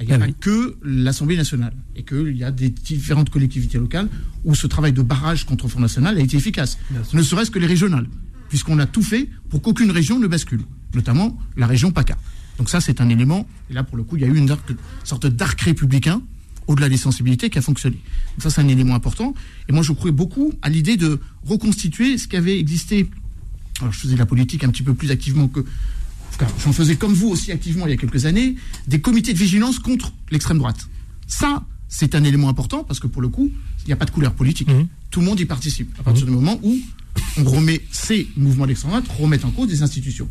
Il 0.00 0.06
n'y 0.06 0.12
a 0.12 0.16
Ah 0.16 0.18
pas 0.18 0.26
oui. 0.26 0.34
que 0.40 0.76
l'Assemblée 0.82 1.36
nationale 1.36 1.72
et 1.96 2.02
qu'il 2.02 2.36
y 2.36 2.44
a 2.44 2.50
des 2.50 2.68
différentes 2.70 3.30
collectivités 3.30 3.78
locales 3.78 4.08
où 4.44 4.54
ce 4.54 4.66
travail 4.66 4.92
de 4.92 5.02
barrage 5.02 5.44
contre 5.46 5.64
le 5.66 5.70
Front 5.70 5.80
National 5.80 6.16
a 6.18 6.20
été 6.20 6.36
efficace. 6.36 6.78
Ne 7.12 7.22
serait-ce 7.22 7.50
que 7.50 7.58
les 7.58 7.66
régionales, 7.66 8.06
puisqu'on 8.48 8.78
a 8.80 8.86
tout 8.86 9.02
fait 9.02 9.28
pour 9.50 9.62
qu'aucune 9.62 9.90
région 9.90 10.18
ne 10.18 10.26
bascule, 10.26 10.62
notamment 10.94 11.38
la 11.56 11.66
région 11.66 11.92
PACA. 11.92 12.16
Donc 12.58 12.68
ça, 12.70 12.80
c'est 12.80 13.00
un 13.00 13.08
élément, 13.08 13.46
et 13.70 13.74
là 13.74 13.82
pour 13.84 13.96
le 13.96 14.02
coup, 14.04 14.16
il 14.16 14.22
y 14.22 14.24
a 14.24 14.28
eu 14.28 14.36
une 14.36 14.48
sorte 15.04 15.26
d'arc 15.26 15.60
républicain 15.60 16.22
au-delà 16.66 16.88
des 16.88 16.96
sensibilités 16.96 17.50
qui 17.50 17.58
a 17.58 17.62
fonctionné. 17.62 17.96
Donc 17.96 18.42
ça, 18.42 18.50
c'est 18.50 18.60
un 18.60 18.68
élément 18.68 18.94
important. 18.94 19.34
Et 19.68 19.72
moi, 19.72 19.82
je 19.82 19.92
crois 19.92 20.10
beaucoup 20.12 20.52
à 20.62 20.70
l'idée 20.70 20.96
de 20.96 21.20
reconstituer 21.44 22.16
ce 22.18 22.26
qui 22.26 22.36
avait 22.36 22.58
existé. 22.58 23.10
Alors, 23.80 23.92
je 23.92 23.98
faisais 23.98 24.16
la 24.16 24.24
politique 24.26 24.64
un 24.64 24.68
petit 24.70 24.82
peu 24.82 24.94
plus 24.94 25.10
activement 25.10 25.46
que, 25.48 25.60
j'en 26.64 26.72
faisais 26.72 26.96
comme 26.96 27.12
vous 27.12 27.28
aussi 27.28 27.52
activement 27.52 27.86
il 27.86 27.90
y 27.90 27.94
a 27.94 27.96
quelques 27.96 28.26
années, 28.26 28.56
des 28.86 29.00
comités 29.00 29.32
de 29.32 29.38
vigilance 29.38 29.78
contre 29.78 30.12
l'extrême 30.30 30.58
droite. 30.58 30.88
Ça, 31.26 31.64
c'est 31.88 32.14
un 32.14 32.24
élément 32.24 32.48
important 32.48 32.84
parce 32.84 33.00
que 33.00 33.06
pour 33.06 33.22
le 33.22 33.28
coup, 33.28 33.50
il 33.84 33.86
n'y 33.86 33.92
a 33.92 33.96
pas 33.96 34.04
de 34.04 34.10
couleur 34.10 34.32
politique. 34.32 34.68
Mhm. 34.68 34.88
Tout 35.10 35.20
le 35.20 35.26
monde 35.26 35.40
y 35.40 35.44
participe. 35.44 35.94
À 35.98 36.02
partir 36.02 36.26
du 36.26 36.32
moment 36.32 36.58
où 36.62 36.76
on 37.36 37.44
remet 37.44 37.80
ces 37.92 38.26
mouvements 38.36 38.66
d'extrême 38.66 38.90
droite, 38.90 39.06
remettent 39.18 39.44
en 39.44 39.50
cause 39.50 39.68
des 39.68 39.82
institutions. 39.82 40.28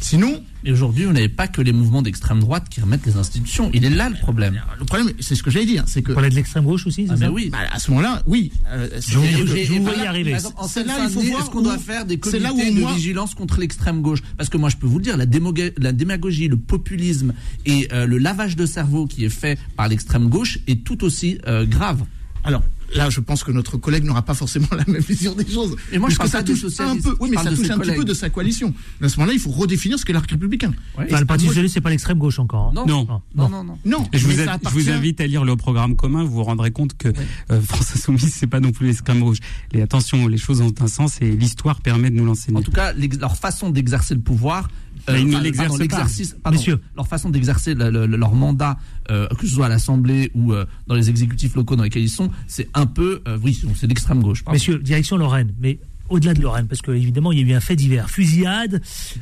Sinon, 0.00 0.42
Et 0.64 0.72
aujourd'hui, 0.72 1.04
vous 1.04 1.12
n'avez 1.12 1.28
pas 1.28 1.46
que 1.48 1.60
les 1.62 1.72
mouvements 1.72 2.02
d'extrême 2.02 2.40
droite 2.40 2.68
qui 2.68 2.80
remettent 2.80 3.06
les 3.06 3.16
institutions. 3.16 3.70
Il 3.74 3.84
est 3.84 3.90
là 3.90 4.08
le 4.08 4.16
problème. 4.16 4.60
le 4.78 4.84
problème, 4.84 5.12
c'est 5.20 5.34
ce 5.34 5.42
que 5.42 5.50
j'allais 5.50 5.66
dire, 5.66 5.84
c'est 5.86 6.02
que 6.02 6.12
On 6.12 6.14
parlait 6.14 6.30
de 6.30 6.34
l'extrême 6.34 6.64
gauche 6.64 6.86
aussi, 6.86 7.06
c'est 7.06 7.12
Ah, 7.12 7.16
ça 7.16 7.30
oui. 7.30 7.48
bah, 7.50 7.58
à 7.70 7.78
ce 7.78 7.90
moment-là, 7.90 8.22
oui. 8.26 8.50
euh, 8.68 8.88
c'est- 9.00 9.12
Je 9.12 9.18
vous- 9.18 9.86
là, 9.86 10.08
arriver. 10.08 10.36
C'est 10.68 10.84
là, 10.84 10.98
il 11.04 11.10
faut 11.10 11.20
voir 11.20 11.42
est-ce 11.42 11.50
qu'on 11.50 11.62
doit 11.62 11.78
faire 11.78 12.04
des 12.06 12.18
c'est 12.24 12.38
là 12.40 12.52
où 12.52 12.56
comités 12.56 12.74
de 12.74 12.80
moi- 12.80 12.92
vigilance 12.94 13.34
contre 13.34 13.58
l'extrême 13.60 14.02
gauche? 14.02 14.20
Parce 14.36 14.48
que 14.48 14.56
moi, 14.56 14.68
je 14.68 14.76
peux 14.76 14.86
vous 14.86 14.98
le 14.98 15.04
dire, 15.04 15.16
la, 15.16 15.26
démoga- 15.26 15.72
la 15.78 15.92
démagogie, 15.92 16.48
le 16.48 16.56
populisme 16.56 17.34
et 17.66 17.88
euh, 17.92 18.06
le 18.06 18.18
lavage 18.18 18.56
de 18.56 18.66
cerveau 18.66 19.06
qui 19.06 19.24
est 19.24 19.28
fait 19.30 19.58
par 19.76 19.88
l'extrême 19.88 20.28
gauche 20.28 20.58
est 20.66 20.84
tout 20.84 21.04
aussi 21.04 21.38
euh, 21.46 21.66
grave. 21.66 22.02
Alors, 22.44 22.62
là, 22.94 23.10
je 23.10 23.20
pense 23.20 23.44
que 23.44 23.52
notre 23.52 23.76
collègue 23.76 24.04
n'aura 24.04 24.22
pas 24.22 24.34
forcément 24.34 24.68
la 24.76 24.84
même 24.86 25.00
vision 25.02 25.34
des 25.34 25.46
choses. 25.48 25.76
Et 25.92 25.98
moi, 25.98 26.08
je 26.08 26.16
Puisque 26.16 26.32
parle 26.32 26.46
ça 26.46 26.52
touche 26.52 26.64
un 26.80 26.96
peu, 27.00 27.14
oui, 27.20 27.28
mais 27.30 27.36
ça 27.36 27.50
de 27.50 27.56
touche 27.56 27.70
un 27.70 27.78
petit 27.78 27.92
peu 27.94 28.04
de 28.04 28.14
sa 28.14 28.30
coalition. 28.30 28.74
À 29.02 29.08
ce 29.08 29.16
moment-là, 29.18 29.34
il 29.34 29.40
faut 29.40 29.50
redéfinir 29.50 29.98
ce 29.98 30.04
qu'est 30.04 30.12
l'arc 30.12 30.30
républicain. 30.30 30.72
Ouais. 30.96 31.04
Et 31.04 31.12
Enfin, 31.12 31.20
le 31.20 31.26
Parti 31.26 31.46
socialiste, 31.46 31.74
c'est 31.74 31.80
pas 31.80 31.90
l'extrême 31.90 32.18
gauche 32.18 32.38
encore. 32.38 32.68
hein. 32.68 32.72
Non, 32.74 32.86
Non. 32.86 33.06
non, 33.34 33.48
non, 33.48 33.64
non. 33.64 33.78
Non, 33.84 34.06
Je 34.12 34.26
vous, 34.26 34.90
invite 34.90 35.20
à 35.20 35.26
lire 35.26 35.44
le 35.44 35.56
programme 35.56 35.96
commun, 35.96 36.24
vous 36.24 36.32
vous 36.32 36.44
rendrez 36.44 36.70
compte 36.70 36.96
que 36.96 37.08
euh, 37.50 37.60
France 37.60 37.92
Insoumise, 37.94 38.32
c'est 38.34 38.46
pas 38.46 38.60
non 38.60 38.72
plus 38.72 38.86
l'extrême 38.86 39.20
gauche. 39.20 39.38
Et 39.72 39.82
attention, 39.82 40.26
les 40.28 40.38
choses 40.38 40.60
ont 40.60 40.72
un 40.80 40.86
sens 40.88 41.20
et 41.20 41.30
l'histoire 41.30 41.80
permet 41.80 42.10
de 42.10 42.16
nous 42.16 42.24
l'enseigner. 42.24 42.58
En 42.58 42.62
tout 42.62 42.70
cas, 42.72 42.92
leur 42.92 43.36
façon 43.36 43.70
d'exercer 43.70 44.14
le 44.14 44.20
pouvoir. 44.20 44.68
euh, 45.08 45.12
Mais 45.12 45.20
ils 45.22 45.26
ne 45.28 45.34
enfin, 45.34 45.42
l'exercent 45.42 45.68
pardon, 45.68 45.76
pas. 45.76 45.82
l'exercice- 45.98 46.36
pardon, 46.42 46.58
Messieurs. 46.58 46.80
Leur 46.96 47.06
façon 47.06 47.30
d'exercer 47.30 47.74
le- 47.74 47.90
le- 47.90 48.06
leur 48.16 48.34
mandat, 48.34 48.78
euh, 49.10 49.26
que 49.38 49.46
ce 49.46 49.54
soit 49.54 49.66
à 49.66 49.68
l'Assemblée 49.68 50.30
ou 50.34 50.52
euh, 50.52 50.64
dans 50.86 50.94
les 50.94 51.08
exécutifs 51.10 51.54
locaux 51.54 51.76
dans 51.76 51.82
lesquels 51.84 52.02
ils 52.02 52.08
sont, 52.08 52.30
c'est 52.46 52.68
un 52.74 52.86
peu, 52.86 53.20
euh, 53.28 53.38
oui, 53.42 53.58
c'est 53.76 53.86
l'extrême 53.86 54.22
gauche. 54.22 54.42
pardon. 54.44 54.54
Messieurs, 54.56 54.78
direction 54.78 55.16
Lorraine, 55.16 55.52
mais 55.60 55.78
au-delà 56.08 56.32
de 56.34 56.40
Lorraine, 56.40 56.66
parce 56.66 56.80
que 56.80 56.90
évidemment 56.90 57.32
il 57.32 57.38
y 57.40 57.42
a 57.42 57.46
eu 57.46 57.52
un 57.56 57.60
fait 57.60 57.76
divers, 57.76 58.08
fusillade, 58.08 58.80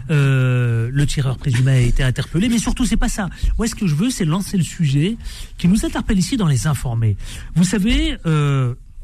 le 0.09 1.05
tireur 1.07 1.37
présumé 1.39 1.71
a 1.73 1.81
été 1.81 2.03
interpellé, 2.03 2.49
mais 2.49 2.59
surtout 2.59 2.85
c'est 2.85 2.97
pas 2.97 3.09
ça. 3.09 3.29
Moi, 3.59 3.67
ce 3.67 3.75
que 3.75 3.87
je 3.87 3.95
veux, 3.95 4.11
c'est 4.11 4.25
lancer 4.25 4.57
le 4.57 4.63
sujet 4.63 5.17
qui 5.59 5.69
nous 5.69 5.85
interpelle 5.85 6.19
ici 6.19 6.37
dans 6.37 6.47
les 6.47 6.67
informés. 6.67 7.17
Vous 7.55 7.65
savez. 7.65 8.17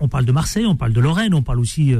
On 0.04 0.08
parle 0.08 0.24
de 0.24 0.32
Marseille, 0.32 0.66
on 0.66 0.74
parle 0.74 0.92
de 0.92 1.00
Lorraine, 1.00 1.32
on 1.32 1.42
parle 1.42 1.60
aussi 1.60 1.92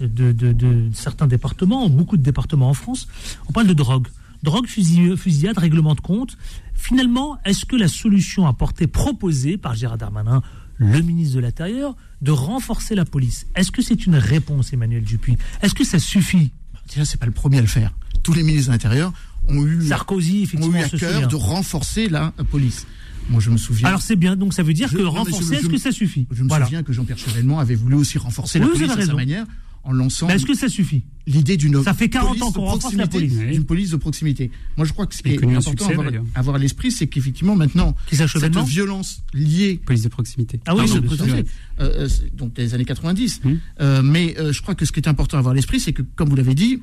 de, 0.00 0.32
de- 0.32 0.88
certains 0.94 1.26
départements, 1.26 1.90
beaucoup 1.90 2.16
de 2.16 2.22
départements 2.22 2.70
en 2.70 2.74
France. 2.74 3.06
On 3.48 3.52
parle 3.52 3.66
de 3.66 3.74
drogue. 3.74 4.08
Drogue, 4.42 4.66
fusil- 4.66 5.14
fusillade, 5.18 5.58
règlement 5.58 5.94
de 5.94 6.00
compte. 6.00 6.38
Finalement, 6.80 7.38
est-ce 7.44 7.66
que 7.66 7.76
la 7.76 7.88
solution 7.88 8.46
apportée, 8.46 8.86
proposée 8.86 9.58
par 9.58 9.74
Gérard 9.74 9.98
Darmanin, 9.98 10.42
le 10.78 11.00
ministre 11.02 11.36
de 11.36 11.40
l'Intérieur, 11.40 11.94
de 12.22 12.30
renforcer 12.30 12.94
la 12.94 13.04
police, 13.04 13.46
est-ce 13.54 13.70
que 13.70 13.82
c'est 13.82 14.06
une 14.06 14.16
réponse, 14.16 14.72
Emmanuel 14.72 15.04
Dupuis? 15.04 15.36
Est-ce 15.60 15.74
que 15.74 15.84
ça 15.84 15.98
suffit? 15.98 16.52
Déjà, 16.88 17.04
c'est 17.04 17.20
pas 17.20 17.26
le 17.26 17.32
premier 17.32 17.58
à 17.58 17.60
le 17.60 17.66
faire. 17.66 17.92
Tous 18.22 18.32
les 18.32 18.42
ministres 18.42 18.68
de 18.68 18.72
l'Intérieur 18.72 19.12
ont 19.46 19.64
eu, 19.66 19.86
Sarkozy, 19.86 20.40
ont 20.40 20.42
effectivement, 20.44 20.78
eu 20.78 20.82
à 20.82 20.88
cœur 20.88 21.28
de 21.28 21.36
renforcer 21.36 22.08
la 22.08 22.32
police. 22.50 22.86
Moi, 23.28 23.40
je 23.40 23.50
me 23.50 23.58
souviens. 23.58 23.86
Alors 23.88 24.00
c'est 24.00 24.16
bien, 24.16 24.34
donc 24.34 24.54
ça 24.54 24.62
veut 24.62 24.72
dire 24.72 24.88
Je- 24.88 24.96
que 24.96 25.02
renforcer, 25.02 25.56
est-ce 25.56 25.68
que 25.68 25.76
ça 25.78 25.92
suffit? 25.92 26.26
je 26.32 26.42
me 26.42 26.48
Voilà. 26.48 26.64
souviens 26.64 26.82
que 26.82 26.92
Jean-Pierre 26.94 27.18
Chevènement 27.18 27.58
avait 27.60 27.74
voulu 27.74 27.94
aussi 27.96 28.16
renforcer 28.16 28.58
la 28.58 28.64
Oui, 28.66 28.72
police 28.72 28.90
avez 28.90 29.04
sa 29.04 29.14
manière 29.14 29.44
en 29.82 29.92
lançant 29.92 30.26
Mais 30.26 30.34
est-ce 30.34 30.44
que 30.46 30.54
ça 30.54 30.68
suffit 30.68 31.04
l'idée 31.26 31.56
d'une 31.56 31.82
Ça 31.82 31.94
fait 31.94 32.08
40 32.08 32.28
police 32.30 32.42
ans 32.42 32.50
de 32.50 32.54
qu'on 32.54 32.60
renforce 32.64 32.94
la 32.94 33.06
proximité, 33.06 33.34
police. 33.36 33.46
Oui. 33.48 33.54
d'une 33.56 33.64
police 33.66 33.90
de 33.90 33.96
proximité. 33.96 34.50
Moi, 34.76 34.86
je 34.86 34.92
crois 34.92 35.06
que 35.06 35.14
ce 35.14 35.22
qui 35.22 35.30
est 35.30 35.44
important 35.44 35.86
succès, 35.86 35.94
à 36.34 36.38
avoir, 36.38 36.56
à 36.56 36.58
l'esprit, 36.58 36.90
c'est 36.90 37.06
qu'effectivement 37.06 37.56
maintenant 37.56 37.94
cette 38.10 38.56
violence 38.66 39.22
liée 39.32 39.80
Police 39.84 40.02
de 40.02 40.08
proximité. 40.08 40.60
Ah 40.66 40.74
oui, 40.74 40.84
Pardon, 40.86 41.08
je- 41.08 41.24
fait. 41.24 41.46
Euh, 41.80 42.06
euh, 42.06 42.08
donc 42.36 42.52
des 42.54 42.74
années 42.74 42.84
90. 42.84 43.40
Hum. 43.44 43.58
Euh, 43.80 44.02
mais 44.02 44.36
euh, 44.38 44.52
je 44.52 44.60
crois 44.60 44.74
que 44.74 44.84
ce 44.84 44.92
qui 44.92 45.00
est 45.00 45.08
important 45.08 45.36
à 45.36 45.40
avoir 45.40 45.52
à 45.52 45.54
l'esprit, 45.54 45.80
c'est 45.80 45.92
que, 45.92 46.02
comme 46.02 46.28
vous 46.28 46.36
l'avez 46.36 46.54
dit, 46.54 46.82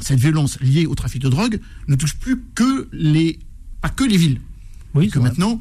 cette 0.00 0.20
violence 0.20 0.60
liée 0.60 0.86
au 0.86 0.94
trafic 0.94 1.20
de 1.22 1.28
drogue 1.28 1.58
ne 1.88 1.94
touche 1.96 2.16
plus 2.16 2.40
que 2.54 2.88
les, 2.92 3.38
pas 3.80 3.88
que 3.88 4.04
les 4.04 4.16
villes. 4.16 4.40
Oui, 4.94 5.08
que 5.08 5.18
maintenant, 5.18 5.60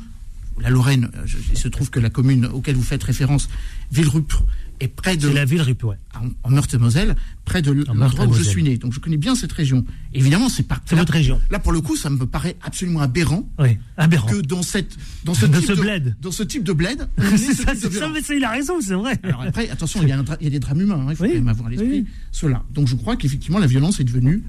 la 0.59 0.70
Lorraine, 0.70 1.09
je- 1.26 1.38
il 1.51 1.57
se 1.57 1.67
trouve 1.67 1.89
que 1.89 1.99
la 1.99 2.09
commune 2.09 2.45
auquel 2.45 2.76
vous 2.76 2.84
faites 2.84 3.03
référence, 3.03 3.47
Villerupt, 3.91 4.34
est 4.80 4.88
près 4.88 5.17
de 5.17 5.27
c'est 5.27 5.34
la 5.34 5.45
ville 5.45 5.61
Rup, 5.61 5.84
ouais. 5.84 5.97
en, 6.43 6.49
Meurthe-et-Moselle, 6.49 7.15
près 7.45 7.61
de 7.61 7.71
l'endroit 7.71 8.25
où 8.25 8.34
je 8.34 8.43
suis 8.43 8.63
né. 8.63 8.77
Donc 8.77 8.93
je 8.93 8.99
connais 8.99 9.17
bien 9.17 9.36
cette 9.36 9.51
région. 9.51 9.86
Évidemment, 10.13 10.49
c'est 10.49 10.63
pas. 10.63 10.80
C'est 10.86 10.95
votre 10.95 11.13
région. 11.13 11.39
Là, 11.49 11.59
pour 11.59 11.71
le 11.71 11.82
coup, 11.82 11.95
ça 11.95 12.09
me 12.09 12.25
paraît 12.25 12.55
absolument 12.61 13.01
aberrant 13.01 13.47
Oui, 13.59 13.77
aberrant. 13.97 14.27
que 14.27 14.41
dans 14.41 14.61
cette, 14.61 14.97
dans 15.25 15.34
ce, 15.34 15.45
type 15.45 15.67
de, 15.67 15.82
bled. 15.82 16.15
dans 16.21 16.32
ce 16.32 16.43
type 16.43 16.63
de 16.63 16.73
bled, 16.73 17.07
c'est 17.17 17.53
ce 17.53 17.63
ça, 17.63 17.73
c'est 17.75 18.38
il 18.38 18.43
a 18.43 18.51
raison, 18.51 18.80
c'est 18.82 18.93
vrai. 18.93 19.19
Alors 19.23 19.41
après, 19.41 19.69
attention, 19.69 20.01
il 20.01 20.09
y 20.09 20.11
a, 20.11 20.23
il 20.39 20.43
y 20.45 20.47
a 20.47 20.51
des 20.51 20.59
drames 20.59 20.82
humains, 20.82 21.05
hein, 21.07 21.11
il 21.11 21.15
faut 21.15 21.25
quand 21.25 21.34
même 21.34 21.47
avoir 21.47 21.67
à 21.67 21.71
l'esprit 21.71 22.05
cela. 22.32 22.63
Donc 22.73 22.88
je 22.88 22.95
crois 22.95 23.15
qu'effectivement, 23.15 23.59
la 23.59 23.67
violence 23.67 23.99
est 23.99 24.03
devenue 24.05 24.43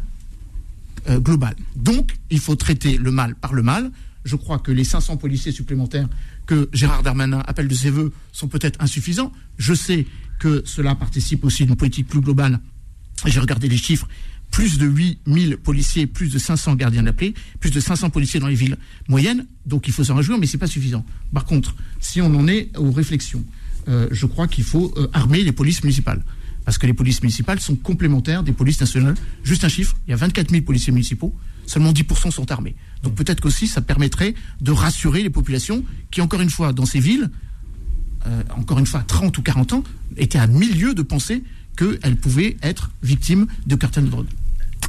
euh, 1.08 1.18
globale. 1.18 1.56
Donc, 1.76 2.16
il 2.30 2.40
faut 2.40 2.56
traiter 2.56 2.98
le 2.98 3.10
mal 3.10 3.34
par 3.34 3.54
le 3.54 3.62
mal. 3.62 3.90
Je 4.24 4.36
crois 4.36 4.58
que 4.58 4.70
les 4.70 4.84
500 4.84 5.16
policiers 5.16 5.50
supplémentaires 5.50 6.08
que 6.50 6.68
Gérard 6.72 7.04
Darmanin 7.04 7.44
appelle 7.46 7.68
de 7.68 7.74
ses 7.76 7.90
voeux 7.90 8.12
sont 8.32 8.48
peut-être 8.48 8.82
insuffisants. 8.82 9.30
Je 9.56 9.72
sais 9.72 10.04
que 10.40 10.64
cela 10.66 10.96
participe 10.96 11.44
aussi 11.44 11.64
d'une 11.64 11.76
politique 11.76 12.08
plus 12.08 12.20
globale. 12.20 12.58
J'ai 13.24 13.38
regardé 13.38 13.68
les 13.68 13.76
chiffres. 13.76 14.08
Plus 14.50 14.76
de 14.76 14.84
8000 14.84 15.58
policiers, 15.58 16.08
plus 16.08 16.28
de 16.28 16.40
500 16.40 16.74
gardiens 16.74 17.04
paix, 17.12 17.34
plus 17.60 17.70
de 17.70 17.78
500 17.78 18.10
policiers 18.10 18.40
dans 18.40 18.48
les 18.48 18.56
villes 18.56 18.78
moyennes. 19.06 19.46
Donc 19.64 19.86
il 19.86 19.92
faut 19.92 20.02
s'en 20.02 20.16
réjouir, 20.16 20.38
mais 20.38 20.46
c'est 20.46 20.58
pas 20.58 20.66
suffisant. 20.66 21.06
Par 21.32 21.44
contre, 21.44 21.76
si 22.00 22.20
on 22.20 22.34
en 22.34 22.48
est 22.48 22.76
aux 22.76 22.90
réflexions, 22.90 23.44
euh, 23.86 24.08
je 24.10 24.26
crois 24.26 24.48
qu'il 24.48 24.64
faut 24.64 24.92
euh, 24.96 25.06
armer 25.12 25.44
les 25.44 25.52
polices 25.52 25.84
municipales. 25.84 26.24
Parce 26.64 26.78
que 26.78 26.86
les 26.88 26.94
polices 26.94 27.22
municipales 27.22 27.60
sont 27.60 27.76
complémentaires 27.76 28.42
des 28.42 28.50
polices 28.50 28.80
nationales. 28.80 29.14
Juste 29.44 29.62
un 29.62 29.68
chiffre, 29.68 29.94
il 30.08 30.10
y 30.10 30.14
a 30.14 30.16
24 30.16 30.50
000 30.50 30.64
policiers 30.64 30.92
municipaux, 30.92 31.32
seulement 31.70 31.92
10% 31.92 32.32
sont 32.32 32.50
armés. 32.50 32.74
Donc 33.04 33.14
peut-être 33.14 33.40
qu'aussi 33.40 33.68
ça 33.68 33.80
permettrait 33.80 34.34
de 34.60 34.72
rassurer 34.72 35.22
les 35.22 35.30
populations 35.30 35.84
qui, 36.10 36.20
encore 36.20 36.40
une 36.40 36.50
fois, 36.50 36.72
dans 36.72 36.84
ces 36.84 36.98
villes, 36.98 37.30
euh, 38.26 38.42
encore 38.56 38.80
une 38.80 38.86
fois, 38.86 39.00
à 39.00 39.04
30 39.04 39.38
ou 39.38 39.42
40 39.42 39.72
ans, 39.74 39.84
étaient 40.16 40.38
à 40.38 40.48
milieu 40.48 40.94
de 40.94 41.02
penser 41.02 41.44
qu'elles 41.76 42.16
pouvaient 42.16 42.56
être 42.62 42.90
victimes 43.02 43.46
de 43.66 43.76
cartels 43.76 44.04
de 44.04 44.10
drogue. 44.10 44.26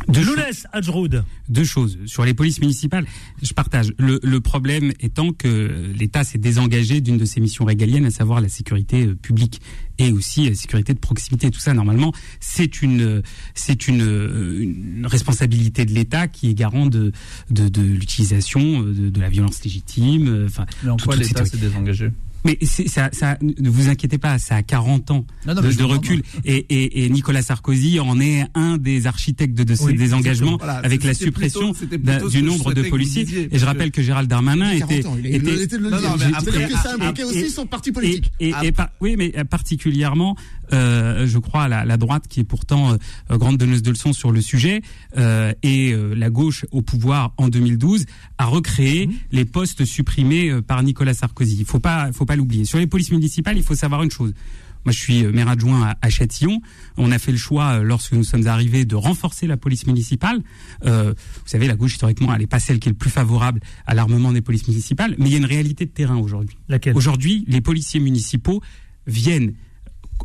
Deux, 0.07 0.23
Lounes 0.23 0.35
choses- 0.47 0.67
Hadjroud. 0.73 1.23
deux 1.49 1.63
choses. 1.63 1.97
Sur 2.05 2.25
les 2.25 2.33
polices 2.33 2.59
municipales, 2.59 3.05
je 3.41 3.53
partage. 3.53 3.93
Le, 3.97 4.19
le 4.23 4.39
problème 4.41 4.91
étant 4.99 5.31
que 5.31 5.91
l'État 5.97 6.23
s'est 6.23 6.37
désengagé 6.37 7.01
d'une 7.01 7.17
de 7.17 7.25
ses 7.25 7.39
missions 7.39 7.65
régaliennes, 7.65 8.05
à 8.05 8.11
savoir 8.11 8.41
la 8.41 8.49
sécurité 8.49 9.05
euh, 9.07 9.15
publique 9.15 9.61
et 9.99 10.11
aussi 10.11 10.49
la 10.49 10.55
sécurité 10.55 10.93
de 10.93 10.99
proximité. 10.99 11.51
Tout 11.51 11.59
ça, 11.59 11.73
normalement, 11.73 12.11
c'est 12.39 12.81
une, 12.81 13.01
euh, 13.01 13.21
c'est 13.53 13.87
une, 13.87 14.01
euh, 14.01 14.59
une 14.61 15.05
responsabilité 15.05 15.85
de 15.85 15.93
l'État 15.93 16.27
qui 16.27 16.49
est 16.49 16.53
garant 16.53 16.87
de, 16.87 17.11
de, 17.51 17.69
de 17.69 17.81
l'utilisation 17.81 18.83
euh, 18.83 18.93
de, 18.93 19.09
de 19.09 19.19
la 19.21 19.29
violence 19.29 19.63
légitime. 19.63 20.27
euh, 20.27 20.45
Enfin, 20.47 20.65
Mais 20.83 20.89
en 20.89 20.97
tout- 20.97 21.05
quoi 21.05 21.15
l'État 21.15 21.45
s'est 21.45 21.57
désengagé? 21.57 22.09
Mais 22.45 22.57
c'est- 22.61 22.87
ça, 22.87 23.09
ça, 23.11 23.37
ne 23.41 23.69
vous 23.69 23.89
inquiétez 23.89 24.17
pas, 24.17 24.39
ça 24.39 24.55
a 24.55 24.63
40 24.63 25.11
ans 25.11 25.25
Non, 25.45 25.53
non, 25.55 25.61
de, 25.61 25.83
recul. 25.83 26.23
Et, 26.45 26.55
et, 26.69 27.05
et 27.05 27.09
Nicolas 27.09 27.41
Sarkozy 27.41 27.99
en 27.99 28.19
est 28.19 28.45
un 28.55 28.77
des 28.77 29.05
architectes 29.07 29.53
de, 29.55 29.63
de 29.63 29.75
ce 29.75 29.83
Oui, 29.83 29.95
désengagement 29.95 30.57
Voilà, 30.57 30.77
avec 30.77 31.03
la 31.03 31.13
suppression 31.13 31.73
plutôt- 31.73 31.97
plutôt 31.99 32.29
du 32.29 32.41
nombre 32.41 32.73
de 32.73 32.81
policiers. 32.83 33.23
disiez, 33.25 33.49
et 33.51 33.59
je 33.59 33.65
rappelle 33.65 33.91
que 33.91 34.01
Gérald 34.01 34.27
Darmanin 34.29 34.71
Il 34.73 34.79
y 34.79 34.81
a 34.81 34.85
40 34.87 34.91
était, 34.99 35.07
ans, 35.07 35.17
il 35.19 35.25
était- 35.27 35.77
Non, 35.77 35.89
mais 35.91 36.25
après- 36.35 36.67
que 36.67 36.73
ça 36.73 36.93
impliquait 36.99 37.21
et- 37.21 37.25
aussi 37.25 37.49
son 37.49 37.65
parti 37.65 37.89
et, 37.89 37.93
politique. 37.93 38.31
et- 38.39 38.49
et 38.49 38.71
oui, 39.01 39.15
mais 39.17 39.31
particulièrement, 39.49 40.35
je 40.71 41.37
crois, 41.37 41.67
la, 41.67 41.85
la 41.85 41.97
droite 41.97 42.27
qui 42.27 42.39
est 42.39 42.43
pourtant 42.45 42.93
euh, 42.93 43.37
grande 43.37 43.57
donneuse 43.57 43.81
de 43.81 43.89
leçons 43.91 44.13
sur 44.13 44.31
le 44.31 44.41
sujet 44.41 44.81
euh, 45.17 45.53
et 45.63 45.91
euh, 45.91 46.13
la 46.13 46.29
gauche 46.29 46.65
au 46.71 46.81
pouvoir 46.81 47.33
en 47.37 47.49
2012 47.49 48.05
a 48.37 48.45
recréé 48.45 49.07
Mhm. 49.07 49.13
les 49.31 49.45
postes 49.45 49.85
supprimés 49.85 50.49
euh, 50.49 50.61
par 50.61 50.81
Nicolas 50.83 51.13
Sarkozy. 51.13 51.57
Il 51.59 51.65
faut 51.65 51.79
pas, 51.79 52.11
faut 52.11 52.25
pas 52.25 52.35
l'oublier. 52.35 52.65
Sur 52.65 52.77
les 52.79 52.87
polices 52.87 53.11
municipales, 53.11 53.57
il 53.57 53.63
faut 53.63 53.75
savoir 53.75 54.03
une 54.03 54.11
chose. 54.11 54.33
Moi, 54.85 54.93
je 54.93 54.99
suis 54.99 55.23
euh, 55.23 55.31
maire 55.31 55.47
adjoint 55.47 55.93
à, 56.01 56.09
Châtillon. 56.09 56.61
On 56.97 57.11
a 57.11 57.19
fait 57.19 57.31
le 57.31 57.37
choix, 57.37 57.73
euh, 57.79 57.83
lorsque 57.83 58.13
nous 58.13 58.23
sommes 58.23 58.47
arrivés, 58.47 58.85
de 58.85 58.95
renforcer 58.95 59.45
la 59.47 59.57
police 59.57 59.85
municipale. 59.85 60.41
Euh, 60.85 61.13
vous 61.13 61.47
savez, 61.47 61.67
la 61.67 61.75
gauche, 61.75 61.93
historiquement, 61.93 62.33
elle 62.33 62.41
n'est 62.41 62.47
pas 62.47 62.59
celle 62.59 62.79
qui 62.79 62.89
est 62.89 62.91
le 62.91 62.97
plus 62.97 63.11
favorable 63.11 63.59
à 63.85 63.93
l'armement 63.93 64.31
des 64.31 64.41
polices 64.41 64.67
municipales. 64.67 65.15
Mais 65.19 65.25
il 65.27 65.31
y 65.31 65.35
a 65.35 65.37
une 65.37 65.45
réalité 65.45 65.85
de 65.85 65.91
terrain 65.91 66.17
aujourd'hui. 66.17 66.57
Laquelle? 66.67 66.95
Aujourd'hui, 66.95 67.45
les 67.47 67.61
policiers 67.61 67.99
municipaux 67.99 68.61
viennent 69.05 69.53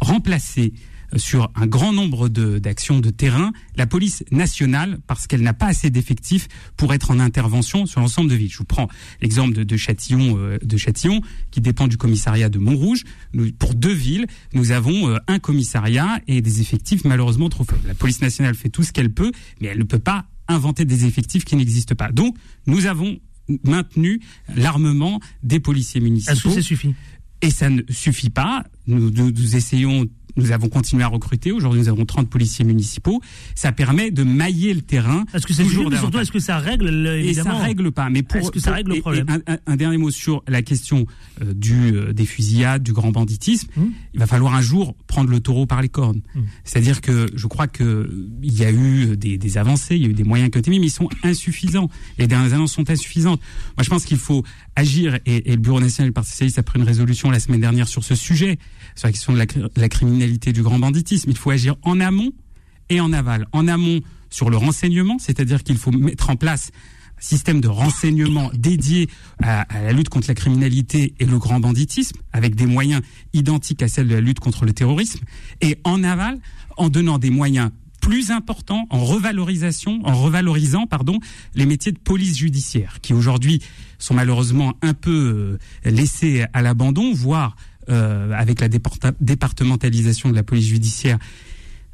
remplacer 0.01 0.72
euh, 1.14 1.18
sur 1.18 1.51
un 1.55 1.66
grand 1.66 1.92
nombre 1.92 2.28
d'actions 2.28 3.01
de, 3.01 3.11
terrain 3.11 3.53
la 3.76 3.86
police 3.86 4.24
nationale 4.30 4.99
parce 5.07 5.26
qu'elle 5.26 5.42
n'a 5.42 5.55
pas 5.55 5.66
assez 5.66 5.90
d'effectifs 5.90 6.49
pour 6.76 6.92
être 6.94 7.11
en 7.11 7.20
intervention 7.20 7.86
sur 7.86 8.01
l'ensemble 8.01 8.30
de 8.30 8.34
villes. 8.34 8.51
Je 8.51 8.59
vous 8.59 8.64
prends 8.64 8.88
l'exemple 9.22 9.55
de, 9.55 9.62
de 9.62 9.76
Châtillon, 9.76 10.36
euh, 10.38 10.59
de 10.62 10.76
Châtillon 10.76 11.20
qui 11.51 11.61
dépend 11.61 11.86
du 11.86 11.97
commissariat 11.97 12.49
de 12.49 12.59
Montrouge. 12.59 13.05
Nous, 13.32 13.53
pour 13.53 13.74
deux 13.74 13.92
villes, 13.92 14.26
nous 14.53 14.72
avons 14.72 15.09
euh, 15.09 15.18
un 15.28 15.38
commissariat 15.38 16.20
et 16.26 16.40
des 16.40 16.61
effectifs 16.61 17.05
malheureusement 17.05 17.49
trop 17.49 17.64
faibles. 17.64 17.86
La 17.86 17.94
police 17.94 18.20
nationale 18.20 18.55
fait 18.55 18.68
tout 18.68 18.82
ce 18.82 18.92
qu'elle 18.92 19.12
peut, 19.12 19.32
mais 19.61 19.68
elle 19.68 19.78
ne 19.78 19.84
peut 19.84 19.99
pas 19.99 20.26
inventer 20.49 20.84
des 20.84 21.07
effectifs 21.07 21.44
qui 21.44 21.57
n'existent 21.57 21.94
pas. 21.94 22.12
Donc, 22.12 22.36
nous 22.66 22.86
avons 22.86 23.18
maintenu 23.64 24.20
l'armement 24.55 25.20
des 25.42 25.61
policiers 25.61 26.01
Est-ce 26.01 26.05
que 26.05 26.11
municipaux. 26.11 26.51
ça 26.51 26.62
suffit? 26.62 26.94
Et 27.42 27.51
ça 27.51 27.68
ne 27.70 27.82
suffit 27.90 28.30
pas. 28.30 28.64
Nous, 28.87 29.11
nous, 29.11 29.30
nous 29.32 29.57
essayons, 29.57 30.07
nous 30.37 30.53
avons 30.53 30.68
continué 30.68 31.03
à 31.03 31.09
recruter. 31.09 31.51
Aujourd'hui, 31.51 31.80
nous 31.80 31.89
avons 31.89 32.05
30 32.05 32.28
policiers 32.28 32.64
municipaux. 32.64 33.20
Ça 33.55 33.72
permet 33.72 34.11
de 34.11 34.22
mailler 34.22 34.74
le 34.74 34.82
terrain. 34.82 35.24
Est-ce 35.34 35.47
que 35.47 35.55
ça 35.55 35.62
toujours 35.64 35.91
mais 35.91 35.97
surtout, 35.97 36.18
est-ce 36.18 36.30
que 36.32 36.39
ça 36.39 36.59
règle, 36.59 36.91
le- 36.91 37.18
Et 37.18 37.22
ça 37.34 37.41
évidemment? 37.41 37.59
règle 37.62 37.91
pas. 37.93 38.11
Mais 38.11 38.22
pour, 38.22 38.41
Est-ce 38.41 38.51
que 38.51 38.61
ça 38.61 38.70
pour- 38.70 38.76
règle 38.76 38.91
le 38.91 38.95
et- 38.97 38.99
et 38.99 39.01
problème? 39.01 39.26
un, 39.28 39.55
un- 39.55 39.59
un 39.66 39.76
dernier 39.76 39.97
mot 39.97 40.11
sur 40.11 40.43
la 40.47 40.62
question 40.62 41.07
euh, 41.43 41.53
du 41.55 41.95
euh, 41.97 42.12
des 42.12 42.26
fusillades, 42.26 42.82
du 42.82 42.93
grand 42.93 43.11
banditisme. 43.12 43.68
Hum. 43.76 43.93
Il 44.14 44.20
va 44.20 44.26
falloir 44.26 44.55
un 44.55 44.61
jour 44.62 44.95
prendre 45.07 45.30
le 45.30 45.41
taureau 45.41 45.66
par 45.66 45.80
les 45.82 45.89
cornes. 45.89 46.20
Hum. 46.34 46.45
C'est-à-dire 46.64 47.01
que 47.01 47.26
je 47.34 47.47
crois 47.47 47.66
que 47.66 47.82
euh, 47.84 48.28
il 48.43 48.53
y 48.57 48.64
a 48.64 48.70
eu 48.70 49.16
des, 49.16 49.39
des 49.39 49.59
avancées, 49.59 49.97
il 49.97 50.03
y 50.03 50.07
a 50.07 50.09
eu 50.09 50.14
des 50.14 50.24
moyens 50.24 50.51
qui 50.51 50.59
ont 50.59 50.61
été 50.61 50.70
mis, 50.70 50.78
mais 50.80 50.87
ils 50.87 50.91
sont 50.91 51.09
insuffisants. 51.24 51.89
Les 52.18 52.26
dernières 52.26 52.53
annonces 52.55 52.72
sont 52.72 52.89
insuffisantes. 52.91 53.41
Moi, 53.76 53.82
je 53.84 53.89
pense 53.91 54.05
qu'il 54.05 54.18
faut 54.18 54.45
agir. 54.76 55.18
Et, 55.26 55.51
et 55.51 55.53
le 55.53 55.61
Bureau 55.62 55.80
national 55.80 56.11
du 56.11 56.12
Parti 56.12 56.30
socialiste 56.30 56.59
a 56.59 56.62
pris 56.62 56.78
une 56.78 56.84
résolution 56.87 57.30
la 57.30 57.41
semaine 57.41 57.61
dernière 57.61 57.89
sur 57.89 58.05
ce 58.05 58.14
sujet. 58.14 58.59
Sur 58.97 59.07
la 59.07 59.12
question 59.12 59.32
de 59.32 59.38
la, 59.38 59.47
la 59.76 59.88
criminalité 59.88 60.53
du 60.53 60.62
grand 60.62 60.78
banditisme. 60.78 61.30
Il 61.30 61.36
faut 61.36 61.51
agir 61.51 61.76
en 61.82 62.01
amont 62.01 62.32
et 62.88 63.01
en 63.01 63.12
aval. 63.12 63.47
En 63.53 63.68
amont 63.68 64.01
sur 64.30 64.51
le 64.51 64.57
renseignement, 64.57 65.18
c'est-à-dire 65.18 65.62
qu'il 65.62 65.76
faut 65.76 65.92
mettre 65.92 66.30
en 66.30 66.36
place 66.36 66.70
un 67.18 67.22
système 67.22 67.61
de 67.61 67.68
renseignement 67.68 68.51
dédié 68.55 69.09
à, 69.42 69.66
la 69.82 69.92
lutte 69.92 70.09
contre 70.09 70.28
la 70.28 70.34
criminalité 70.34 71.14
et 71.18 71.24
le 71.24 71.38
grand 71.38 71.61
banditisme, 71.61 72.18
avec 72.32 72.55
des 72.55 72.66
moyens 72.66 73.03
identiques 73.32 73.82
à 73.82 73.88
celles 73.88 74.09
de 74.09 74.14
la 74.14 74.20
lutte 74.20 74.40
contre 74.40 74.64
le 74.64 74.72
terrorisme, 74.72 75.20
et 75.61 75.78
en 75.84 76.03
aval, 76.05 76.38
en 76.76 76.88
donnant 76.88 77.18
des 77.18 77.30
moyens 77.30 77.70
plus 78.03 78.30
importants 78.30 78.86
en 78.90 79.05
revalorisation, 79.05 80.01
en 80.05 80.14
revalorisant 80.14 80.84
les 81.55 81.66
métiers 81.66 81.92
de 81.92 81.99
police 81.99 82.36
judiciaire 82.36 82.99
qui 83.01 83.12
aujourd'hui 83.12 83.61
sont 83.99 84.14
malheureusement 84.14 84.74
un 84.82 84.94
peu 84.94 85.59
euh, 85.84 85.90
laissés 85.90 86.44
à 86.53 86.62
l'abandon, 86.62 87.12
voire 87.12 87.57
euh, 87.89 88.32
avec 88.32 88.61
la 88.61 88.68
départementalisation 88.68 90.28
de 90.28 90.34
la 90.34 90.43
police 90.43 90.66
judiciaire 90.66 91.18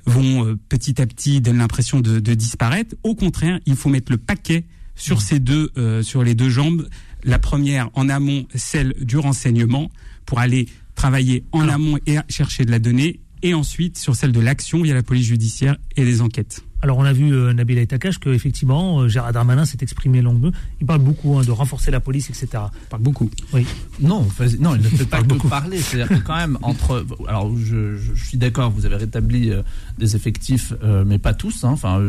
vont 0.06 0.46
euh, 0.46 0.58
petit 0.68 1.00
à 1.00 1.06
petit 1.06 1.40
donner 1.40 1.58
l'impression 1.58 2.00
de, 2.00 2.18
de, 2.18 2.34
disparaître. 2.34 2.96
Au 3.02 3.14
contraire, 3.14 3.60
il 3.66 3.76
faut 3.76 3.88
mettre 3.88 4.10
le 4.10 4.18
paquet 4.18 4.64
sur 4.94 5.18
mmh. 5.18 5.20
ces 5.20 5.40
deux, 5.40 5.70
euh, 5.76 6.02
sur 6.02 6.22
les 6.24 6.34
deux 6.34 6.50
jambes. 6.50 6.88
La 7.24 7.38
première 7.38 7.90
en 7.94 8.08
amont, 8.08 8.46
celle 8.54 8.94
du 9.00 9.16
renseignement, 9.16 9.90
pour 10.26 10.40
aller 10.40 10.68
travailler 10.94 11.44
en 11.52 11.60
Alors, 11.60 11.74
amont 11.74 11.98
et 12.06 12.16
chercher 12.28 12.64
de 12.64 12.70
la 12.70 12.78
donnée, 12.78 13.20
et 13.42 13.54
ensuite 13.54 13.98
sur 13.98 14.16
celle 14.16 14.32
de 14.32 14.40
l'action 14.40 14.82
via 14.82 14.94
la 14.94 15.02
police 15.02 15.26
judiciaire 15.26 15.76
et 15.96 16.04
les 16.04 16.20
enquêtes. 16.20 16.64
Alors 16.82 16.98
on 16.98 17.04
a 17.04 17.12
vu 17.12 17.32
euh, 17.32 17.52
Nabil 17.52 17.78
Aitakash 17.78 18.18
que 18.18 18.28
effectivement 18.30 19.00
euh, 19.00 19.08
Gérard 19.08 19.32
Darmanin 19.32 19.64
s'est 19.64 19.78
exprimé 19.82 20.20
longuement. 20.20 20.50
Il 20.80 20.86
parle 20.86 21.00
beaucoup 21.00 21.38
hein, 21.38 21.42
de 21.42 21.52
renforcer 21.52 21.92
la 21.92 22.00
police, 22.00 22.28
etc. 22.28 22.48
Il 22.54 22.88
parle 22.90 23.02
beaucoup. 23.02 23.30
Oui. 23.52 23.64
Non, 24.00 24.26
non, 24.58 24.74
il 24.74 24.82
ne 24.82 24.88
fait 24.88 25.04
pas 25.08 25.22
que 25.22 25.28
beaucoup. 25.28 25.48
parler. 25.48 25.78
C'est-à-dire 25.78 26.08
que 26.18 26.24
quand 26.24 26.36
même 26.36 26.58
entre. 26.60 27.06
Alors 27.28 27.56
je, 27.56 27.96
je, 27.96 28.14
je 28.14 28.24
suis 28.24 28.36
d'accord, 28.36 28.72
vous 28.72 28.84
avez 28.84 28.96
rétabli 28.96 29.50
euh, 29.50 29.62
des 29.98 30.16
effectifs, 30.16 30.72
mais 31.06 31.18
pas 31.18 31.34
tous. 31.34 31.62
Hein. 31.62 31.70
Enfin, 31.70 32.02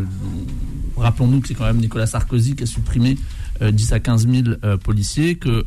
rappelons-nous 0.98 1.42
que 1.42 1.48
c'est 1.48 1.54
quand 1.54 1.66
même 1.66 1.78
Nicolas 1.78 2.08
Sarkozy 2.08 2.56
qui 2.56 2.64
a 2.64 2.66
supprimé 2.66 3.18
10 3.62 3.94
à 3.94 4.00
15 4.00 4.28
000 4.28 4.78
policiers, 4.84 5.36
que 5.36 5.66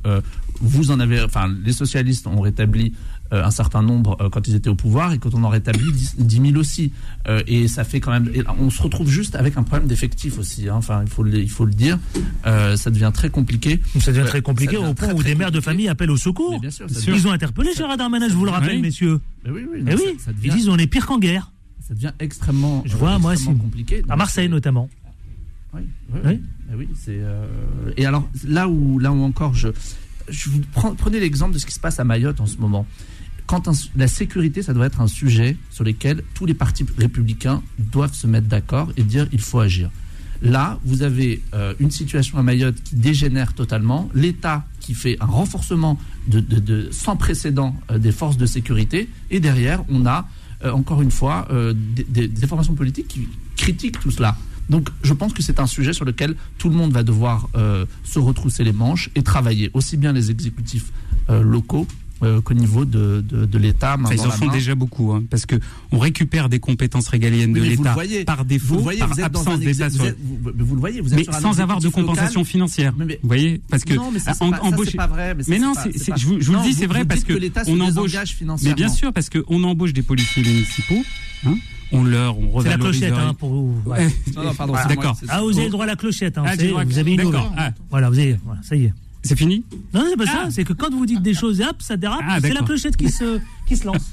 vous 0.60 0.90
en 0.90 0.98
avez. 0.98 1.20
Enfin, 1.22 1.48
les 1.64 1.72
socialistes 1.72 2.26
ont 2.26 2.40
rétabli 2.40 2.94
un 3.30 3.50
certain 3.50 3.82
nombre 3.82 4.16
euh, 4.20 4.28
quand 4.28 4.46
ils 4.48 4.54
étaient 4.54 4.68
au 4.68 4.74
pouvoir 4.74 5.12
et 5.12 5.18
quand 5.18 5.34
on 5.34 5.44
en 5.44 5.48
rétablit 5.48 5.92
10, 5.92 6.16
10 6.18 6.40
000 6.50 6.56
aussi. 6.56 6.92
Euh, 7.28 7.42
et 7.46 7.68
ça 7.68 7.84
fait 7.84 8.00
quand 8.00 8.12
même. 8.12 8.30
on 8.58 8.70
se 8.70 8.82
retrouve 8.82 9.08
juste 9.08 9.34
avec 9.34 9.56
un 9.56 9.62
problème 9.62 9.88
d'effectif 9.88 10.38
aussi. 10.38 10.68
Hein. 10.68 10.74
Enfin, 10.76 11.02
il 11.04 11.10
faut 11.10 11.22
le, 11.22 11.34
il 11.34 11.50
faut 11.50 11.64
le 11.64 11.72
dire. 11.72 11.98
Euh, 12.46 12.76
ça 12.76 12.90
devient 12.90 13.10
très 13.12 13.30
compliqué. 13.30 13.80
Ça 14.00 14.12
devient 14.12 14.26
très 14.26 14.42
compliqué 14.42 14.76
devient 14.76 14.88
au 14.88 14.94
point 14.94 15.12
où 15.12 15.22
des 15.22 15.34
mères 15.34 15.50
de 15.50 15.60
famille 15.60 15.88
appellent 15.88 16.10
au 16.10 16.16
secours. 16.16 16.60
Bien 16.60 16.70
sûr, 16.70 16.86
Ils 17.08 17.26
ont 17.26 17.32
interpellé 17.32 17.70
Gérard 17.76 17.96
Darmanin, 17.96 18.28
je 18.28 18.34
vous 18.34 18.44
le 18.44 18.50
rappelle, 18.50 18.76
oui. 18.76 18.82
messieurs. 18.82 19.20
Mais 19.44 19.50
oui, 19.50 19.66
oui, 19.70 19.82
non, 19.82 19.92
Et 19.92 19.94
oui. 19.94 20.02
Ça, 20.18 20.26
ça 20.26 20.32
devient... 20.32 20.48
Ils 20.48 20.54
disent 20.54 20.68
on 20.68 20.78
est 20.78 20.86
pire 20.86 21.06
qu'en 21.06 21.18
guerre. 21.18 21.50
Ça 21.86 21.94
devient 21.94 22.12
extrêmement. 22.18 22.82
Je 22.86 22.96
vois, 22.96 23.18
moi, 23.18 23.34
compliqué. 23.60 24.02
À 24.08 24.16
Marseille 24.16 24.48
notamment. 24.48 24.88
Oui, 25.74 25.82
oui, 26.74 26.88
c'est. 26.94 27.20
Et 27.96 28.06
alors 28.06 28.28
là 28.46 28.68
où, 28.68 28.98
là 28.98 29.12
où 29.12 29.22
encore 29.22 29.54
je. 29.54 29.68
Je 30.28 30.50
vous 30.50 30.60
prends, 30.72 30.92
prenez 30.96 31.20
l'exemple 31.20 31.54
de 31.54 31.58
ce 31.58 31.66
qui 31.66 31.74
se 31.74 31.78
passe 31.78 32.00
à 32.00 32.04
Mayotte 32.04 32.40
en 32.40 32.46
ce 32.46 32.56
moment 32.56 32.84
quand 33.46 33.70
la 33.96 34.08
sécurité, 34.08 34.62
ça 34.62 34.74
doit 34.74 34.86
être 34.86 35.00
un 35.00 35.06
sujet 35.06 35.56
sur 35.70 35.84
lequel 35.84 36.22
tous 36.34 36.46
les 36.46 36.54
partis 36.54 36.84
républicains 36.98 37.62
doivent 37.78 38.14
se 38.14 38.26
mettre 38.26 38.48
d'accord 38.48 38.90
et 38.96 39.02
dire 39.02 39.28
il 39.32 39.40
faut 39.40 39.60
agir. 39.60 39.90
Là, 40.42 40.78
vous 40.84 41.02
avez 41.02 41.42
euh, 41.54 41.74
une 41.80 41.90
situation 41.90 42.38
à 42.38 42.42
Mayotte 42.42 42.82
qui 42.82 42.96
dégénère 42.96 43.54
totalement, 43.54 44.08
l'État 44.14 44.66
qui 44.80 44.94
fait 44.94 45.16
un 45.20 45.26
renforcement 45.26 45.98
sans 46.90 47.16
précédent 47.16 47.74
euh, 47.90 47.98
des 47.98 48.12
forces 48.12 48.36
de 48.36 48.46
sécurité, 48.46 49.08
et 49.30 49.40
derrière, 49.40 49.82
on 49.88 50.04
a 50.06 50.28
euh, 50.64 50.72
encore 50.72 51.02
une 51.02 51.10
fois 51.10 51.48
des, 52.08 52.28
des, 52.28 52.46
formations 52.46 52.74
politiques 52.74 53.08
qui 53.08 53.28
critiquent 53.56 54.00
tout 54.00 54.10
cela. 54.10 54.36
Donc, 54.68 54.88
je 55.02 55.12
pense 55.12 55.32
que 55.32 55.42
c'est 55.42 55.60
un 55.60 55.66
sujet 55.66 55.92
sur 55.92 56.04
lequel 56.04 56.34
tout 56.58 56.68
le 56.68 56.74
monde 56.74 56.92
va 56.92 57.04
devoir 57.04 57.48
se 58.02 58.18
retrousser 58.18 58.64
les 58.64 58.72
manches 58.72 59.10
et 59.14 59.22
travailler, 59.22 59.70
aussi 59.74 59.96
bien 59.96 60.12
les 60.12 60.32
exécutifs 60.32 60.90
locaux 61.28 61.86
euh, 62.22 62.40
qu'au 62.40 62.54
niveau 62.54 62.84
de, 62.84 63.22
de, 63.26 63.44
de 63.44 63.58
l'État. 63.58 63.96
Enfin, 64.00 64.14
ils 64.14 64.20
en 64.20 64.30
font 64.30 64.48
déjà 64.48 64.74
beaucoup, 64.74 65.12
hein, 65.12 65.24
parce 65.30 65.46
que 65.46 65.56
on 65.92 65.98
récupère 65.98 66.48
des 66.48 66.60
compétences 66.60 67.08
régaliennes 67.08 67.52
oui, 67.52 67.60
de 67.60 67.64
l'État 67.64 67.96
par 68.24 68.44
défaut, 68.44 68.76
vous 68.76 68.82
voyez, 68.82 69.00
par 69.00 69.08
vous 69.10 69.20
absence 69.20 69.60
d'État. 69.60 69.88
Vous, 69.88 70.04
vous, 70.42 70.52
vous, 70.64 70.74
le 70.74 70.80
voyez, 70.80 71.00
vous 71.00 71.12
êtes 71.12 71.28
mais 71.28 71.40
sans 71.40 71.60
avoir 71.60 71.80
de 71.80 71.88
compensation 71.88 72.40
local. 72.40 72.50
financière. 72.50 72.94
Mais, 72.96 73.04
mais, 73.04 73.18
vous 73.22 73.28
voyez, 73.28 73.60
parce 73.68 73.84
que 73.84 73.94
non, 73.94 74.10
mais 74.12 74.18
ça, 74.18 74.32
en, 74.40 74.50
pas, 74.50 74.60
embauche. 74.62 74.92
Ça, 74.92 74.98
pas 74.98 75.06
vrai, 75.06 75.34
mais, 75.34 75.44
mais 75.48 75.58
non, 75.58 75.74
pas, 75.74 75.84
je, 75.84 76.26
vous, 76.26 76.40
je 76.40 76.50
non, 76.50 76.58
vous 76.58 76.64
le 76.64 76.70
dis, 76.70 76.78
c'est 76.78 76.86
vrai 76.86 77.04
parce 77.04 77.24
que, 77.24 77.34
que 77.34 77.70
on 77.70 77.80
embauche. 77.80 78.12
Mais 78.62 78.74
bien 78.74 78.88
sûr, 78.88 79.12
parce 79.12 79.28
que 79.28 79.44
on 79.48 79.62
embauche 79.64 79.92
des 79.92 80.02
policiers 80.02 80.42
municipaux. 80.42 81.02
Hein, 81.46 81.56
on 81.92 82.02
leur, 82.02 82.38
on 82.38 82.60
C'est 82.62 82.70
la 82.70 82.78
clochette, 82.78 83.12
hein, 83.12 83.34
pour 83.34 83.50
vous. 83.50 83.74
Ouais. 83.86 84.08
non, 84.34 84.42
non, 84.42 84.54
pardon. 84.54 84.72
Voilà. 84.72 84.88
D'accord. 84.88 85.16
Ah, 85.28 85.42
vous 85.42 85.56
avez 85.56 85.66
le 85.66 85.70
droit 85.70 85.84
à 85.84 85.88
la 85.88 85.96
clochette, 85.96 86.38
hein. 86.38 86.44
Ah, 86.46 86.54
vous 86.84 86.98
avez 86.98 87.12
une 87.12 87.16
D'accord. 87.18 87.52
ah. 87.56 87.70
Voilà, 87.90 88.10
vous 88.10 88.18
avez, 88.18 88.36
voilà, 88.44 88.60
ça 88.62 88.74
y 88.74 88.86
est. 88.86 88.92
C'est 89.26 89.36
fini 89.36 89.64
Non, 89.92 90.04
c'est 90.08 90.16
pas 90.16 90.24
ah. 90.28 90.44
ça. 90.44 90.50
C'est 90.50 90.64
que 90.64 90.72
quand 90.72 90.90
vous 90.92 91.04
dites 91.04 91.22
des 91.22 91.34
choses, 91.34 91.60
hop, 91.60 91.76
ça 91.80 91.96
dérape. 91.96 92.22
Ah, 92.26 92.38
c'est 92.40 92.52
la 92.52 92.62
clochette 92.62 92.96
qui 92.96 93.10
se, 93.10 93.40
qui 93.66 93.76
se 93.76 93.84
lance. 93.84 94.10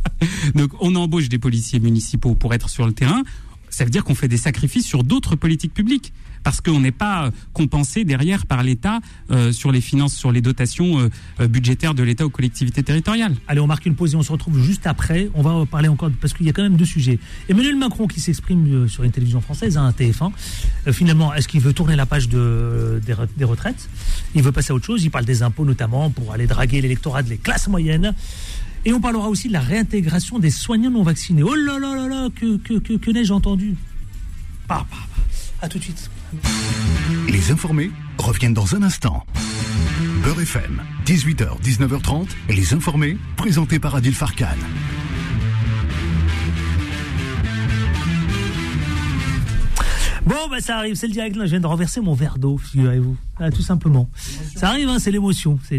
Donc, 0.54 0.72
on 0.80 0.94
embauche 0.96 1.28
des 1.28 1.38
policiers 1.38 1.78
municipaux 1.78 2.34
pour 2.34 2.52
être 2.52 2.68
sur 2.68 2.86
le 2.86 2.92
terrain. 2.92 3.22
Ça 3.70 3.84
veut 3.84 3.90
dire 3.90 4.04
qu'on 4.04 4.14
fait 4.14 4.28
des 4.28 4.36
sacrifices 4.36 4.86
sur 4.86 5.04
d'autres 5.04 5.36
politiques 5.36 5.74
publiques 5.74 6.12
parce 6.46 6.60
qu'on 6.60 6.78
n'est 6.78 6.92
pas 6.92 7.32
compensé 7.52 8.04
derrière 8.04 8.46
par 8.46 8.62
l'État 8.62 9.00
euh, 9.32 9.50
sur 9.50 9.72
les 9.72 9.80
finances, 9.80 10.14
sur 10.14 10.30
les 10.30 10.40
dotations 10.40 11.10
euh, 11.40 11.48
budgétaires 11.48 11.92
de 11.92 12.04
l'État 12.04 12.24
aux 12.24 12.30
collectivités 12.30 12.84
territoriales. 12.84 13.34
Allez, 13.48 13.58
on 13.58 13.66
marque 13.66 13.84
une 13.84 13.96
pause 13.96 14.14
et 14.14 14.16
on 14.16 14.22
se 14.22 14.30
retrouve 14.30 14.62
juste 14.62 14.86
après. 14.86 15.28
On 15.34 15.42
va 15.42 15.66
parler 15.66 15.88
encore, 15.88 16.08
parce 16.20 16.34
qu'il 16.34 16.46
y 16.46 16.48
a 16.48 16.52
quand 16.52 16.62
même 16.62 16.76
deux 16.76 16.84
sujets. 16.84 17.18
Emmanuel 17.48 17.74
Macron 17.74 18.06
qui 18.06 18.20
s'exprime 18.20 18.86
sur 18.86 19.02
une 19.02 19.10
télévision 19.10 19.40
française, 19.40 19.76
un 19.76 19.86
hein, 19.86 19.94
TF1. 19.98 20.30
Euh, 20.86 20.92
finalement, 20.92 21.34
est-ce 21.34 21.48
qu'il 21.48 21.60
veut 21.60 21.72
tourner 21.72 21.96
la 21.96 22.06
page 22.06 22.28
de, 22.28 23.00
des, 23.04 23.44
retraites? 23.44 23.88
Il 24.36 24.44
veut 24.44 24.52
passer 24.52 24.70
à 24.70 24.76
autre 24.76 24.86
chose. 24.86 25.02
Il 25.02 25.10
parle 25.10 25.24
des 25.24 25.42
impôts 25.42 25.64
notamment 25.64 26.10
pour 26.10 26.32
aller 26.32 26.46
draguer 26.46 26.80
l'électorat 26.80 27.24
des 27.24 27.38
classes 27.38 27.66
moyennes. 27.66 28.14
Et 28.84 28.92
on 28.92 29.00
parlera 29.00 29.28
aussi 29.28 29.48
de 29.48 29.52
la 29.52 29.58
réintégration 29.62 30.38
des 30.38 30.50
soignants 30.50 30.92
non 30.92 31.02
vaccinés. 31.02 31.42
Oh 31.42 31.56
là 31.56 31.80
là 31.80 31.96
là 31.96 32.06
là, 32.06 32.28
que, 32.32 32.56
que, 32.58 32.78
que, 32.78 32.92
que 32.92 33.10
n'ai-je 33.10 33.32
entendu? 33.32 33.74
Bah, 34.68 34.86
bah, 34.88 34.96
bah. 35.10 35.22
À 35.62 35.68
tout 35.68 35.78
de 35.78 35.82
suite. 35.82 36.08
Les 37.28 37.50
informés 37.50 37.90
reviennent 38.18 38.54
dans 38.54 38.74
un 38.74 38.82
instant. 38.82 39.24
Beurre 40.22 40.40
FM, 40.40 40.82
18h, 41.04 41.60
19h30, 41.62 42.26
et 42.48 42.54
les 42.54 42.74
informés, 42.74 43.16
présentés 43.36 43.78
par 43.78 43.94
Adil 43.94 44.14
Farkan. 44.14 44.46
Bon, 50.26 50.48
bah, 50.50 50.60
ça 50.60 50.78
arrive, 50.78 50.96
c'est 50.96 51.06
le 51.06 51.12
direct. 51.12 51.36
Là, 51.36 51.44
je 51.46 51.50
viens 51.50 51.60
de 51.60 51.66
renverser 51.66 52.00
mon 52.00 52.14
verre 52.14 52.38
d'eau, 52.38 52.58
figurez-vous. 52.58 53.16
Ah, 53.38 53.52
tout 53.52 53.62
simplement. 53.62 54.10
Ça 54.56 54.70
arrive, 54.70 54.88
hein, 54.88 54.98
c'est 54.98 55.12
l'émotion. 55.12 55.60
C'est 55.62 55.78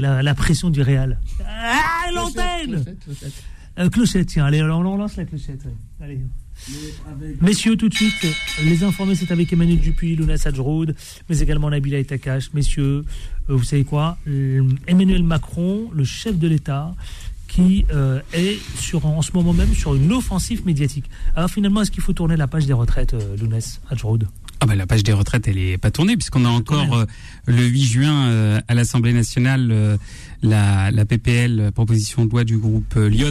la, 0.00 0.22
la, 0.22 0.34
pression 0.34 0.70
du 0.70 0.82
réel. 0.82 1.18
Ah, 1.44 2.10
l'antenne 2.14 2.84
clochette, 3.04 3.42
euh, 3.78 3.88
clochette, 3.90 4.26
tiens, 4.28 4.44
allez, 4.44 4.62
on 4.62 4.96
lance 4.96 5.16
la 5.16 5.24
clochette. 5.24 5.64
Ouais. 5.64 6.04
Allez. 6.04 6.20
Messieurs, 7.40 7.76
tout 7.76 7.88
de 7.88 7.94
suite, 7.94 8.26
les 8.62 8.84
informés, 8.84 9.14
c'est 9.14 9.30
avec 9.30 9.52
Emmanuel 9.52 9.78
Dupuis, 9.78 10.16
Luna 10.16 10.36
Sajroud, 10.36 10.94
mais 11.28 11.38
également 11.40 11.70
Nabila 11.70 11.98
Etakash. 11.98 12.52
Messieurs, 12.52 13.04
euh, 13.48 13.56
vous 13.56 13.64
savez 13.64 13.84
quoi? 13.84 14.18
Emmanuel 14.86 15.22
Macron, 15.22 15.90
le 15.92 16.04
chef 16.04 16.38
de 16.38 16.48
l'État, 16.48 16.94
qui 17.48 17.86
euh, 17.92 18.20
est 18.34 18.58
sur, 18.78 19.06
en 19.06 19.22
ce 19.22 19.32
moment 19.32 19.52
même 19.52 19.74
sur 19.74 19.94
une 19.94 20.12
offensive 20.12 20.64
médiatique. 20.66 21.06
Alors 21.34 21.50
finalement, 21.50 21.82
est-ce 21.82 21.90
qu'il 21.90 22.02
faut 22.02 22.12
tourner 22.12 22.36
la 22.36 22.46
page 22.46 22.66
des 22.66 22.74
retraites, 22.74 23.14
euh, 23.14 23.60
Sajroud 23.88 24.28
ah 24.60 24.66
bah, 24.66 24.74
la 24.74 24.86
page 24.86 25.04
des 25.04 25.12
retraites, 25.12 25.46
elle 25.46 25.58
est 25.58 25.78
pas 25.78 25.90
tournée, 25.90 26.16
puisqu'on 26.16 26.44
a 26.44 26.48
encore 26.48 26.96
euh, 26.96 27.04
le 27.46 27.62
8 27.64 27.84
juin 27.84 28.26
euh, 28.26 28.60
à 28.66 28.74
l'Assemblée 28.74 29.12
nationale 29.12 29.68
euh, 29.70 29.96
la, 30.42 30.90
la 30.90 31.04
PPL, 31.04 31.70
proposition 31.72 32.24
de 32.24 32.30
loi 32.30 32.44
du 32.44 32.58
groupe 32.58 32.94
Lyot, 32.96 33.30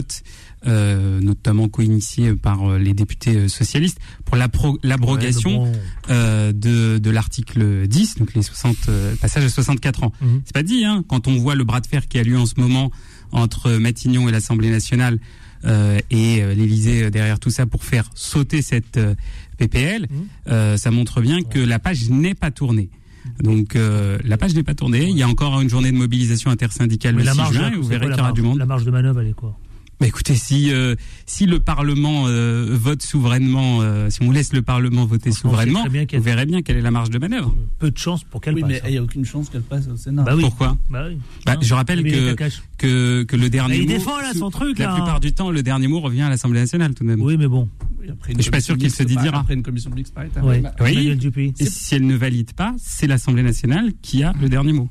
euh, 0.66 1.20
notamment 1.20 1.68
co-initiée 1.68 2.34
par 2.34 2.78
les 2.78 2.94
députés 2.94 3.48
socialistes, 3.48 3.98
pour 4.24 4.36
l'abrogation 4.36 5.64
ouais, 5.64 5.72
bon. 6.08 6.52
de, 6.54 6.98
de 6.98 7.10
l'article 7.10 7.86
10, 7.86 8.16
donc 8.16 8.34
les 8.34 8.42
60 8.42 8.90
passages 9.20 9.44
à 9.44 9.48
64 9.48 10.04
ans. 10.04 10.12
Mmh. 10.20 10.26
C'est 10.44 10.54
pas 10.54 10.62
dit, 10.62 10.84
hein, 10.84 11.04
quand 11.08 11.28
on 11.28 11.36
voit 11.36 11.54
le 11.54 11.64
bras 11.64 11.80
de 11.80 11.86
fer 11.86 12.08
qui 12.08 12.18
a 12.18 12.22
lieu 12.22 12.38
en 12.38 12.46
ce 12.46 12.54
moment 12.58 12.90
entre 13.32 13.72
Matignon 13.72 14.28
et 14.28 14.32
l'Assemblée 14.32 14.70
nationale. 14.70 15.18
Euh, 15.64 15.98
et 16.10 16.40
euh, 16.40 16.54
l'Élysée 16.54 17.10
derrière 17.10 17.40
tout 17.40 17.50
ça 17.50 17.66
pour 17.66 17.82
faire 17.82 18.08
sauter 18.14 18.62
cette 18.62 18.96
euh, 18.96 19.14
PPL, 19.58 20.02
mmh. 20.02 20.14
euh, 20.48 20.76
ça 20.76 20.90
montre 20.90 21.20
bien 21.20 21.42
que 21.42 21.58
la 21.58 21.78
page 21.78 22.08
n'est 22.08 22.34
pas 22.34 22.50
tournée. 22.50 22.88
Donc 23.40 23.76
euh, 23.76 24.18
la 24.24 24.38
page 24.38 24.54
n'est 24.54 24.62
pas 24.62 24.74
tournée. 24.74 25.08
Il 25.08 25.16
y 25.16 25.22
a 25.22 25.28
encore 25.28 25.60
une 25.60 25.68
journée 25.68 25.92
de 25.92 25.96
mobilisation 25.96 26.50
intersyndicale 26.50 27.16
le 27.16 27.24
6 27.24 27.52
juin. 27.52 27.72
Et 27.72 27.76
vous 27.76 27.82
verrez 27.82 28.06
qu'il 28.06 28.16
y 28.16 28.20
aura 28.20 28.32
du 28.32 28.42
monde. 28.42 28.58
La 28.58 28.66
marge 28.66 28.84
de 28.84 28.90
manœuvre, 28.90 29.20
elle 29.20 29.28
est 29.28 29.34
quoi? 29.34 29.58
Bah 30.00 30.06
écoutez, 30.06 30.36
si 30.36 30.72
euh, 30.72 30.94
si 31.26 31.46
le 31.46 31.58
Parlement 31.58 32.26
euh, 32.28 32.68
vote 32.70 33.02
souverainement, 33.02 33.80
euh, 33.82 34.10
si 34.10 34.22
on 34.22 34.30
laisse 34.30 34.52
le 34.52 34.62
Parlement 34.62 35.04
voter 35.06 35.32
souverainement, 35.32 35.80
on 35.80 35.88
très 35.88 36.46
bien 36.46 36.62
quelle 36.62 36.76
est 36.76 36.80
la 36.82 36.92
marge 36.92 37.10
de 37.10 37.18
manœuvre. 37.18 37.52
Peu 37.80 37.90
de 37.90 37.98
chance 37.98 38.22
pour 38.22 38.40
qu'elle 38.40 38.54
Oui, 38.54 38.60
passe. 38.60 38.70
mais 38.70 38.80
il 38.86 38.90
n'y 38.92 38.98
a 38.98 39.02
aucune 39.02 39.24
chance 39.24 39.48
qu'elle 39.50 39.62
passe 39.62 39.88
au 39.88 39.96
Sénat. 39.96 40.22
Bah 40.22 40.36
oui. 40.36 40.42
Pourquoi 40.42 40.76
Bah 40.88 41.06
oui. 41.08 41.18
Bah, 41.44 41.54
Hein, 41.56 41.58
je 41.60 41.74
rappelle 41.74 42.04
que, 42.04 42.34
que 42.78 43.24
que 43.24 43.36
le 43.36 43.50
dernier 43.50 43.78
Mais 43.78 43.82
il 43.84 43.88
mot, 43.88 43.94
défend 43.94 44.18
là 44.20 44.32
son 44.34 44.50
truc 44.50 44.78
la 44.78 44.86
là. 44.86 44.94
plupart 44.94 45.18
du 45.18 45.32
temps, 45.32 45.50
le 45.50 45.64
dernier 45.64 45.88
mot 45.88 45.98
revient 45.98 46.22
à 46.22 46.28
l'Assemblée 46.28 46.60
nationale 46.60 46.94
tout 46.94 47.02
de 47.02 47.08
même. 47.08 47.20
Oui, 47.20 47.36
mais 47.36 47.48
bon. 47.48 47.68
Oui, 48.00 48.06
après 48.08 48.34
Je 48.36 48.42
suis 48.42 48.50
pas 48.52 48.60
sûr 48.60 48.76
qu'il 48.76 48.92
se 48.92 49.02
mixte, 49.02 49.16
dédiera. 49.16 49.40
Après 49.40 49.54
une 49.54 49.64
commission 49.64 49.90
mixte 49.90 50.14
paritaire. 50.14 50.44
Oui. 50.44 51.16
Dupuis. 51.16 51.54
Et 51.58 51.66
si 51.66 51.96
elle 51.96 52.06
ne 52.06 52.14
valide 52.14 52.52
pas, 52.52 52.72
c'est 52.78 53.08
l'Assemblée 53.08 53.42
nationale 53.42 53.90
qui 54.00 54.22
a 54.22 54.32
le 54.40 54.48
dernier 54.48 54.74
mot. 54.74 54.88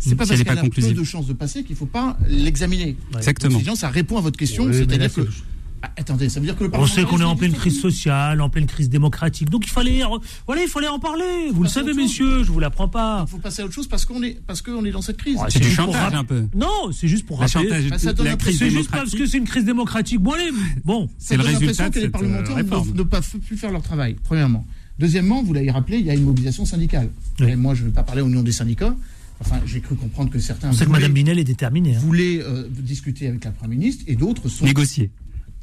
C'est 0.00 0.14
pas 0.16 0.24
Si 0.24 0.30
parce 0.30 0.42
qu'elle 0.42 0.50
a 0.58 0.62
peu 0.62 0.68
conclusive. 0.68 0.96
de 0.98 1.04
chances 1.04 1.26
de 1.26 1.32
passer 1.34 1.62
qu'il 1.62 1.76
faut 1.76 1.86
pas 1.86 2.18
l'examiner. 2.28 2.96
Exactement. 3.16 3.58
Sinon, 3.58 3.74
ça 3.76 3.88
répond 3.90 4.16
à 4.18 4.20
votre 4.22 4.38
question, 4.38 4.64
Oui, 4.64 4.74
c'est-à-dire 4.74 5.12
que. 5.12 5.28
Ah, 5.82 5.90
attendez, 5.96 6.28
ça 6.28 6.40
veut 6.40 6.46
dire 6.46 6.56
que 6.58 6.64
le 6.64 6.70
On 6.74 6.86
sait 6.86 7.04
qu'on 7.04 7.20
est 7.20 7.24
en 7.24 7.36
pleine 7.36 7.54
crise 7.54 7.80
sociale, 7.80 8.42
en 8.42 8.50
pleine 8.50 8.66
crise 8.66 8.90
démocratique. 8.90 9.48
Donc 9.48 9.64
il 9.66 9.70
fallait, 9.70 10.02
voilà, 10.46 10.62
il 10.62 10.68
fallait 10.68 10.88
en 10.88 10.98
parler. 10.98 11.50
Vous 11.54 11.62
le 11.62 11.70
savez, 11.70 11.94
messieurs, 11.94 12.44
je 12.44 12.52
vous 12.52 12.60
l'apprends 12.60 12.88
pas. 12.88 13.24
Il 13.26 13.30
faut 13.30 13.38
passer 13.38 13.62
à 13.62 13.64
autre 13.64 13.72
chose 13.74 13.86
parce 13.88 14.04
qu'on 14.04 14.22
est, 14.22 14.38
parce 14.46 14.60
qu'on 14.60 14.84
est 14.84 14.90
dans 14.90 15.00
cette 15.00 15.16
crise. 15.16 15.38
C'est 15.48 15.58
du 15.60 15.70
chantage 15.70 16.12
un 16.14 16.24
peu. 16.24 16.44
Non, 16.54 16.90
c'est 16.92 17.08
juste 17.08 17.24
pour 17.24 17.40
La 17.40 17.46
rappeler. 17.46 17.68
chantage, 17.70 17.88
Bah, 17.88 17.98
ça 17.98 18.12
donne 18.12 18.26
la 18.26 18.32
un 18.32 18.36
peu- 18.36 18.44
crise 18.44 18.58
C'est 18.58 18.68
juste 18.70 18.90
parce 18.90 19.10
que 19.14 19.24
c'est 19.24 19.38
une 19.38 19.44
crise 19.46 19.64
démocratique. 19.64 20.20
Bon, 20.20 20.32
allez, 20.32 20.50
bon. 20.84 21.08
C'est 21.18 21.38
le 21.38 21.44
résultat 21.44 21.88
de 21.88 21.94
que 21.94 21.98
les 21.98 22.04
cette 22.04 22.12
parlementaires 22.12 22.56
euh, 22.56 22.62
ne 22.62 22.68
peuvent- 22.68 22.94
ne 22.94 23.02
peuvent 23.02 23.36
plus 23.46 23.56
faire 23.56 23.70
leur 23.72 23.82
travail, 23.82 24.16
premièrement. 24.24 24.66
Deuxièmement, 24.98 25.42
vous 25.42 25.54
l'avez 25.54 25.70
rappelé, 25.70 25.96
il 25.98 26.04
y 26.04 26.10
a 26.10 26.14
une 26.14 26.24
mobilisation 26.24 26.66
syndicale. 26.66 27.08
Oui. 27.40 27.52
Et 27.52 27.56
moi, 27.56 27.74
je 27.74 27.80
ne 27.82 27.86
vais 27.86 27.94
pas 27.94 28.02
parler 28.02 28.20
au 28.20 28.28
nom 28.28 28.42
des 28.42 28.52
syndicats. 28.52 28.94
Enfin, 29.40 29.60
j'ai 29.66 29.80
cru 29.80 29.94
comprendre 29.96 30.30
que 30.30 30.38
certains 30.38 30.70
que 30.70 31.08
Binel 31.12 31.38
est 31.38 31.44
déterminée. 31.44 31.96
hein. 31.96 32.00
voulaient, 32.00 32.40
euh, 32.42 32.68
discuter 32.68 33.26
avec 33.26 33.44
la 33.44 33.50
Première 33.52 33.78
ministre 33.78 34.04
et 34.06 34.14
d'autres 34.16 34.48
sont 34.48 34.64
Négocier. 34.64 35.10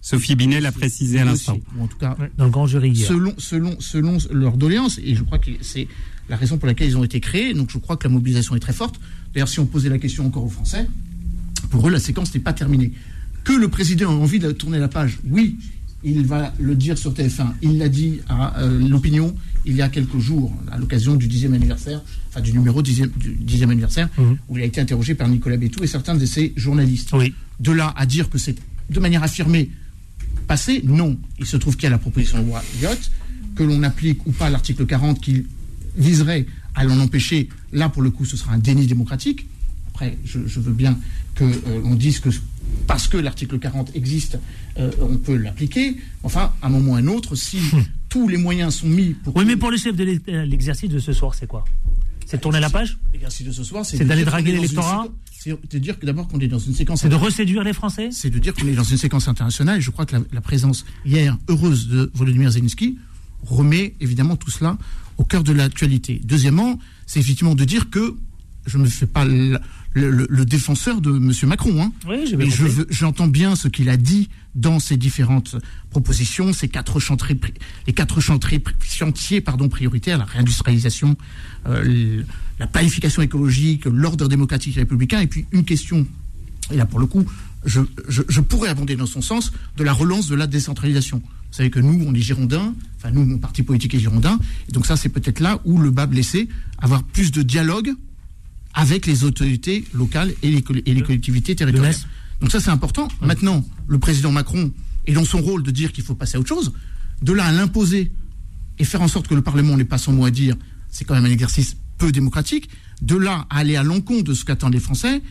Sophie 0.01 0.35
Binet 0.35 0.61
l'a 0.61 0.71
précisé 0.71 1.19
à 1.19 1.25
l'instant. 1.25 1.59
Ou 1.77 1.83
en 1.83 1.87
tout 1.87 1.97
cas, 1.97 2.15
Dans 2.37 2.45
le 2.45 2.51
grand 2.51 2.65
jury 2.65 2.91
hier. 2.91 3.07
selon, 3.07 3.33
selon, 3.37 3.79
selon 3.79 4.17
leur 4.31 4.57
doléance. 4.57 4.99
Et 5.03 5.15
je 5.15 5.23
crois 5.23 5.37
que 5.37 5.51
c'est 5.61 5.87
la 6.29 6.37
raison 6.37 6.57
pour 6.57 6.67
laquelle 6.67 6.87
ils 6.87 6.97
ont 6.97 7.03
été 7.03 7.19
créés. 7.19 7.53
Donc 7.53 7.69
je 7.71 7.77
crois 7.77 7.97
que 7.97 8.07
la 8.07 8.13
mobilisation 8.13 8.55
est 8.55 8.59
très 8.59 8.73
forte. 8.73 8.99
D'ailleurs, 9.33 9.49
si 9.49 9.59
on 9.59 9.65
posait 9.65 9.89
la 9.89 9.97
question 9.99 10.25
encore 10.25 10.43
aux 10.45 10.49
Français, 10.49 10.87
pour 11.69 11.87
eux, 11.87 11.91
la 11.91 11.99
séquence 11.99 12.33
n'est 12.33 12.39
pas 12.39 12.53
terminée. 12.53 12.93
Que 13.43 13.53
le 13.53 13.67
président 13.67 14.09
a 14.09 14.13
envie 14.13 14.39
de 14.39 14.51
tourner 14.51 14.79
la 14.79 14.87
page, 14.87 15.19
oui, 15.25 15.57
il 16.03 16.25
va 16.25 16.53
le 16.59 16.75
dire 16.75 16.97
sur 16.97 17.13
TF1. 17.13 17.53
Il 17.61 17.77
l'a 17.77 17.89
dit 17.89 18.19
à 18.29 18.59
euh, 18.59 18.87
l'opinion 18.87 19.35
il 19.65 19.75
y 19.75 19.81
a 19.81 19.89
quelques 19.89 20.19
jours, 20.19 20.53
à 20.71 20.77
l'occasion 20.77 21.15
du 21.15 21.27
dixième 21.27 21.53
anniversaire, 21.53 22.01
enfin 22.29 22.39
du 22.39 22.53
numéro 22.53 22.81
dixième, 22.81 23.09
du 23.17 23.31
dixième 23.33 23.69
anniversaire, 23.71 24.07
Mhm. 24.17 24.37
où 24.47 24.57
il 24.57 24.63
a 24.63 24.65
été 24.65 24.79
interrogé 24.79 25.13
par 25.15 25.27
Nicolas 25.27 25.57
Bétou 25.57 25.83
et 25.83 25.87
certains 25.87 26.15
de 26.15 26.25
ses 26.25 26.53
journalistes. 26.55 27.09
Oui. 27.13 27.33
De 27.59 27.71
là 27.71 27.93
à 27.97 28.05
dire 28.05 28.29
que 28.29 28.37
c'est 28.37 28.55
de 28.89 28.99
manière 28.99 29.23
affirmée 29.23 29.69
passé, 30.47 30.81
non. 30.85 31.17
Il 31.39 31.45
se 31.45 31.57
trouve 31.57 31.75
qu'il 31.75 31.83
y 31.83 31.87
a 31.87 31.89
la 31.89 31.97
proposition 31.97 32.41
de 32.41 32.47
loi 32.47 32.63
Yacht, 32.81 33.11
que 33.55 33.63
l'on 33.63 33.83
applique 33.83 34.25
ou 34.25 34.31
pas 34.31 34.49
l'article 34.49 34.85
40 34.85 35.19
qui 35.19 35.45
viserait 35.97 36.45
à 36.75 36.85
l'en 36.85 36.99
empêcher. 36.99 37.49
Là, 37.73 37.89
pour 37.89 38.01
le 38.03 38.11
coup, 38.11 38.23
ce 38.23 38.37
sera 38.37 38.53
un 38.53 38.59
déni 38.59 38.85
démocratique. 38.87 39.47
Après, 39.89 40.17
je, 40.23 40.39
je 40.47 40.59
veux 40.59 40.71
bien 40.71 40.97
que 41.35 41.43
euh, 41.43 41.81
on 41.83 41.95
dise 41.95 42.19
que 42.19 42.29
parce 42.87 43.07
que 43.07 43.17
l'article 43.17 43.59
40 43.59 43.95
existe, 43.95 44.39
euh, 44.77 44.91
on 45.01 45.17
peut 45.17 45.35
l'appliquer. 45.35 45.97
Enfin, 46.23 46.53
à 46.61 46.67
un 46.67 46.69
moment 46.69 46.93
ou 46.93 46.95
à 46.95 46.99
un 46.99 47.07
autre, 47.07 47.35
si 47.35 47.59
tous 48.09 48.27
les 48.27 48.37
moyens 48.37 48.75
sont 48.75 48.87
mis 48.87 49.13
pour... 49.13 49.35
Oui, 49.35 49.45
mais 49.45 49.57
pour 49.57 49.71
le 49.71 49.77
chef 49.77 49.95
de 49.95 50.19
euh, 50.29 50.45
l'exercice 50.45 50.89
de 50.89 50.99
ce 50.99 51.13
soir, 51.13 51.35
c'est 51.35 51.47
quoi? 51.47 51.65
C'est 52.25 52.37
de 52.37 52.41
tourner 52.41 52.59
la 52.59 52.69
page? 52.69 52.97
L'exercice 53.13 53.45
de 53.45 53.51
ce 53.51 53.63
soir, 53.63 53.85
C'est 53.85 54.03
d'aller 54.03 54.25
draguer 54.25 54.51
l'électorat 54.51 55.07
C'est 55.31 55.51
de 55.71 55.79
dire 55.79 55.97
que 55.97 56.05
d'abord 56.05 56.27
qu'on 56.27 56.39
est 56.39 56.47
dans 56.47 56.59
une 56.59 56.73
séquence... 56.73 57.01
C'est 57.01 57.09
de 57.09 57.15
reséduire 57.15 57.63
les 57.63 57.73
Français? 57.73 58.09
C'est 58.11 58.29
de 58.29 58.39
dire 58.39 58.53
qu'on 58.53 58.67
est 58.67 58.73
dans 58.73 58.83
une 58.83 58.97
séquence 58.97 59.27
internationale. 59.27 59.77
Et 59.77 59.81
je 59.81 59.91
crois 59.91 60.05
que 60.05 60.15
la, 60.15 60.21
la 60.33 60.41
présence 60.41 60.85
hier 61.05 61.37
heureuse 61.47 61.87
de 61.87 62.11
Volodymyr 62.13 62.51
Zelensky 62.51 62.97
remet 63.45 63.95
évidemment 64.01 64.35
tout 64.35 64.51
cela 64.51 64.77
au 65.17 65.23
cœur 65.23 65.43
de 65.43 65.53
l'actualité. 65.53 66.21
Deuxièmement, 66.23 66.79
c'est 67.05 67.19
effectivement 67.19 67.55
de 67.55 67.63
dire 67.63 67.89
que 67.89 68.15
je 68.65 68.77
ne 68.77 68.85
fais 68.87 69.07
pas 69.07 69.25
le, 69.97 70.09
le- 70.09 70.11
le- 70.11 70.27
le 70.29 70.45
défenseur 70.45 71.01
de 71.01 71.09
M. 71.11 71.31
Macron. 71.49 71.81
Hein, 71.81 71.91
Oui, 72.07 72.25
j'ai 72.29 72.35
bien 72.37 72.47
je 72.49 72.83
j'entends 72.89 73.27
bien 73.27 73.55
ce 73.55 73.67
qu'il 73.67 73.89
a 73.89 73.97
dit 73.97 74.29
dans 74.55 74.79
ses 74.79 74.97
différentes 74.97 75.55
propositions, 75.89 76.53
ces 76.53 76.67
quatre 76.67 76.99
chantiers, 76.99 77.39
les 77.87 77.93
quatre 77.93 78.19
chantiers, 78.21 78.59
pri- 78.59 78.73
chantiers 78.83 79.41
pardon, 79.41 79.69
prioritaires, 79.69 80.17
la 80.17 80.25
réindustrialisation, 80.25 81.15
euh, 81.67 82.23
la 82.59 82.67
planification 82.67 83.21
écologique, 83.21 83.85
l'ordre 83.85 84.27
démocratique 84.27 84.75
républicain, 84.75 85.19
et 85.21 85.27
puis 85.27 85.45
une 85.51 85.63
question, 85.65 86.07
et 86.71 86.75
là 86.77 86.85
pour 86.85 86.99
le 86.99 87.05
coup, 87.05 87.23
je, 87.65 87.81
je- 88.07 88.23
je 88.27 88.41
pourrais 88.41 88.69
abonder 88.69 88.95
dans 88.95 89.05
son 89.05 89.21
sens, 89.21 89.51
de 89.77 89.83
la 89.83 89.93
relance 89.93 90.27
de 90.27 90.35
la 90.35 90.47
décentralisation. 90.47 91.17
Vous 91.19 91.53
savez 91.57 91.69
que 91.69 91.79
nous, 91.79 92.03
on 92.05 92.13
est 92.13 92.19
girondins, 92.21 92.73
enfin 92.97 93.11
nous, 93.11 93.25
mon 93.25 93.37
parti 93.37 93.63
politique 93.63 93.93
est 93.95 93.99
girondin, 93.99 94.39
et 94.67 94.71
donc 94.71 94.85
ça 94.85 94.95
c'est 94.97 95.09
peut-être 95.09 95.39
là 95.39 95.59
où 95.65 95.77
le 95.77 95.91
bas 95.91 96.05
blessé, 96.07 96.49
avoir 96.79 97.03
plus 97.03 97.31
de 97.31 97.41
dialogue 97.43 97.91
avec 98.73 99.05
les 99.05 99.23
autorités 99.23 99.83
locales 99.93 100.33
et 100.43 100.51
les, 100.51 100.61
coll- 100.61 100.81
et 100.85 100.93
les 100.93 101.01
collectivités 101.01 101.55
territoriales. 101.55 101.95
Donc 102.41 102.51
ça, 102.51 102.59
c'est 102.59 102.69
important. 102.69 103.07
Maintenant, 103.21 103.65
le 103.87 103.97
président 103.97 104.31
Macron 104.31 104.71
est 105.05 105.13
dans 105.13 105.25
son 105.25 105.41
rôle 105.41 105.63
de 105.63 105.71
dire 105.71 105.91
qu'il 105.91 106.03
faut 106.03 106.15
passer 106.15 106.37
à 106.37 106.39
autre 106.39 106.49
chose. 106.49 106.73
De 107.21 107.33
là 107.33 107.45
à 107.45 107.51
l'imposer 107.51 108.11
et 108.77 108.83
faire 108.83 109.01
en 109.01 109.07
sorte 109.07 109.27
que 109.27 109.33
le 109.35 109.41
Parlement 109.41 109.75
n'ait 109.75 109.85
pas 109.85 109.97
son 109.97 110.13
mot 110.13 110.25
à 110.25 110.31
dire, 110.31 110.55
c'est 110.91 111.03
quand 111.05 111.15
même 111.15 111.25
un 111.25 111.31
exercice 111.31 111.77
peu 111.97 112.11
démocratique. 112.11 112.69
De 113.01 113.15
là 113.15 113.47
à 113.49 113.57
aller 113.59 113.75
à 113.75 113.83
l'encontre 113.83 114.23
de 114.25 114.33
ce 114.33 114.45
qu'attendent 114.45 114.73
les 114.73 114.79
Français, 114.79 115.21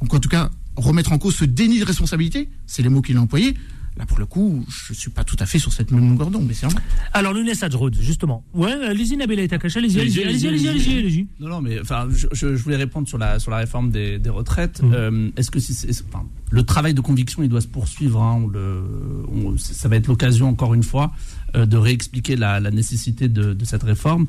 en 0.00 0.06
tout 0.06 0.28
cas, 0.28 0.50
remettre 0.76 1.12
en 1.12 1.18
cause 1.18 1.34
ce 1.34 1.44
déni 1.44 1.80
de 1.80 1.84
responsabilité, 1.84 2.48
c'est 2.66 2.82
les 2.82 2.88
mots 2.88 3.02
qu'il 3.02 3.16
a 3.16 3.20
employés. 3.20 3.54
Là, 3.98 4.06
pour 4.06 4.18
le 4.18 4.24
coup, 4.24 4.64
je 4.68 4.94
suis 4.94 5.10
pas 5.10 5.22
tout 5.22 5.36
à 5.38 5.44
fait 5.44 5.58
sur 5.58 5.70
cette 5.72 5.90
même 5.90 6.08
longueur 6.08 6.30
d'onde, 6.30 6.46
mais 6.48 6.54
c'est 6.54 6.64
normal. 6.64 6.82
Alors, 7.12 7.34
Nunes 7.34 7.52
Hadjroud, 7.60 7.94
justement. 8.00 8.42
Ouais, 8.54 8.72
allez-y, 8.72 9.18
Nabila 9.18 9.46
Takash, 9.46 9.76
allez-y, 9.76 10.00
allez-y, 10.00 10.22
allez-y, 10.24 10.48
allez-y, 10.48 10.68
allez-y, 10.68 10.98
allez-y. 10.98 11.26
Non, 11.40 11.48
non, 11.50 11.60
mais 11.60 11.78
enfin, 11.78 12.08
je, 12.10 12.26
je- 12.32 12.56
je 12.56 12.62
voulais 12.62 12.76
répondre 12.76 13.06
sur 13.06 13.18
la 13.18 13.38
sur 13.38 13.50
la 13.50 13.58
réforme 13.58 13.90
des, 13.90 14.18
des 14.18 14.30
retraites. 14.30 14.82
Mhm. 14.82 14.92
Euh, 14.94 15.30
Est-ce 15.36 15.50
que 15.50 15.60
si 15.60 15.74
c'est- 15.74 15.90
enfin, 16.08 16.24
le 16.50 16.62
travail 16.62 16.94
de 16.94 17.02
conviction, 17.02 17.42
il 17.42 17.50
doit 17.50 17.60
se 17.60 17.68
poursuivre. 17.68 18.22
hein, 18.22 18.40
on 18.44 18.48
le, 18.48 18.82
on- 19.30 19.58
ça 19.58 19.88
va 19.88 19.96
être 19.96 20.06
l'occasion 20.06 20.48
encore 20.48 20.72
une 20.72 20.82
fois 20.84 21.12
euh, 21.54 21.66
de 21.66 21.76
réexpliquer 21.76 22.36
la, 22.36 22.60
la 22.60 22.70
nécessité 22.70 23.28
de, 23.28 23.52
de 23.52 23.64
cette 23.66 23.82
réforme. 23.82 24.26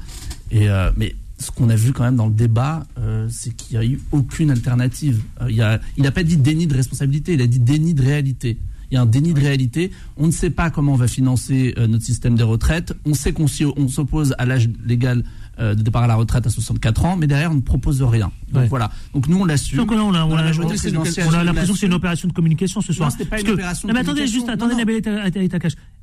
Et 0.51 0.69
euh, 0.69 0.91
mais 0.97 1.15
ce 1.39 1.51
qu'on 1.51 1.69
a 1.69 1.75
vu 1.77 1.93
quand 1.93 2.03
même 2.03 2.17
dans 2.17 2.27
le 2.27 2.33
débat, 2.33 2.85
euh, 2.99 3.27
c'est 3.31 3.55
qu'il 3.55 3.77
n'y 3.79 3.85
a 3.85 3.87
eu 3.87 4.01
aucune 4.11 4.51
alternative. 4.51 5.21
Euh, 5.41 5.77
il 5.97 6.03
n'a 6.03 6.11
pas 6.11 6.23
dit 6.23 6.35
déni 6.35 6.67
de 6.67 6.75
responsabilité, 6.75 7.33
il 7.33 7.41
a 7.41 7.47
dit 7.47 7.59
déni 7.59 7.93
de 7.93 8.01
réalité. 8.01 8.57
Il 8.93 8.97
y 8.97 8.99
a 8.99 9.01
un 9.01 9.07
déni 9.07 9.33
de 9.33 9.39
réalité. 9.39 9.89
On 10.17 10.27
ne 10.27 10.31
sait 10.31 10.51
pas 10.51 10.69
comment 10.69 10.93
on 10.93 10.97
va 10.97 11.07
financer 11.07 11.73
euh, 11.79 11.87
notre 11.87 12.03
système 12.03 12.35
des 12.35 12.43
retraites. 12.43 12.93
On 13.05 13.15
sait 13.15 13.33
qu'on 13.33 13.47
s'oppose 13.47 14.35
à 14.37 14.45
l'âge 14.45 14.69
légal 14.85 15.23
euh, 15.59 15.73
de 15.73 15.81
départ 15.81 16.03
à 16.03 16.07
la 16.07 16.13
retraite 16.13 16.45
à 16.45 16.51
64 16.51 17.05
ans, 17.05 17.17
mais 17.17 17.25
derrière 17.25 17.49
on 17.51 17.55
ne 17.55 17.61
propose 17.61 18.03
rien. 18.03 18.31
Donc 18.51 18.61
Ouais. 18.61 18.67
voilà. 18.67 18.91
Donc 19.15 19.27
nous 19.27 19.39
on 19.39 19.45
l'assume. 19.45 19.77
Donc 19.79 19.91
là, 19.91 20.03
on 20.03 20.13
a, 20.13 20.23
on 20.23 20.35
a, 20.35 20.43
l'impression 20.43 21.73
que 21.73 21.79
c'est 21.79 21.87
une 21.87 21.93
opération 21.95 22.27
de 22.27 22.33
communication 22.33 22.81
ce 22.81 22.93
soir. 22.93 23.09
Non, 23.09 23.17
pas 23.17 23.25
Parce 23.31 23.41
une 23.41 23.47
que- 23.47 23.53
opération 23.53 23.87
non, 23.87 23.95
mais 23.95 24.01
attendez, 24.01 24.27
juste, 24.27 24.47
attendez. 24.47 24.75
Et 24.75 25.09
là, 25.09 25.29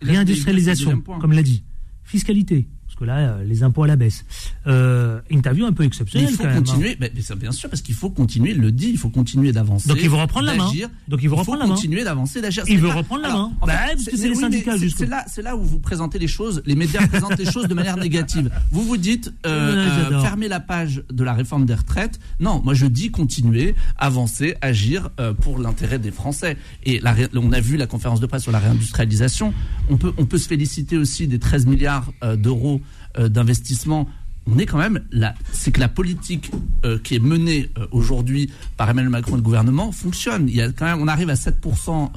Réindustrialisation, 0.02 1.00
comme 1.20 1.32
l'a 1.32 1.44
dit. 1.44 1.62
Fiscalité. 2.02 2.66
Que 3.00 3.06
là, 3.06 3.16
euh, 3.16 3.44
les 3.44 3.62
impôts 3.62 3.84
à 3.84 3.86
la 3.86 3.96
baisse. 3.96 4.26
Euh, 4.66 5.20
interview 5.30 5.64
un 5.64 5.72
peu 5.72 5.82
Mais 5.84 5.86
exceptionnelle, 5.86 6.28
il 6.30 6.36
faut 6.36 6.42
quand 6.42 6.48
même. 6.50 6.58
hein. 6.58 6.62
continuer, 6.62 6.96
mais, 7.00 7.10
mais 7.14 7.36
bien 7.36 7.50
sûr, 7.50 7.70
parce 7.70 7.80
qu'il 7.80 7.94
faut 7.94 8.10
continuer, 8.10 8.50
il 8.50 8.58
le 8.58 8.70
dit, 8.72 8.90
il 8.90 8.98
faut 8.98 9.08
continuer 9.08 9.52
d'avancer. 9.52 9.88
Donc, 9.88 9.98
il 10.02 10.10
veut 10.10 10.16
reprendre 10.16 10.44
la 10.46 10.54
main. 10.54 10.70
Donc, 11.08 11.20
il 11.22 11.28
faut 11.30 11.36
continuer 11.36 12.04
d'avancer, 12.04 12.42
d'agir. 12.42 12.62
Il 12.68 12.74
C'est 12.74 12.80
veut 12.82 12.88
pas- 12.88 12.94
reprendre 12.96 13.22
la 13.22 13.28
main. 13.30 13.52
Bah, 13.66 13.72
parce 13.92 14.04
que 14.04 14.16
c'est 14.18 14.24
les 14.28 14.34
oui, 14.34 14.36
syndicats, 14.36 14.72
mais 14.72 14.78
c'est- 14.78 14.84
justement. 14.84 15.16
C'est 15.28 15.40
là, 15.40 15.56
où 15.56 15.62
vous 15.62 15.78
présentez 15.80 16.18
les 16.18 16.28
choses, 16.28 16.62
les 16.66 16.74
médias 16.74 17.00
présentent 17.08 17.38
les 17.38 17.50
choses 17.50 17.68
de 17.68 17.72
manière 17.74 17.96
négative. 17.96 18.50
Vous 18.70 18.82
vous 18.82 18.98
dites, 18.98 19.32
euh, 19.46 20.10
euh, 20.12 20.20
fermez 20.20 20.48
la 20.48 20.60
page 20.60 21.02
de 21.10 21.24
la 21.24 21.32
réforme 21.32 21.64
des 21.64 21.74
retraites. 21.74 22.20
Non, 22.38 22.60
moi 22.62 22.74
je 22.74 22.84
dis 22.84 23.10
continuer, 23.10 23.74
avancer, 23.96 24.56
agir 24.60 25.08
euh, 25.20 25.32
pour 25.32 25.58
l'intérêt 25.58 25.98
des 25.98 26.10
Français. 26.10 26.58
Et 26.84 27.00
la 27.00 27.14
on 27.34 27.52
a 27.52 27.60
vu 27.60 27.78
la 27.78 27.86
conférence 27.86 28.20
de 28.20 28.26
presse 28.26 28.42
sur 28.42 28.52
la 28.52 28.58
réindustrialisation. 28.58 29.54
On 29.88 29.96
peut, 29.96 30.12
on 30.18 30.26
peut 30.26 30.36
se 30.38 30.48
féliciter 30.48 30.98
aussi 30.98 31.26
des 31.26 31.38
13 31.38 31.64
milliards 31.66 32.12
euh, 32.24 32.36
d'euros 32.36 32.80
d'investissement. 33.18 34.08
On 34.46 34.58
est 34.58 34.64
quand 34.64 34.78
même 34.78 35.00
là, 35.12 35.34
c'est 35.52 35.70
que 35.70 35.78
la 35.80 35.88
politique 35.88 36.50
euh, 36.86 36.98
qui 37.04 37.14
est 37.14 37.18
menée 37.20 37.68
euh, 37.78 37.86
aujourd'hui 37.92 38.50
par 38.78 38.88
Emmanuel 38.88 39.10
Macron 39.10 39.34
et 39.34 39.36
le 39.36 39.42
gouvernement 39.42 39.92
fonctionne. 39.92 40.48
Il 40.48 40.56
y 40.56 40.62
a 40.62 40.72
quand 40.72 40.86
même, 40.86 40.98
on 41.00 41.08
arrive 41.08 41.28
à 41.28 41.34
7% 41.34 41.50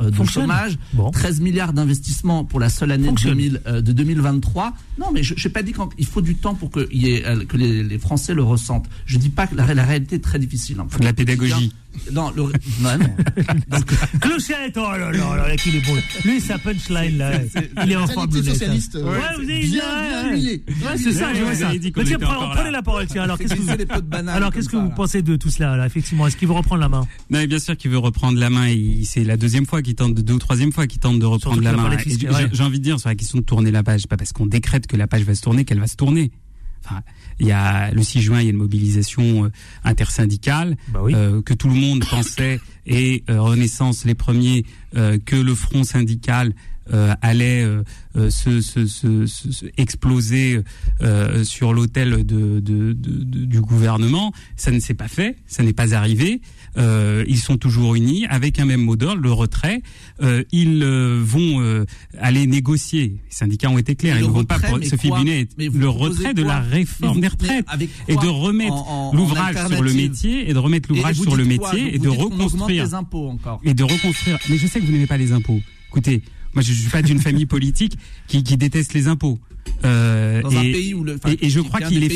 de 0.06 0.16
Fonctionne. 0.16 0.44
chômage, 0.44 0.78
Bon. 0.94 1.12
13 1.12 1.42
milliards 1.42 1.74
d'investissements 1.74 2.46
pour 2.46 2.62
la 2.62 2.70
seule 2.70 2.92
année 2.92 3.04
de, 3.04 3.10
Fonctionne. 3.10 3.34
2000, 3.34 3.62
euh, 3.68 3.82
de 3.82 3.92
2023. 3.92 4.74
Non, 5.00 5.08
mais 5.14 5.22
je 5.22 5.36
n'ai 5.36 5.54
pas 5.54 5.64
dit 5.64 5.74
qu'il 5.98 6.06
faut 6.06 6.22
du 6.22 6.36
temps 6.36 6.56
pour 6.56 6.72
que, 6.72 6.88
il 6.92 7.04
y 7.06 7.12
ait, 7.14 7.26
euh, 7.26 7.44
que 7.46 7.58
les, 7.58 7.84
les 7.84 8.00
Français 8.00 8.34
le 8.34 8.42
ressentent. 8.44 8.88
Je 9.06 9.18
dis 9.18 9.30
pas 9.30 9.46
que 9.46 9.56
la, 9.56 9.72
la 9.74 9.84
réalité 9.84 10.16
est 10.16 10.20
très 10.24 10.40
difficile. 10.40 10.78
hein. 10.80 10.88
Faut 10.90 11.00
de 11.00 11.06
la 11.06 11.14
pédagogie. 11.14 11.74
Non, 12.12 12.32
le, 12.36 12.44
non, 12.44 12.98
non. 12.98 13.78
Clochette, 14.22 14.78
oh 14.78 14.92
là 14.92 15.12
là 15.12 15.48
là, 15.48 15.56
qu'il 15.56 15.76
est 15.76 15.86
bon. 15.86 15.96
Lui, 16.26 16.42
sa 16.42 16.58
punchline, 16.58 17.18
là, 17.18 17.32
il 17.86 17.92
est 17.92 17.96
en 17.96 18.08
forme, 18.08 18.30
hein. 18.36 18.44
socialiste, 18.44 18.96
Ouais, 18.96 19.02
euh, 19.02 19.36
vous 19.38 19.44
avez 19.50 19.60
bien, 19.66 19.82
ouais, 19.84 20.32
ouais. 20.34 20.64
Ouais, 20.86 20.98
c'est 20.98 21.12
ça, 21.14 21.34
je 21.34 21.42
vois 21.42 21.56
ça. 21.56 21.72
Mais 21.72 22.16
encore 22.26 22.52
prenez 22.56 22.72
la 22.72 22.82
parole. 22.82 23.08
Tiens, 23.08 23.24
alors 23.24 23.38
qu'est-ce 23.38 23.56
que 23.56 23.60
vous, 23.62 23.70
alors 24.30 24.52
qu'est-ce 24.52 24.70
que 24.70 24.78
ça, 24.78 24.84
vous 24.84 24.90
pensez 24.90 25.22
de 25.22 25.36
tout 25.36 25.50
cela 25.50 25.76
là 25.78 25.86
Effectivement, 25.86 26.28
est-ce 26.28 26.38
qu'il 26.38 26.48
veut 26.48 26.54
reprendre 26.54 26.82
la 26.82 26.90
main? 26.90 27.02
Non, 27.30 27.40
mais 27.40 27.48
bien 27.48 27.60
sûr 27.60 27.78
qu'il 27.78 27.92
veut 27.92 27.98
reprendre 27.98 28.40
la 28.40 28.50
main. 28.50 28.74
C'est 29.04 29.24
la 29.24 29.38
deuxième 29.38 29.66
fois 29.66 29.82
qu'il 29.82 29.96
tente, 29.96 30.14
deux 30.16 30.34
ou 30.34 30.40
troisième 30.40 30.72
fois 30.72 30.88
qu'il 30.88 31.00
tente 31.00 31.20
de 31.20 31.26
reprendre 31.26 31.62
la 31.62 31.74
main. 31.74 31.90
j'ai- 32.06 32.30
ouais. 32.30 32.50
J'ai 32.52 32.64
envie 32.64 32.80
de 32.80 32.84
dire 32.84 33.00
sur 33.00 33.10
la 33.10 33.16
question 33.16 33.38
de 33.40 33.44
tourner 33.44 33.72
la 33.72 33.84
page, 33.84 34.02
c'est 34.02 34.10
pas 34.10 34.18
parce 34.18 34.34
qu'on 34.34 34.46
décrète 34.46 34.88
que 34.88 34.98
la 34.98 35.08
page 35.08 35.24
va 35.24 35.36
se 35.36 35.42
tourner 35.42 35.66
qu'elle 35.66 35.80
va 35.80 35.88
se 35.88 35.96
tourner. 35.96 36.32
Enfin, 36.86 37.02
il 37.40 37.48
y 37.48 37.52
a 37.52 37.92
le 37.92 38.02
6 38.04 38.22
juin, 38.22 38.40
il 38.40 38.44
y 38.46 38.48
a 38.48 38.52
une 38.52 38.58
mobilisation 38.58 39.46
euh, 39.46 39.50
intersyndicale 39.84 40.76
Bah 40.90 41.00
oui. 41.04 41.14
euh, 41.16 41.42
que 41.42 41.54
tout 41.54 41.68
le 41.70 41.76
monde 41.76 42.04
pensait 42.06 42.60
et 42.86 43.24
euh, 43.30 43.42
Renaissance 43.42 44.06
les 44.06 44.16
premiers 44.16 44.66
euh, 44.96 45.18
que 45.26 45.36
le 45.36 45.56
front 45.56 45.84
syndical 45.84 46.54
euh, 46.92 47.14
allait 47.22 47.64
euh, 47.64 47.84
euh, 48.18 48.30
se, 48.30 48.60
se, 48.62 48.86
se, 48.88 49.26
se- 49.26 49.52
se 49.52 49.66
exploser 49.78 50.60
euh, 51.02 51.44
sur 51.44 51.74
l'autel 51.74 52.26
de, 52.26 52.60
de, 52.60 52.94
de- 52.94 53.46
du 53.46 53.62
gouvernement. 53.62 54.34
Ça 54.56 54.72
ne 54.72 54.80
s'est 54.80 54.94
pas 54.94 55.08
fait, 55.08 55.38
ça 55.48 55.64
n'est 55.64 55.74
pas 55.74 55.94
arrivé. 55.96 56.42
Euh, 56.78 57.24
ils 57.28 57.38
sont 57.38 57.58
toujours 57.58 57.96
unis 57.96 58.26
avec 58.30 58.60
un 58.60 58.66
même 58.66 58.82
mot 58.82 58.96
d'ordre, 58.96 59.22
le 59.22 59.32
retrait. 59.32 59.82
Euh, 60.22 60.44
ils 60.52 60.82
euh, 60.84 61.22
vont 61.24 61.62
euh, 61.62 61.86
aller 62.20 62.48
négocier. 62.48 63.18
Les 63.30 63.36
syndicats 63.36 63.70
ont 63.70 63.78
été 63.78 63.96
clairs. 63.96 64.18
Ils 64.20 64.28
ne 64.28 64.32
vont 64.32 64.44
pas 64.44 64.60
Sophie 64.90 65.12
Binet, 65.12 65.48
le 65.58 65.88
retrait 65.90 66.34
de 66.34 66.44
la 66.44 66.60
réforme 66.60 67.22
des 67.22 67.28
retraites 67.28 67.66
et 68.08 68.16
de 68.16 68.28
remettre 68.28 68.74
l'ouvrage 69.14 69.56
sur 69.68 69.82
le 69.84 69.94
métier 69.94 70.50
et 70.50 70.54
de 70.54 70.60
remettre 70.60 70.90
l'ouvrage 70.90 71.16
sur 71.20 71.36
le 71.36 71.46
métier 71.46 71.96
et 71.96 72.00
de 72.00 72.10
reconstruire 72.10 72.84
les 72.86 72.94
impôts 72.94 73.30
encore. 73.30 73.62
et 73.64 73.74
de 73.74 73.84
reconstruire. 73.84 74.38
Mais 74.50 74.58
je 74.58 74.68
sais 74.68 74.80
que 74.80 74.86
vous 74.86 74.92
n'aimez 74.92 75.08
pas 75.08 75.18
les 75.18 75.32
impôts. 75.32 75.62
Écoutez, 75.90 76.22
moi 76.54 76.62
je 76.64 76.72
ne 76.72 76.76
suis 76.78 76.90
pas 76.90 77.02
d'une 77.02 77.20
famille 77.20 77.46
politique 77.46 77.98
qui, 78.28 78.44
qui 78.44 78.58
déteste 78.58 78.94
les 78.94 79.08
impôts. 79.08 79.40
Euh, 79.86 80.42
Dans 80.42 80.50
et, 80.52 80.58
un 80.58 80.62
pays 80.62 80.94
où 80.94 81.04
le- 81.04 81.16
enfin, 81.16 81.32
et, 81.40 81.46
et 81.46 81.50
je 81.50 81.60
crois 81.62 81.80
qu'il 81.82 82.04
est, 82.04 82.08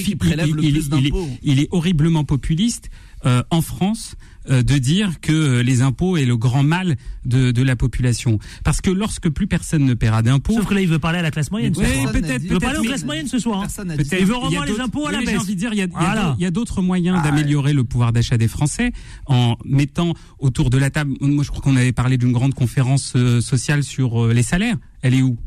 il- 1.44 1.60
est- 1.60 1.68
horriblement 1.72 2.24
populiste 2.24 2.90
euh, 3.26 3.42
en 3.50 3.62
France 3.62 4.16
de 4.50 4.78
dire 4.78 5.20
que 5.22 5.32
euh, 5.34 5.64
les 5.64 5.82
impôts 5.82 6.18
est 6.18 6.26
le 6.26 6.38
grand 6.38 6.64
mal 6.64 6.96
de, 7.26 7.52
de 7.52 7.64
la 7.64 7.76
population. 7.76 8.40
Parce 8.64 8.82
que 8.82 8.90
lorsque 8.90 9.30
plus 9.30 9.48
personne 9.48 9.86
ne 9.86 9.94
paiera 9.94 10.22
d'impôts, 10.22 10.54
Sauf 10.54 10.66
que 10.66 10.74
là, 10.74 10.82
il 10.82 10.88
veut 10.88 11.00
parler 11.00 11.20
à 11.20 11.22
la 11.22 11.32
classe 11.32 11.52
moyenne. 11.52 11.74
Oui, 11.78 11.86
ce 11.86 11.94
soir. 12.02 12.12
peut-être, 12.12 12.44
Il 12.44 12.50
veut 12.52 12.60
parler 12.60 12.80
aux 12.80 12.84
classes 12.84 13.06
moyennes 13.06 13.28
ce 13.28 13.40
soir. 13.40 13.62
hein. 13.62 13.68
Il 13.78 13.96
veut 13.98 14.04
Il 14.10 14.12
y 14.12 14.32
a 14.32 14.36
revoir 14.38 14.66
les 14.66 14.72
d'autres- 14.72 14.84
impôts 14.84 15.08
à 15.08 15.12
la 15.12 15.18
oui, 15.20 15.26
J'ai 15.26 15.32
baisse. 15.34 15.42
envie 15.42 15.56
de 15.56 15.60
dire, 15.60 15.74
il 15.74 15.80
y 15.80 15.82
a, 15.82 15.88
Voilà. 15.88 16.36
d'autres- 16.52 16.80
a 16.80 16.82
moyens 16.82 17.22
d'améliorer 17.24 17.74
le 17.74 17.84
pouvoir 17.84 18.14
d'achat 18.14 18.38
des 18.38 18.48
Français 18.48 18.92
en 19.26 19.56
mettant 19.66 20.14
autour 20.40 20.70
de 20.70 20.78
la 20.78 20.90
table. 20.90 21.14
Moi, 21.22 21.44
je 21.44 21.50
crois 21.50 21.62
qu'on 21.62 21.76
avait 21.76 21.92
parlé 21.92 22.18
d'une 22.18 22.32
grande 22.32 22.54
conférence 22.54 23.14
euh, 23.16 23.42
sociale 23.42 23.84
sur 23.84 24.26
euh, 24.26 24.34
les 24.34 24.44
salaires. 24.44 24.78
Elle 25.02 25.14
est 25.14 25.22
où? 25.22 25.38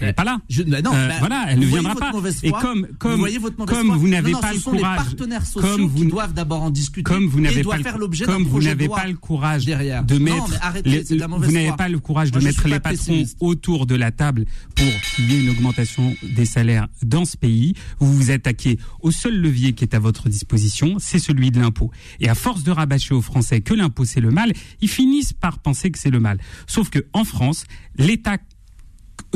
Elle 0.00 0.06
n'est 0.08 0.12
pas 0.12 0.24
là. 0.24 0.40
Je- 0.48 0.62
bah 0.62 0.82
non, 0.82 0.90
Euh, 0.94 1.08
bah, 1.08 1.14
voilà, 1.18 1.46
elle 1.48 1.58
ne 1.60 1.66
viendra 1.66 1.94
pas. 1.94 2.12
Et 2.42 2.50
comme 2.50 2.86
comme 2.98 3.26
vous 3.26 3.50
comme 3.66 3.90
vous 3.96 4.08
n'avez 4.08 4.32
pas 4.32 4.52
le 4.52 4.60
courage, 4.60 4.74
les 4.74 4.80
partenaires 4.80 5.46
sociaux 5.46 5.68
comme 5.76 5.86
vous 5.86 6.04
doivent 6.04 6.34
d'abord 6.34 6.62
en 6.62 6.70
discuter 6.70 7.02
comme 7.02 7.26
vous 7.26 7.40
n'avez 7.40 7.62
pas 7.62 7.76
le, 7.78 8.24
comme 8.26 8.44
vous 8.44 8.62
n'avez 8.62 8.88
pas 8.88 9.04
courage 9.20 9.64
derrière. 9.64 10.04
de 10.04 10.18
mettre 10.18 10.58
arrêtez, 10.62 10.90
les- 10.90 11.04
de 11.04 11.24
vous 11.24 11.52
n'avez 11.52 11.72
pas 11.76 11.88
le 11.88 11.98
courage 11.98 12.30
de 12.30 12.40
mettre 12.40 12.66
les 12.68 12.80
patrons 12.80 12.96
pessimiste. 12.96 13.36
autour 13.40 13.86
de 13.86 13.94
la 13.94 14.10
table 14.10 14.44
pour 14.74 14.86
qu'il 15.14 15.30
y 15.30 15.36
ait 15.36 15.40
une 15.42 15.50
augmentation 15.50 16.14
des 16.22 16.44
salaires 16.46 16.88
dans 17.02 17.24
ce 17.24 17.36
pays. 17.36 17.74
Vous 17.98 18.12
vous 18.12 18.30
attaquez 18.30 18.78
au 19.00 19.10
seul 19.10 19.36
levier 19.40 19.72
qui 19.72 19.84
est 19.84 19.94
à 19.94 19.98
votre 19.98 20.28
disposition, 20.28 20.96
c'est 20.98 21.18
celui 21.18 21.50
de 21.50 21.60
l'impôt. 21.60 21.90
Et 22.20 22.28
à 22.28 22.34
force 22.34 22.62
de 22.64 22.70
rabâcher 22.70 23.14
aux 23.14 23.22
Français 23.22 23.60
que 23.60 23.74
l'impôt 23.74 24.04
c'est 24.04 24.20
le 24.20 24.30
mal, 24.30 24.52
ils 24.80 24.88
finissent 24.88 25.32
par 25.32 25.58
penser 25.58 25.90
que 25.90 25.98
c'est 25.98 26.10
le 26.10 26.20
mal. 26.20 26.38
Sauf 26.66 26.90
que 26.90 27.04
en 27.12 27.24
France, 27.24 27.64
l'État 27.96 28.38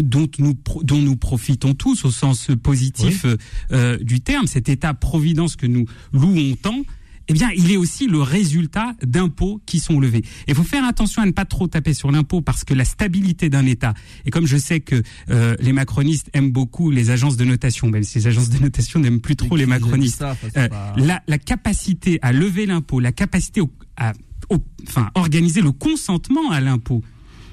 dont 0.00 0.28
nous 0.38 0.54
dont 0.82 1.00
nous 1.00 1.16
profitons 1.16 1.74
tous 1.74 2.04
au 2.04 2.10
sens 2.10 2.48
positif 2.62 3.24
euh, 3.24 3.36
euh, 3.72 3.98
du 3.98 4.20
terme, 4.20 4.46
cet 4.46 4.68
État 4.68 4.94
providence 4.94 5.56
que 5.56 5.66
nous 5.66 5.86
louons 6.12 6.56
tant. 6.60 6.82
Eh 7.30 7.34
bien, 7.34 7.50
il 7.54 7.70
est 7.70 7.76
aussi 7.76 8.06
le 8.06 8.22
résultat 8.22 8.94
d'impôts 9.02 9.60
qui 9.66 9.80
sont 9.80 10.00
levés. 10.00 10.22
Il 10.46 10.54
faut 10.54 10.62
faire 10.62 10.82
attention 10.86 11.20
à 11.20 11.26
ne 11.26 11.32
pas 11.32 11.44
trop 11.44 11.68
taper 11.68 11.92
sur 11.92 12.10
l'impôt 12.10 12.40
parce 12.40 12.64
que 12.64 12.72
la 12.72 12.86
stabilité 12.86 13.50
d'un 13.50 13.66
État, 13.66 13.92
et 14.24 14.30
comme 14.30 14.46
je 14.46 14.56
sais 14.56 14.80
que 14.80 15.02
euh, 15.28 15.54
les 15.60 15.74
macronistes 15.74 16.30
aiment 16.32 16.50
beaucoup 16.50 16.90
les 16.90 17.10
agences 17.10 17.36
de 17.36 17.44
notation, 17.44 17.90
même 17.90 18.02
si 18.02 18.16
les 18.16 18.28
agences 18.28 18.48
de 18.48 18.58
notation 18.58 18.98
n'aiment 19.00 19.20
plus 19.20 19.36
trop 19.36 19.56
les 19.56 19.66
macronistes, 19.66 20.20
Ça, 20.20 20.38
euh, 20.56 20.68
pas- 20.70 20.94
la, 20.96 21.22
la 21.28 21.36
capacité 21.36 22.18
à 22.22 22.32
lever 22.32 22.64
l'impôt, 22.64 22.98
la 22.98 23.12
capacité 23.12 23.60
au- 23.60 23.70
à 23.98 24.14
au- 24.48 24.64
enfin, 24.88 25.10
organiser 25.14 25.60
le 25.60 25.72
consentement 25.72 26.50
à 26.50 26.62
l'impôt 26.62 27.02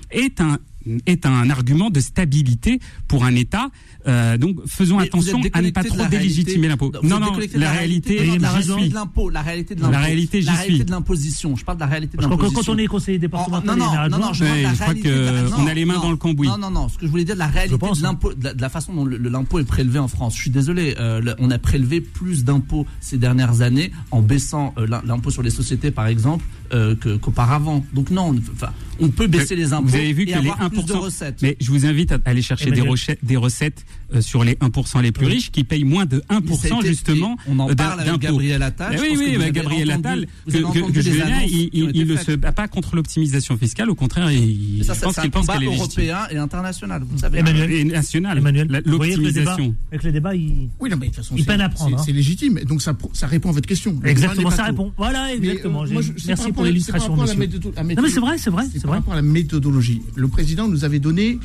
est 0.09 0.39
un 0.39 0.57
est 1.05 1.25
un 1.25 1.49
argument 1.49 1.89
de 1.89 1.99
stabilité 1.99 2.79
pour 3.07 3.25
un 3.25 3.35
État. 3.35 3.69
Euh, 4.07 4.37
donc 4.37 4.57
faisons 4.67 4.97
Mais 4.97 5.03
attention 5.05 5.41
à 5.53 5.61
ne 5.61 5.69
pas 5.71 5.83
trop 5.83 5.97
la 5.97 6.05
délégitimer 6.07 6.67
l'impôt. 6.67 6.91
Non, 7.03 7.19
non, 7.19 7.31
la 7.55 7.71
réalité, 7.71 8.17
non, 8.17 8.21
la 8.25 8.37
j'y 8.37 8.37
réalité 8.37 8.79
suis. 8.81 8.89
de 8.89 8.93
l'impôt, 8.93 9.29
la 9.29 9.41
réalité 9.41 9.75
de 9.75 9.81
La 9.81 9.89
l'impôt, 9.89 10.03
réalité, 10.05 10.41
la 10.41 10.53
réalité 10.53 10.83
de 10.83 10.91
l'imposition. 10.91 11.55
Je 11.55 11.65
parle 11.65 11.77
de 11.77 11.83
la 11.83 11.87
réalité 11.87 12.17
de 12.17 12.21
Parce 12.21 12.27
que 12.27 12.29
quand, 12.37 12.41
l'imposition. 12.43 12.73
quand 12.73 12.79
on 12.79 12.83
est 12.83 12.87
conseiller 12.87 13.19
départemental 13.19 13.77
non, 13.77 13.85
non, 13.85 14.09
non, 14.09 14.17
non, 14.27 14.33
je 14.33 14.43
parle 14.43 14.51
de 14.51 14.55
Ouais, 14.57 14.61
la 14.63 14.73
je 14.73 14.79
crois 14.79 14.93
que 14.93 15.07
la- 15.09 15.57
on 15.57 15.61
non, 15.61 15.67
a 15.67 15.73
les 15.73 15.85
mains 15.85 15.93
non, 15.95 16.01
dans 16.01 16.11
le 16.11 16.17
cambouis. 16.17 16.47
Non, 16.47 16.57
non, 16.57 16.69
non. 16.71 16.89
Ce 16.89 16.97
que 16.97 17.05
je 17.05 17.11
voulais 17.11 17.23
dire 17.25 17.35
la 17.35 17.47
réalité 17.47 17.77
pense, 17.77 17.99
de 17.99 18.03
l'impôt, 18.03 18.33
de, 18.33 18.43
la- 18.43 18.53
de 18.53 18.61
la 18.61 18.69
façon 18.69 18.93
dont 18.93 19.05
l'impôt 19.05 19.59
est 19.59 19.63
prélevé 19.65 19.99
en 19.99 20.07
France. 20.07 20.35
Je 20.35 20.41
suis 20.41 20.51
désolé, 20.51 20.95
euh, 20.99 21.33
on 21.39 21.49
a 21.51 21.57
prélevé 21.57 21.99
plus 22.01 22.43
d'impôts 22.43 22.85
ces 23.01 23.17
dernières 23.17 23.61
années 23.61 23.91
en 24.11 24.21
baissant 24.21 24.73
euh, 24.77 24.85
l'im- 24.87 25.01
l'impôt 25.05 25.31
sur 25.31 25.41
les 25.41 25.49
sociétés, 25.49 25.89
par 25.91 26.07
exemple, 26.07 26.45
euh, 26.73 26.95
qu'auparavant. 27.21 27.85
Donc 27.93 28.09
non, 28.11 28.29
on- 28.33 28.53
enfin, 28.53 28.71
on 28.99 29.09
peut 29.09 29.27
baisser 29.27 29.55
les 29.55 29.73
impôts 29.73 29.87
Vous 29.89 29.95
avez 29.95 30.13
vu 30.13 30.23
et 30.23 30.25
que 30.27 30.31
les 30.31 30.37
avoir 30.37 30.61
1%, 30.61 30.69
plus 30.69 30.85
de 30.85 30.93
recettes. 30.93 31.39
mais 31.41 31.57
je 31.59 31.69
vous 31.71 31.85
invite 31.85 32.11
à 32.13 32.17
aller 32.25 32.41
chercher 32.41 32.71
des, 32.71 32.81
des 33.23 33.35
recettes 33.37 33.85
euh, 34.13 34.21
sur 34.21 34.43
les 34.43 34.53
1% 34.55 35.01
les 35.01 35.11
plus 35.11 35.25
Oui. 35.25 35.33
riches 35.33 35.51
qui 35.51 35.63
payent 35.63 35.83
moins 35.83 36.05
de 36.05 36.21
1% 36.29 36.41
Mais 36.49 36.55
ça 36.55 36.75
a 36.75 36.79
été- 36.79 36.87
justement 36.87 37.37
on 37.47 37.59
en 37.59 37.69
euh, 37.69 37.75
parle 37.75 37.99
avec 37.99 38.05
d'impôts. 38.13 38.19
Gabriel 38.27 38.63
Attal. 38.63 38.97
Oui, 39.01 39.15
oui, 39.17 39.37
bah, 39.37 39.49
Gabriel 39.51 39.91
Attal, 39.91 40.27
que, 40.45 40.51
que- 40.91 41.01
je 41.01 41.09
veux 41.09 41.25
bien, 41.25 41.41
il, 41.41 42.07
ne 42.07 42.15
se 42.17 42.31
bat 42.33 42.51
pas 42.51 42.67
contre 42.67 42.95
l'optimisation 42.95 43.57
fiscale, 43.57 43.89
au 43.89 43.95
contraire, 43.95 44.31
il, 44.31 44.83
ça, 44.85 44.93
je 44.93 44.99
pense 45.01 45.15
qu'il 45.19 45.31
pense 45.31 45.47
qu'elle 45.47 45.63
est 45.63 45.65
légitime. 45.67 46.03
européen 46.05 46.19
et 46.31 46.37
international, 46.37 47.03
vous 47.09 47.17
savez. 47.17 47.39
Emmanuel. 47.39 47.71
Et 47.71 47.81
Emmanuel, 47.81 48.67
débat, 48.67 48.79
l'optimisation. 48.85 49.75
avec 49.91 50.03
le 50.03 50.11
débat, 50.11 50.35
il... 50.35 50.69
Oui, 50.79 50.89
non, 50.89 50.97
mais 50.97 51.07
de 51.07 51.11
toute 51.11 51.15
façon, 51.17 51.35
Il 51.37 51.45
peine 51.45 51.61
à 51.61 51.69
prendre, 51.69 51.99
c'est- 52.03 52.11
hein. 52.11 52.15
Légitime. 52.15 52.57
Et 52.59 52.65
donc, 52.65 52.81
ça, 52.81 52.95
ça 53.13 53.27
répond 53.27 53.49
à 53.49 53.51
votre 53.51 53.67
question. 53.67 53.99
Exactement, 54.05 54.51
ça 54.51 54.63
répond. 54.63 54.93
Voilà, 54.97 55.33
exactement. 55.33 55.83
euh, 55.83 56.01
Merci 56.27 56.51
pour 56.55 56.65
l'illustration, 56.65 56.99
c'est 56.99 57.07
par 57.09 57.17
rapport 57.19 57.23
à 57.23 57.27
la 57.27 57.33
monsieur. 57.45 57.59
méthodo- 57.59 57.73
la 57.75 57.83
Non, 57.83 58.01
mais 58.01 58.09
c'est 58.09 58.19
vrai, 58.19 58.37
c'est 58.37 58.49
vrai, 58.49 58.63
C'est 58.65 58.71
c'est 58.73 58.81
par 58.81 58.89
vrai. 58.91 58.97
rapport 58.99 59.13
à 59.13 59.17
la 59.17 59.21
méthodologie. 59.21 60.01
Le 60.15 60.27
président 60.27 60.67
nous 60.67 60.83
avait 60.83 60.99
donné, 60.99 61.39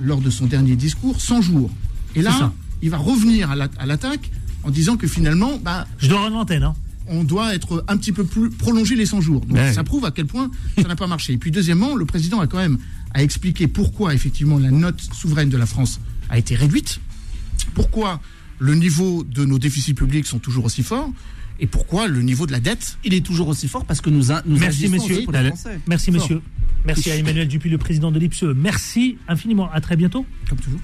lors 0.00 0.20
de 0.20 0.30
son 0.30 0.46
dernier 0.46 0.76
discours, 0.76 1.20
100 1.20 1.40
jours. 1.42 1.70
Et 2.14 2.18
C'est 2.20 2.22
là, 2.22 2.32
ça. 2.32 2.52
il 2.82 2.90
va 2.90 2.98
revenir 2.98 3.50
à 3.50 3.56
la- 3.56 3.68
à 3.78 3.86
l'attaque 3.86 4.30
en 4.64 4.70
disant 4.70 4.96
que 4.96 5.06
finalement, 5.06 5.58
bah, 5.58 5.86
Je 5.98 6.08
dois 6.08 6.20
rendre 6.20 6.36
l'antenne. 6.36 6.62
Hein. 6.64 6.74
on 7.10 7.24
doit 7.24 7.54
être 7.54 7.82
un 7.88 7.96
petit 7.96 8.12
peu 8.12 8.24
plus 8.24 8.50
prolonger 8.50 8.94
les 8.94 9.06
100 9.06 9.22
jours. 9.22 9.40
Donc 9.46 9.56
Ouais. 9.56 9.72
ça 9.72 9.82
prouve 9.82 10.04
à 10.04 10.10
quel 10.10 10.26
point 10.26 10.50
ça 10.76 10.86
n'a 10.88 10.94
pas 10.96 11.06
marché. 11.06 11.32
Et 11.32 11.38
puis 11.38 11.50
deuxièmement, 11.50 11.94
le 11.96 12.04
président 12.04 12.38
a 12.40 12.46
quand 12.46 12.58
même 12.58 12.76
à 13.14 13.22
expliquer 13.22 13.66
pourquoi 13.66 14.12
effectivement 14.12 14.58
la 14.58 14.70
note 14.70 15.00
souveraine 15.14 15.48
de 15.48 15.56
la 15.56 15.64
France 15.64 16.00
a 16.28 16.36
été 16.38 16.54
réduite, 16.54 17.00
pourquoi 17.74 18.20
le 18.58 18.74
niveau 18.74 19.24
de 19.24 19.44
nos 19.46 19.58
déficits 19.58 19.94
publics 19.94 20.26
sont 20.26 20.38
toujours 20.38 20.64
aussi 20.66 20.82
forts 20.82 21.10
et 21.60 21.66
pourquoi 21.66 22.08
le 22.08 22.22
niveau 22.22 22.46
de 22.46 22.52
la 22.52 22.60
dette 22.60 22.98
Il 23.04 23.14
est 23.14 23.24
toujours 23.24 23.48
aussi 23.48 23.68
fort 23.68 23.84
parce 23.84 24.00
que 24.00 24.10
nous, 24.10 24.30
a- 24.32 24.42
nous 24.46 24.58
Merci, 24.58 24.88
messieurs. 24.88 25.22
pour 25.24 25.32
les. 25.32 25.50
Merci, 25.86 26.10
Fort. 26.12 26.20
monsieur. 26.20 26.40
Merci 26.86 27.10
à 27.10 27.16
Emmanuel 27.16 27.48
Dupuis, 27.48 27.68
le 27.70 27.78
président 27.78 28.10
de 28.12 28.18
l'IPSE. 28.18 28.44
Merci 28.56 29.18
infiniment. 29.26 29.68
À 29.72 29.80
très 29.80 29.96
bientôt. 29.96 30.24
comme 30.48 30.58
toujours. 30.58 30.80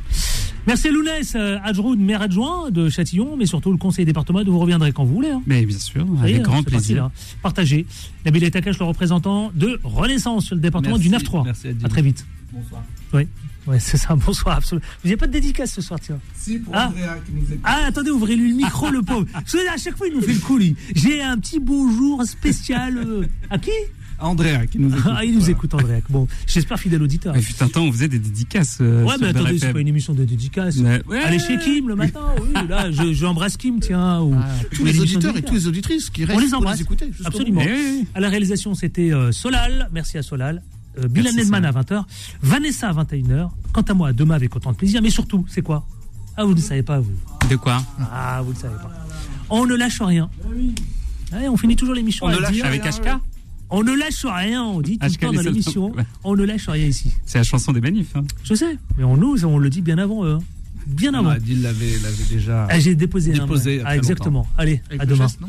Merci 0.66 0.88
à 0.88 0.90
Lounès, 0.92 1.34
euh, 1.36 1.58
adjoint, 1.62 1.94
maire 1.94 2.22
adjoint 2.22 2.70
de 2.70 2.88
Châtillon, 2.88 3.36
mais 3.36 3.44
surtout 3.46 3.70
le 3.70 3.76
conseil 3.76 4.04
départemental. 4.06 4.48
Vous 4.48 4.58
reviendrez 4.58 4.92
quand 4.92 5.04
vous 5.04 5.14
voulez. 5.14 5.28
hein. 5.30 5.42
Mais 5.46 5.64
bien 5.66 5.78
sûr, 5.78 6.06
avec 6.20 6.40
grand 6.42 6.62
parti, 6.62 6.70
plaisir. 6.70 6.96
là. 7.04 7.12
Partagez. 7.42 7.86
Nabil 8.24 8.50
Takash, 8.50 8.78
le 8.78 8.84
représentant 8.86 9.52
de 9.54 9.78
Renaissance 9.84 10.46
sur 10.46 10.54
le 10.56 10.60
département 10.62 10.96
Merci, 10.96 11.08
du 11.10 11.14
9-3. 11.14 11.44
merci, 11.44 11.68
Adil. 11.68 11.84
À 11.84 11.88
très 11.88 12.02
vite. 12.02 12.26
Bonsoir. 12.52 12.82
Oui, 13.12 13.26
ouais, 13.66 13.78
c'est 13.80 13.96
ça. 13.96 14.14
Bonsoir, 14.16 14.56
absolument. 14.58 14.86
Vous 15.02 15.08
n'avez 15.08 15.16
pas 15.16 15.26
de 15.26 15.32
dédicace 15.32 15.72
ce 15.74 15.80
soir, 15.82 15.98
tiens. 16.00 16.18
Si, 16.34 16.58
pour 16.58 16.74
Ah. 16.76 16.88
Andrea 16.88 17.16
qui 17.26 17.32
nous 17.32 17.44
écoute. 17.46 17.60
Ah, 17.64 17.80
attendez, 17.86 18.10
ouvrez-lui 18.10 18.50
le 18.50 18.56
micro, 18.56 18.90
le 18.90 19.02
pauvre. 19.02 19.26
Vous 19.32 19.40
savez, 19.46 19.68
à 19.68 19.76
chaque 19.76 19.96
fois, 19.96 20.06
il 20.08 20.14
nous 20.14 20.20
fait 20.22 20.32
le 20.34 20.38
coup, 20.40 20.58
lui. 20.58 20.76
J'ai 20.94 21.22
un 21.22 21.38
petit 21.38 21.58
bonjour 21.60 22.22
spécial. 22.24 22.98
euh, 22.98 23.26
à 23.50 23.58
qui? 23.58 23.70
Andrea 24.20 24.64
qui 24.70 24.78
nous 24.78 24.90
écoute. 24.96 25.12
Ah, 25.12 25.24
il 25.24 25.32
nous 25.34 25.38
Voilà. 25.40 25.50
écoute, 25.52 25.74
André. 25.74 26.02
Bon, 26.08 26.28
j'espère 26.46 26.78
fidèle 26.78 27.02
auditeur. 27.02 27.36
Il 27.36 27.42
fut 27.42 27.60
un 27.62 27.68
temps, 27.68 27.82
on 27.82 27.90
faisait 27.92 28.06
des 28.08 28.20
dédicaces. 28.20 28.78
euh, 28.80 29.02
Ouais, 29.02 29.10
sur 29.14 29.20
mais 29.22 29.26
attendez, 29.28 29.58
c'est 29.58 29.72
pas 29.72 29.80
une 29.80 29.88
émission 29.88 30.14
de 30.14 30.24
dédicace. 30.24 30.76
Ouais, 30.76 31.02
ouais. 31.08 31.18
Allez 31.18 31.40
chez 31.40 31.58
Kim 31.58 31.88
le 31.88 31.96
matin, 31.96 32.20
oui, 32.40 32.52
là, 32.68 32.92
je, 32.92 33.12
je 33.12 33.26
embrasse 33.26 33.56
Kim, 33.56 33.80
tiens. 33.80 34.20
Ou, 34.20 34.34
Ah, 34.38 34.46
tous 34.72 34.82
ou 34.82 34.84
les 34.84 35.00
auditeurs 35.00 35.36
et 35.36 35.42
toutes 35.42 35.54
les 35.54 35.66
auditrices 35.66 36.10
qui 36.10 36.24
restent 36.24 36.38
On 36.38 36.40
les 36.40 36.48
pour 36.48 36.58
embrasse. 36.58 36.76
les 36.76 36.82
écouter. 36.82 37.10
Absolument. 37.24 37.62
Eh 37.66 37.72
oui. 37.72 38.06
À 38.14 38.20
la 38.20 38.28
réalisation, 38.28 38.74
c'était 38.74 39.12
euh, 39.12 39.32
Solal. 39.32 39.88
Merci 39.92 40.16
à 40.16 40.22
Solal. 40.22 40.62
Euh, 40.98 41.08
Bilal 41.08 41.32
Merci, 41.34 41.50
Nedman 41.50 41.64
à 41.64 41.72
Solal. 41.72 41.84
20h. 41.84 42.04
Vanessa 42.42 42.88
à 42.90 42.92
21h. 43.04 43.50
Quant 43.72 43.82
à 43.82 43.94
moi, 43.94 44.12
demain 44.12 44.34
avec 44.34 44.54
autant 44.54 44.72
de 44.72 44.76
plaisir. 44.76 45.00
Mais 45.02 45.10
surtout, 45.10 45.44
c'est 45.48 45.62
quoi? 45.62 45.86
Ah, 46.36 46.44
vous 46.44 46.54
ne 46.54 46.60
savez 46.60 46.82
pas, 46.82 47.00
vous. 47.00 47.12
De 47.48 47.56
quoi? 47.56 47.82
Ah, 48.12 48.42
vous 48.44 48.52
ne 48.52 48.58
savez 48.58 48.74
pas. 48.76 48.90
On 49.50 49.66
ne 49.66 49.74
lâche 49.74 50.00
rien. 50.00 50.30
Ouais, 51.32 51.48
on 51.48 51.56
finit 51.56 51.76
toujours 51.76 51.94
l'émission 51.94 52.26
On 52.26 52.28
à 52.28 52.34
ne 52.36 52.38
lâche 52.40 52.52
dire, 52.52 52.64
Avec 52.66 52.82
HK 52.82 53.08
On 53.70 53.82
ne 53.82 53.92
lâche 53.94 54.24
rien, 54.24 54.62
on 54.62 54.80
dit 54.80 54.98
tout 54.98 55.06
le 55.06 55.14
temps 55.14 55.32
dans 55.32 55.40
l'émission. 55.42 55.92
Ouais. 55.96 56.04
On 56.24 56.34
ne 56.36 56.44
lâche 56.44 56.68
rien 56.68 56.86
ici. 56.86 57.12
C'est 57.26 57.38
la 57.38 57.44
chanson 57.44 57.72
des 57.72 57.80
manifs. 57.80 58.14
hein. 58.16 58.22
Je 58.44 58.54
sais, 58.54 58.78
mais 58.96 59.04
on 59.04 59.16
nous, 59.16 59.44
on 59.44 59.58
le 59.58 59.70
dit 59.70 59.80
bien 59.80 59.98
avant 59.98 60.24
eux. 60.24 60.34
hein. 60.34 60.38
bien 60.86 61.14
avant. 61.14 61.30
Adil 61.30 61.62
l'avait 61.62 61.98
l'avait 62.02 62.24
déjà. 62.30 62.66
Ah, 62.70 62.78
J'ai 62.78 62.94
déposé. 62.94 63.32
un, 63.32 63.38
Déposé 63.46 63.80
a 63.82 63.84
Ah, 63.88 63.96
exactement. 63.96 64.46
Allez, 64.58 64.80
Avec 64.90 65.02
à 65.02 65.06
demain. 65.06 65.24
geste, 65.26 65.40
non? 65.40 65.48